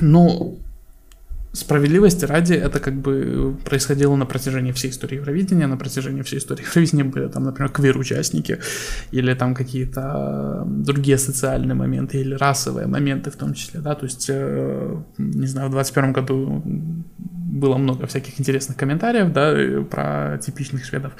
Ну, 0.00 0.58
справедливости 1.56 2.24
ради, 2.24 2.52
это 2.52 2.80
как 2.80 2.94
бы 2.94 3.56
происходило 3.64 4.14
на 4.16 4.26
протяжении 4.26 4.72
всей 4.72 4.90
истории 4.90 5.16
Евровидения, 5.16 5.66
на 5.66 5.76
протяжении 5.76 6.22
всей 6.22 6.38
истории 6.38 6.62
Евровидения 6.62 7.04
были 7.04 7.28
там, 7.28 7.44
например, 7.44 7.72
квир-участники, 7.72 8.58
или 9.10 9.34
там 9.34 9.54
какие-то 9.54 10.64
другие 10.66 11.18
социальные 11.18 11.74
моменты, 11.74 12.18
или 12.18 12.34
расовые 12.34 12.86
моменты 12.86 13.30
в 13.30 13.36
том 13.36 13.54
числе, 13.54 13.80
да, 13.80 13.94
то 13.94 14.04
есть, 14.04 14.26
э, 14.28 14.96
не 15.18 15.46
знаю, 15.46 15.68
в 15.68 15.72
21 15.72 16.12
году 16.12 16.62
было 17.16 17.78
много 17.78 18.06
всяких 18.06 18.38
интересных 18.38 18.76
комментариев, 18.76 19.32
да, 19.32 19.54
про 19.90 20.38
типичных 20.38 20.84
шведов, 20.84 21.12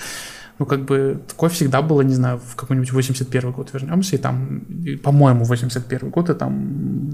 ну, 0.59 0.67
как 0.67 0.85
бы, 0.85 1.21
такое 1.29 1.51
всегда 1.51 1.83
было, 1.83 2.03
не 2.03 2.15
знаю, 2.15 2.39
в 2.39 2.57
какой-нибудь 2.57 2.93
81 2.93 3.53
год 3.53 3.71
вернемся, 3.73 4.17
и 4.17 4.19
там, 4.19 4.67
по-моему, 5.03 5.45
81 5.45 6.11
год, 6.11 6.31
и 6.31 6.35
там, 6.35 7.11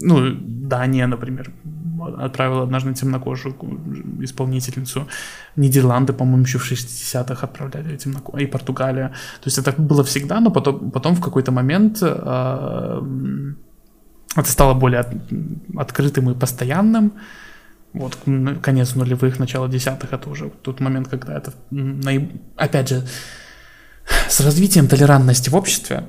ну, 0.00 0.36
Дания, 0.66 1.06
например, 1.06 1.52
отправила 2.18 2.62
однажды 2.62 2.94
темнокожую 2.94 3.54
исполнительницу. 4.20 5.06
Нидерланды, 5.56 6.12
по-моему, 6.12 6.44
еще 6.44 6.58
в 6.58 6.72
60-х 6.72 7.46
отправляли 7.46 7.96
темнокожую, 7.96 8.44
и 8.44 8.46
Португалия. 8.46 9.08
То 9.40 9.46
есть 9.46 9.58
это 9.58 9.72
было 9.72 10.02
всегда, 10.02 10.40
но 10.40 10.50
потом, 10.50 10.90
потом 10.90 11.14
в 11.14 11.20
какой-то 11.20 11.52
момент 11.52 11.98
э, 12.02 13.02
это 14.36 14.50
стало 14.50 14.74
более 14.74 15.00
от, 15.00 15.08
открытым 15.76 16.30
и 16.30 16.34
постоянным. 16.34 17.12
Вот, 17.92 18.18
конец 18.62 18.94
нулевых, 18.94 19.38
начало 19.38 19.68
десятых, 19.68 20.12
это 20.12 20.28
уже 20.28 20.50
тот 20.62 20.80
момент, 20.80 21.08
когда 21.08 21.34
это, 21.34 21.52
опять 22.56 22.88
же, 22.90 23.06
с 24.28 24.40
развитием 24.40 24.86
толерантности 24.86 25.50
в 25.50 25.56
обществе, 25.56 26.04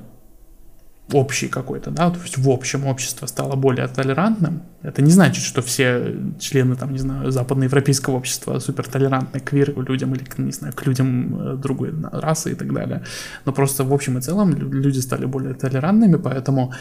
общий 1.14 1.48
какой-то, 1.48 1.90
да, 1.92 2.10
то 2.10 2.20
есть 2.20 2.38
в 2.38 2.50
общем 2.50 2.86
общество 2.86 3.28
стало 3.28 3.56
более 3.56 3.88
толерантным. 3.88 4.64
Это 4.82 5.02
не 5.02 5.12
значит, 5.12 5.44
что 5.44 5.62
все 5.62 6.16
члены, 6.40 6.76
там, 6.76 6.92
не 6.92 7.00
знаю, 7.00 7.32
западноевропейского 7.32 8.16
общества 8.16 8.60
супер 8.60 8.88
толерантны 8.88 9.40
к 9.40 9.46
квир 9.46 9.74
людям 9.88 10.14
или, 10.16 10.26
не 10.38 10.52
знаю, 10.52 10.74
к 10.74 10.86
людям 10.86 11.40
э, 11.40 11.56
другой 11.56 11.94
расы 12.12 12.52
и 12.52 12.56
так 12.56 12.74
далее. 12.74 13.04
Но 13.46 13.54
просто 13.54 13.84
в 13.84 13.94
общем 13.94 14.18
и 14.18 14.22
целом 14.22 14.54
люди 14.54 15.00
стали 15.00 15.26
более 15.26 15.54
толерантными, 15.54 16.18
поэтому 16.18 16.74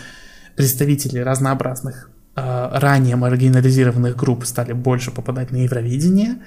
представители 0.57 1.20
разнообразных 1.20 2.11
э, 2.35 2.68
ранее 2.72 3.14
маргинализированных 3.16 4.16
групп 4.16 4.45
стали 4.45 4.72
больше 4.72 5.12
попадать 5.12 5.53
на 5.53 5.59
Евровидение, 5.59 6.39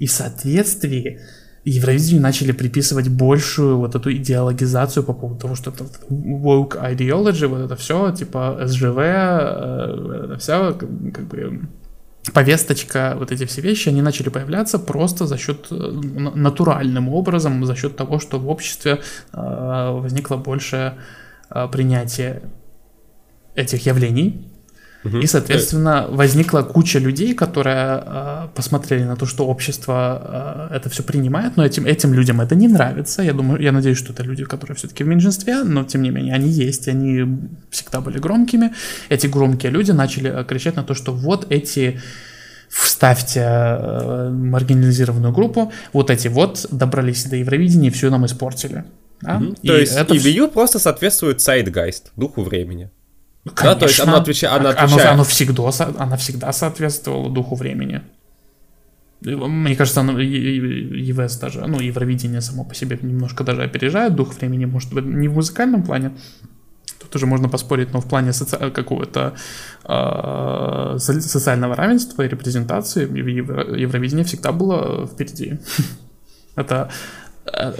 и 0.00 0.06
в 0.06 0.12
соответствии 0.12 1.20
Евровидению 1.64 2.22
начали 2.22 2.52
приписывать 2.52 3.08
большую 3.08 3.78
вот 3.78 3.94
эту 3.94 4.12
идеологизацию 4.12 5.02
по 5.04 5.12
поводу 5.12 5.40
того, 5.40 5.54
что 5.54 5.70
это 5.70 5.84
woke 6.08 6.80
ideology, 6.80 7.46
вот 7.46 7.60
это 7.60 7.76
все, 7.76 8.10
типа 8.12 8.60
СЖВ, 8.64 8.96
э, 8.98 10.22
это 10.24 10.38
все, 10.38 10.72
как 11.12 11.26
бы 11.26 11.68
повесточка, 12.32 13.14
вот 13.18 13.32
эти 13.32 13.44
все 13.44 13.60
вещи, 13.60 13.88
они 13.88 14.02
начали 14.02 14.28
появляться 14.28 14.78
просто 14.78 15.26
за 15.26 15.36
счет 15.36 15.66
э, 15.70 15.74
натуральным 15.74 17.08
образом, 17.08 17.64
за 17.64 17.74
счет 17.74 17.96
того, 17.96 18.18
что 18.18 18.38
в 18.38 18.48
обществе 18.48 19.00
э, 19.32 19.90
возникло 19.90 20.36
больше 20.36 20.94
принятие 21.72 22.42
этих 23.54 23.86
явлений, 23.86 24.52
и, 25.04 25.26
соответственно, 25.26 26.06
возникла 26.10 26.62
куча 26.62 26.98
людей, 26.98 27.34
которые 27.34 28.02
э, 28.04 28.48
посмотрели 28.54 29.04
на 29.04 29.16
то, 29.16 29.26
что 29.26 29.46
общество 29.46 30.68
э, 30.70 30.76
это 30.76 30.90
все 30.90 31.02
принимает, 31.02 31.56
но 31.56 31.64
этим, 31.64 31.86
этим 31.86 32.12
людям 32.14 32.40
это 32.40 32.56
не 32.56 32.66
нравится. 32.66 33.22
Я 33.22 33.32
думаю, 33.32 33.62
я 33.62 33.70
надеюсь, 33.72 33.98
что 33.98 34.12
это 34.12 34.24
люди, 34.24 34.44
которые 34.44 34.76
все-таки 34.76 35.04
в 35.04 35.06
меньшинстве, 35.06 35.62
но 35.62 35.84
тем 35.84 36.02
не 36.02 36.10
менее 36.10 36.34
они 36.34 36.48
есть, 36.48 36.88
они 36.88 37.38
всегда 37.70 38.00
были 38.00 38.18
громкими. 38.18 38.74
Эти 39.08 39.28
громкие 39.28 39.70
люди 39.70 39.92
начали 39.92 40.44
кричать 40.44 40.76
на 40.76 40.82
то, 40.82 40.94
что 40.94 41.12
вот 41.12 41.46
эти 41.50 42.00
вставьте 42.68 43.40
э, 43.40 44.30
маргинализированную 44.30 45.32
группу, 45.32 45.72
вот 45.92 46.10
эти 46.10 46.28
вот 46.28 46.66
добрались 46.70 47.24
до 47.24 47.36
Евровидения 47.36 47.90
и 47.90 47.92
все 47.92 48.10
нам 48.10 48.26
испортили. 48.26 48.84
Да? 49.20 49.36
Угу. 49.36 49.54
И 49.62 49.66
то 49.68 49.76
есть 49.76 49.96
это... 49.96 50.14
EBU 50.14 50.48
просто 50.48 50.78
соответствует 50.78 51.40
сайт-гайст, 51.40 52.12
духу 52.16 52.42
времени. 52.42 52.90
Конечно. 53.54 53.74
Да, 53.74 53.74
то 53.74 53.86
есть 53.86 54.00
оно, 54.00 54.16
отвеча... 54.16 54.54
оно 54.54 54.68
отвечает. 54.68 55.06
Оно, 55.06 55.12
оно, 55.12 55.24
всегда, 55.24 55.70
оно 55.98 56.16
всегда 56.16 56.52
соответствовало 56.52 57.30
духу 57.30 57.54
времени. 57.54 58.02
Мне 59.20 59.74
кажется, 59.74 60.00
оно, 60.00 60.20
ЕВС 60.20 61.38
даже, 61.38 61.66
ну, 61.66 61.80
Евровидение 61.80 62.40
само 62.40 62.64
по 62.64 62.74
себе 62.74 62.98
немножко 63.02 63.42
даже 63.42 63.64
опережает 63.64 64.14
дух 64.14 64.34
времени, 64.38 64.64
может 64.64 64.92
быть, 64.94 65.04
не 65.04 65.26
в 65.26 65.34
музыкальном 65.34 65.82
плане, 65.82 66.12
тут 67.00 67.16
уже 67.16 67.26
можно 67.26 67.48
поспорить, 67.48 67.92
но 67.92 68.00
в 68.00 68.08
плане 68.08 68.32
соци... 68.32 68.56
какого-то 68.70 69.34
э, 69.84 70.98
социального 70.98 71.74
равенства 71.74 72.22
и 72.22 72.28
репрезентации 72.28 73.02
Евровидение 73.80 74.24
всегда 74.24 74.52
было 74.52 75.08
впереди. 75.08 75.58
Это 76.54 76.88
Э, 76.88 77.27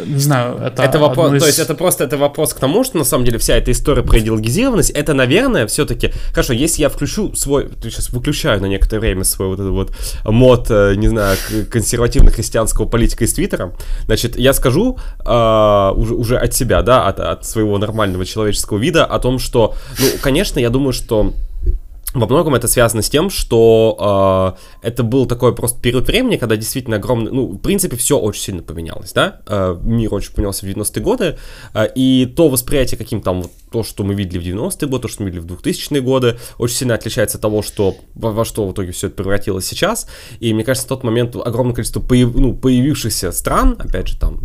не 0.06 0.18
знаю, 0.18 0.58
это... 0.58 0.82
Это 0.82 0.98
вопрос, 0.98 1.34
из... 1.34 1.40
то 1.40 1.46
есть 1.46 1.58
это 1.58 1.74
просто 1.74 2.04
это 2.04 2.16
вопрос 2.16 2.54
к 2.54 2.58
тому, 2.58 2.84
что 2.84 2.98
на 2.98 3.04
самом 3.04 3.24
деле 3.24 3.38
вся 3.38 3.56
эта 3.56 3.70
история 3.70 4.02
про 4.02 4.18
идеологизированность, 4.18 4.90
это, 4.90 5.14
наверное, 5.14 5.66
все-таки... 5.66 6.12
Хорошо, 6.32 6.52
если 6.52 6.82
я 6.82 6.88
включу 6.88 7.34
свой... 7.34 7.68
Сейчас 7.82 8.10
выключаю 8.10 8.60
на 8.60 8.66
некоторое 8.66 9.00
время 9.00 9.24
свой 9.24 9.48
вот 9.48 9.60
этот 9.60 9.72
вот 9.72 9.92
мод, 10.24 10.66
э, 10.70 10.94
не 10.96 11.08
знаю, 11.08 11.36
консервативно-христианского 11.70 12.86
политика 12.86 13.24
из 13.24 13.34
Твиттера, 13.34 13.72
значит, 14.06 14.36
я 14.36 14.52
скажу 14.52 14.98
э, 15.24 15.92
уже, 15.94 16.14
уже 16.14 16.36
от 16.36 16.54
себя, 16.54 16.82
да, 16.82 17.06
от, 17.06 17.20
от 17.20 17.44
своего 17.44 17.78
нормального 17.78 18.24
человеческого 18.24 18.78
вида 18.78 19.04
о 19.04 19.18
том, 19.18 19.38
что, 19.38 19.74
ну, 19.98 20.06
конечно, 20.20 20.58
я 20.58 20.70
думаю, 20.70 20.92
что 20.92 21.32
во 22.14 22.26
многом 22.26 22.54
это 22.54 22.68
связано 22.68 23.02
с 23.02 23.10
тем, 23.10 23.28
что 23.28 24.56
э, 24.82 24.88
это 24.88 25.02
был 25.02 25.26
такой 25.26 25.54
просто 25.54 25.80
период 25.80 26.06
времени, 26.06 26.36
когда 26.36 26.56
действительно 26.56 26.96
огромный, 26.96 27.30
ну, 27.30 27.48
в 27.52 27.58
принципе, 27.58 27.96
все 27.96 28.18
очень 28.18 28.42
сильно 28.42 28.62
поменялось, 28.62 29.12
да, 29.12 29.40
э, 29.46 29.76
мир 29.82 30.14
очень 30.14 30.32
поменялся 30.32 30.64
в 30.64 30.68
90-е 30.68 31.02
годы, 31.02 31.38
э, 31.74 31.88
и 31.94 32.32
то 32.34 32.48
восприятие, 32.48 32.96
каким 32.96 33.20
там, 33.20 33.42
вот, 33.42 33.52
то, 33.70 33.82
что 33.82 34.04
мы 34.04 34.14
видели 34.14 34.38
в 34.38 34.56
90-е 34.56 34.88
годы, 34.88 35.02
то, 35.02 35.08
что 35.08 35.22
мы 35.22 35.30
видели 35.30 35.42
в 35.42 35.46
2000-е 35.46 36.00
годы, 36.00 36.38
очень 36.56 36.76
сильно 36.76 36.94
отличается 36.94 37.36
от 37.36 37.42
того, 37.42 37.62
что, 37.62 37.96
во, 38.14 38.32
во 38.32 38.44
что 38.44 38.66
в 38.66 38.72
итоге 38.72 38.92
все 38.92 39.08
это 39.08 39.16
превратилось 39.16 39.66
сейчас, 39.66 40.08
и 40.40 40.54
мне 40.54 40.64
кажется, 40.64 40.86
в 40.86 40.88
тот 40.88 41.04
момент 41.04 41.36
огромное 41.36 41.74
количество 41.74 42.00
появ, 42.00 42.34
ну, 42.34 42.54
появившихся 42.54 43.32
стран, 43.32 43.76
опять 43.78 44.08
же, 44.08 44.18
там, 44.18 44.40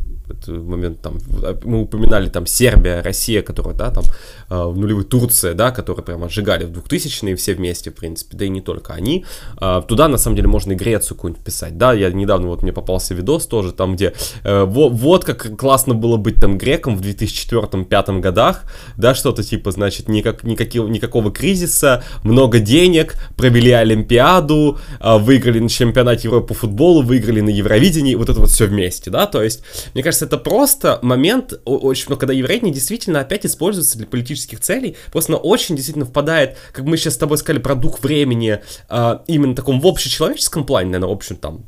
момент 0.48 1.02
там 1.02 1.18
мы 1.64 1.82
упоминали 1.82 2.30
там 2.30 2.46
Сербия, 2.46 3.02
Россия, 3.02 3.42
которая, 3.42 3.76
да, 3.76 3.92
там 3.92 4.04
э, 4.50 4.64
в 4.64 4.78
нулевых 4.78 5.10
Турция, 5.10 5.54
да, 5.54 5.72
которые 5.72 6.04
прямо 6.04 6.30
сжигали 6.30 6.66
в 6.66 6.72
2000-е 6.72 7.36
все 7.36 7.54
вместе, 7.54 7.92
в 7.92 7.96
принципе, 7.96 8.38
да 8.38 8.46
и 8.46 8.50
не 8.50 8.62
только 8.62 8.94
они. 8.94 9.26
Э, 9.60 9.82
туда, 9.88 10.08
на 10.08 10.18
самом 10.18 10.36
деле, 10.36 10.48
можно 10.48 10.72
и 10.72 10.76
Грецию 10.76 11.16
какую-нибудь 11.16 11.44
писать, 11.44 11.78
да, 11.78 11.94
я 11.94 12.12
недавно 12.12 12.48
вот 12.48 12.64
мне 12.64 12.72
попался 12.74 13.14
видос 13.14 13.48
тоже, 13.48 13.72
там, 13.72 13.96
где 13.96 14.14
э, 14.44 14.64
вот 14.64 15.26
как 15.26 15.58
классно 15.58 15.94
было 15.94 16.18
быть 16.18 16.36
там 16.36 16.58
греком 16.58 16.98
в 16.98 17.02
2004-2005 17.02 18.20
годах, 18.20 18.64
да, 18.98 19.16
что-то 19.16 19.44
типа, 19.44 19.72
значит, 19.72 20.08
никак, 20.08 20.44
никаких, 20.44 20.84
никакого 20.84 21.32
кризиса, 21.32 22.04
много 22.24 22.60
денег, 22.60 23.16
провели 23.36 23.72
Олимпиаду, 23.72 24.78
выиграли 25.00 25.60
на 25.60 25.70
чемпионате 25.70 26.28
Европы 26.28 26.50
по 26.50 26.54
футболу, 26.54 27.02
выиграли 27.02 27.42
на 27.42 27.50
Евровидении, 27.50 28.16
вот 28.16 28.30
это 28.30 28.40
вот 28.40 28.50
все 28.50 28.68
вместе, 28.68 29.10
да, 29.10 29.26
то 29.26 29.42
есть, 29.42 29.64
мне 29.94 30.04
кажется, 30.04 30.13
это 30.22 30.38
просто 30.38 31.00
момент, 31.02 31.54
очень, 31.66 32.06
ну, 32.10 32.18
когда 32.18 32.34
еврейни 32.34 32.72
действительно 32.72 33.20
опять 33.20 33.46
используются 33.46 33.98
для 33.98 34.08
политических 34.08 34.60
целей, 34.60 34.96
просто 35.12 35.34
она 35.34 35.42
очень 35.42 35.76
действительно 35.76 36.06
впадает, 36.06 36.58
как 36.72 36.86
мы 36.86 36.98
сейчас 36.98 37.16
с 37.16 37.18
тобой 37.18 37.38
сказали 37.38 37.62
про 37.62 37.76
дух 37.76 38.02
времени, 38.04 38.62
э, 38.90 39.20
именно 39.28 39.56
таком 39.56 39.80
в 39.80 39.88
общечеловеческом 39.88 40.66
плане, 40.66 40.90
наверное, 40.90 41.10
в 41.10 41.18
общем, 41.18 41.36
там, 41.38 41.66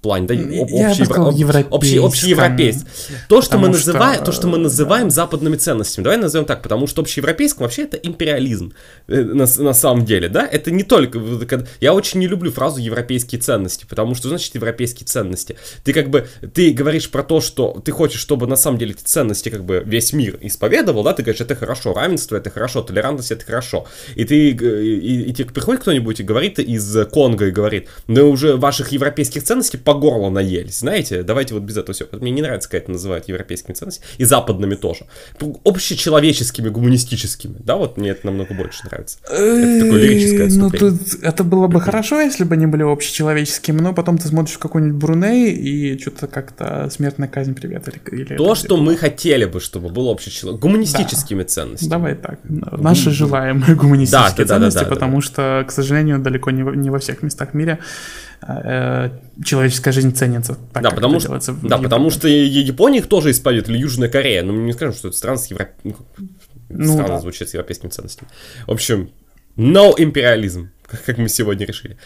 плане, 0.00 0.26
да, 0.26 0.34
об, 0.34 0.72
общий, 0.72 1.04
сказал, 1.04 1.28
об, 1.28 1.72
общий, 1.72 1.98
общеевропейский. 1.98 2.86
То, 3.28 3.42
что 3.42 3.58
мы 3.58 3.68
называем, 3.68 4.16
что... 4.16 4.24
то, 4.26 4.32
что 4.32 4.46
мы 4.46 4.58
называем 4.58 5.10
западными 5.10 5.56
ценностями, 5.56 6.04
давай 6.04 6.18
назовем 6.18 6.46
так, 6.46 6.62
потому 6.62 6.86
что 6.86 7.02
общеевропейском 7.02 7.64
вообще 7.64 7.82
это 7.82 7.96
империализм 7.96 8.72
э, 9.08 9.22
на, 9.22 9.46
на 9.58 9.74
самом 9.74 10.04
деле, 10.04 10.28
да, 10.28 10.46
это 10.46 10.70
не 10.70 10.84
только, 10.84 11.20
я 11.80 11.94
очень 11.94 12.20
не 12.20 12.28
люблю 12.28 12.52
фразу 12.52 12.80
европейские 12.80 13.40
ценности, 13.40 13.86
потому 13.88 14.14
что 14.14 14.28
значит 14.28 14.54
европейские 14.54 15.06
ценности. 15.06 15.56
Ты 15.82 15.92
как 15.92 16.10
бы, 16.10 16.28
ты 16.54 16.70
говоришь 16.70 17.10
про 17.10 17.24
то, 17.24 17.40
что 17.40 17.82
ты 17.84 17.90
хочешь, 17.90 18.20
чтобы 18.20 18.46
на 18.46 18.56
самом 18.56 18.78
деле 18.78 18.92
эти 18.92 19.02
ценности 19.02 19.48
как 19.48 19.64
бы 19.64 19.82
весь 19.84 20.12
мир 20.12 20.38
исповедовал, 20.40 21.02
да, 21.02 21.12
ты 21.12 21.22
говоришь, 21.22 21.40
это 21.40 21.56
хорошо, 21.56 21.92
равенство 21.92 22.36
это 22.36 22.50
хорошо, 22.50 22.82
толерантность 22.82 23.32
это 23.32 23.44
хорошо, 23.44 23.86
и 24.14 24.24
ты, 24.24 24.50
и, 24.50 24.52
и, 24.52 25.30
и 25.30 25.32
тебе 25.32 25.48
приходит 25.48 25.82
кто-нибудь 25.82 26.20
и 26.20 26.22
говорит 26.22 26.58
из 26.60 26.96
Конго 27.10 27.46
и 27.46 27.50
говорит, 27.50 27.88
ну 28.06 28.30
уже 28.30 28.56
ваших 28.56 28.92
европейских 28.92 29.42
ценностей 29.42 29.78
по 29.88 29.94
горло 29.94 30.28
наелись, 30.28 30.80
знаете, 30.80 31.22
давайте 31.22 31.54
вот 31.54 31.62
без 31.62 31.78
этого 31.78 31.94
все. 31.94 32.06
Мне 32.12 32.30
не 32.30 32.42
нравится, 32.42 32.68
как 32.68 32.82
это 32.82 32.92
называют 32.92 33.26
европейскими 33.26 33.74
ценностями, 33.74 34.06
и 34.18 34.24
западными 34.24 34.74
тоже. 34.74 35.06
Общечеловеческими, 35.64 36.68
гуманистическими, 36.68 37.56
да, 37.60 37.76
вот 37.76 37.96
мне 37.96 38.10
это 38.10 38.26
намного 38.26 38.52
больше 38.52 38.84
нравится. 38.84 39.16
Это 39.24 39.84
такое 39.84 40.02
лирическое 40.02 40.50
Ну, 40.50 40.70
тут 40.70 41.00
это 41.22 41.42
было 41.42 41.68
бы 41.68 41.80
хорошо, 41.80 42.20
если 42.20 42.44
бы 42.44 42.54
они 42.54 42.66
были 42.66 42.82
общечеловеческими, 42.82 43.80
но 43.80 43.94
потом 43.94 44.18
ты 44.18 44.28
смотришь 44.28 44.58
какой-нибудь 44.58 45.00
Бруней, 45.00 45.52
и 45.52 45.98
что-то 45.98 46.26
как-то 46.26 46.90
смертная 46.90 47.28
казнь, 47.28 47.54
привет. 47.54 47.88
Или, 47.88 48.20
или 48.20 48.36
То, 48.36 48.54
что 48.54 48.76
мы 48.76 48.94
хотели 48.94 49.46
бы, 49.46 49.58
чтобы 49.58 49.88
было 49.88 50.12
общечеловеческими, 50.12 50.60
гуманистическими 50.60 51.42
да. 51.44 51.48
ценностями. 51.48 51.88
Давай 51.88 52.14
так. 52.14 52.40
Наши 52.44 53.10
желаемые 53.10 53.74
гуманистические 53.74 54.44
да, 54.44 54.54
ценности, 54.54 54.78
да, 54.80 54.84
да, 54.84 54.90
да, 54.90 54.94
потому 54.94 55.16
да. 55.16 55.22
что, 55.22 55.64
к 55.66 55.72
сожалению, 55.72 56.18
далеко 56.18 56.50
не, 56.50 56.76
не 56.76 56.90
во 56.90 56.98
всех 56.98 57.22
местах 57.22 57.54
мира 57.54 57.78
человеческая 59.44 59.92
жизнь 59.92 60.14
ценится. 60.14 60.56
Так, 60.72 60.82
да, 60.82 60.90
потому 60.90 61.20
что, 61.20 61.38
да 61.62 61.78
потому 61.78 62.10
что 62.10 62.28
Япония 62.28 62.98
их 62.98 63.06
тоже 63.08 63.30
исповедует, 63.30 63.68
или 63.70 63.78
Южная 63.78 64.08
Корея. 64.08 64.42
Но 64.42 64.52
мы 64.52 64.62
не 64.62 64.72
скажем, 64.72 64.94
что 64.94 65.08
это 65.08 65.16
страна 65.16 65.38
с 65.38 65.46
Европ... 65.50 65.70
ну, 65.84 65.96
ну, 66.68 66.92
странно 66.92 67.14
да. 67.14 67.20
звучит 67.20 67.48
с 67.48 67.54
европейскими 67.54 67.90
ценностями. 67.90 68.30
В 68.66 68.72
общем, 68.72 69.10
no 69.56 69.94
империализм 69.96 70.70
как 71.06 71.18
мы 71.18 71.28
сегодня 71.28 71.66
решили. 71.66 71.96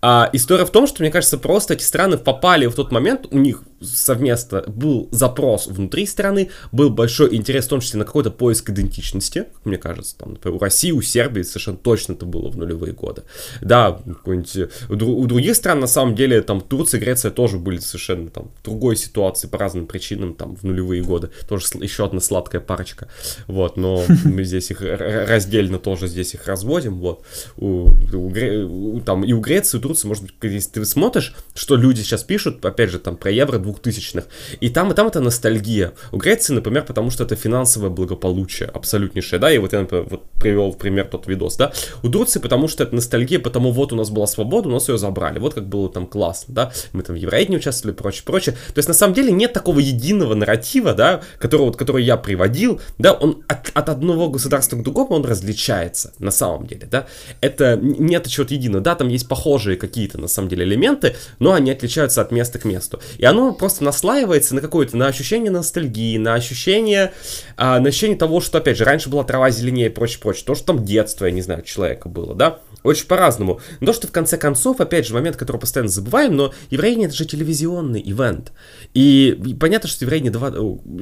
А, 0.00 0.30
история 0.32 0.64
в 0.64 0.70
том, 0.70 0.86
что, 0.86 1.02
мне 1.02 1.10
кажется, 1.10 1.38
просто 1.38 1.74
эти 1.74 1.82
страны 1.82 2.16
попали 2.16 2.66
в 2.66 2.74
тот 2.74 2.92
момент, 2.92 3.26
у 3.30 3.38
них 3.38 3.62
совместно 3.80 4.62
был 4.66 5.08
запрос 5.10 5.66
внутри 5.66 6.06
страны, 6.06 6.50
был 6.72 6.90
большой 6.90 7.34
интерес, 7.34 7.66
в 7.66 7.68
том 7.68 7.80
числе 7.80 7.98
на 7.98 8.04
какой-то 8.04 8.30
поиск 8.30 8.70
идентичности, 8.70 9.46
как 9.54 9.66
мне 9.66 9.78
кажется, 9.78 10.16
там, 10.18 10.32
например, 10.32 10.56
у 10.56 10.58
России, 10.60 10.92
у 10.92 11.02
Сербии 11.02 11.42
совершенно 11.42 11.76
точно 11.76 12.12
это 12.12 12.26
было 12.26 12.50
в 12.50 12.56
нулевые 12.56 12.92
годы. 12.92 13.22
Да, 13.60 14.00
у 14.24 15.26
других 15.26 15.56
стран, 15.56 15.80
на 15.80 15.86
самом 15.86 16.14
деле, 16.14 16.42
там, 16.42 16.60
Турция, 16.60 17.00
Греция 17.00 17.30
тоже 17.30 17.58
были 17.58 17.78
совершенно 17.78 18.30
там 18.30 18.50
в 18.60 18.64
другой 18.64 18.96
ситуации 18.96 19.48
по 19.48 19.58
разным 19.58 19.86
причинам, 19.86 20.34
там, 20.34 20.56
в 20.56 20.62
нулевые 20.62 21.02
годы. 21.02 21.30
Тоже 21.48 21.66
еще 21.80 22.04
одна 22.04 22.20
сладкая 22.20 22.60
парочка. 22.60 23.08
Вот, 23.46 23.76
но 23.76 24.04
мы 24.24 24.44
здесь 24.44 24.70
их 24.70 24.82
раздельно 24.82 25.78
тоже 25.78 26.06
здесь 26.06 26.34
их 26.34 26.46
разводим, 26.46 26.98
вот. 26.98 27.24
У, 27.56 27.90
у, 28.12 29.00
там, 29.00 29.24
и 29.24 29.32
у 29.32 29.40
Греции, 29.40 29.76
и 29.76 29.78
у 29.78 29.82
Турции, 29.82 30.08
может 30.08 30.24
быть, 30.24 30.34
если 30.42 30.70
ты 30.70 30.84
смотришь, 30.84 31.34
что 31.54 31.76
люди 31.76 32.00
сейчас 32.02 32.24
пишут, 32.24 32.64
опять 32.64 32.90
же, 32.90 32.98
там, 32.98 33.16
про 33.16 33.30
евро 33.30 33.58
2000-х. 33.72 34.26
И 34.60 34.68
там, 34.68 34.90
и 34.90 34.94
там 34.94 35.06
это 35.06 35.20
ностальгия. 35.20 35.92
У 36.12 36.16
Греции, 36.16 36.52
например, 36.52 36.84
потому 36.84 37.10
что 37.10 37.24
это 37.24 37.36
финансовое 37.36 37.90
благополучие 37.90 38.68
абсолютнейшее, 38.68 39.38
да, 39.38 39.52
и 39.52 39.58
вот 39.58 39.72
я, 39.72 39.80
например, 39.80 40.06
вот 40.10 40.22
привел 40.40 40.72
в 40.72 40.78
пример 40.78 41.06
тот 41.06 41.26
видос, 41.26 41.56
да. 41.56 41.72
У 42.02 42.08
Турции, 42.08 42.40
потому 42.40 42.68
что 42.68 42.82
это 42.84 42.94
ностальгия, 42.94 43.38
потому 43.38 43.72
вот 43.72 43.92
у 43.92 43.96
нас 43.96 44.10
была 44.10 44.26
свобода, 44.26 44.68
у 44.68 44.72
нас 44.72 44.88
ее 44.88 44.98
забрали, 44.98 45.38
вот 45.38 45.54
как 45.54 45.68
было 45.68 45.90
там 45.90 46.06
классно, 46.06 46.54
да, 46.54 46.72
мы 46.92 47.02
там 47.02 47.16
в 47.16 47.18
Евроидне 47.18 47.56
участвовали, 47.56 47.94
прочее, 47.94 48.22
прочее. 48.24 48.54
То 48.68 48.78
есть, 48.78 48.88
на 48.88 48.94
самом 48.94 49.14
деле, 49.14 49.32
нет 49.32 49.52
такого 49.52 49.78
единого 49.80 50.34
нарратива, 50.34 50.94
да, 50.94 51.20
который, 51.38 51.62
вот, 51.62 51.76
который 51.76 52.04
я 52.04 52.16
приводил, 52.16 52.80
да, 52.98 53.12
он 53.12 53.42
от, 53.48 53.70
от 53.74 53.88
одного 53.88 54.28
государства 54.28 54.76
к 54.76 54.82
другому, 54.82 55.14
он 55.16 55.24
различается, 55.24 56.12
на 56.18 56.30
самом 56.30 56.66
деле, 56.66 56.86
да. 56.90 57.06
Это 57.40 57.76
нет 57.76 58.26
чего-то 58.26 58.54
единого, 58.54 58.82
да, 58.82 58.94
там 58.94 59.08
есть 59.08 59.28
похожие 59.28 59.76
какие-то, 59.76 60.18
на 60.18 60.28
самом 60.28 60.48
деле, 60.48 60.64
элементы, 60.64 61.16
но 61.38 61.52
они 61.52 61.70
отличаются 61.70 62.20
от 62.20 62.32
места 62.32 62.58
к 62.58 62.64
месту. 62.64 63.00
И 63.18 63.24
оно 63.24 63.52
просто 63.60 63.84
наслаивается 63.84 64.54
на 64.54 64.62
какое-то, 64.62 64.96
на 64.96 65.06
ощущение 65.06 65.50
ностальгии, 65.50 66.16
на 66.16 66.32
ощущение, 66.32 67.12
а, 67.58 67.78
на 67.78 67.90
ощущение 67.90 68.16
того, 68.16 68.40
что, 68.40 68.56
опять 68.56 68.78
же, 68.78 68.84
раньше 68.84 69.10
была 69.10 69.22
трава 69.22 69.50
зеленее 69.50 69.86
и 69.86 69.90
прочее, 69.90 70.18
прочее. 70.20 70.44
То, 70.46 70.54
что 70.54 70.64
там 70.64 70.84
детство, 70.84 71.26
я 71.26 71.30
не 71.30 71.42
знаю, 71.42 71.62
человека 71.62 72.08
было, 72.08 72.34
да? 72.34 72.60
Очень 72.82 73.06
по-разному. 73.06 73.60
Но 73.80 73.88
то, 73.88 73.92
что 73.92 74.08
в 74.08 74.12
конце 74.12 74.38
концов, 74.38 74.80
опять 74.80 75.06
же, 75.06 75.12
момент, 75.12 75.36
который 75.36 75.58
постоянно 75.58 75.90
забываем, 75.90 76.34
но 76.34 76.54
еврейни 76.70 77.04
это 77.04 77.14
же 77.14 77.26
телевизионный 77.26 78.00
ивент. 78.00 78.52
И, 78.94 79.56
понятно, 79.60 79.88
что 79.88 80.06
еврейни 80.06 80.30
2, 80.30 80.50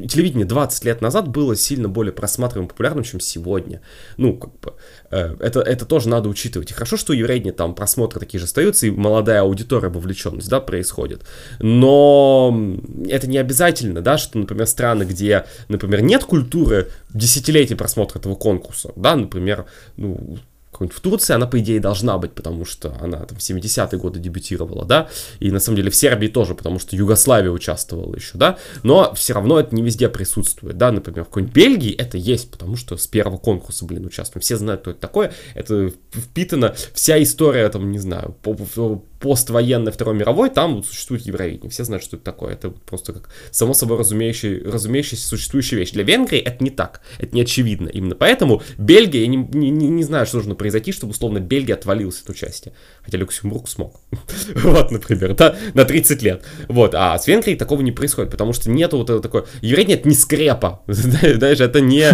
телевидение 0.09 0.45
20 0.45 0.85
лет 0.85 1.01
назад 1.01 1.29
было 1.29 1.55
сильно 1.55 1.89
более 1.89 2.13
просматриваемым, 2.13 2.69
популярным, 2.69 3.05
чем 3.05 3.21
сегодня. 3.21 3.81
Ну, 4.17 4.37
как 4.37 4.59
бы, 4.59 4.75
э, 5.13 5.37
это, 5.39 5.61
это 5.61 5.85
тоже 5.85 6.09
надо 6.09 6.29
учитывать. 6.29 6.73
И 6.73 6.75
хорошо, 6.75 6.97
что 6.97 7.13
у 7.13 7.53
там 7.53 7.75
просмотры 7.77 8.19
такие 8.19 8.41
же 8.41 8.47
остаются, 8.47 8.89
и 8.89 8.91
молодая 8.91 9.43
аудитория, 9.43 9.89
вовлеченность, 9.89 10.49
да, 10.49 10.61
происходит. 10.61 11.23
Но 11.61 12.48
это 13.09 13.27
не 13.27 13.39
обязательно, 13.39 14.01
да, 14.01 14.19
что, 14.19 14.39
например, 14.39 14.67
страны, 14.67 15.05
где, 15.05 15.47
например, 15.69 16.03
нет 16.03 16.25
культуры 16.25 16.89
десятилетий 17.13 17.75
просмотра 17.75 18.19
этого 18.19 18.35
конкурса, 18.35 18.93
да, 18.97 19.17
например, 19.17 19.67
ну, 19.97 20.39
в 20.73 21.01
Турции 21.01 21.35
она, 21.35 21.47
по 21.47 21.59
идее, 21.59 21.81
должна 21.81 22.19
быть, 22.19 22.33
потому 22.33 22.65
что 22.65 22.97
она 23.01 23.19
там 23.25 23.37
в 23.37 23.41
70-е 23.41 23.99
годы 23.99 24.21
дебютировала, 24.21 24.85
да, 24.85 25.09
и 25.41 25.51
на 25.51 25.59
самом 25.59 25.77
деле 25.77 25.91
в 25.91 25.97
Сербии 25.97 26.29
тоже, 26.29 26.55
потому 26.55 26.79
что 26.79 26.95
Югославия 26.95 27.51
участвовала 27.51 28.15
еще, 28.15 28.39
да, 28.39 28.59
но 28.85 29.13
все 29.15 29.33
равно 29.33 29.59
это 29.59 29.75
не 29.75 29.83
везде 29.83 30.09
присутствует, 30.09 30.77
да, 30.77 30.93
например, 30.93 31.25
в 31.25 31.29
какой-нибудь 31.29 31.55
Бельгии 31.55 31.93
это 31.93 32.17
есть, 32.17 32.51
потому 32.51 32.77
что 32.77 32.97
с 32.97 33.07
первого 33.07 33.39
конкурса, 33.39 33.85
блин, 33.85 34.07
участвуем, 34.07 34.43
все 34.43 34.57
знают, 34.57 34.83
кто 34.83 34.93
это 34.93 35.01
такое, 35.01 35.33
это 35.55 35.91
впитана 36.13 36.75
вся 36.93 37.21
история, 37.23 37.69
там, 37.69 37.91
не 37.91 37.99
знаю, 37.99 38.37
поствоенной 39.21 39.93
Второй 39.93 40.15
мировой, 40.15 40.51
там 40.51 40.77
вот 40.77 40.87
существует 40.87 41.23
Евровидение. 41.27 41.71
Все 41.71 41.85
знают, 41.85 42.05
что 42.05 42.17
это 42.17 42.25
такое. 42.25 42.53
Это 42.53 42.71
просто 42.71 43.13
как 43.13 43.31
само 43.51 43.75
собой 43.75 43.99
разумеющая, 43.99 44.63
разумеющаяся 44.65 45.27
существующая 45.27 45.77
вещь. 45.77 45.91
Для 45.91 46.05
Венгрии 46.05 46.39
это 46.39 46.63
не 46.63 46.71
так. 46.71 47.01
Это 47.19 47.35
не 47.35 47.43
очевидно. 47.43 47.89
Именно 47.89 48.15
поэтому 48.15 48.63
Бельгия, 48.77 49.23
я 49.23 49.27
не, 49.27 49.37
не, 49.37 49.71
не 49.71 50.05
знаю, 50.05 50.27
что 50.27 50.39
должно 50.39 50.55
произойти, 50.55 50.93
чтобы, 50.93 51.13
условно, 51.13 51.41
Бельгия 51.41 51.75
отвалилась 51.75 52.21
от 52.23 52.31
участия. 52.31 52.73
Хотя 53.03 53.19
Люксембург 53.19 53.69
смог. 53.69 54.01
вот, 54.55 54.91
например, 54.91 55.35
да, 55.35 55.57
на 55.75 55.85
30 55.85 56.23
лет. 56.23 56.45
Вот, 56.69 56.95
а 56.95 57.19
с 57.19 57.27
Венгрией 57.27 57.59
такого 57.59 57.81
не 57.83 57.93
происходит, 57.93 58.31
потому 58.31 58.53
что 58.53 58.71
нету 58.71 58.99
вот 58.99 59.11
этого 59.11 59.23
такое... 59.23 59.47
Евровидение 59.63 59.99
это 59.99 60.09
не 60.09 60.15
скрепа. 60.15 60.83
Знаешь, 60.87 61.61
это 61.61 61.81
не... 61.81 62.09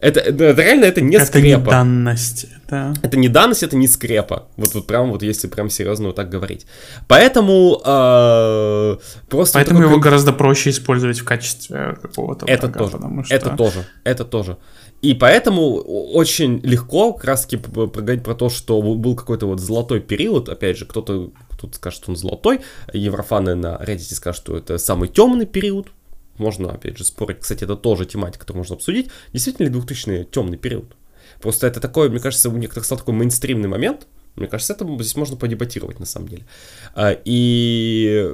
Это, 0.00 0.20
реально 0.30 0.84
это 0.86 1.00
не 1.00 1.18
скрепа. 1.20 1.38
Это 1.38 1.40
не 1.40 1.56
данность 1.56 2.46
Да. 2.68 2.92
Это 3.02 3.16
не 3.16 3.28
данность, 3.28 3.62
это 3.62 3.76
не 3.76 3.88
скрепа. 3.88 4.48
Вот, 4.56 4.74
вот 4.74 4.86
прям 4.86 5.10
вот 5.10 5.22
если 5.22 5.48
прям 5.48 5.70
серьезно 5.70 6.08
вот 6.08 6.16
так 6.16 6.28
говорить. 6.28 6.66
Поэтому 7.06 7.80
э, 7.84 8.96
просто... 9.28 9.58
Поэтому 9.58 9.82
его 9.82 9.98
гораздо 9.98 10.32
проще 10.32 10.70
использовать 10.70 11.20
в 11.20 11.24
качестве 11.24 11.96
какого-то 12.00 12.46
Это 12.46 12.66
врага, 12.66 12.78
тоже, 12.78 12.92
потому 12.92 13.24
что... 13.24 13.34
это 13.34 13.50
тоже, 13.56 13.86
это 14.04 14.24
тоже. 14.24 14.58
И 15.00 15.14
поэтому 15.14 15.76
очень 15.76 16.60
легко 16.62 17.12
как 17.12 17.24
раз 17.24 17.42
таки 17.42 17.56
проговорить 17.56 18.24
про 18.24 18.34
то, 18.34 18.50
что 18.50 18.82
был 18.82 19.14
какой-то 19.14 19.46
вот 19.46 19.60
золотой 19.60 20.00
период, 20.00 20.48
опять 20.48 20.76
же, 20.76 20.84
кто-то 20.84 21.32
тут 21.58 21.74
скажет, 21.76 22.02
что 22.02 22.10
он 22.10 22.16
золотой, 22.16 22.60
еврофаны 22.92 23.54
на 23.54 23.76
Reddit 23.76 24.14
скажут, 24.14 24.42
что 24.42 24.56
это 24.56 24.76
самый 24.78 25.08
темный 25.08 25.46
период, 25.46 25.88
можно, 26.36 26.70
опять 26.70 26.98
же, 26.98 27.04
спорить. 27.04 27.40
Кстати, 27.40 27.64
это 27.64 27.76
тоже 27.76 28.06
тематика, 28.06 28.40
которую 28.40 28.60
можно 28.60 28.76
обсудить. 28.76 29.10
Действительно 29.32 29.66
ли 29.66 29.72
2000 29.72 30.28
темный 30.30 30.56
период? 30.56 30.94
Просто 31.40 31.66
это 31.66 31.80
такой, 31.80 32.08
мне 32.08 32.20
кажется, 32.20 32.50
у 32.50 32.56
некоторых 32.56 32.84
стал 32.84 32.98
такой 32.98 33.14
мейнстримный 33.14 33.68
момент. 33.68 34.06
Мне 34.36 34.46
кажется, 34.46 34.72
это 34.72 34.84
здесь 35.00 35.16
можно 35.16 35.36
подебатировать 35.36 35.98
на 35.98 36.06
самом 36.06 36.28
деле. 36.28 36.46
А, 36.94 37.16
и 37.24 38.30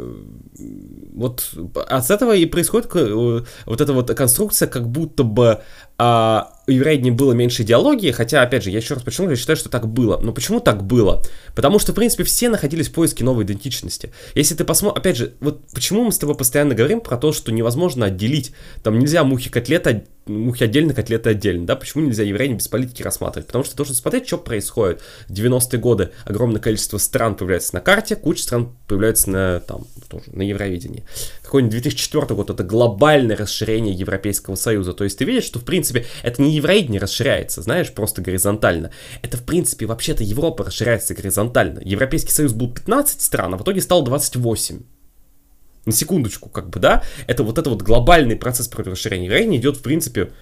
вот 1.15 1.55
от 1.75 2.11
этого 2.11 2.35
и 2.35 2.45
происходит 2.47 2.95
э, 2.95 3.43
вот 3.67 3.81
эта 3.81 3.93
вот 3.93 4.15
конструкция, 4.15 4.69
как 4.69 4.89
будто 4.89 5.23
бы 5.23 5.63
а, 5.97 6.54
у 6.67 6.71
евреев 6.71 7.15
было 7.15 7.33
меньше 7.33 7.63
идеологии, 7.63 8.11
хотя, 8.11 8.43
опять 8.43 8.65
же, 8.65 8.71
я 8.71 8.79
еще 8.79 8.95
раз 8.95 9.03
почему 9.03 9.29
я 9.29 9.37
считаю, 9.37 9.57
что 9.57 9.69
так 9.69 9.87
было. 9.89 10.19
Но 10.19 10.33
почему 10.33 10.61
так 10.61 10.85
было? 10.85 11.23
Потому 11.55 11.79
что, 11.79 11.93
в 11.93 11.95
принципе, 11.95 12.25
все 12.25 12.49
находились 12.49 12.89
в 12.89 12.93
поиске 12.93 13.25
новой 13.25 13.45
идентичности. 13.45 14.13
Если 14.35 14.55
ты 14.55 14.65
посмотришь, 14.65 15.01
опять 15.01 15.17
же, 15.17 15.35
вот 15.41 15.61
почему 15.73 16.05
мы 16.05 16.13
с 16.13 16.19
тобой 16.19 16.37
постоянно 16.37 16.75
говорим 16.75 17.01
про 17.01 17.17
то, 17.17 17.33
что 17.33 17.53
невозможно 17.53 18.07
отделить, 18.07 18.53
там 18.83 18.99
нельзя 18.99 19.25
мухи 19.25 19.51
котлета, 19.51 20.05
мухи 20.27 20.65
отдельно, 20.65 20.95
котлеты 20.95 21.31
отдельно, 21.31 21.67
да, 21.67 21.77
почему 21.77 22.05
нельзя 22.05 22.23
евреев 22.23 22.57
без 22.57 22.69
политики 22.69 23.03
рассматривать? 23.03 23.47
Потому 23.47 23.65
что 23.65 23.75
ты 23.75 23.77
должен 23.77 23.95
смотреть, 23.95 24.27
что 24.27 24.39
происходит. 24.39 25.03
В 25.29 25.33
90-е 25.33 25.79
годы 25.79 26.11
огромное 26.25 26.61
количество 26.61 26.99
стран 26.99 27.35
появляется 27.35 27.75
на 27.75 27.81
карте, 27.81 28.17
куча 28.17 28.43
стран 28.43 28.75
появляется 28.89 29.31
на, 29.31 29.61
там, 29.61 29.87
тоже, 30.09 30.25
на 30.33 30.43
Евровидении. 30.43 31.05
Какой-нибудь 31.43 31.73
2004 31.73 32.35
год 32.35 32.51
это 32.51 32.65
глобальное 32.65 33.37
расширение 33.37 33.95
Европейского 33.95 34.55
Союза. 34.55 34.95
То 34.95 35.05
есть 35.05 35.19
ты 35.19 35.25
видишь, 35.25 35.45
что, 35.45 35.59
в 35.59 35.65
принципе, 35.65 36.07
это 36.23 36.41
не 36.43 36.54
евроидение 36.55 37.01
расширяется, 37.01 37.63
знаешь, 37.63 37.93
просто 37.93 38.23
горизонтально. 38.23 38.91
Это, 39.23 39.37
в 39.37 39.45
принципе, 39.45 39.87
вообще-то 39.87 40.23
Европа 40.23 40.65
расширяется 40.65 41.15
горизонтально. 41.15 41.81
Европейский 41.85 42.33
Союз 42.33 42.53
был 42.53 42.73
15 42.73 43.21
стран, 43.21 43.55
а 43.55 43.57
в 43.57 43.63
итоге 43.63 43.81
стал 43.81 44.03
28. 44.03 44.83
На 45.87 45.93
секундочку, 45.93 46.49
как 46.49 46.71
бы, 46.71 46.81
да? 46.81 47.03
Это 47.27 47.43
вот 47.43 47.59
это 47.59 47.69
вот 47.69 47.83
глобальный 47.83 48.37
процесс 48.37 48.71
расширения 48.73 49.27
Евровидения 49.27 49.59
идет, 49.59 49.77
в 49.77 49.83
принципе, 49.83 50.33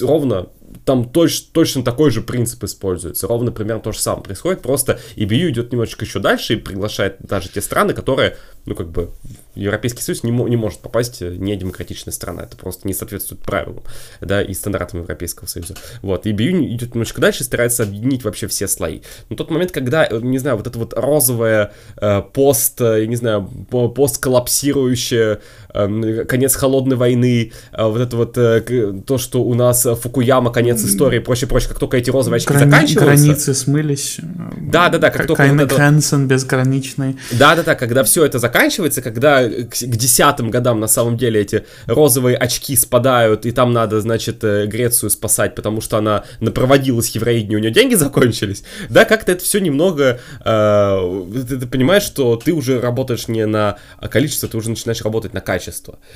ровно 0.00 0.48
там 0.84 1.08
точ, 1.08 1.40
точно 1.52 1.82
такой 1.82 2.10
же 2.10 2.20
принцип 2.20 2.62
используется. 2.64 3.26
Ровно 3.26 3.50
примерно 3.50 3.82
то 3.82 3.92
же 3.92 3.98
самое 3.98 4.22
происходит. 4.22 4.62
Просто 4.62 5.00
EBU 5.16 5.50
идет 5.50 5.72
немножечко 5.72 6.04
еще 6.04 6.20
дальше 6.20 6.54
и 6.54 6.56
приглашает 6.56 7.16
даже 7.20 7.48
те 7.48 7.60
страны, 7.60 7.92
которые, 7.92 8.36
ну, 8.66 8.74
как 8.74 8.90
бы, 8.90 9.10
Европейский 9.54 10.02
Союз 10.02 10.22
не, 10.22 10.30
не 10.30 10.56
может 10.56 10.80
попасть 10.80 11.22
э, 11.22 11.34
не 11.36 11.56
демократичная 11.56 12.12
страна. 12.12 12.42
Это 12.42 12.56
просто 12.56 12.86
не 12.86 12.94
соответствует 12.94 13.42
правилам, 13.42 13.82
да, 14.20 14.42
и 14.42 14.54
стандартам 14.54 15.00
Европейского 15.00 15.46
Союза. 15.46 15.74
Вот. 16.02 16.26
EBU 16.26 16.64
идет 16.66 16.94
немножко 16.94 17.20
дальше 17.20 17.42
и 17.42 17.46
старается 17.46 17.82
объединить 17.82 18.24
вообще 18.24 18.46
все 18.46 18.68
слои. 18.68 19.00
Но 19.28 19.36
тот 19.36 19.50
момент, 19.50 19.72
когда, 19.72 20.06
э, 20.06 20.20
не 20.20 20.38
знаю, 20.38 20.56
вот 20.56 20.66
это 20.66 20.78
вот 20.78 20.94
розовое 20.94 21.72
э, 21.96 22.22
пост, 22.32 22.80
э, 22.80 23.06
не 23.06 23.16
знаю, 23.16 23.48
постколлапсирующее 23.70 25.40
э, 25.68 25.69
конец 25.72 26.56
холодной 26.56 26.96
войны, 26.96 27.52
э, 27.72 27.84
вот 27.84 28.00
это 28.00 28.16
вот 28.16 28.38
э, 28.38 29.00
то, 29.06 29.18
что 29.18 29.42
у 29.42 29.54
нас 29.54 29.86
Фукуяма 30.02 30.50
конец 30.52 30.82
истории, 30.84 31.18
прочее, 31.18 31.48
прочее, 31.48 31.68
как 31.68 31.78
только 31.78 31.96
эти 31.96 32.10
розовые 32.10 32.38
очки 32.38 32.52
Грани- 32.52 32.70
заканчиваются. 32.70 33.24
Границы 33.24 33.54
смылись. 33.54 34.18
Да, 34.58 34.88
да, 34.88 34.98
да, 34.98 35.10
как 35.10 35.26
только 35.26 35.46
вот 35.46 35.60
это... 35.60 36.26
безграничный. 36.26 37.16
Да, 37.32 37.54
да, 37.54 37.62
да, 37.62 37.74
когда 37.74 38.02
все 38.04 38.24
это 38.24 38.38
заканчивается, 38.38 39.02
когда 39.02 39.48
к, 39.48 39.70
к 39.70 39.96
десятым 39.96 40.50
годам 40.50 40.80
на 40.80 40.88
самом 40.88 41.16
деле 41.16 41.40
эти 41.40 41.64
розовые 41.86 42.36
очки 42.36 42.76
спадают, 42.76 43.46
и 43.46 43.52
там 43.52 43.72
надо, 43.72 44.00
значит, 44.00 44.42
э, 44.42 44.66
Грецию 44.66 45.10
спасать, 45.10 45.54
потому 45.54 45.80
что 45.80 45.98
она 45.98 46.24
проводилась 46.54 47.10
евроидне, 47.10 47.56
у 47.56 47.60
нее 47.60 47.70
деньги 47.70 47.94
закончились. 47.94 48.64
Да, 48.88 49.04
как-то 49.04 49.32
это 49.32 49.44
все 49.44 49.60
немного... 49.60 50.20
Э, 50.44 51.24
ты, 51.48 51.58
ты 51.58 51.66
понимаешь, 51.66 52.02
что 52.02 52.36
ты 52.36 52.52
уже 52.52 52.80
работаешь 52.80 53.28
не 53.28 53.46
на 53.46 53.76
количество, 54.10 54.48
ты 54.48 54.56
уже 54.56 54.70
начинаешь 54.70 55.02
работать 55.02 55.32
на 55.34 55.40
качество. 55.40 55.59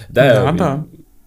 Да, 0.09 0.53
да. 0.53 0.53
да. 0.53 0.85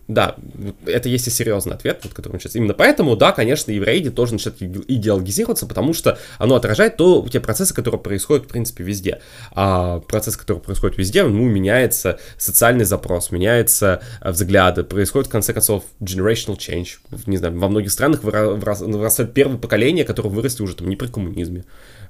Да, 0.08 0.38
это 0.86 1.10
есть 1.10 1.28
и 1.28 1.30
серьезный 1.30 1.76
ответ, 1.76 2.00
вот, 2.04 2.14
который 2.14 2.40
сейчас. 2.40 2.56
Именно 2.56 2.74
поэтому, 2.74 3.18
да, 3.18 3.34
конечно, 3.34 3.72
евреи 3.72 4.08
тоже 4.08 4.34
начинают 4.34 4.62
идеологизироваться, 4.62 5.66
потому 5.66 5.94
что 5.94 6.18
оно 6.38 6.56
отражает 6.56 6.96
то, 6.96 7.28
те 7.30 7.42
процессы, 7.42 7.74
которые 7.74 8.00
происходят, 8.00 8.46
в 8.46 8.48
принципе, 8.48 8.86
везде. 8.86 9.20
А 9.52 10.00
процесс, 10.00 10.38
который 10.38 10.60
происходит 10.60 10.98
везде, 10.98 11.24
ну, 11.24 11.44
меняется 11.44 12.20
социальный 12.38 12.86
запрос, 12.86 13.32
меняется 13.32 14.02
э, 14.22 14.32
взгляды, 14.32 14.84
происходит, 14.84 15.28
в 15.28 15.32
конце 15.32 15.52
концов, 15.52 15.84
generational 16.00 16.58
change. 16.58 17.00
Не 17.26 17.36
знаю, 17.36 17.60
во 17.60 17.68
многих 17.68 17.92
странах 17.92 18.24
вырастает 18.24 19.34
первое 19.34 19.58
поколение, 19.58 20.06
которое 20.06 20.30
выросли 20.30 20.64
уже 20.64 20.78
там 20.78 20.88
не 20.88 20.96
при 20.96 21.08
коммунизме, 21.08 21.66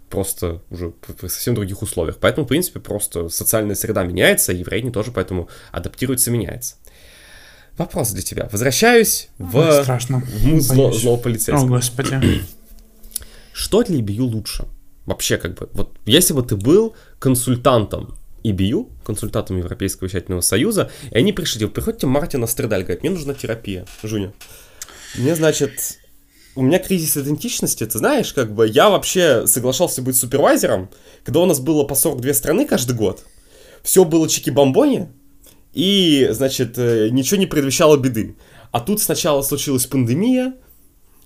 просто 0.10 0.62
уже 0.70 0.94
в 1.08 1.30
совсем 1.30 1.56
других 1.56 1.82
условиях. 1.82 2.18
Поэтому, 2.20 2.46
в 2.46 2.50
принципе, 2.50 2.80
просто 2.80 3.30
социальная 3.30 3.76
среда 3.76 4.04
меняется, 4.04 4.54
и 4.54 4.58
евреи 4.58 4.90
тоже 4.90 5.12
поэтому 5.12 5.50
адаптируется, 5.72 6.32
меняется. 6.32 6.76
Вопрос 7.78 8.12
для 8.12 8.24
тебя. 8.24 8.50
Возвращаюсь 8.52 9.30
в, 9.38 9.84
страшно. 9.84 10.20
в 10.20 10.60
зло, 10.62 10.92
зло 10.92 11.18
полицейского. 11.18 11.66
О, 11.66 11.68
господи. 11.68 12.42
Что 13.54 13.84
для 13.84 14.00
EBU 14.00 14.22
лучше? 14.22 14.66
Вообще, 15.06 15.38
как 15.38 15.56
бы, 15.56 15.70
вот 15.74 15.96
если 16.06 16.34
бы 16.34 16.44
ты 16.44 16.56
был 16.56 16.96
консультантом 17.20 18.18
EBU, 18.44 18.90
консультантом 19.06 19.58
Европейского 19.58 20.08
вещательного 20.08 20.42
союза, 20.42 20.92
и 21.12 21.18
они 21.18 21.34
пришли, 21.34 21.66
вы 21.66 21.72
приходите 21.72 22.08
Мартин 22.08 22.44
Астридаль, 22.44 22.82
говорит, 22.84 23.04
мне 23.04 23.12
нужна 23.12 23.34
терапия, 23.34 23.86
Жуня. 24.04 24.34
Мне, 25.16 25.36
значит, 25.36 26.00
у 26.58 26.62
меня 26.62 26.80
кризис 26.80 27.16
идентичности, 27.16 27.86
ты 27.86 28.00
знаешь, 28.00 28.34
как 28.34 28.54
бы, 28.54 28.68
я 28.68 28.90
вообще 28.90 29.46
соглашался 29.46 30.02
быть 30.02 30.18
супервайзером, 30.18 30.90
когда 31.24 31.42
у 31.42 31.46
нас 31.46 31.60
было 31.60 31.84
по 31.84 31.94
42 31.94 32.34
страны 32.34 32.66
каждый 32.66 32.96
год, 32.96 33.24
все 33.84 34.04
было 34.04 34.28
чики-бомбони, 34.28 35.08
и, 35.74 36.28
значит, 36.32 36.78
э, 36.78 37.10
ничего 37.12 37.40
не 37.40 37.46
предвещало 37.46 37.98
беды. 37.98 38.36
А 38.72 38.80
тут 38.80 39.00
сначала 39.00 39.44
случилась 39.44 39.86
пандемия, 39.86 40.56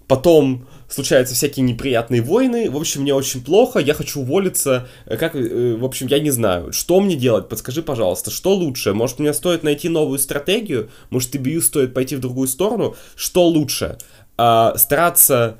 потом 0.07 0.67
случаются 0.89 1.33
всякие 1.33 1.63
неприятные 1.63 2.21
войны, 2.21 2.69
в 2.69 2.75
общем, 2.75 3.03
мне 3.03 3.13
очень 3.13 3.41
плохо, 3.41 3.79
я 3.79 3.93
хочу 3.93 4.19
уволиться, 4.19 4.89
э, 5.05 5.15
как, 5.15 5.35
э, 5.35 5.77
в 5.77 5.85
общем, 5.85 6.07
я 6.07 6.19
не 6.19 6.31
знаю, 6.31 6.73
что 6.73 6.99
мне 6.99 7.15
делать, 7.15 7.47
подскажи, 7.47 7.81
пожалуйста, 7.81 8.29
что 8.29 8.53
лучше, 8.53 8.93
может, 8.93 9.19
мне 9.19 9.33
стоит 9.33 9.63
найти 9.63 9.87
новую 9.87 10.19
стратегию, 10.19 10.89
может, 11.09 11.33
TBU 11.33 11.61
стоит 11.61 11.93
пойти 11.93 12.17
в 12.17 12.19
другую 12.19 12.49
сторону, 12.49 12.95
что 13.15 13.47
лучше, 13.47 13.97
а, 14.37 14.77
стараться 14.77 15.57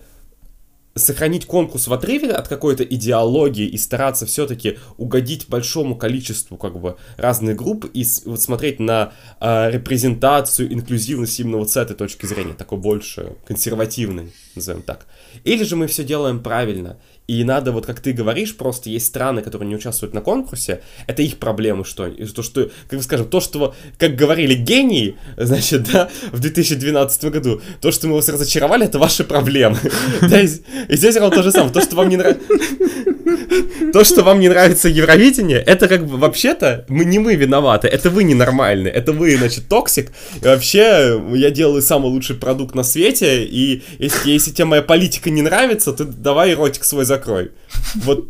сохранить 0.96 1.46
конкурс 1.46 1.88
в 1.88 1.94
отрыве 1.94 2.32
от 2.32 2.48
какой-то 2.48 2.84
идеологии 2.84 3.66
и 3.66 3.78
стараться 3.78 4.26
все-таки 4.26 4.78
угодить 4.98 5.48
большому 5.48 5.96
количеству 5.96 6.58
как 6.58 6.80
бы 6.80 6.98
разных 7.18 7.56
групп 7.56 7.86
и 7.94 8.06
вот 8.26 8.42
смотреть 8.42 8.80
на 8.80 9.14
э, 9.40 9.72
репрезентацию, 9.72 10.74
инклюзивность 10.74 11.40
именно 11.40 11.58
вот 11.58 11.72
с 11.72 11.78
этой 11.78 11.96
точки 11.96 12.26
зрения, 12.26 12.54
такой 12.54 12.78
больше 12.78 13.38
консервативной, 13.48 14.34
назовем 14.56 14.82
так. 14.82 15.08
Или 15.46 15.64
же 15.64 15.78
мы 15.78 15.88
все 15.88 16.04
делаем 16.04 16.44
правильно 16.44 16.98
и 17.32 17.46
надо, 17.46 17.72
вот 17.72 17.86
как 17.86 18.02
ты 18.02 18.12
говоришь, 18.12 18.58
просто 18.58 18.90
есть 18.90 19.06
страны, 19.06 19.42
которые 19.42 19.70
не 19.70 19.76
участвуют 19.76 20.14
на 20.14 20.20
конкурсе, 20.20 20.82
это 21.08 21.22
их 21.22 21.38
проблемы, 21.38 21.86
что, 21.86 22.10
то, 22.10 22.44
что 22.44 22.70
как 22.90 23.02
скажем, 23.04 23.30
то, 23.30 23.40
что, 23.40 23.74
как 23.98 24.16
говорили 24.16 24.54
гении, 24.54 25.16
значит, 25.38 25.90
да, 25.92 26.10
в 26.34 26.40
2012 26.40 27.26
году, 27.26 27.62
то, 27.80 27.92
что 27.92 28.08
мы 28.08 28.16
вас 28.16 28.28
разочаровали, 28.28 28.86
это 28.86 29.00
ваши 29.00 29.24
проблемы. 29.24 29.78
И 30.90 30.96
здесь 30.98 31.16
ровно 31.16 31.34
то 31.34 31.44
же 31.44 31.52
самое, 31.54 31.72
то, 31.72 31.80
что 31.80 31.96
вам 31.96 32.10
не 32.10 32.18
нравится... 32.18 32.44
То, 33.94 34.04
что 34.04 34.24
вам 34.24 34.40
не 34.40 34.50
нравится 34.50 34.90
Евровидение, 34.90 35.60
это 35.60 35.88
как 35.88 36.06
бы 36.06 36.18
вообще-то 36.18 36.86
мы 36.90 37.06
не 37.06 37.20
мы 37.20 37.36
виноваты, 37.36 37.88
это 37.88 38.10
вы 38.10 38.24
ненормальные, 38.24 38.94
это 38.94 39.14
вы, 39.14 39.36
значит, 39.38 39.68
toxic. 39.68 40.12
И 40.42 40.46
вообще, 40.46 41.22
я 41.34 41.52
делаю 41.52 41.82
самый 41.82 42.08
лучший 42.08 42.36
продукт 42.36 42.76
на 42.76 42.84
свете, 42.84 43.44
и 43.44 43.84
если, 44.00 44.32
если 44.32 44.52
тебе 44.52 44.66
моя 44.66 44.82
политика 44.82 45.30
не 45.30 45.42
нравится, 45.42 45.94
то 45.94 46.06
давай 46.06 46.54
ротик 46.54 46.84
свой 46.84 47.06
закрой. 47.06 47.52
Вот. 47.96 48.26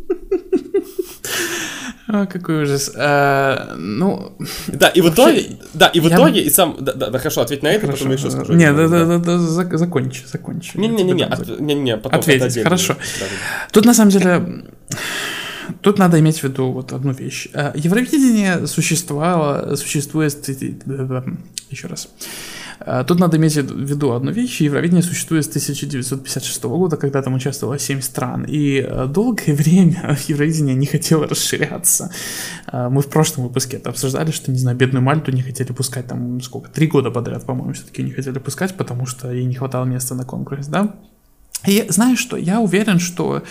О, 2.12 2.26
какой 2.26 2.64
ужас. 2.64 2.92
А, 2.94 3.74
ну. 3.78 4.36
Да, 4.66 4.88
и 4.88 5.00
в 5.00 5.08
итоге. 5.08 5.46
Да, 5.72 5.86
и 5.86 5.98
в 5.98 6.08
итоге, 6.08 6.40
я... 6.40 6.46
и 6.46 6.50
сам. 6.50 6.76
Да, 6.78 6.92
да, 6.92 7.18
хорошо, 7.18 7.40
ответь 7.40 7.62
на 7.62 7.68
это, 7.68 7.86
хорошо. 7.86 8.04
потом 8.04 8.16
еще 8.16 8.30
скажу. 8.30 8.52
Не, 8.52 8.70
да, 8.72 8.86
да, 8.86 9.06
да, 9.06 9.18
да, 9.18 9.38
закончи, 9.38 10.24
закончи. 10.30 10.76
Не-не-не, 10.76 11.14
не, 11.58 11.74
не, 11.74 11.96
потом. 11.96 12.18
Ответить, 12.18 12.62
хорошо. 12.62 12.94
Да, 12.94 13.00
да. 13.20 13.26
Тут 13.72 13.86
на 13.86 13.94
самом 13.94 14.10
деле. 14.10 14.44
Тут 15.80 15.98
надо 15.98 16.18
иметь 16.20 16.38
в 16.38 16.44
виду 16.44 16.72
вот 16.72 16.92
одну 16.92 17.12
вещь. 17.12 17.48
А, 17.54 17.72
Евровидение 17.74 18.66
существовало, 18.66 19.76
существует, 19.76 20.48
еще 21.70 21.86
раз. 21.86 22.08
Э, 22.86 23.04
тут 23.06 23.18
надо 23.18 23.36
иметь 23.36 23.56
в 23.56 23.78
виду 23.78 24.12
одну 24.12 24.30
вещь. 24.30 24.60
Евровидение 24.60 25.02
существует 25.02 25.44
с 25.44 25.48
1956 25.48 26.64
года, 26.64 26.96
когда 26.96 27.22
там 27.22 27.34
участвовало 27.34 27.78
7 27.78 28.00
стран. 28.00 28.44
И 28.48 28.80
э, 28.80 29.06
долгое 29.06 29.54
время 29.54 30.16
Евровидение 30.28 30.74
не 30.74 30.86
хотело 30.86 31.26
расширяться. 31.26 32.10
Э, 32.72 32.88
мы 32.88 33.02
в 33.02 33.08
прошлом 33.08 33.44
выпуске 33.44 33.76
это 33.76 33.90
обсуждали, 33.90 34.30
что, 34.30 34.50
не 34.50 34.58
знаю, 34.58 34.76
бедную 34.76 35.02
Мальту 35.02 35.32
не 35.32 35.42
хотели 35.42 35.72
пускать 35.72 36.06
там 36.06 36.40
сколько, 36.40 36.70
три 36.70 36.86
года 36.86 37.10
подряд, 37.10 37.44
по-моему, 37.44 37.72
все-таки 37.72 38.02
не 38.02 38.12
хотели 38.12 38.38
пускать, 38.38 38.76
потому 38.76 39.06
что 39.06 39.30
ей 39.32 39.44
не 39.44 39.54
хватало 39.54 39.84
места 39.84 40.14
на 40.14 40.24
конкурсе, 40.24 40.70
да? 40.70 40.94
И 41.66 41.86
знаешь 41.88 42.18
что, 42.18 42.36
я 42.36 42.60
уверен, 42.60 42.98
что 42.98 43.42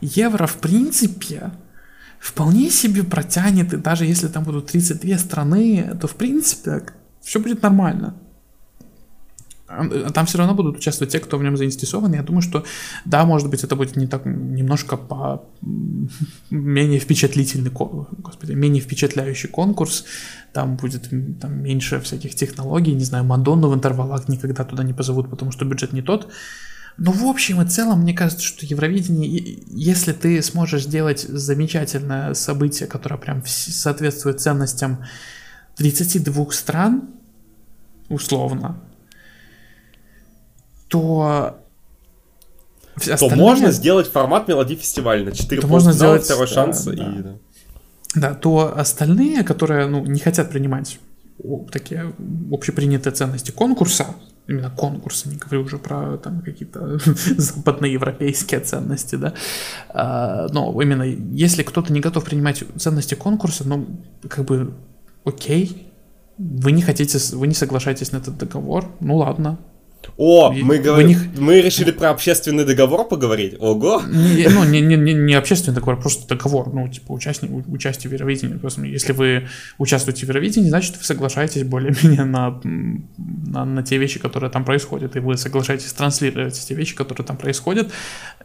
евро 0.00 0.46
в 0.46 0.56
принципе 0.56 1.52
вполне 2.18 2.70
себе 2.70 3.04
протянет, 3.04 3.72
и 3.72 3.76
даже 3.76 4.04
если 4.04 4.28
там 4.28 4.44
будут 4.44 4.66
32 4.66 5.18
страны, 5.18 5.96
то 6.00 6.06
в 6.06 6.14
принципе 6.16 6.82
все 7.20 7.40
будет 7.40 7.62
нормально. 7.62 8.14
Там 10.14 10.24
все 10.24 10.38
равно 10.38 10.54
будут 10.54 10.78
участвовать 10.78 11.12
те, 11.12 11.20
кто 11.20 11.36
в 11.36 11.42
нем 11.42 11.56
заинтересован. 11.56 12.14
Я 12.14 12.22
думаю, 12.22 12.40
что 12.40 12.64
да, 13.04 13.26
может 13.26 13.50
быть, 13.50 13.64
это 13.64 13.76
будет 13.76 13.96
не 13.96 14.06
так 14.06 14.24
немножко 14.24 14.96
по 14.96 15.44
менее 16.50 16.98
впечатлительный, 16.98 17.70
господи, 17.70 18.52
менее 18.52 18.80
впечатляющий 18.80 19.50
конкурс. 19.50 20.06
Там 20.54 20.76
будет 20.76 21.10
там, 21.38 21.62
меньше 21.62 22.00
всяких 22.00 22.34
технологий. 22.34 22.94
Не 22.94 23.04
знаю, 23.04 23.24
Мадонну 23.24 23.68
в 23.68 23.74
интервалах 23.74 24.26
никогда 24.28 24.64
туда 24.64 24.84
не 24.84 24.94
позовут, 24.94 25.28
потому 25.28 25.52
что 25.52 25.66
бюджет 25.66 25.92
не 25.92 26.00
тот. 26.00 26.28
Но 26.98 27.12
в 27.12 27.24
общем 27.26 27.62
и 27.62 27.66
целом, 27.66 28.00
мне 28.00 28.12
кажется, 28.12 28.44
что 28.44 28.66
Евровидение, 28.66 29.62
если 29.68 30.12
ты 30.12 30.42
сможешь 30.42 30.82
сделать 30.82 31.20
замечательное 31.20 32.34
событие, 32.34 32.88
которое 32.88 33.16
прям 33.16 33.42
соответствует 33.46 34.40
ценностям 34.40 35.04
32 35.76 36.50
стран, 36.50 37.10
условно, 38.08 38.80
то 40.88 41.60
то 43.20 43.30
можно 43.30 43.70
сделать 43.70 44.10
формат 44.10 44.48
мелодий 44.48 44.74
фестиваля 44.74 45.24
на 45.24 45.30
4 45.30 45.60
то 45.60 45.68
можно 45.68 45.92
сделать 45.92 46.24
второй 46.24 46.48
да, 46.48 46.52
шанс 46.52 46.82
да. 46.82 46.92
и 46.92 46.96
да. 46.96 47.34
да, 48.16 48.34
то 48.34 48.76
остальные, 48.76 49.44
которые 49.44 49.86
ну, 49.86 50.04
не 50.04 50.18
хотят 50.18 50.50
принимать 50.50 50.98
такие 51.70 52.12
общепринятые 52.50 53.14
ценности 53.14 53.52
конкурса, 53.52 54.16
именно 54.48 54.70
конкурса, 54.70 55.28
не 55.28 55.36
говорю 55.36 55.62
уже 55.62 55.78
про 55.78 56.16
там 56.16 56.40
какие-то 56.40 56.98
западноевропейские 57.36 58.60
ценности, 58.60 59.16
да, 59.16 59.34
а, 59.90 60.48
но 60.50 60.80
именно 60.80 61.02
если 61.02 61.62
кто-то 61.62 61.92
не 61.92 62.00
готов 62.00 62.24
принимать 62.24 62.64
ценности 62.76 63.14
конкурса, 63.14 63.68
ну, 63.68 63.86
как 64.28 64.46
бы, 64.46 64.74
окей, 65.24 65.92
вы 66.38 66.72
не 66.72 66.82
хотите, 66.82 67.18
вы 67.36 67.46
не 67.46 67.54
соглашаетесь 67.54 68.12
на 68.12 68.16
этот 68.16 68.38
договор, 68.38 68.90
ну 69.00 69.16
ладно, 69.16 69.58
о, 70.16 70.50
мы, 70.52 70.78
говорим, 70.78 71.08
них... 71.08 71.18
мы 71.38 71.60
решили 71.60 71.90
про 71.90 72.10
общественный 72.10 72.64
договор 72.64 73.06
поговорить. 73.06 73.54
Ого! 73.58 74.02
Не, 74.06 74.48
ну, 74.48 74.64
не, 74.64 74.80
не, 74.80 74.96
не, 74.96 75.14
не 75.14 75.34
общественный 75.34 75.74
договор, 75.74 76.00
просто 76.00 76.26
договор. 76.26 76.72
Ну, 76.72 76.88
типа, 76.88 77.12
участник, 77.12 77.50
участие 77.68 78.10
в 78.10 78.12
Евровидении. 78.14 78.56
Просто 78.56 78.82
если 78.82 79.12
вы 79.12 79.48
участвуете 79.78 80.26
в 80.26 80.28
Евровидении, 80.28 80.68
значит, 80.68 80.96
вы 80.96 81.04
соглашаетесь 81.04 81.62
более-менее 81.64 82.24
на, 82.24 82.60
на, 82.64 83.64
на 83.64 83.82
те 83.82 83.96
вещи, 83.98 84.18
которые 84.18 84.50
там 84.50 84.64
происходят. 84.64 85.14
И 85.16 85.20
вы 85.20 85.36
соглашаетесь 85.36 85.92
транслировать 85.92 86.58
те 86.58 86.74
вещи, 86.74 86.96
которые 86.96 87.26
там 87.26 87.36
происходят. 87.36 87.90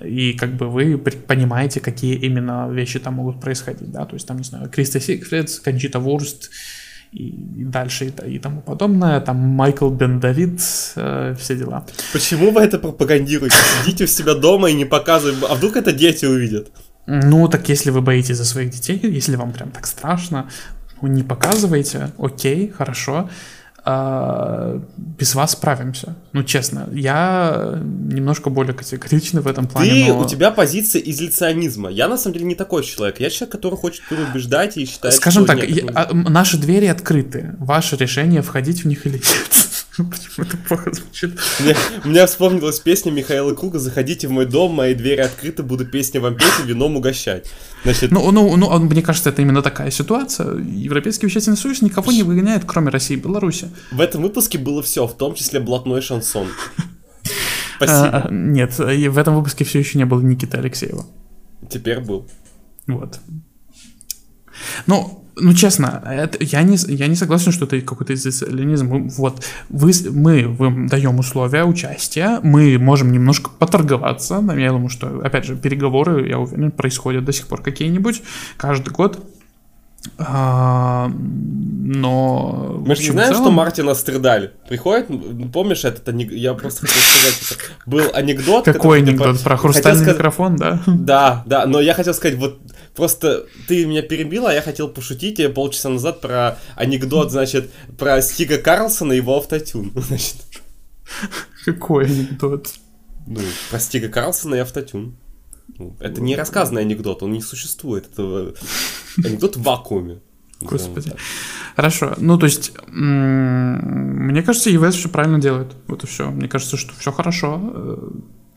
И 0.03 0.33
как 0.33 0.55
бы 0.55 0.69
вы 0.69 0.97
понимаете, 0.97 1.79
какие 1.79 2.15
именно 2.15 2.69
вещи 2.69 2.99
там 2.99 3.15
могут 3.15 3.41
происходить. 3.41 3.91
Да? 3.91 4.05
То 4.05 4.15
есть 4.15 4.27
там, 4.27 4.37
не 4.37 4.43
знаю, 4.43 4.69
Криста 4.69 4.99
Сигфридс, 4.99 5.59
Кончита 5.59 5.99
Вурст, 5.99 6.51
и, 7.13 7.61
и 7.61 7.63
дальше 7.63 8.05
и, 8.05 8.35
и 8.35 8.39
тому 8.39 8.61
подобное. 8.61 9.21
Там 9.21 9.37
Майкл 9.37 9.89
Бен 9.89 10.19
Давид, 10.19 10.59
э, 10.95 11.35
все 11.39 11.55
дела. 11.55 11.85
Почему 12.11 12.51
вы 12.51 12.61
это 12.61 12.79
пропагандируете? 12.79 13.55
Сидите 13.83 14.03
у 14.05 14.07
себя 14.07 14.33
дома 14.33 14.69
и 14.69 14.73
не 14.73 14.85
показываете. 14.85 15.45
А 15.49 15.55
вдруг 15.55 15.75
это 15.75 15.91
дети 15.91 16.25
увидят? 16.25 16.71
Ну, 17.05 17.47
так 17.47 17.69
если 17.69 17.91
вы 17.91 18.01
боитесь 18.01 18.37
за 18.37 18.45
своих 18.45 18.71
детей, 18.71 18.99
если 19.03 19.35
вам 19.35 19.51
прям 19.51 19.71
так 19.71 19.85
страшно, 19.85 20.49
ну, 21.01 21.07
не 21.09 21.23
показывайте, 21.23 22.11
окей, 22.17 22.69
хорошо. 22.69 23.29
А, 23.85 24.81
без 24.97 25.35
вас 25.35 25.51
справимся. 25.51 26.15
Ну, 26.31 26.43
честно, 26.43 26.87
я 26.93 27.81
немножко 27.83 28.49
более 28.49 28.73
категоричный 28.73 29.41
в 29.41 29.47
этом 29.47 29.67
плане. 29.67 29.89
Ты, 29.89 30.13
но... 30.13 30.21
у 30.21 30.25
тебя 30.25 30.51
позиция 30.51 31.01
изоляционизма. 31.01 31.89
Я, 31.89 32.07
на 32.07 32.17
самом 32.17 32.35
деле, 32.35 32.45
не 32.45 32.55
такой 32.55 32.83
человек. 32.83 33.19
Я 33.19 33.29
человек, 33.29 33.51
который 33.51 33.75
хочет 33.75 34.07
переубеждать 34.07 34.77
и 34.77 34.85
считает, 34.85 35.13
Скажем 35.13 35.45
так, 35.45 35.61
я, 35.67 35.83
а, 35.95 36.13
наши 36.13 36.57
двери 36.57 36.85
открыты. 36.85 37.55
Ваше 37.59 37.97
решение, 37.97 38.41
входить 38.41 38.85
в 38.85 38.87
них 38.87 39.05
или 39.05 39.15
нет. 39.15 39.67
Почему 39.97 40.47
это 40.47 40.57
плохо 40.57 40.91
звучит? 40.91 41.39
Мне, 41.59 41.75
мне 42.03 42.25
вспомнилась 42.25 42.79
песня 42.79 43.11
Михаила 43.11 43.53
Круга 43.53 43.77
«Заходите 43.77 44.27
в 44.27 44.31
мой 44.31 44.45
дом, 44.47 44.73
мои 44.73 44.95
двери 44.95 45.21
открыты, 45.21 45.61
буду 45.61 45.85
песни 45.85 46.17
вам 46.17 46.35
петь 46.35 46.53
и 46.63 46.67
вином 46.67 46.95
угощать». 46.95 47.51
Значит... 47.83 48.11
Ну, 48.11 48.31
ну, 48.31 48.55
ну, 48.55 48.79
мне 48.79 49.03
кажется, 49.03 49.29
это 49.29 49.43
именно 49.43 49.61
такая 49.61 49.91
ситуация. 49.91 50.55
Европейский 50.57 51.27
вещательный 51.27 51.57
союз 51.57 51.81
никого 51.81 52.11
не 52.11 52.23
выгоняет, 52.23 52.63
кроме 52.65 52.89
России 52.89 53.17
и 53.17 53.19
Беларуси. 53.19 53.69
В 53.91 54.01
этом 54.01 54.23
выпуске 54.23 54.57
было 54.57 54.81
все, 54.81 55.05
в 55.05 55.15
том 55.15 55.35
числе 55.35 55.59
блатной 55.59 56.01
шансон. 56.01 56.47
Спасибо. 57.75 58.25
А, 58.25 58.27
нет, 58.31 58.77
в 58.77 59.17
этом 59.17 59.35
выпуске 59.35 59.63
все 59.63 59.79
еще 59.79 59.97
не 59.99 60.05
было 60.05 60.21
Никиты 60.21 60.57
Алексеева. 60.57 61.05
Теперь 61.69 61.99
был. 61.99 62.27
Вот. 62.87 63.19
Ну, 64.87 65.22
ну, 65.35 65.53
честно, 65.53 66.01
это, 66.05 66.37
я, 66.41 66.61
не, 66.63 66.77
я 66.87 67.07
не 67.07 67.15
согласен, 67.15 67.51
что 67.51 67.65
это 67.65 67.81
какой-то 67.81 68.13
изоляционизм. 68.13 69.09
Вот, 69.09 69.43
вы, 69.69 69.91
мы 70.11 70.47
вам 70.47 70.87
даем 70.87 71.19
условия 71.19 71.63
участия, 71.63 72.39
мы 72.43 72.77
можем 72.77 73.11
немножко 73.11 73.49
поторговаться. 73.49 74.43
Я 74.55 74.69
думаю, 74.69 74.89
что, 74.89 75.21
опять 75.23 75.45
же, 75.45 75.55
переговоры, 75.55 76.27
я 76.29 76.39
уверен, 76.39 76.71
происходят 76.71 77.25
до 77.25 77.33
сих 77.33 77.47
пор 77.47 77.61
какие-нибудь 77.61 78.21
каждый 78.57 78.91
год. 78.91 79.19
А, 80.17 81.09
но... 81.15 82.83
Мы 82.85 82.95
же 82.95 83.03
не 83.03 83.11
знаем, 83.11 83.33
целом... 83.33 83.45
что 83.45 83.51
Мартина 83.51 83.93
страдали. 83.95 84.51
Приходит, 84.67 85.07
помнишь 85.51 85.85
этот 85.85 86.07
анекдот? 86.09 86.37
Я 86.37 86.53
просто 86.53 86.81
хотел 86.81 87.01
сказать, 87.01 87.41
это 87.51 87.89
был 87.89 88.11
анекдот. 88.13 88.65
Какой 88.65 88.99
анекдот? 88.99 89.39
Про 89.41 89.57
хрустальный 89.57 90.05
микрофон, 90.05 90.57
да? 90.57 90.81
Да, 90.85 91.43
да, 91.45 91.65
но 91.65 91.79
я 91.79 91.93
хотел 91.93 92.13
сказать, 92.13 92.37
вот 92.37 92.59
просто 92.95 93.45
ты 93.67 93.85
меня 93.85 94.01
перебила, 94.01 94.49
а 94.49 94.53
я 94.53 94.61
хотел 94.61 94.89
пошутить 94.89 95.37
тебе 95.37 95.49
полчаса 95.49 95.89
назад 95.89 96.21
про 96.21 96.59
анекдот, 96.75 97.31
значит, 97.31 97.71
про 97.97 98.21
Стига 98.21 98.57
Карлсона 98.57 99.13
и 99.13 99.17
его 99.17 99.37
автотюн. 99.37 99.91
Значит. 99.95 100.37
Какой 101.65 102.05
анекдот? 102.05 102.73
Ну, 103.27 103.39
про 103.69 103.79
Стига 103.79 104.09
Карлсона 104.09 104.55
и 104.55 104.59
автотюн. 104.59 105.15
Ну, 105.77 105.95
это 105.99 106.21
не 106.21 106.35
рассказанный 106.35 106.81
анекдот, 106.81 107.23
он 107.23 107.31
не 107.31 107.41
существует. 107.41 108.09
Это 108.11 108.53
анекдот 109.17 109.55
в 109.57 109.63
вакууме. 109.63 110.21
Господи. 110.61 111.13
Хорошо. 111.75 112.13
Ну, 112.17 112.37
то 112.37 112.45
есть, 112.45 112.71
мне 112.87 114.43
кажется, 114.43 114.69
ЕВС 114.69 114.95
все 114.95 115.09
правильно 115.09 115.39
делает. 115.39 115.73
Вот 115.87 116.03
и 116.03 116.07
все. 116.07 116.29
Мне 116.29 116.47
кажется, 116.47 116.77
что 116.77 116.93
все 116.97 117.11
хорошо. 117.11 118.11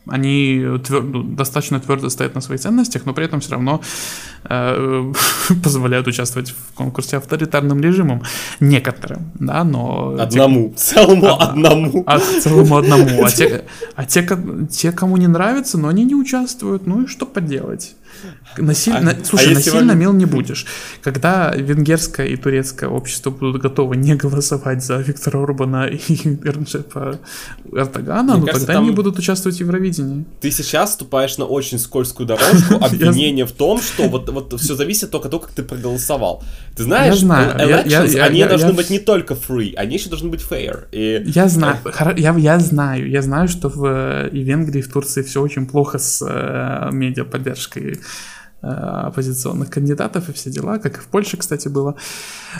Э, 0.07 0.13
они 0.13 0.65
твер, 0.85 1.03
ну, 1.03 1.23
достаточно 1.23 1.79
твердо 1.79 2.09
стоят 2.09 2.35
на 2.35 2.41
своих 2.41 2.61
ценностях, 2.61 3.05
но 3.05 3.13
при 3.13 3.25
этом 3.25 3.39
все 3.39 3.51
равно 3.51 3.81
э, 4.43 5.13
позволяют 5.63 6.07
участвовать 6.07 6.51
в 6.51 6.73
конкурсе 6.73 7.17
авторитарным 7.17 7.81
режимом. 7.81 8.21
Некоторым, 8.59 9.31
да, 9.35 9.63
но... 9.63 10.15
Одному, 10.19 10.69
те, 10.69 10.75
целому 10.75 11.25
од, 11.25 11.41
одному. 11.41 12.03
А, 12.07 12.19
целому 12.19 12.77
одному. 12.77 13.25
А, 13.25 13.29
те, 13.29 13.65
а 13.95 14.05
те, 14.05 14.27
те, 14.71 14.91
кому 14.91 15.17
не 15.17 15.27
нравится, 15.27 15.77
но 15.77 15.87
они 15.87 16.05
не 16.05 16.15
участвуют, 16.15 16.87
ну 16.87 17.03
и 17.03 17.07
что 17.07 17.25
поделать? 17.25 17.95
Насиль... 18.57 18.93
А, 18.93 19.15
Слушай, 19.23 19.51
а 19.51 19.55
насильно 19.55 19.93
вам... 19.93 19.99
мил 19.99 20.13
не 20.13 20.25
будешь. 20.25 20.65
Когда 21.01 21.53
венгерское 21.55 22.27
и 22.27 22.35
турецкое 22.35 22.89
общество 22.89 23.29
будут 23.29 23.61
готовы 23.61 23.97
не 23.97 24.15
голосовать 24.15 24.83
за 24.83 24.97
Виктора 24.97 25.43
Орбана 25.43 25.85
и 25.87 26.37
Эрнджепа 26.43 27.19
Эрдогана, 27.71 28.33
Мне 28.33 28.41
ну 28.41 28.45
кажется, 28.45 28.67
тогда 28.67 28.79
они 28.79 28.91
будут 28.91 29.19
участвовать 29.19 29.57
в 29.57 29.59
Евровидении. 29.61 30.25
Ты 30.41 30.51
сейчас 30.51 30.93
ступаешь 30.93 31.37
на 31.37 31.45
очень 31.45 31.79
скользкую 31.79 32.27
дорожку 32.27 32.75
обвинения 32.81 33.45
в 33.45 33.51
том, 33.51 33.81
что 33.81 34.07
вот, 34.07 34.29
вот 34.29 34.59
все 34.59 34.75
зависит 34.75 35.11
только 35.11 35.27
от 35.27 35.31
того, 35.31 35.43
как 35.43 35.51
ты 35.51 35.63
проголосовал. 35.63 36.43
Ты 36.75 36.83
знаешь, 36.83 37.15
я 37.15 37.19
знаю. 37.19 37.57
elections, 37.57 38.19
они 38.19 38.43
должны 38.45 38.73
быть 38.73 38.89
не 38.89 38.99
только 38.99 39.33
free, 39.33 39.73
они 39.75 39.95
еще 39.95 40.09
должны 40.09 40.29
быть 40.29 40.41
fair. 40.41 40.85
И... 40.91 41.23
Я 41.25 41.47
знаю, 41.47 41.77
я, 42.17 42.35
я 42.35 42.59
знаю, 42.59 43.09
я 43.09 43.21
знаю, 43.21 43.47
что 43.47 43.69
в 43.69 44.27
и 44.27 44.43
Венгрии, 44.43 44.79
и 44.79 44.81
в 44.81 44.91
Турции 44.91 45.21
все 45.21 45.41
очень 45.41 45.65
плохо 45.65 45.97
с 45.97 46.25
э, 46.25 46.89
медиаподдержкой 46.91 47.93
э, 47.93 47.95
оппозиционных 48.61 49.69
кандидатов 49.69 50.29
и 50.29 50.33
все 50.33 50.49
дела, 50.49 50.79
как 50.79 50.97
и 50.97 50.99
в 50.99 51.07
Польше, 51.07 51.37
кстати, 51.37 51.67
было. 51.67 51.95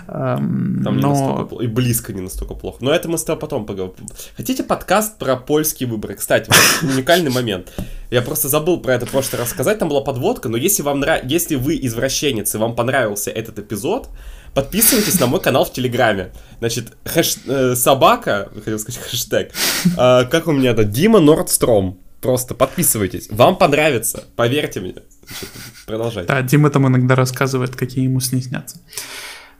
Эм, 0.08 0.82
Там 0.84 1.00
но... 1.00 1.12
не 1.14 1.20
настолько 1.20 1.64
и 1.64 1.68
близко 1.68 2.14
не 2.14 2.22
настолько 2.22 2.54
плохо. 2.54 2.78
Но 2.82 2.92
это 2.92 3.10
мы 3.10 3.18
с 3.18 3.24
тобой 3.24 3.40
потом 3.42 3.66
поговорим. 3.66 4.08
Хотите 4.36 4.64
подкаст 4.64 5.18
про 5.18 5.36
польские 5.38 5.90
выборы? 5.90 6.14
Кстати, 6.14 6.52
уникальный 6.84 7.32
момент. 7.32 7.74
Я 8.12 8.22
просто 8.22 8.48
забыл 8.48 8.80
про 8.80 8.94
это 8.94 9.06
в 9.08 9.12
прошлый 9.12 9.40
раз 9.40 9.50
сказать, 9.50 9.80
там 9.80 9.90
была 9.90 10.02
подводка, 10.02 10.50
но 10.50 10.58
если 10.58 10.84
вам 10.84 11.00
нрав... 11.00 11.24
если 11.24 11.56
вы 11.56 11.80
извращенец 11.82 12.54
и 12.54 12.58
вам 12.60 12.76
понравился 12.76 13.32
этот 13.32 13.58
эпизод, 13.58 14.08
подписывайтесь 14.54 15.20
на 15.20 15.26
мой 15.26 15.42
канал 15.42 15.66
в 15.66 15.74
Телеграме. 15.74 16.32
Значит, 16.60 16.94
хэш... 17.06 17.38
э, 17.48 17.76
собака, 17.76 18.50
хотел 18.54 18.78
сказать 18.78 19.02
хэштег, 19.02 19.52
э, 19.98 20.26
как 20.26 20.48
у 20.48 20.52
меня 20.52 20.72
это, 20.72 20.84
Дима 20.84 21.20
Нордстром. 21.20 21.98
Просто 22.22 22.56
подписывайтесь. 22.56 23.28
Вам 23.30 23.58
понравится, 23.58 24.24
поверьте 24.36 24.80
мне. 24.80 24.96
Продолжайте. 25.86 26.28
Да, 26.28 26.42
Дима 26.42 26.70
там 26.70 26.88
иногда 26.88 27.16
рассказывает, 27.16 27.76
какие 27.76 28.06
ему 28.06 28.20
сны 28.20 28.42
снятся. 28.42 28.80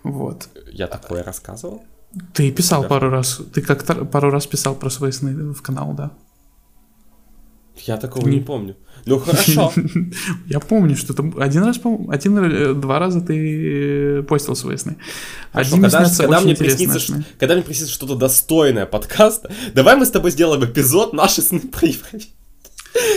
Вот. 0.04 0.50
Я 0.72 0.88
такое 0.88 1.24
рассказывал? 1.24 1.84
Ты 2.34 2.52
писал 2.52 2.84
да. 2.84 2.88
пару 2.88 3.10
раз. 3.10 3.42
Ты 3.54 3.62
как-то 3.62 4.06
пару 4.06 4.30
раз 4.30 4.48
писал 4.48 4.76
про 4.76 4.90
свои 4.90 5.12
сны 5.12 5.52
в 5.54 5.62
канал, 5.62 5.94
да? 5.94 6.12
Я 7.86 7.98
такого 7.98 8.28
не, 8.28 8.38
не 8.38 8.44
помню. 8.44 8.76
Ну 9.06 9.20
хорошо. 9.20 9.72
Я 10.48 10.60
помню, 10.60 10.96
что 10.96 11.14
там 11.14 11.34
один 11.40 11.64
раз, 11.64 11.80
один-два 12.10 13.00
раза 13.00 13.22
ты 13.22 14.20
э, 14.20 14.24
постил 14.24 14.56
свои 14.56 14.78
сны. 14.78 14.98
Один 15.52 15.82
когда, 15.82 16.06
когда 16.06 16.42
мне 16.42 16.56
приснится, 16.56 17.24
когда 17.40 17.54
мне 17.54 17.64
приснится 17.64 17.94
что-то 17.94 18.16
достойное 18.16 18.86
подкаста, 18.86 19.52
давай 19.74 19.96
мы 19.96 20.06
с 20.06 20.12
тобой 20.12 20.32
сделаем 20.32 20.66
эпизод 20.66 21.14
«Наши 21.14 21.42
сны 21.42 21.60
про 21.60 21.88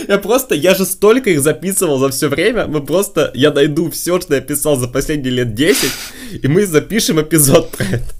Я 0.07 0.17
просто, 0.17 0.55
я 0.55 0.75
же 0.75 0.85
столько 0.85 1.29
их 1.29 1.41
записывал 1.41 1.99
за 1.99 2.09
все 2.09 2.27
время, 2.27 2.67
мы 2.67 2.81
просто, 2.81 3.31
я 3.33 3.51
найду 3.51 3.89
все, 3.89 4.19
что 4.19 4.35
я 4.35 4.41
писал 4.41 4.75
за 4.75 4.87
последние 4.87 5.31
лет 5.31 5.53
10, 5.55 5.91
и 6.41 6.47
мы 6.47 6.65
запишем 6.65 7.21
эпизод 7.21 7.71
про 7.71 7.85
это. 7.85 8.13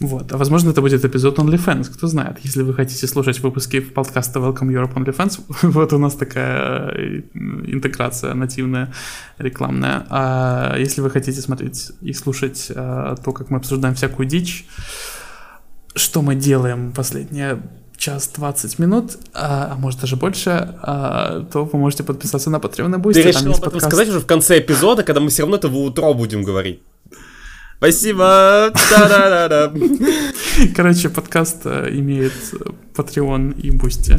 Вот. 0.00 0.32
А 0.32 0.36
возможно, 0.36 0.70
это 0.70 0.80
будет 0.80 1.04
эпизод 1.04 1.38
OnlyFans, 1.38 1.92
кто 1.92 2.06
знает. 2.08 2.38
Если 2.42 2.62
вы 2.62 2.74
хотите 2.74 3.06
слушать 3.06 3.38
выпуски 3.40 3.80
подкаста 3.80 4.40
Welcome 4.40 4.70
Europe 4.70 4.94
OnlyFans, 4.94 5.40
вот 5.62 5.92
у 5.92 5.98
нас 5.98 6.14
такая 6.14 6.90
э, 6.90 7.22
интеграция 7.66 8.34
нативная, 8.34 8.92
рекламная. 9.38 10.04
А 10.10 10.76
если 10.78 11.00
вы 11.00 11.10
хотите 11.10 11.40
смотреть 11.40 11.92
и 12.02 12.12
слушать 12.12 12.72
а, 12.74 13.16
то, 13.16 13.32
как 13.32 13.50
мы 13.50 13.58
обсуждаем 13.58 13.94
всякую 13.94 14.26
дичь, 14.26 14.66
что 15.94 16.22
мы 16.22 16.34
делаем 16.34 16.92
последние 16.92 17.62
час 18.04 18.30
20 18.34 18.78
минут, 18.78 19.16
а, 19.32 19.70
а 19.72 19.76
может 19.76 20.00
даже 20.00 20.16
больше, 20.16 20.50
а, 20.82 21.46
то 21.52 21.64
вы 21.64 21.78
можете 21.78 22.02
подписаться 22.02 22.50
на 22.50 22.56
Patreon 22.56 22.94
и 22.94 22.98
Boosty. 22.98 23.14
Ты 23.14 23.22
решил 23.22 23.52
об 23.52 23.64
этом 23.64 23.80
сказать 23.80 24.08
уже 24.08 24.20
в 24.20 24.26
конце 24.26 24.58
эпизода, 24.58 25.02
когда 25.02 25.20
мы 25.20 25.28
все 25.28 25.42
равно 25.42 25.56
это 25.56 25.68
в 25.68 25.76
утро 25.76 26.12
будем 26.12 26.42
говорить. 26.42 26.82
Спасибо. 27.78 28.72
Короче, 30.76 31.08
подкаст 31.08 31.62
э, 31.64 31.88
имеет 31.92 32.32
Patreon 32.94 33.60
и 33.60 33.70
Boosty. 33.70 34.16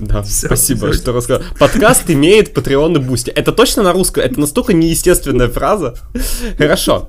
Да, 0.00 0.22
все, 0.24 0.46
спасибо, 0.46 0.90
все. 0.90 1.00
что 1.00 1.12
рассказал. 1.12 1.42
Подкаст 1.58 2.10
имеет 2.10 2.56
Patreon 2.56 2.96
и 2.96 2.98
Boosty. 2.98 3.30
Это 3.30 3.52
точно 3.52 3.82
на 3.82 3.92
русском? 3.92 4.24
Это 4.24 4.40
настолько 4.40 4.72
неестественная 4.72 5.48
фраза. 5.48 5.94
Хорошо. 6.58 7.08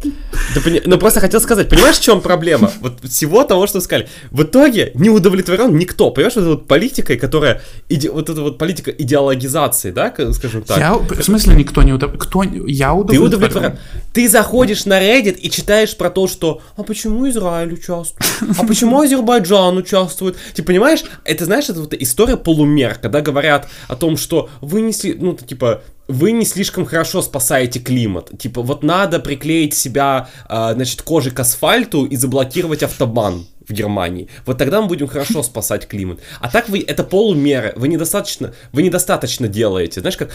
Ты, 0.54 0.84
ну, 0.86 0.98
просто 0.98 1.20
хотел 1.20 1.40
сказать, 1.40 1.70
понимаешь, 1.70 1.98
в 1.98 2.02
чем 2.02 2.22
проблема? 2.22 2.72
Вот 2.82 3.00
всего 3.10 3.44
того, 3.44 3.68
что 3.68 3.80
сказали. 3.82 4.08
В 4.30 4.44
итоге 4.44 4.92
не 4.96 5.10
удовлетворен 5.10 5.76
никто. 5.78 6.12
Понимаешь, 6.12 6.36
вот 6.36 6.42
эта 6.42 6.50
вот 6.52 6.68
политикой, 6.68 7.18
которая... 7.18 7.62
Иде, 7.90 8.12
вот 8.12 8.30
эта 8.30 8.42
вот 8.42 8.58
политика 8.58 8.92
идеологизации, 8.92 9.92
да, 9.92 10.14
скажем 10.34 10.64
так. 10.64 10.78
Я, 10.78 10.94
в 10.96 11.24
смысле 11.24 11.56
никто 11.56 11.82
не 11.84 11.94
удовлетворен? 11.94 12.20
Кто, 12.20 12.44
я 12.44 12.94
удовлетворен. 12.94 13.32
Ты 13.32 13.36
удовлетворен. 13.36 13.78
Ты 14.14 14.30
заходишь 14.30 14.86
на 14.86 15.02
Reddit 15.02 15.38
и 15.38 15.50
читаешь 15.50 15.96
про 15.96 16.10
то, 16.10 16.28
что 16.28 16.62
а 16.76 16.84
почему 16.84 17.30
Израиль 17.30 17.74
участвует? 17.74 18.26
А 18.58 18.64
почему 18.66 19.00
Азербайджан 19.02 19.78
участвует? 19.78 20.36
Ты 20.54 20.64
понимаешь, 20.64 21.04
это, 21.24 21.46
знаешь, 21.46 21.70
это 21.70 21.80
вот 21.80 21.94
история 21.94 22.38
полумера 22.38 22.81
пример, 22.82 22.98
когда 23.02 23.22
говорят 23.22 23.68
о 23.88 23.96
том, 23.96 24.18
что 24.18 24.50
вы 24.62 24.82
не, 24.82 24.94
ну, 25.14 25.36
типа, 25.36 25.82
вы 26.08 26.32
не 26.32 26.46
слишком 26.46 26.86
хорошо 26.86 27.22
спасаете 27.22 27.80
климат. 27.80 28.32
Типа, 28.38 28.62
вот 28.62 28.84
надо 28.84 29.20
приклеить 29.20 29.74
себя, 29.74 30.30
э, 30.50 30.74
значит, 30.74 31.02
кожей 31.02 31.32
к 31.32 31.40
асфальту 31.40 32.06
и 32.06 32.16
заблокировать 32.16 32.84
автобан 32.84 33.46
в 33.68 33.72
Германии. 33.72 34.28
Вот 34.46 34.58
тогда 34.58 34.82
мы 34.82 34.88
будем 34.88 35.08
хорошо 35.08 35.44
спасать 35.52 35.88
климат. 35.88 36.20
А 36.40 36.50
так 36.50 36.70
вы, 36.70 36.80
это 36.80 37.04
полумеры, 37.04 37.74
вы 37.76 37.88
недостаточно, 37.88 38.54
вы 38.74 38.84
недостаточно 38.84 39.48
делаете. 39.48 40.02
Знаешь, 40.02 40.18
как 40.18 40.32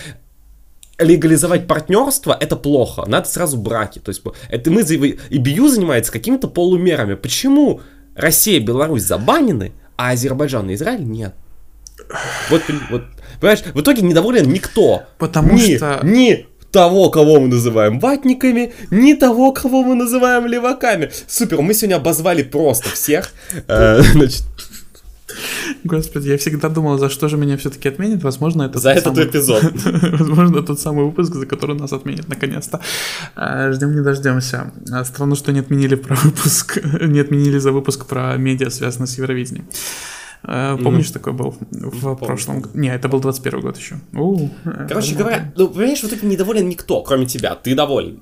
легализовать 0.99 1.67
партнерство 1.67 2.37
это 2.41 2.57
плохо, 2.57 3.05
надо 3.07 3.29
сразу 3.29 3.59
браки. 3.59 3.99
То 3.99 4.11
есть 4.11 4.23
это 4.49 4.71
мы 4.71 4.81
и 4.81 5.39
БИЮ 5.39 5.69
занимается 5.69 6.13
какими-то 6.13 6.49
полумерами. 6.49 7.15
Почему 7.15 7.81
Россия 8.15 8.57
и 8.57 8.65
Беларусь 8.65 9.03
забанены, 9.03 9.73
а 9.97 10.11
Азербайджан 10.11 10.71
и 10.71 10.75
Израиль 10.75 11.05
нет? 11.05 11.35
Вот, 12.51 12.63
вот, 12.91 13.03
понимаешь, 13.41 13.63
в 13.75 13.81
итоге 13.81 14.03
недоволен 14.03 14.49
никто. 14.51 15.05
Потому 15.19 15.55
ни, 15.55 15.77
что... 15.77 16.01
Ни 16.03 16.47
того, 16.71 17.11
кого 17.11 17.41
мы 17.41 17.49
называем 17.49 17.99
ватниками, 17.99 18.73
ни 18.91 19.15
того, 19.15 19.53
кого 19.53 19.83
мы 19.83 19.95
называем 19.95 20.47
леваками. 20.47 21.11
Супер, 21.27 21.63
мы 21.63 21.75
сегодня 21.75 21.97
обозвали 21.97 22.43
просто 22.43 22.91
всех. 22.91 23.33
Э, 23.67 24.03
значит, 24.13 24.43
Господи, 25.85 26.29
я 26.29 26.39
всегда 26.39 26.69
думал, 26.69 26.99
за 26.99 27.11
что 27.11 27.29
же 27.29 27.37
меня 27.37 27.57
все-таки 27.57 27.89
отменят. 27.89 28.23
Возможно, 28.23 28.63
это 28.63 28.79
за 28.79 28.91
этот 28.91 29.05
самый... 29.05 29.25
эпизод. 29.27 29.63
Возможно, 30.19 30.63
тот 30.63 30.81
самый 30.81 31.05
выпуск, 31.05 31.35
за 31.35 31.47
который 31.47 31.77
нас 31.77 31.93
отменят 31.93 32.29
наконец-то. 32.29 32.81
А, 33.35 33.73
ждем 33.73 33.95
не 33.95 34.03
дождемся. 34.03 34.73
А, 34.93 35.05
странно, 35.05 35.37
что 35.37 35.53
не 35.53 35.61
отменили 35.61 35.95
про 35.95 36.15
выпуск, 36.15 36.79
не 37.01 37.21
отменили 37.21 37.59
за 37.59 37.73
выпуск 37.73 38.07
про 38.07 38.37
медиа, 38.37 38.71
связанное 38.71 39.07
с 39.07 39.19
Евровидением. 39.19 39.67
Э, 40.43 40.77
помнишь, 40.83 41.11
такой 41.11 41.33
был 41.33 41.57
в 41.71 42.01
Помню. 42.01 42.17
прошлом 42.17 42.61
году? 42.61 42.79
Не, 42.79 42.95
это 42.95 43.09
был 43.09 43.21
21 43.21 43.61
год 43.61 43.77
еще. 43.77 43.97
Короче 44.89 45.13
это 45.13 45.19
говоря, 45.19 45.53
ну, 45.57 45.69
понимаешь, 45.69 46.03
вот 46.03 46.13
это 46.13 46.25
недоволен 46.25 46.69
никто, 46.69 47.03
кроме 47.03 47.27
тебя. 47.27 47.55
Ты 47.55 47.75
доволен. 47.75 48.21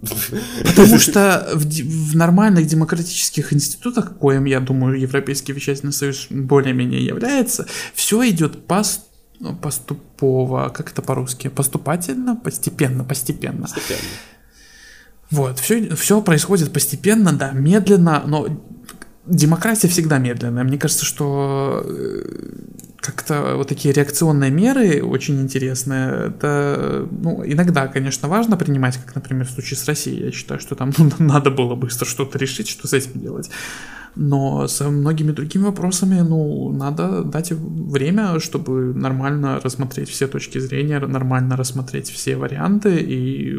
Потому 0.64 0.98
что 0.98 1.50
в, 1.52 1.64
в 1.64 2.16
нормальных 2.16 2.66
демократических 2.66 3.52
институтах, 3.52 4.16
коим, 4.16 4.44
я 4.44 4.60
думаю, 4.60 4.98
Европейский 4.98 5.52
вещательный 5.52 5.92
союз 5.92 6.26
более-менее 6.30 7.04
является, 7.04 7.66
все 7.94 8.28
идет 8.28 8.66
пас 8.66 9.06
ну, 9.40 9.54
поступово, 9.54 10.70
как 10.70 10.92
это 10.92 11.02
по-русски? 11.02 11.48
Поступательно? 11.48 12.36
Постепенно, 12.36 13.04
постепенно. 13.04 13.62
Постепенно. 13.62 14.08
Вот, 15.30 15.58
все, 15.58 15.94
все 15.96 16.22
происходит 16.22 16.72
постепенно, 16.72 17.32
да, 17.32 17.50
медленно, 17.50 18.22
но 18.26 18.46
демократия 19.26 19.88
всегда 19.88 20.18
медленная. 20.18 20.64
Мне 20.64 20.78
кажется, 20.78 21.04
что 21.04 21.82
э, 21.84 22.24
как-то 22.98 23.56
вот 23.56 23.68
такие 23.68 23.94
реакционные 23.94 24.50
меры 24.50 25.02
очень 25.02 25.40
интересные. 25.40 26.28
Это, 26.28 27.08
ну, 27.10 27.42
иногда, 27.44 27.86
конечно, 27.88 28.28
важно 28.28 28.56
принимать, 28.56 28.98
как, 28.98 29.14
например, 29.14 29.46
в 29.46 29.50
случае 29.50 29.78
с 29.78 29.86
Россией. 29.86 30.24
Я 30.24 30.32
считаю, 30.32 30.60
что 30.60 30.74
там 30.74 30.92
ну, 30.98 31.10
надо 31.18 31.50
было 31.50 31.74
быстро 31.74 32.06
что-то 32.06 32.38
решить, 32.38 32.68
что 32.68 32.88
с 32.88 32.92
этим 32.92 33.20
делать. 33.20 33.50
Но 34.16 34.68
с 34.68 34.88
многими 34.88 35.32
другими 35.32 35.64
вопросами, 35.64 36.20
ну, 36.20 36.72
надо 36.72 37.22
дать 37.24 37.50
время, 37.50 38.38
чтобы 38.38 38.94
нормально 38.94 39.60
рассмотреть 39.60 40.08
все 40.08 40.28
точки 40.28 40.58
зрения, 40.60 41.00
нормально 41.00 41.56
рассмотреть 41.56 42.10
все 42.10 42.36
варианты 42.36 42.96
и 42.96 43.58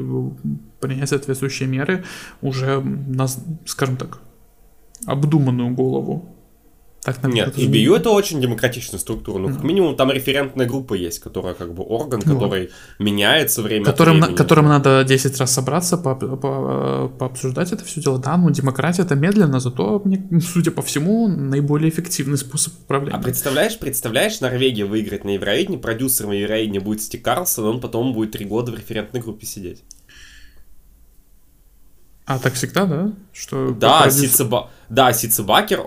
принять 0.80 1.10
соответствующие 1.10 1.68
меры 1.68 2.06
уже, 2.42 2.80
на, 2.80 3.28
скажем 3.66 3.98
так, 3.98 4.20
обдуманную 5.06 5.74
голову. 5.74 6.36
Так, 7.06 7.22
наверное, 7.22 7.54
Нет, 7.56 7.60
ИБЮ 7.60 7.94
это 7.94 8.10
очень 8.10 8.42
демократичная 8.42 9.00
структура. 9.00 9.38
Ну, 9.38 9.50
как 9.50 9.64
минимум, 9.64 9.96
там 9.96 10.12
референтная 10.12 10.66
группа 10.66 10.96
есть, 10.96 11.20
которая 11.20 11.54
как 11.54 11.72
бы 11.72 11.84
орган, 11.84 12.20
который 12.20 12.62
вот. 12.62 12.70
меняется 12.98 13.62
время 13.62 13.86
которым, 13.86 14.18
от 14.18 14.24
времени. 14.24 14.38
Которым 14.38 14.66
надо 14.70 15.04
10 15.04 15.40
раз 15.40 15.54
собраться, 15.54 15.98
по, 15.98 16.16
по, 16.16 17.08
пообсуждать 17.20 17.72
это 17.72 17.86
все 17.86 18.02
дело. 18.02 18.18
Да, 18.18 18.38
ну 18.38 18.50
демократия 18.50 19.04
это 19.04 19.14
медленно, 19.14 19.60
зато, 19.60 20.04
судя 20.42 20.72
по 20.72 20.82
всему, 20.82 21.28
наиболее 21.28 21.92
эффективный 21.92 22.40
способ 22.40 22.74
управления. 22.80 23.20
А 23.20 23.22
представляешь, 23.22 23.78
представляешь, 23.78 24.42
Норвегия 24.42 24.86
выиграет 24.86 25.26
на 25.26 25.36
Евровидении, 25.36 25.78
продюсером 25.78 26.32
Евровидения 26.32 26.82
будет 26.82 27.04
Стик 27.04 27.24
Карлсон, 27.24 27.66
он 27.66 27.82
потом 27.82 28.14
будет 28.14 28.32
три 28.32 28.46
года 28.46 28.72
в 28.72 28.76
референтной 28.76 29.22
группе 29.22 29.46
сидеть. 29.46 29.84
А 32.28 32.40
так 32.40 32.54
всегда, 32.54 32.86
да? 32.86 33.12
Что 33.34 33.70
да. 33.70 34.10
Сицеба... 34.10 34.72
да, 34.90 35.14
Сицебакер, 35.14 35.78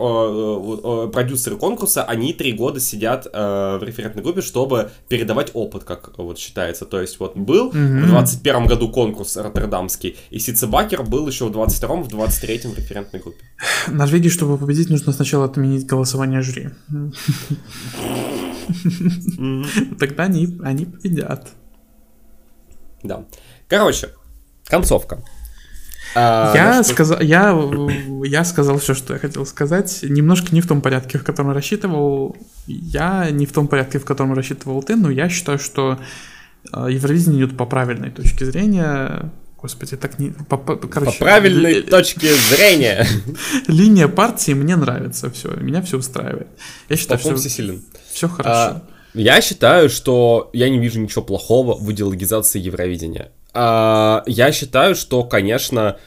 продюсеры 1.10 1.56
конкурса, 1.56 2.04
они 2.04 2.32
три 2.32 2.52
года 2.52 2.78
сидят 2.78 3.26
э, 3.26 3.78
в 3.80 3.82
референтной 3.82 4.22
группе, 4.22 4.40
чтобы 4.40 4.92
передавать 5.08 5.50
опыт, 5.54 5.82
как 5.82 6.16
вот 6.16 6.38
считается. 6.38 6.84
То 6.84 7.00
есть 7.00 7.18
вот 7.18 7.36
был 7.36 7.72
mm-hmm. 7.72 8.04
в 8.04 8.08
21 8.08 8.66
году 8.66 8.88
конкурс 8.88 9.36
роттердамский, 9.36 10.16
и 10.30 10.38
Сицебакер 10.38 11.02
был 11.02 11.26
еще 11.26 11.46
в 11.46 11.50
22-м, 11.50 12.04
в 12.04 12.08
23-м 12.08 12.70
в 12.70 12.78
референтной 12.78 13.18
группе. 13.18 13.40
Норвегии, 13.88 14.28
чтобы 14.28 14.58
победить, 14.58 14.90
нужно 14.90 15.12
сначала 15.12 15.46
отменить 15.46 15.86
голосование 15.86 16.42
жюри. 16.42 16.68
Тогда 19.98 20.22
они, 20.22 20.56
они 20.62 20.84
победят. 20.84 21.48
Да. 23.02 23.24
Короче, 23.66 24.10
концовка. 24.66 25.20
А, 26.14 26.52
я, 26.54 26.82
сказал, 26.82 27.20
я, 27.20 27.56
я 28.24 28.44
сказал 28.44 28.78
все, 28.78 28.94
что 28.94 29.14
я 29.14 29.20
хотел 29.20 29.44
сказать. 29.46 30.00
Немножко 30.02 30.54
не 30.54 30.60
в 30.60 30.66
том 30.66 30.80
порядке, 30.80 31.18
в 31.18 31.24
котором 31.24 31.52
рассчитывал 31.52 32.36
я, 32.66 33.30
не 33.30 33.46
в 33.46 33.52
том 33.52 33.68
порядке, 33.68 33.98
в 33.98 34.04
котором 34.04 34.34
рассчитывал 34.34 34.82
ты, 34.82 34.96
но 34.96 35.10
я 35.10 35.28
считаю, 35.28 35.58
что 35.58 35.98
э, 36.72 36.86
Евровидение 36.90 37.44
идет 37.44 37.56
по 37.56 37.66
правильной 37.66 38.10
точке 38.10 38.46
зрения. 38.46 39.30
Господи, 39.60 39.96
так 39.96 40.18
не... 40.18 40.30
По, 40.30 40.56
по, 40.56 40.76
короче, 40.76 41.18
по 41.18 41.24
правильной 41.24 41.74
ли... 41.74 41.82
точке 41.82 42.32
зрения. 42.34 43.06
Линия 43.66 44.08
партии 44.08 44.52
мне 44.52 44.76
нравится, 44.76 45.30
все, 45.30 45.50
меня 45.56 45.82
все 45.82 45.98
устраивает. 45.98 46.48
Я 46.88 46.96
считаю, 46.96 47.18
что 47.20 47.36
все, 47.36 47.78
все 48.12 48.28
хорошо. 48.28 48.50
А, 48.50 48.82
я 49.14 49.40
считаю, 49.40 49.88
что 49.90 50.50
я 50.52 50.68
не 50.68 50.78
вижу 50.78 51.00
ничего 51.00 51.22
плохого 51.22 51.74
в 51.74 51.90
идеологизации 51.90 52.60
Евровидения. 52.60 53.32
А, 53.54 54.22
я 54.26 54.52
считаю, 54.52 54.94
что, 54.94 55.24
конечно, 55.24 55.98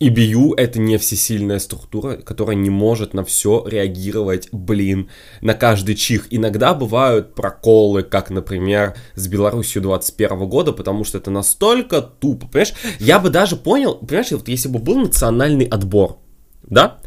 EBU 0.00 0.54
это 0.56 0.80
не 0.80 0.96
всесильная 0.96 1.58
структура, 1.58 2.16
которая 2.16 2.56
не 2.56 2.70
может 2.70 3.12
на 3.12 3.22
все 3.22 3.64
реагировать, 3.66 4.48
блин, 4.50 5.10
на 5.42 5.52
каждый 5.52 5.94
чих. 5.94 6.26
Иногда 6.30 6.72
бывают 6.72 7.34
проколы, 7.34 8.02
как, 8.02 8.30
например, 8.30 8.94
с 9.14 9.28
Беларусью 9.28 9.82
21 9.82 10.48
года, 10.48 10.72
потому 10.72 11.04
что 11.04 11.18
это 11.18 11.30
настолько 11.30 12.00
тупо, 12.00 12.46
понимаешь? 12.46 12.72
Я 12.98 13.18
бы 13.18 13.28
даже 13.28 13.56
понял, 13.56 13.96
понимаешь, 13.96 14.30
вот 14.30 14.48
если 14.48 14.68
бы 14.68 14.78
был 14.78 15.00
национальный 15.00 15.66
отбор, 15.66 16.18
да, 16.62 16.98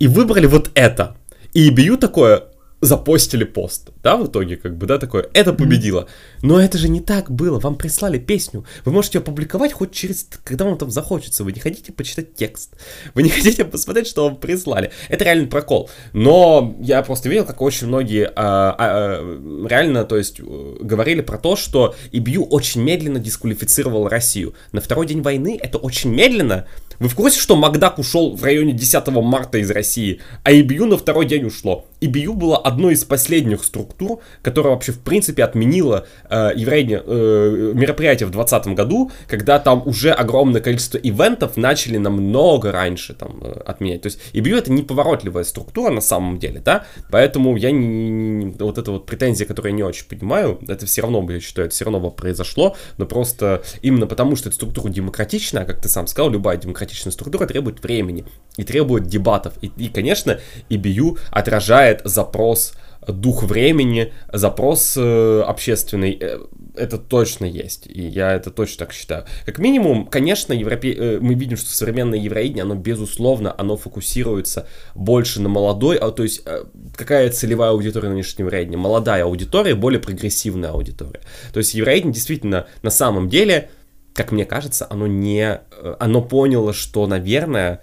и 0.00 0.08
выбрали 0.08 0.46
вот 0.46 0.72
это, 0.74 1.16
и 1.54 1.70
EBU 1.70 1.96
такое, 1.96 2.44
запостили 2.82 3.44
пост, 3.44 3.90
да, 4.02 4.16
в 4.16 4.26
итоге, 4.26 4.56
как 4.56 4.76
бы, 4.76 4.86
да, 4.86 4.98
такое, 4.98 5.28
это 5.34 5.52
победило. 5.52 6.08
Но 6.42 6.60
это 6.60 6.78
же 6.78 6.88
не 6.88 7.00
так 7.00 7.30
было, 7.30 7.60
вам 7.60 7.76
прислали 7.76 8.18
песню, 8.18 8.66
вы 8.84 8.90
можете 8.90 9.18
ее 9.18 9.24
публиковать 9.24 9.72
хоть 9.72 9.92
через, 9.92 10.26
когда 10.42 10.64
вам 10.64 10.76
там 10.76 10.90
захочется, 10.90 11.44
вы 11.44 11.52
не 11.52 11.60
хотите 11.60 11.92
почитать 11.92 12.34
текст, 12.34 12.74
вы 13.14 13.22
не 13.22 13.30
хотите 13.30 13.64
посмотреть, 13.64 14.08
что 14.08 14.24
вам 14.24 14.36
прислали, 14.36 14.90
это 15.08 15.24
реально 15.24 15.46
прокол. 15.46 15.88
Но 16.12 16.76
я 16.80 17.02
просто 17.02 17.28
видел, 17.28 17.44
как 17.44 17.62
очень 17.62 17.86
многие 17.86 18.28
а, 18.34 18.74
а, 18.76 19.66
реально, 19.68 20.04
то 20.04 20.16
есть, 20.16 20.40
э, 20.40 20.76
говорили 20.80 21.20
про 21.20 21.38
то, 21.38 21.54
что 21.54 21.94
ИБЮ 22.10 22.46
очень 22.46 22.82
медленно 22.82 23.20
дисквалифицировал 23.20 24.08
Россию. 24.08 24.54
На 24.72 24.80
второй 24.80 25.06
день 25.06 25.22
войны 25.22 25.56
это 25.62 25.78
очень 25.78 26.10
медленно, 26.10 26.66
вы 27.02 27.08
в 27.08 27.16
курсе, 27.16 27.40
что 27.40 27.56
Макдак 27.56 27.98
ушел 27.98 28.36
в 28.36 28.44
районе 28.44 28.72
10 28.72 29.08
марта 29.08 29.58
из 29.58 29.70
России, 29.70 30.20
а 30.44 30.52
ИБЮ 30.52 30.86
на 30.86 30.96
второй 30.96 31.26
день 31.26 31.44
ушло? 31.44 31.86
ИБЮ 32.00 32.34
была 32.34 32.58
одной 32.72 32.94
из 32.94 33.04
последних 33.04 33.64
структур, 33.64 34.20
которая 34.42 34.74
вообще 34.74 34.92
в 34.92 35.00
принципе 35.00 35.44
отменила 35.44 36.06
э, 36.28 36.50
еврейне, 36.56 37.02
э, 37.04 37.72
мероприятие 37.74 38.26
в 38.26 38.30
2020 38.32 38.74
году, 38.74 39.10
когда 39.28 39.58
там 39.58 39.82
уже 39.86 40.10
огромное 40.10 40.60
количество 40.60 40.98
ивентов 40.98 41.56
начали 41.56 41.98
намного 41.98 42.72
раньше 42.72 43.14
там 43.14 43.38
э, 43.42 43.62
отменять. 43.66 44.02
То 44.02 44.06
есть 44.06 44.20
ИБЮ 44.32 44.56
это 44.56 44.72
неповоротливая 44.72 45.44
структура 45.44 45.90
на 45.90 46.00
самом 46.00 46.38
деле, 46.38 46.60
да, 46.64 46.84
поэтому 47.10 47.56
я 47.56 47.70
не, 47.70 48.10
не, 48.10 48.50
вот 48.58 48.78
эта 48.78 48.90
вот 48.90 49.06
претензия, 49.06 49.46
которую 49.46 49.72
я 49.72 49.76
не 49.76 49.82
очень 49.82 50.06
понимаю, 50.06 50.58
это 50.68 50.86
все 50.86 51.02
равно, 51.02 51.26
я 51.30 51.40
считаю, 51.40 51.66
это 51.66 51.74
все 51.74 51.84
равно 51.84 52.10
произошло, 52.10 52.76
но 52.98 53.06
просто 53.06 53.62
именно 53.82 54.06
потому, 54.06 54.36
что 54.36 54.48
эта 54.48 54.56
структура 54.56 54.90
демократичная, 54.90 55.64
как 55.64 55.80
ты 55.80 55.88
сам 55.88 56.06
сказал, 56.06 56.30
любая 56.30 56.56
демократичная 56.56 57.12
структура 57.12 57.46
требует 57.46 57.82
времени 57.82 58.24
и 58.56 58.64
требует 58.64 59.06
дебатов. 59.06 59.54
И, 59.60 59.70
и 59.76 59.88
конечно, 59.88 60.38
EBU 60.70 61.18
отражает 61.30 62.00
запрос 62.04 62.61
дух 63.06 63.42
времени, 63.42 64.12
запрос 64.32 64.94
э, 64.96 65.42
общественный, 65.42 66.16
э, 66.20 66.38
это 66.76 66.98
точно 66.98 67.44
есть, 67.46 67.86
и 67.86 68.00
я 68.00 68.32
это 68.32 68.50
точно 68.50 68.86
так 68.86 68.94
считаю. 68.94 69.24
Как 69.44 69.58
минимум, 69.58 70.06
конечно, 70.06 70.52
Европе... 70.52 70.92
э, 70.92 71.18
мы 71.20 71.34
видим, 71.34 71.56
что 71.56 71.70
современное 71.70 72.18
евроидение, 72.18 72.62
оно 72.62 72.76
безусловно, 72.76 73.54
оно 73.58 73.76
фокусируется 73.76 74.68
больше 74.94 75.40
на 75.40 75.48
молодой, 75.48 75.96
а, 75.96 76.12
то 76.12 76.22
есть 76.22 76.42
э, 76.46 76.64
какая 76.96 77.30
целевая 77.30 77.70
аудитория 77.70 78.08
нынешнего 78.08 78.46
евроидения? 78.46 78.78
Молодая 78.78 79.24
аудитория, 79.24 79.74
более 79.74 80.00
прогрессивная 80.00 80.70
аудитория. 80.70 81.20
То 81.52 81.58
есть 81.58 81.74
евроидение 81.74 82.14
действительно 82.14 82.66
на 82.82 82.90
самом 82.90 83.28
деле 83.28 83.70
как 84.14 84.30
мне 84.30 84.44
кажется, 84.44 84.86
оно 84.90 85.06
не... 85.06 85.60
Э, 85.70 85.96
оно 85.98 86.20
поняло, 86.22 86.72
что, 86.72 87.06
наверное, 87.06 87.80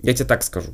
я 0.00 0.14
тебе 0.14 0.26
так 0.26 0.42
скажу. 0.42 0.72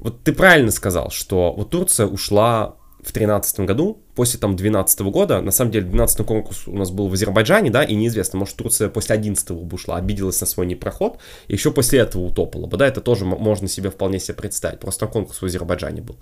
Вот 0.00 0.24
ты 0.24 0.32
правильно 0.32 0.70
сказал, 0.70 1.10
что 1.10 1.52
вот 1.52 1.70
Турция 1.70 2.06
ушла 2.06 2.76
в 3.00 3.12
2013 3.12 3.60
году, 3.60 4.02
после 4.14 4.38
там 4.38 4.56
12 4.56 5.00
года, 5.02 5.40
на 5.40 5.50
самом 5.50 5.70
деле 5.70 5.86
12 5.86 6.26
конкурс 6.26 6.66
у 6.66 6.76
нас 6.76 6.90
был 6.90 7.08
в 7.08 7.14
Азербайджане, 7.14 7.70
да, 7.70 7.82
и 7.82 7.94
неизвестно, 7.94 8.38
может 8.38 8.56
Турция 8.56 8.88
после 8.90 9.14
11 9.14 9.50
бы 9.50 9.74
ушла, 9.74 9.96
обиделась 9.96 10.40
на 10.40 10.46
свой 10.46 10.66
непроход, 10.66 11.18
и 11.48 11.54
еще 11.54 11.70
после 11.70 12.00
этого 12.00 12.24
утопала 12.24 12.66
бы, 12.66 12.76
да, 12.76 12.86
это 12.86 13.00
тоже 13.00 13.24
можно 13.24 13.68
себе 13.68 13.90
вполне 13.90 14.18
себе 14.18 14.34
представить, 14.34 14.80
просто 14.80 15.06
конкурс 15.06 15.40
в 15.40 15.46
Азербайджане 15.46 16.02
был. 16.02 16.16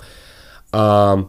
А, 0.70 1.28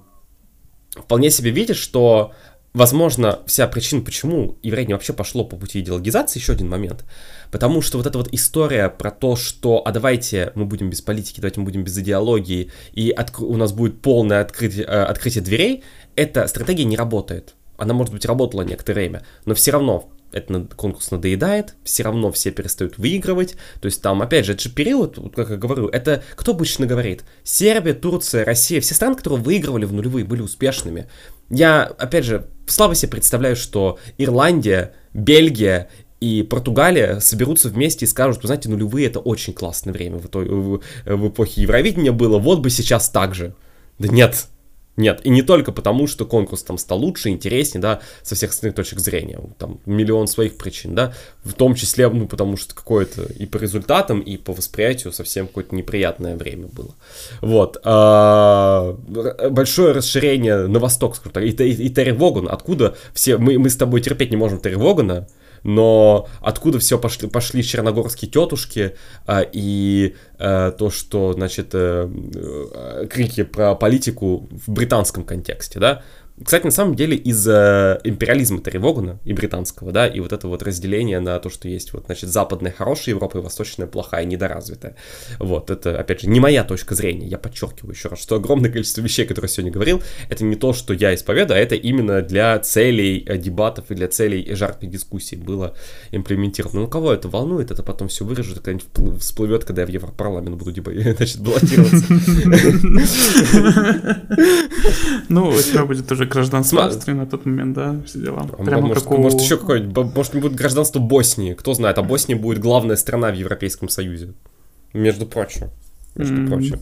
вполне 0.96 1.32
себе 1.32 1.50
видишь, 1.50 1.78
что 1.78 2.34
возможно, 2.80 3.40
вся 3.46 3.68
причина, 3.68 4.02
почему 4.02 4.58
еврейство 4.64 4.94
вообще 4.94 5.12
пошло 5.12 5.44
по 5.44 5.58
пути 5.58 5.82
идеологизации, 5.82 6.40
еще 6.40 6.54
один 6.54 6.70
момент. 6.70 7.04
Потому 7.52 7.82
что 7.82 7.98
вот 7.98 8.08
эта 8.08 8.18
вот 8.18 8.30
история 8.32 8.88
про 8.90 9.12
то, 9.12 9.36
что, 9.36 9.86
а 9.86 9.92
давайте 9.92 10.54
мы 10.56 10.64
будем 10.64 10.90
без 10.90 11.02
политики, 11.02 11.42
давайте 11.42 11.60
мы 11.60 11.66
будем 11.66 11.84
без 11.84 11.98
идеологии, 11.98 12.72
и 12.94 13.12
от, 13.12 13.38
у 13.38 13.58
нас 13.58 13.74
будет 13.74 14.02
полное 14.02 14.40
открытие, 14.40 14.86
э, 14.86 15.04
открытие 15.04 15.44
дверей, 15.44 15.84
эта 16.16 16.48
стратегия 16.48 16.86
не 16.86 16.96
работает. 16.96 17.56
Она, 17.78 17.94
может 17.94 18.14
быть, 18.14 18.26
работала 18.26 18.62
некоторое 18.62 18.94
время, 18.94 19.26
но 19.44 19.54
все 19.56 19.72
равно 19.72 20.10
этот 20.32 20.74
конкурс 20.76 21.12
надоедает, 21.12 21.76
все 21.84 22.04
равно 22.04 22.32
все 22.32 22.52
перестают 22.52 22.98
выигрывать. 22.98 23.56
То 23.82 23.88
есть 23.88 24.02
там, 24.02 24.22
опять 24.22 24.46
же, 24.46 24.54
это 24.54 24.62
же 24.62 24.70
период, 24.70 25.18
как 25.36 25.50
я 25.50 25.58
говорю, 25.58 25.88
это 25.88 26.24
кто 26.36 26.54
обычно 26.54 26.86
говорит? 26.86 27.26
Сербия, 27.44 27.94
Турция, 27.94 28.46
Россия, 28.46 28.80
все 28.80 28.94
страны, 28.96 29.16
которые 29.16 29.42
выигрывали 29.42 29.84
в 29.84 29.92
нулевые, 29.92 30.24
были 30.24 30.42
успешными. 30.42 31.10
Я, 31.50 31.84
опять 31.84 32.26
же, 32.26 32.48
слабо 32.72 32.96
себе 32.96 33.12
представляю, 33.12 33.56
что 33.56 33.98
Ирландия, 34.18 34.94
Бельгия 35.14 35.90
и 36.20 36.44
Португалия 36.44 37.20
соберутся 37.20 37.70
вместе 37.70 38.06
и 38.06 38.08
скажут, 38.08 38.42
вы 38.44 38.48
знаете, 38.48 38.70
нулевые 38.70 39.08
это 39.08 39.20
очень 39.20 39.54
классное 39.54 39.94
время 39.94 40.18
в, 40.18 40.28
той, 40.28 40.48
в, 40.48 40.82
в 41.06 41.28
эпохе 41.30 41.62
Евровидения 41.62 42.12
было, 42.12 42.38
вот 42.38 42.60
бы 42.60 42.70
сейчас 42.70 43.10
так 43.10 43.36
же. 43.36 43.54
Да 44.00 44.08
нет, 44.08 44.48
нет, 45.00 45.22
и 45.24 45.30
не 45.30 45.44
только 45.44 45.72
потому, 45.72 46.08
что 46.08 46.26
конкурс 46.26 46.62
там 46.62 46.78
стал 46.78 47.00
лучше, 47.00 47.30
интереснее, 47.30 47.82
да, 47.82 48.02
со 48.22 48.36
всех 48.36 48.50
остальных 48.50 48.76
точек 48.76 49.00
зрения. 49.00 49.40
Там 49.58 49.80
миллион 49.86 50.28
своих 50.28 50.58
причин, 50.58 50.94
да, 50.94 51.14
в 51.42 51.54
том 51.54 51.74
числе, 51.74 52.10
ну, 52.10 52.28
потому 52.28 52.58
что 52.58 52.76
какое-то 52.76 53.24
и 53.24 53.46
по 53.46 53.56
результатам, 53.56 54.20
и 54.20 54.36
по 54.36 54.52
восприятию 54.52 55.14
совсем 55.14 55.48
какое-то 55.48 55.74
неприятное 55.74 56.36
время 56.36 56.68
было. 56.68 56.96
Вот. 57.40 57.78
А, 57.86 58.98
большое 59.50 59.94
расширение 59.94 60.68
на 60.68 60.80
восток, 60.80 61.16
скажем 61.16 61.44
и, 61.44 61.50
и, 61.50 61.86
и 61.86 61.90
Терри 61.90 62.12
Воган, 62.12 62.50
откуда 62.50 62.98
все, 63.14 63.38
мы, 63.38 63.58
мы 63.58 63.70
с 63.70 63.78
тобой 63.78 64.02
терпеть 64.02 64.32
не 64.32 64.38
можем 64.38 64.60
Терри 64.60 64.76
Вогана, 64.76 65.30
но 65.64 66.28
откуда 66.42 66.80
все 66.80 66.98
пошли, 66.98 67.28
пошли 67.28 67.64
черногорские 67.64 68.30
тетушки 68.30 68.96
а, 69.26 69.42
и 69.42 70.16
а, 70.38 70.72
то, 70.72 70.90
что, 70.90 71.34
значит, 71.34 71.70
а, 71.74 73.08
крики 73.10 73.44
про 73.44 73.76
политику 73.76 74.48
в 74.52 74.72
британском 74.72 75.24
контексте, 75.24 75.80
да, 75.80 76.04
кстати, 76.44 76.66
на 76.66 76.72
самом 76.72 76.96
деле 76.96 77.18
из-за 77.18 78.00
империализма 78.04 78.62
Терри 78.62 78.78
Вогана 78.78 79.20
и 79.26 79.34
британского, 79.34 79.92
да, 79.92 80.08
и 80.08 80.20
вот 80.20 80.32
это 80.32 80.48
вот 80.48 80.64
разделение 80.64 81.20
на 81.20 81.38
то, 81.40 81.50
что 81.50 81.68
есть 81.68 81.94
вот, 81.94 82.06
значит, 82.06 82.30
западная 82.30 82.72
хорошая 82.72 83.16
Европа 83.16 83.40
и 83.40 83.42
восточная 83.42 83.88
плохая, 83.88 84.26
недоразвитая. 84.26 84.96
Вот, 85.40 85.70
это, 85.70 86.00
опять 86.00 86.22
же, 86.22 86.30
не 86.30 86.40
моя 86.40 86.64
точка 86.64 86.96
зрения, 86.96 87.28
я 87.28 87.38
подчеркиваю 87.38 87.94
еще 87.94 88.10
раз, 88.10 88.22
что 88.22 88.36
огромное 88.36 88.72
количество 88.72 89.02
вещей, 89.02 89.26
которые 89.26 89.50
я 89.50 89.54
сегодня 89.54 89.72
говорил, 89.72 90.02
это 90.30 90.44
не 90.44 90.56
то, 90.56 90.74
что 90.74 90.94
я 90.94 91.14
исповедую, 91.14 91.58
а 91.58 91.60
это 91.60 91.76
именно 91.76 92.22
для 92.22 92.58
целей 92.60 93.24
э, 93.28 93.38
дебатов 93.38 93.86
и 93.90 93.96
для 93.96 94.08
целей 94.08 94.56
жаркой 94.56 94.90
дискуссии 94.90 95.36
было 95.36 95.76
имплементировано. 96.12 96.82
Ну, 96.82 96.88
кого 96.88 97.14
это 97.14 97.28
волнует, 97.28 97.72
это 97.72 97.84
потом 97.84 98.08
все 98.08 98.24
вырежет, 98.24 98.60
когда-нибудь 98.60 99.22
всплывет, 99.22 99.66
когда 99.66 99.82
я 99.82 99.88
в 99.88 99.92
Европарламент 99.92 100.56
буду, 100.56 100.72
значит, 101.18 101.42
баллотироваться. 101.42 102.06
Ну, 105.30 105.50
у 105.50 105.62
тебя 105.62 105.86
будет 105.86 106.12
уже 106.12 106.26
гражданство 106.30 106.86
Австрии 106.86 107.14
на 107.14 107.26
тот 107.26 107.46
момент, 107.46 107.76
да, 107.76 108.02
все 108.06 108.20
дела. 108.20 108.48
А 108.58 108.64
Прямо 108.64 108.88
может, 108.88 109.04
как 109.04 109.12
у... 109.12 109.18
может 109.18 109.42
еще 109.42 109.58
какое-нибудь, 109.58 110.16
может 110.16 110.34
не 110.34 110.42
будет 110.42 110.56
гражданство 110.56 111.00
Боснии, 111.00 111.54
кто 111.54 111.74
знает, 111.74 111.98
а 111.98 112.04
Босния 112.04 112.36
будет 112.36 112.60
главная 112.60 112.96
страна 112.96 113.32
в 113.32 113.36
Европейском 113.36 113.90
Союзе, 113.90 114.34
между 114.94 115.26
прочим, 115.26 115.70
между 116.16 116.36
mm. 116.36 116.48
прочим. 116.48 116.80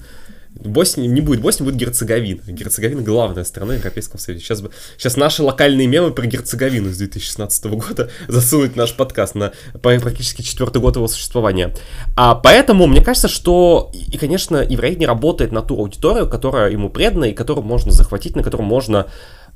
Босния 0.63 1.07
не 1.07 1.21
будет 1.21 1.41
Босния, 1.41 1.65
будет 1.65 1.77
Герцеговина. 1.77 2.41
Герцеговина 2.47 3.01
главная 3.01 3.43
страна 3.43 3.75
Европейского 3.75 4.19
Союза. 4.19 4.43
Сейчас, 4.43 4.63
сейчас 4.97 5.17
наши 5.17 5.43
локальные 5.43 5.88
мемы 5.88 6.11
про 6.11 6.25
Герцеговину 6.25 6.89
с 6.89 6.97
2016 6.97 7.65
года 7.65 8.09
засунуть 8.27 8.75
наш 8.75 8.93
подкаст 8.95 9.35
на 9.35 9.53
практически 9.81 10.41
четвертый 10.41 10.81
год 10.81 10.95
его 10.95 11.07
существования. 11.07 11.73
А 12.15 12.35
поэтому 12.35 12.88
мне 12.88 13.01
кажется, 13.01 13.27
что, 13.27 13.91
и, 13.93 14.17
конечно, 14.17 14.57
еврей 14.57 14.95
не 14.95 15.05
работает 15.05 15.51
на 15.51 15.61
ту 15.61 15.77
аудиторию, 15.77 16.29
которая 16.29 16.71
ему 16.71 16.89
предана 16.89 17.25
и 17.25 17.34
которую 17.34 17.65
можно 17.65 17.91
захватить, 17.91 18.35
на 18.35 18.43
которую 18.43 18.67
можно 18.67 19.07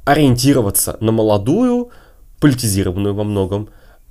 ориентироваться 0.06 0.98
на 1.00 1.12
молодую, 1.12 1.92
политизированную 2.40 3.14
во 3.14 3.24
многом, 3.24 3.70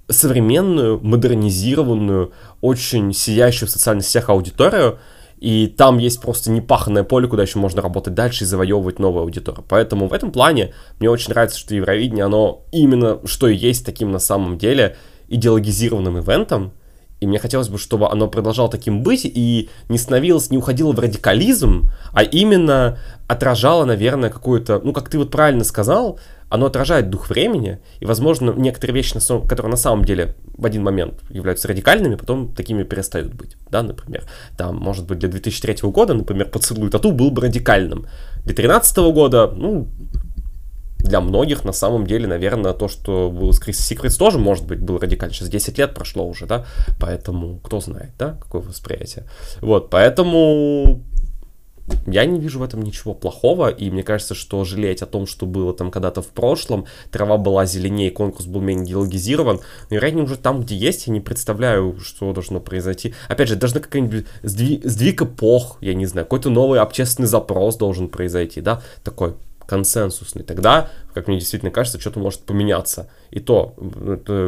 современную, 0.09 1.01
модернизированную, 1.01 2.33
очень 2.61 3.13
сияющую 3.13 3.69
в 3.69 3.73
социальных 3.73 4.07
сетях 4.07 4.29
аудиторию, 4.29 4.99
и 5.41 5.69
там 5.69 5.97
есть 5.99 6.21
просто 6.21 6.51
непаханное 6.51 7.03
поле, 7.03 7.27
куда 7.27 7.43
еще 7.43 7.59
можно 7.59 7.81
работать 7.81 8.15
дальше 8.15 8.45
и 8.45 8.47
завоевывать 8.47 8.99
новую 8.99 9.23
аудиторию. 9.23 9.65
Поэтому 9.67 10.07
в 10.07 10.13
этом 10.13 10.33
плане 10.33 10.75
мне 10.99 11.11
очень 11.11 11.31
нравится, 11.31 11.59
что 11.59 11.75
Евровидение, 11.75 12.27
оно 12.27 12.63
именно 12.73 13.19
что 13.25 13.49
и 13.49 13.57
есть 13.57 13.87
таким 13.87 14.13
на 14.13 14.19
самом 14.19 14.59
деле 14.59 14.97
идеологизированным 15.29 16.19
ивентом, 16.19 16.73
и 17.21 17.27
мне 17.27 17.39
хотелось 17.39 17.69
бы, 17.69 17.79
чтобы 17.79 18.11
оно 18.11 18.29
продолжало 18.29 18.71
таким 18.71 19.03
быть 19.03 19.23
и 19.25 19.69
не 19.89 19.99
становилось, 19.99 20.51
не 20.51 20.59
уходило 20.59 20.93
в 20.93 20.99
радикализм, 20.99 21.91
а 22.13 22.23
именно 22.23 22.99
отражало, 23.27 23.85
наверное, 23.85 24.31
какую-то, 24.31 24.81
ну, 24.83 24.93
как 24.93 25.09
ты 25.09 25.19
вот 25.19 25.31
правильно 25.31 25.65
сказал, 25.65 26.19
оно 26.51 26.67
отражает 26.67 27.11
дух 27.11 27.31
времени, 27.31 27.79
и, 28.01 28.05
возможно, 28.05 28.51
некоторые 28.51 28.95
вещи, 28.95 29.19
которые 29.47 29.71
на 29.71 29.77
самом 29.77 30.05
деле 30.05 30.35
в 30.59 30.67
один 30.67 30.83
момент 30.83 31.21
являются 31.31 31.69
радикальными, 31.69 32.17
потом 32.17 32.53
такими 32.53 32.83
перестают 32.83 33.33
быть, 33.33 33.57
да, 33.71 33.83
например. 33.83 34.25
Там, 34.59 34.77
может 34.77 35.07
быть, 35.07 35.19
для 35.19 35.29
2003 35.29 35.89
года, 35.91 36.13
например, 36.13 36.51
«Поцелуй 36.51 36.91
тату» 36.91 37.13
был 37.13 37.31
бы 37.31 37.43
радикальным. 37.43 38.07
Для 38.45 38.55
2013 38.55 38.97
года, 39.13 39.53
ну, 39.57 39.87
для 40.99 41.21
многих, 41.21 41.65
на 41.65 41.73
самом 41.73 42.07
деле, 42.07 42.27
наверное, 42.27 42.73
то, 42.73 42.89
что 42.89 43.31
было 43.31 43.53
с 43.53 43.59
Крис 43.59 43.91
Secrets, 43.91 44.19
тоже, 44.19 44.39
может 44.39 44.67
быть, 44.67 44.81
было 44.81 45.01
радикально. 45.01 45.35
Сейчас 45.35 45.49
10 45.49 45.79
лет 45.79 45.95
прошло 45.95 46.27
уже, 46.27 46.47
да, 46.47 46.67
поэтому 46.99 47.59
кто 47.61 47.81
знает, 47.81 48.11
да, 48.19 48.37
какое 48.41 48.63
восприятие. 48.63 49.25
Вот, 49.61 49.89
поэтому 49.89 51.03
я 52.07 52.25
не 52.25 52.41
вижу 52.41 52.59
в 52.59 52.63
этом 52.63 52.83
ничего 52.83 53.15
плохого, 53.15 53.69
и 53.69 53.91
мне 53.91 54.03
кажется, 54.03 54.35
что 54.35 54.65
жалеть 54.65 55.03
о 55.03 55.07
том, 55.07 55.27
что 55.27 55.47
было 55.47 55.73
там 55.75 55.91
когда-то 55.91 56.23
в 56.23 56.29
прошлом, 56.29 56.87
трава 57.11 57.37
была 57.37 57.67
зеленее, 57.67 58.11
конкурс 58.11 58.47
был 58.47 58.61
менее 58.61 58.87
идеологизирован, 58.87 59.61
но, 59.91 59.97
вероятнее, 59.97 60.25
уже 60.25 60.37
там, 60.37 60.63
где 60.63 60.77
есть, 60.77 61.07
я 61.07 61.13
не 61.13 61.21
представляю, 61.21 61.99
что 62.01 62.33
должно 62.33 62.61
произойти. 62.61 63.15
Опять 63.29 63.49
же, 63.49 63.57
должна 63.57 63.81
какая-нибудь 63.81 64.27
сдвиг, 64.43 64.85
сдвиг 64.85 65.23
эпох, 65.23 65.79
я 65.81 65.95
не 65.95 66.07
знаю, 66.07 66.27
какой-то 66.27 66.51
новый 66.51 66.81
общественный 66.81 67.29
запрос 67.29 67.77
должен 67.77 68.09
произойти, 68.09 68.61
да, 68.61 68.83
такой 69.05 69.35
консенсусный, 69.71 70.43
тогда, 70.43 70.91
как 71.15 71.29
мне 71.29 71.39
действительно 71.39 71.71
кажется, 71.71 72.01
что-то 72.01 72.19
может 72.19 72.41
поменяться. 72.41 73.09
И 73.31 73.39
то, 73.39 73.77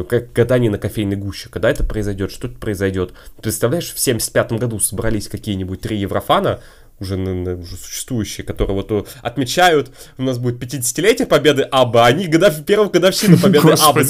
как 0.09 0.33
катание 0.33 0.69
на 0.69 0.77
кофейной 0.77 1.15
гуще, 1.15 1.47
когда 1.47 1.69
это 1.69 1.85
произойдет, 1.85 2.29
что 2.29 2.47
это 2.47 2.57
произойдет. 2.57 3.13
Представляешь, 3.41 3.93
в 3.93 3.99
75 3.99 4.51
году 4.53 4.79
собрались 4.79 5.29
какие-нибудь 5.29 5.79
три 5.79 5.97
еврофана, 5.97 6.59
уже, 7.03 7.17
уже 7.17 7.77
существующие, 7.77 8.45
которые 8.45 8.75
вот 8.75 9.07
отмечают, 9.21 9.91
у 10.17 10.23
нас 10.23 10.37
будет 10.37 10.61
50-летие 10.61 11.25
победы 11.25 11.67
Аба, 11.71 12.05
они 12.05 12.27
годов, 12.27 12.63
первую 12.65 12.89
годовщину 12.89 13.37
победы 13.37 13.73
Абы 13.81 14.03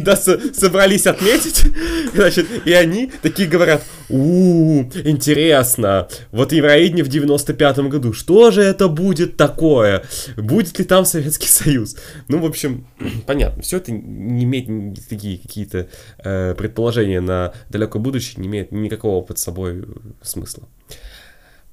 да, 0.00 0.16
собрались 0.16 1.06
отметить, 1.06 1.64
значит, 2.14 2.46
и 2.64 2.72
они 2.72 3.10
такие 3.22 3.48
говорят, 3.48 3.82
у 4.08 4.84
интересно, 5.04 6.08
вот 6.30 6.52
Евровидение 6.52 7.04
в 7.04 7.08
95-м 7.08 7.88
году, 7.88 8.12
что 8.12 8.50
же 8.50 8.62
это 8.62 8.88
будет 8.88 9.36
такое? 9.36 10.04
Будет 10.36 10.78
ли 10.78 10.84
там 10.84 11.04
Советский 11.04 11.48
Союз? 11.48 11.96
Ну, 12.28 12.38
в 12.38 12.46
общем, 12.46 12.86
понятно, 13.26 13.62
все 13.62 13.78
это 13.78 13.92
не 13.92 14.44
имеет 14.44 14.98
такие 15.08 15.38
какие-то 15.38 15.88
э, 16.18 16.54
предположения 16.56 17.20
на 17.20 17.52
далекое 17.68 18.02
будущее, 18.02 18.42
не 18.42 18.48
имеет 18.48 18.72
никакого 18.72 19.22
под 19.24 19.38
собой 19.38 19.84
смысла. 20.22 20.68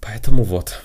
Поэтому 0.01 0.43
вот. 0.43 0.83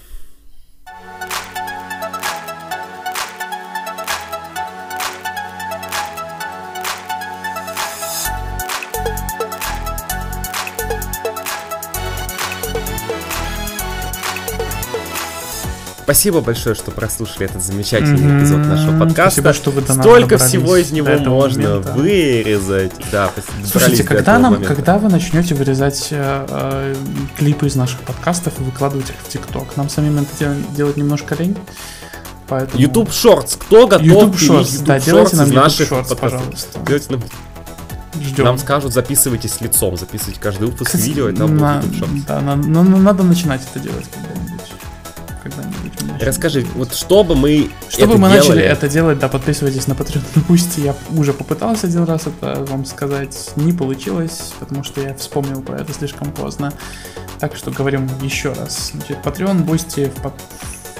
Спасибо 16.06 16.40
большое, 16.40 16.76
что 16.76 16.92
прослушали 16.92 17.46
этот 17.46 17.64
замечательный 17.64 18.20
mm-hmm. 18.20 18.38
эпизод 18.38 18.58
нашего 18.58 18.96
подкаста. 18.96 19.40
Спасибо, 19.42 19.52
что 19.52 19.70
вы 19.72 19.82
до 19.82 19.92
Столько 19.92 20.38
всего 20.38 20.76
из 20.76 20.92
него 20.92 21.08
можно 21.08 21.68
момента. 21.68 21.92
вырезать. 21.94 22.92
Да, 23.10 23.32
Слушайте, 23.68 24.04
когда, 24.04 24.38
нам, 24.38 24.62
когда 24.62 24.98
вы 24.98 25.08
начнете 25.08 25.56
вырезать 25.56 26.06
э, 26.12 26.46
э, 26.48 26.94
клипы 27.36 27.66
из 27.66 27.74
наших 27.74 28.02
подкастов 28.02 28.52
и 28.60 28.62
выкладывать 28.62 29.10
их 29.10 29.16
в 29.16 29.28
ТикТок? 29.28 29.76
Нам 29.76 29.88
самим 29.88 30.18
это 30.18 30.54
делать 30.76 30.96
немножко 30.96 31.34
лень. 31.34 31.56
Поэтому... 32.46 32.80
YouTube 32.80 33.08
Shorts. 33.08 33.58
Кто 33.58 33.88
готов 33.88 34.06
YouTube 34.06 34.36
Shorts, 34.36 34.74
YouTube 34.74 34.86
да, 34.86 35.00
делайте 35.00 35.34
нам 35.34 35.46
YouTube 35.46 35.62
наших 35.64 35.90
Shorts, 35.90 36.16
пожалуйста. 36.16 36.78
Делайте 36.86 37.06
нам... 37.10 37.22
Ждем. 38.22 38.44
Нам 38.44 38.58
скажут, 38.58 38.92
записывайтесь 38.92 39.60
лицом, 39.60 39.96
записывайте 39.96 40.40
каждый 40.40 40.68
выпуск 40.68 40.92
Кстати, 40.92 41.02
видео, 41.08 41.30
и 41.30 41.34
там 41.34 41.56
на... 41.56 41.80
будет 41.80 41.94
YouTube 41.94 42.10
Shorts. 42.10 42.22
Да, 42.28 42.40
на... 42.42 42.54
но, 42.54 42.84
но 42.84 42.96
надо 42.96 43.24
начинать 43.24 43.62
это 43.68 43.80
делать 43.80 44.06
когда-нибудь 44.14 44.56
когда-нибудь. 45.48 45.85
Расскажи, 46.20 46.66
вот 46.74 46.94
чтобы 46.94 47.34
мы 47.34 47.70
Чтобы 47.88 48.18
мы 48.18 48.28
делали... 48.30 48.38
начали 48.38 48.62
это 48.62 48.88
делать, 48.88 49.18
да, 49.18 49.28
подписывайтесь 49.28 49.86
на 49.86 49.92
Patreon 49.92 50.22
Пусть 50.48 50.78
Я 50.78 50.94
уже 51.16 51.32
попытался 51.32 51.86
один 51.86 52.04
раз 52.04 52.26
это 52.26 52.64
вам 52.64 52.84
сказать, 52.84 53.52
не 53.56 53.72
получилось, 53.72 54.52
потому 54.58 54.84
что 54.84 55.00
я 55.00 55.14
вспомнил 55.14 55.62
про 55.62 55.80
это 55.80 55.92
слишком 55.92 56.32
поздно. 56.32 56.72
Так 57.38 57.56
что 57.56 57.70
говорим 57.70 58.08
еще 58.22 58.52
раз. 58.52 58.92
Значит, 58.94 59.18
Patreon, 59.24 59.64
Boosty 59.64 60.06
в, 60.06 60.22
под... 60.22 60.34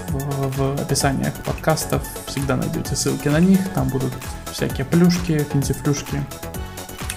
в, 0.09 0.57
в 0.57 0.81
описаниях 0.81 1.35
подкастов 1.45 2.03
всегда 2.27 2.57
найдете 2.57 2.95
ссылки 2.95 3.29
на 3.29 3.41
них. 3.41 3.61
Там 3.75 3.89
будут 3.89 4.13
всякие 4.53 4.85
плюшки, 4.85 5.47
финтифлюшки, 5.53 6.25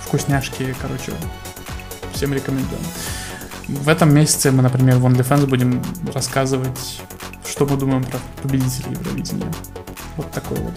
вкусняшки, 0.02 0.76
короче, 0.82 1.12
всем 2.14 2.34
рекомендуем. 2.34 2.82
В 3.70 3.88
этом 3.88 4.14
месяце 4.14 4.52
мы, 4.52 4.64
например, 4.64 4.98
в 4.98 5.06
OnlyFans 5.06 5.46
будем 5.46 5.84
рассказывать, 6.14 7.02
что 7.48 7.68
мы 7.68 7.78
думаем 7.78 8.04
про 8.04 8.20
победителей 8.42 8.92
Евровидения. 8.92 9.52
Вот 10.18 10.32
такой 10.32 10.58
вот 10.58 10.74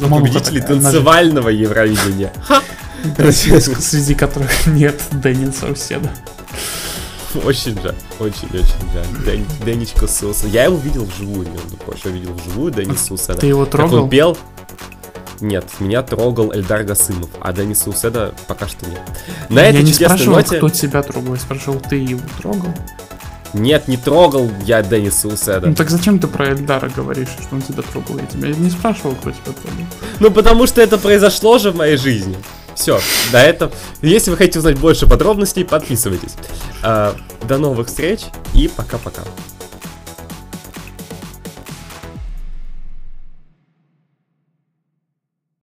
он. 0.00 0.10
Победители 0.10 0.60
танцевального 0.60 1.48
Евровидения. 1.48 2.32
Среди 3.32 4.14
которых 4.14 4.66
нет 4.66 5.02
Дэнни 5.10 5.50
Сауседа. 5.50 6.10
Очень 7.44 7.80
жаль, 7.82 7.94
очень-очень 8.18 8.64
жаль. 8.94 9.44
Дэн, 9.64 9.86
Суса. 10.08 10.46
Я 10.46 10.64
его 10.64 10.76
видел 10.76 11.04
вживую, 11.04 11.48
между 11.50 11.76
прочим. 11.76 12.02
Я 12.04 12.10
видел 12.12 12.32
вживую 12.32 12.72
Дэнни 12.72 12.96
Суса. 12.96 13.34
Ты 13.34 13.46
его 13.48 13.66
трогал? 13.66 13.90
Как 13.90 14.04
он 14.04 14.10
пел, 14.10 14.38
нет, 15.40 15.64
меня 15.80 16.02
трогал 16.02 16.52
Эльдар 16.52 16.84
Гасымов, 16.84 17.30
а 17.40 17.52
Дениса 17.52 17.90
Уседа 17.90 18.34
пока 18.46 18.68
что 18.68 18.86
нет. 18.88 19.00
На 19.48 19.60
я 19.60 19.70
этой 19.70 19.82
не 19.82 19.92
спрашивал, 19.92 20.36
ноте... 20.36 20.56
кто 20.56 20.68
тебя 20.68 21.02
трогал, 21.02 21.34
я 21.34 21.40
спрашивал, 21.40 21.80
ты 21.80 21.96
его 21.96 22.20
трогал? 22.40 22.74
Нет, 23.52 23.88
не 23.88 23.96
трогал 23.96 24.50
я 24.64 24.82
Дениса 24.82 25.28
Уседа. 25.28 25.68
Ну 25.68 25.74
так 25.74 25.90
зачем 25.90 26.18
ты 26.18 26.26
про 26.26 26.50
Эльдара 26.50 26.90
говоришь, 26.94 27.28
что 27.28 27.54
он 27.54 27.62
тебя 27.62 27.82
трогал? 27.82 28.18
Я 28.18 28.26
тебя 28.26 28.48
не 28.48 28.70
спрашивал, 28.70 29.14
кто 29.14 29.30
тебя 29.30 29.52
трогал. 29.52 29.86
Ну 30.20 30.30
потому 30.30 30.66
что 30.66 30.82
это 30.82 30.98
произошло 30.98 31.58
же 31.58 31.70
в 31.70 31.76
моей 31.76 31.96
жизни. 31.96 32.36
Все, 32.74 33.00
до 33.32 33.38
этого. 33.38 33.72
Если 34.02 34.30
вы 34.30 34.36
хотите 34.36 34.58
узнать 34.58 34.78
больше 34.78 35.06
подробностей, 35.06 35.64
подписывайтесь. 35.64 36.34
А, 36.82 37.16
до 37.48 37.56
новых 37.56 37.88
встреч 37.88 38.20
и 38.52 38.68
пока-пока. 38.68 39.22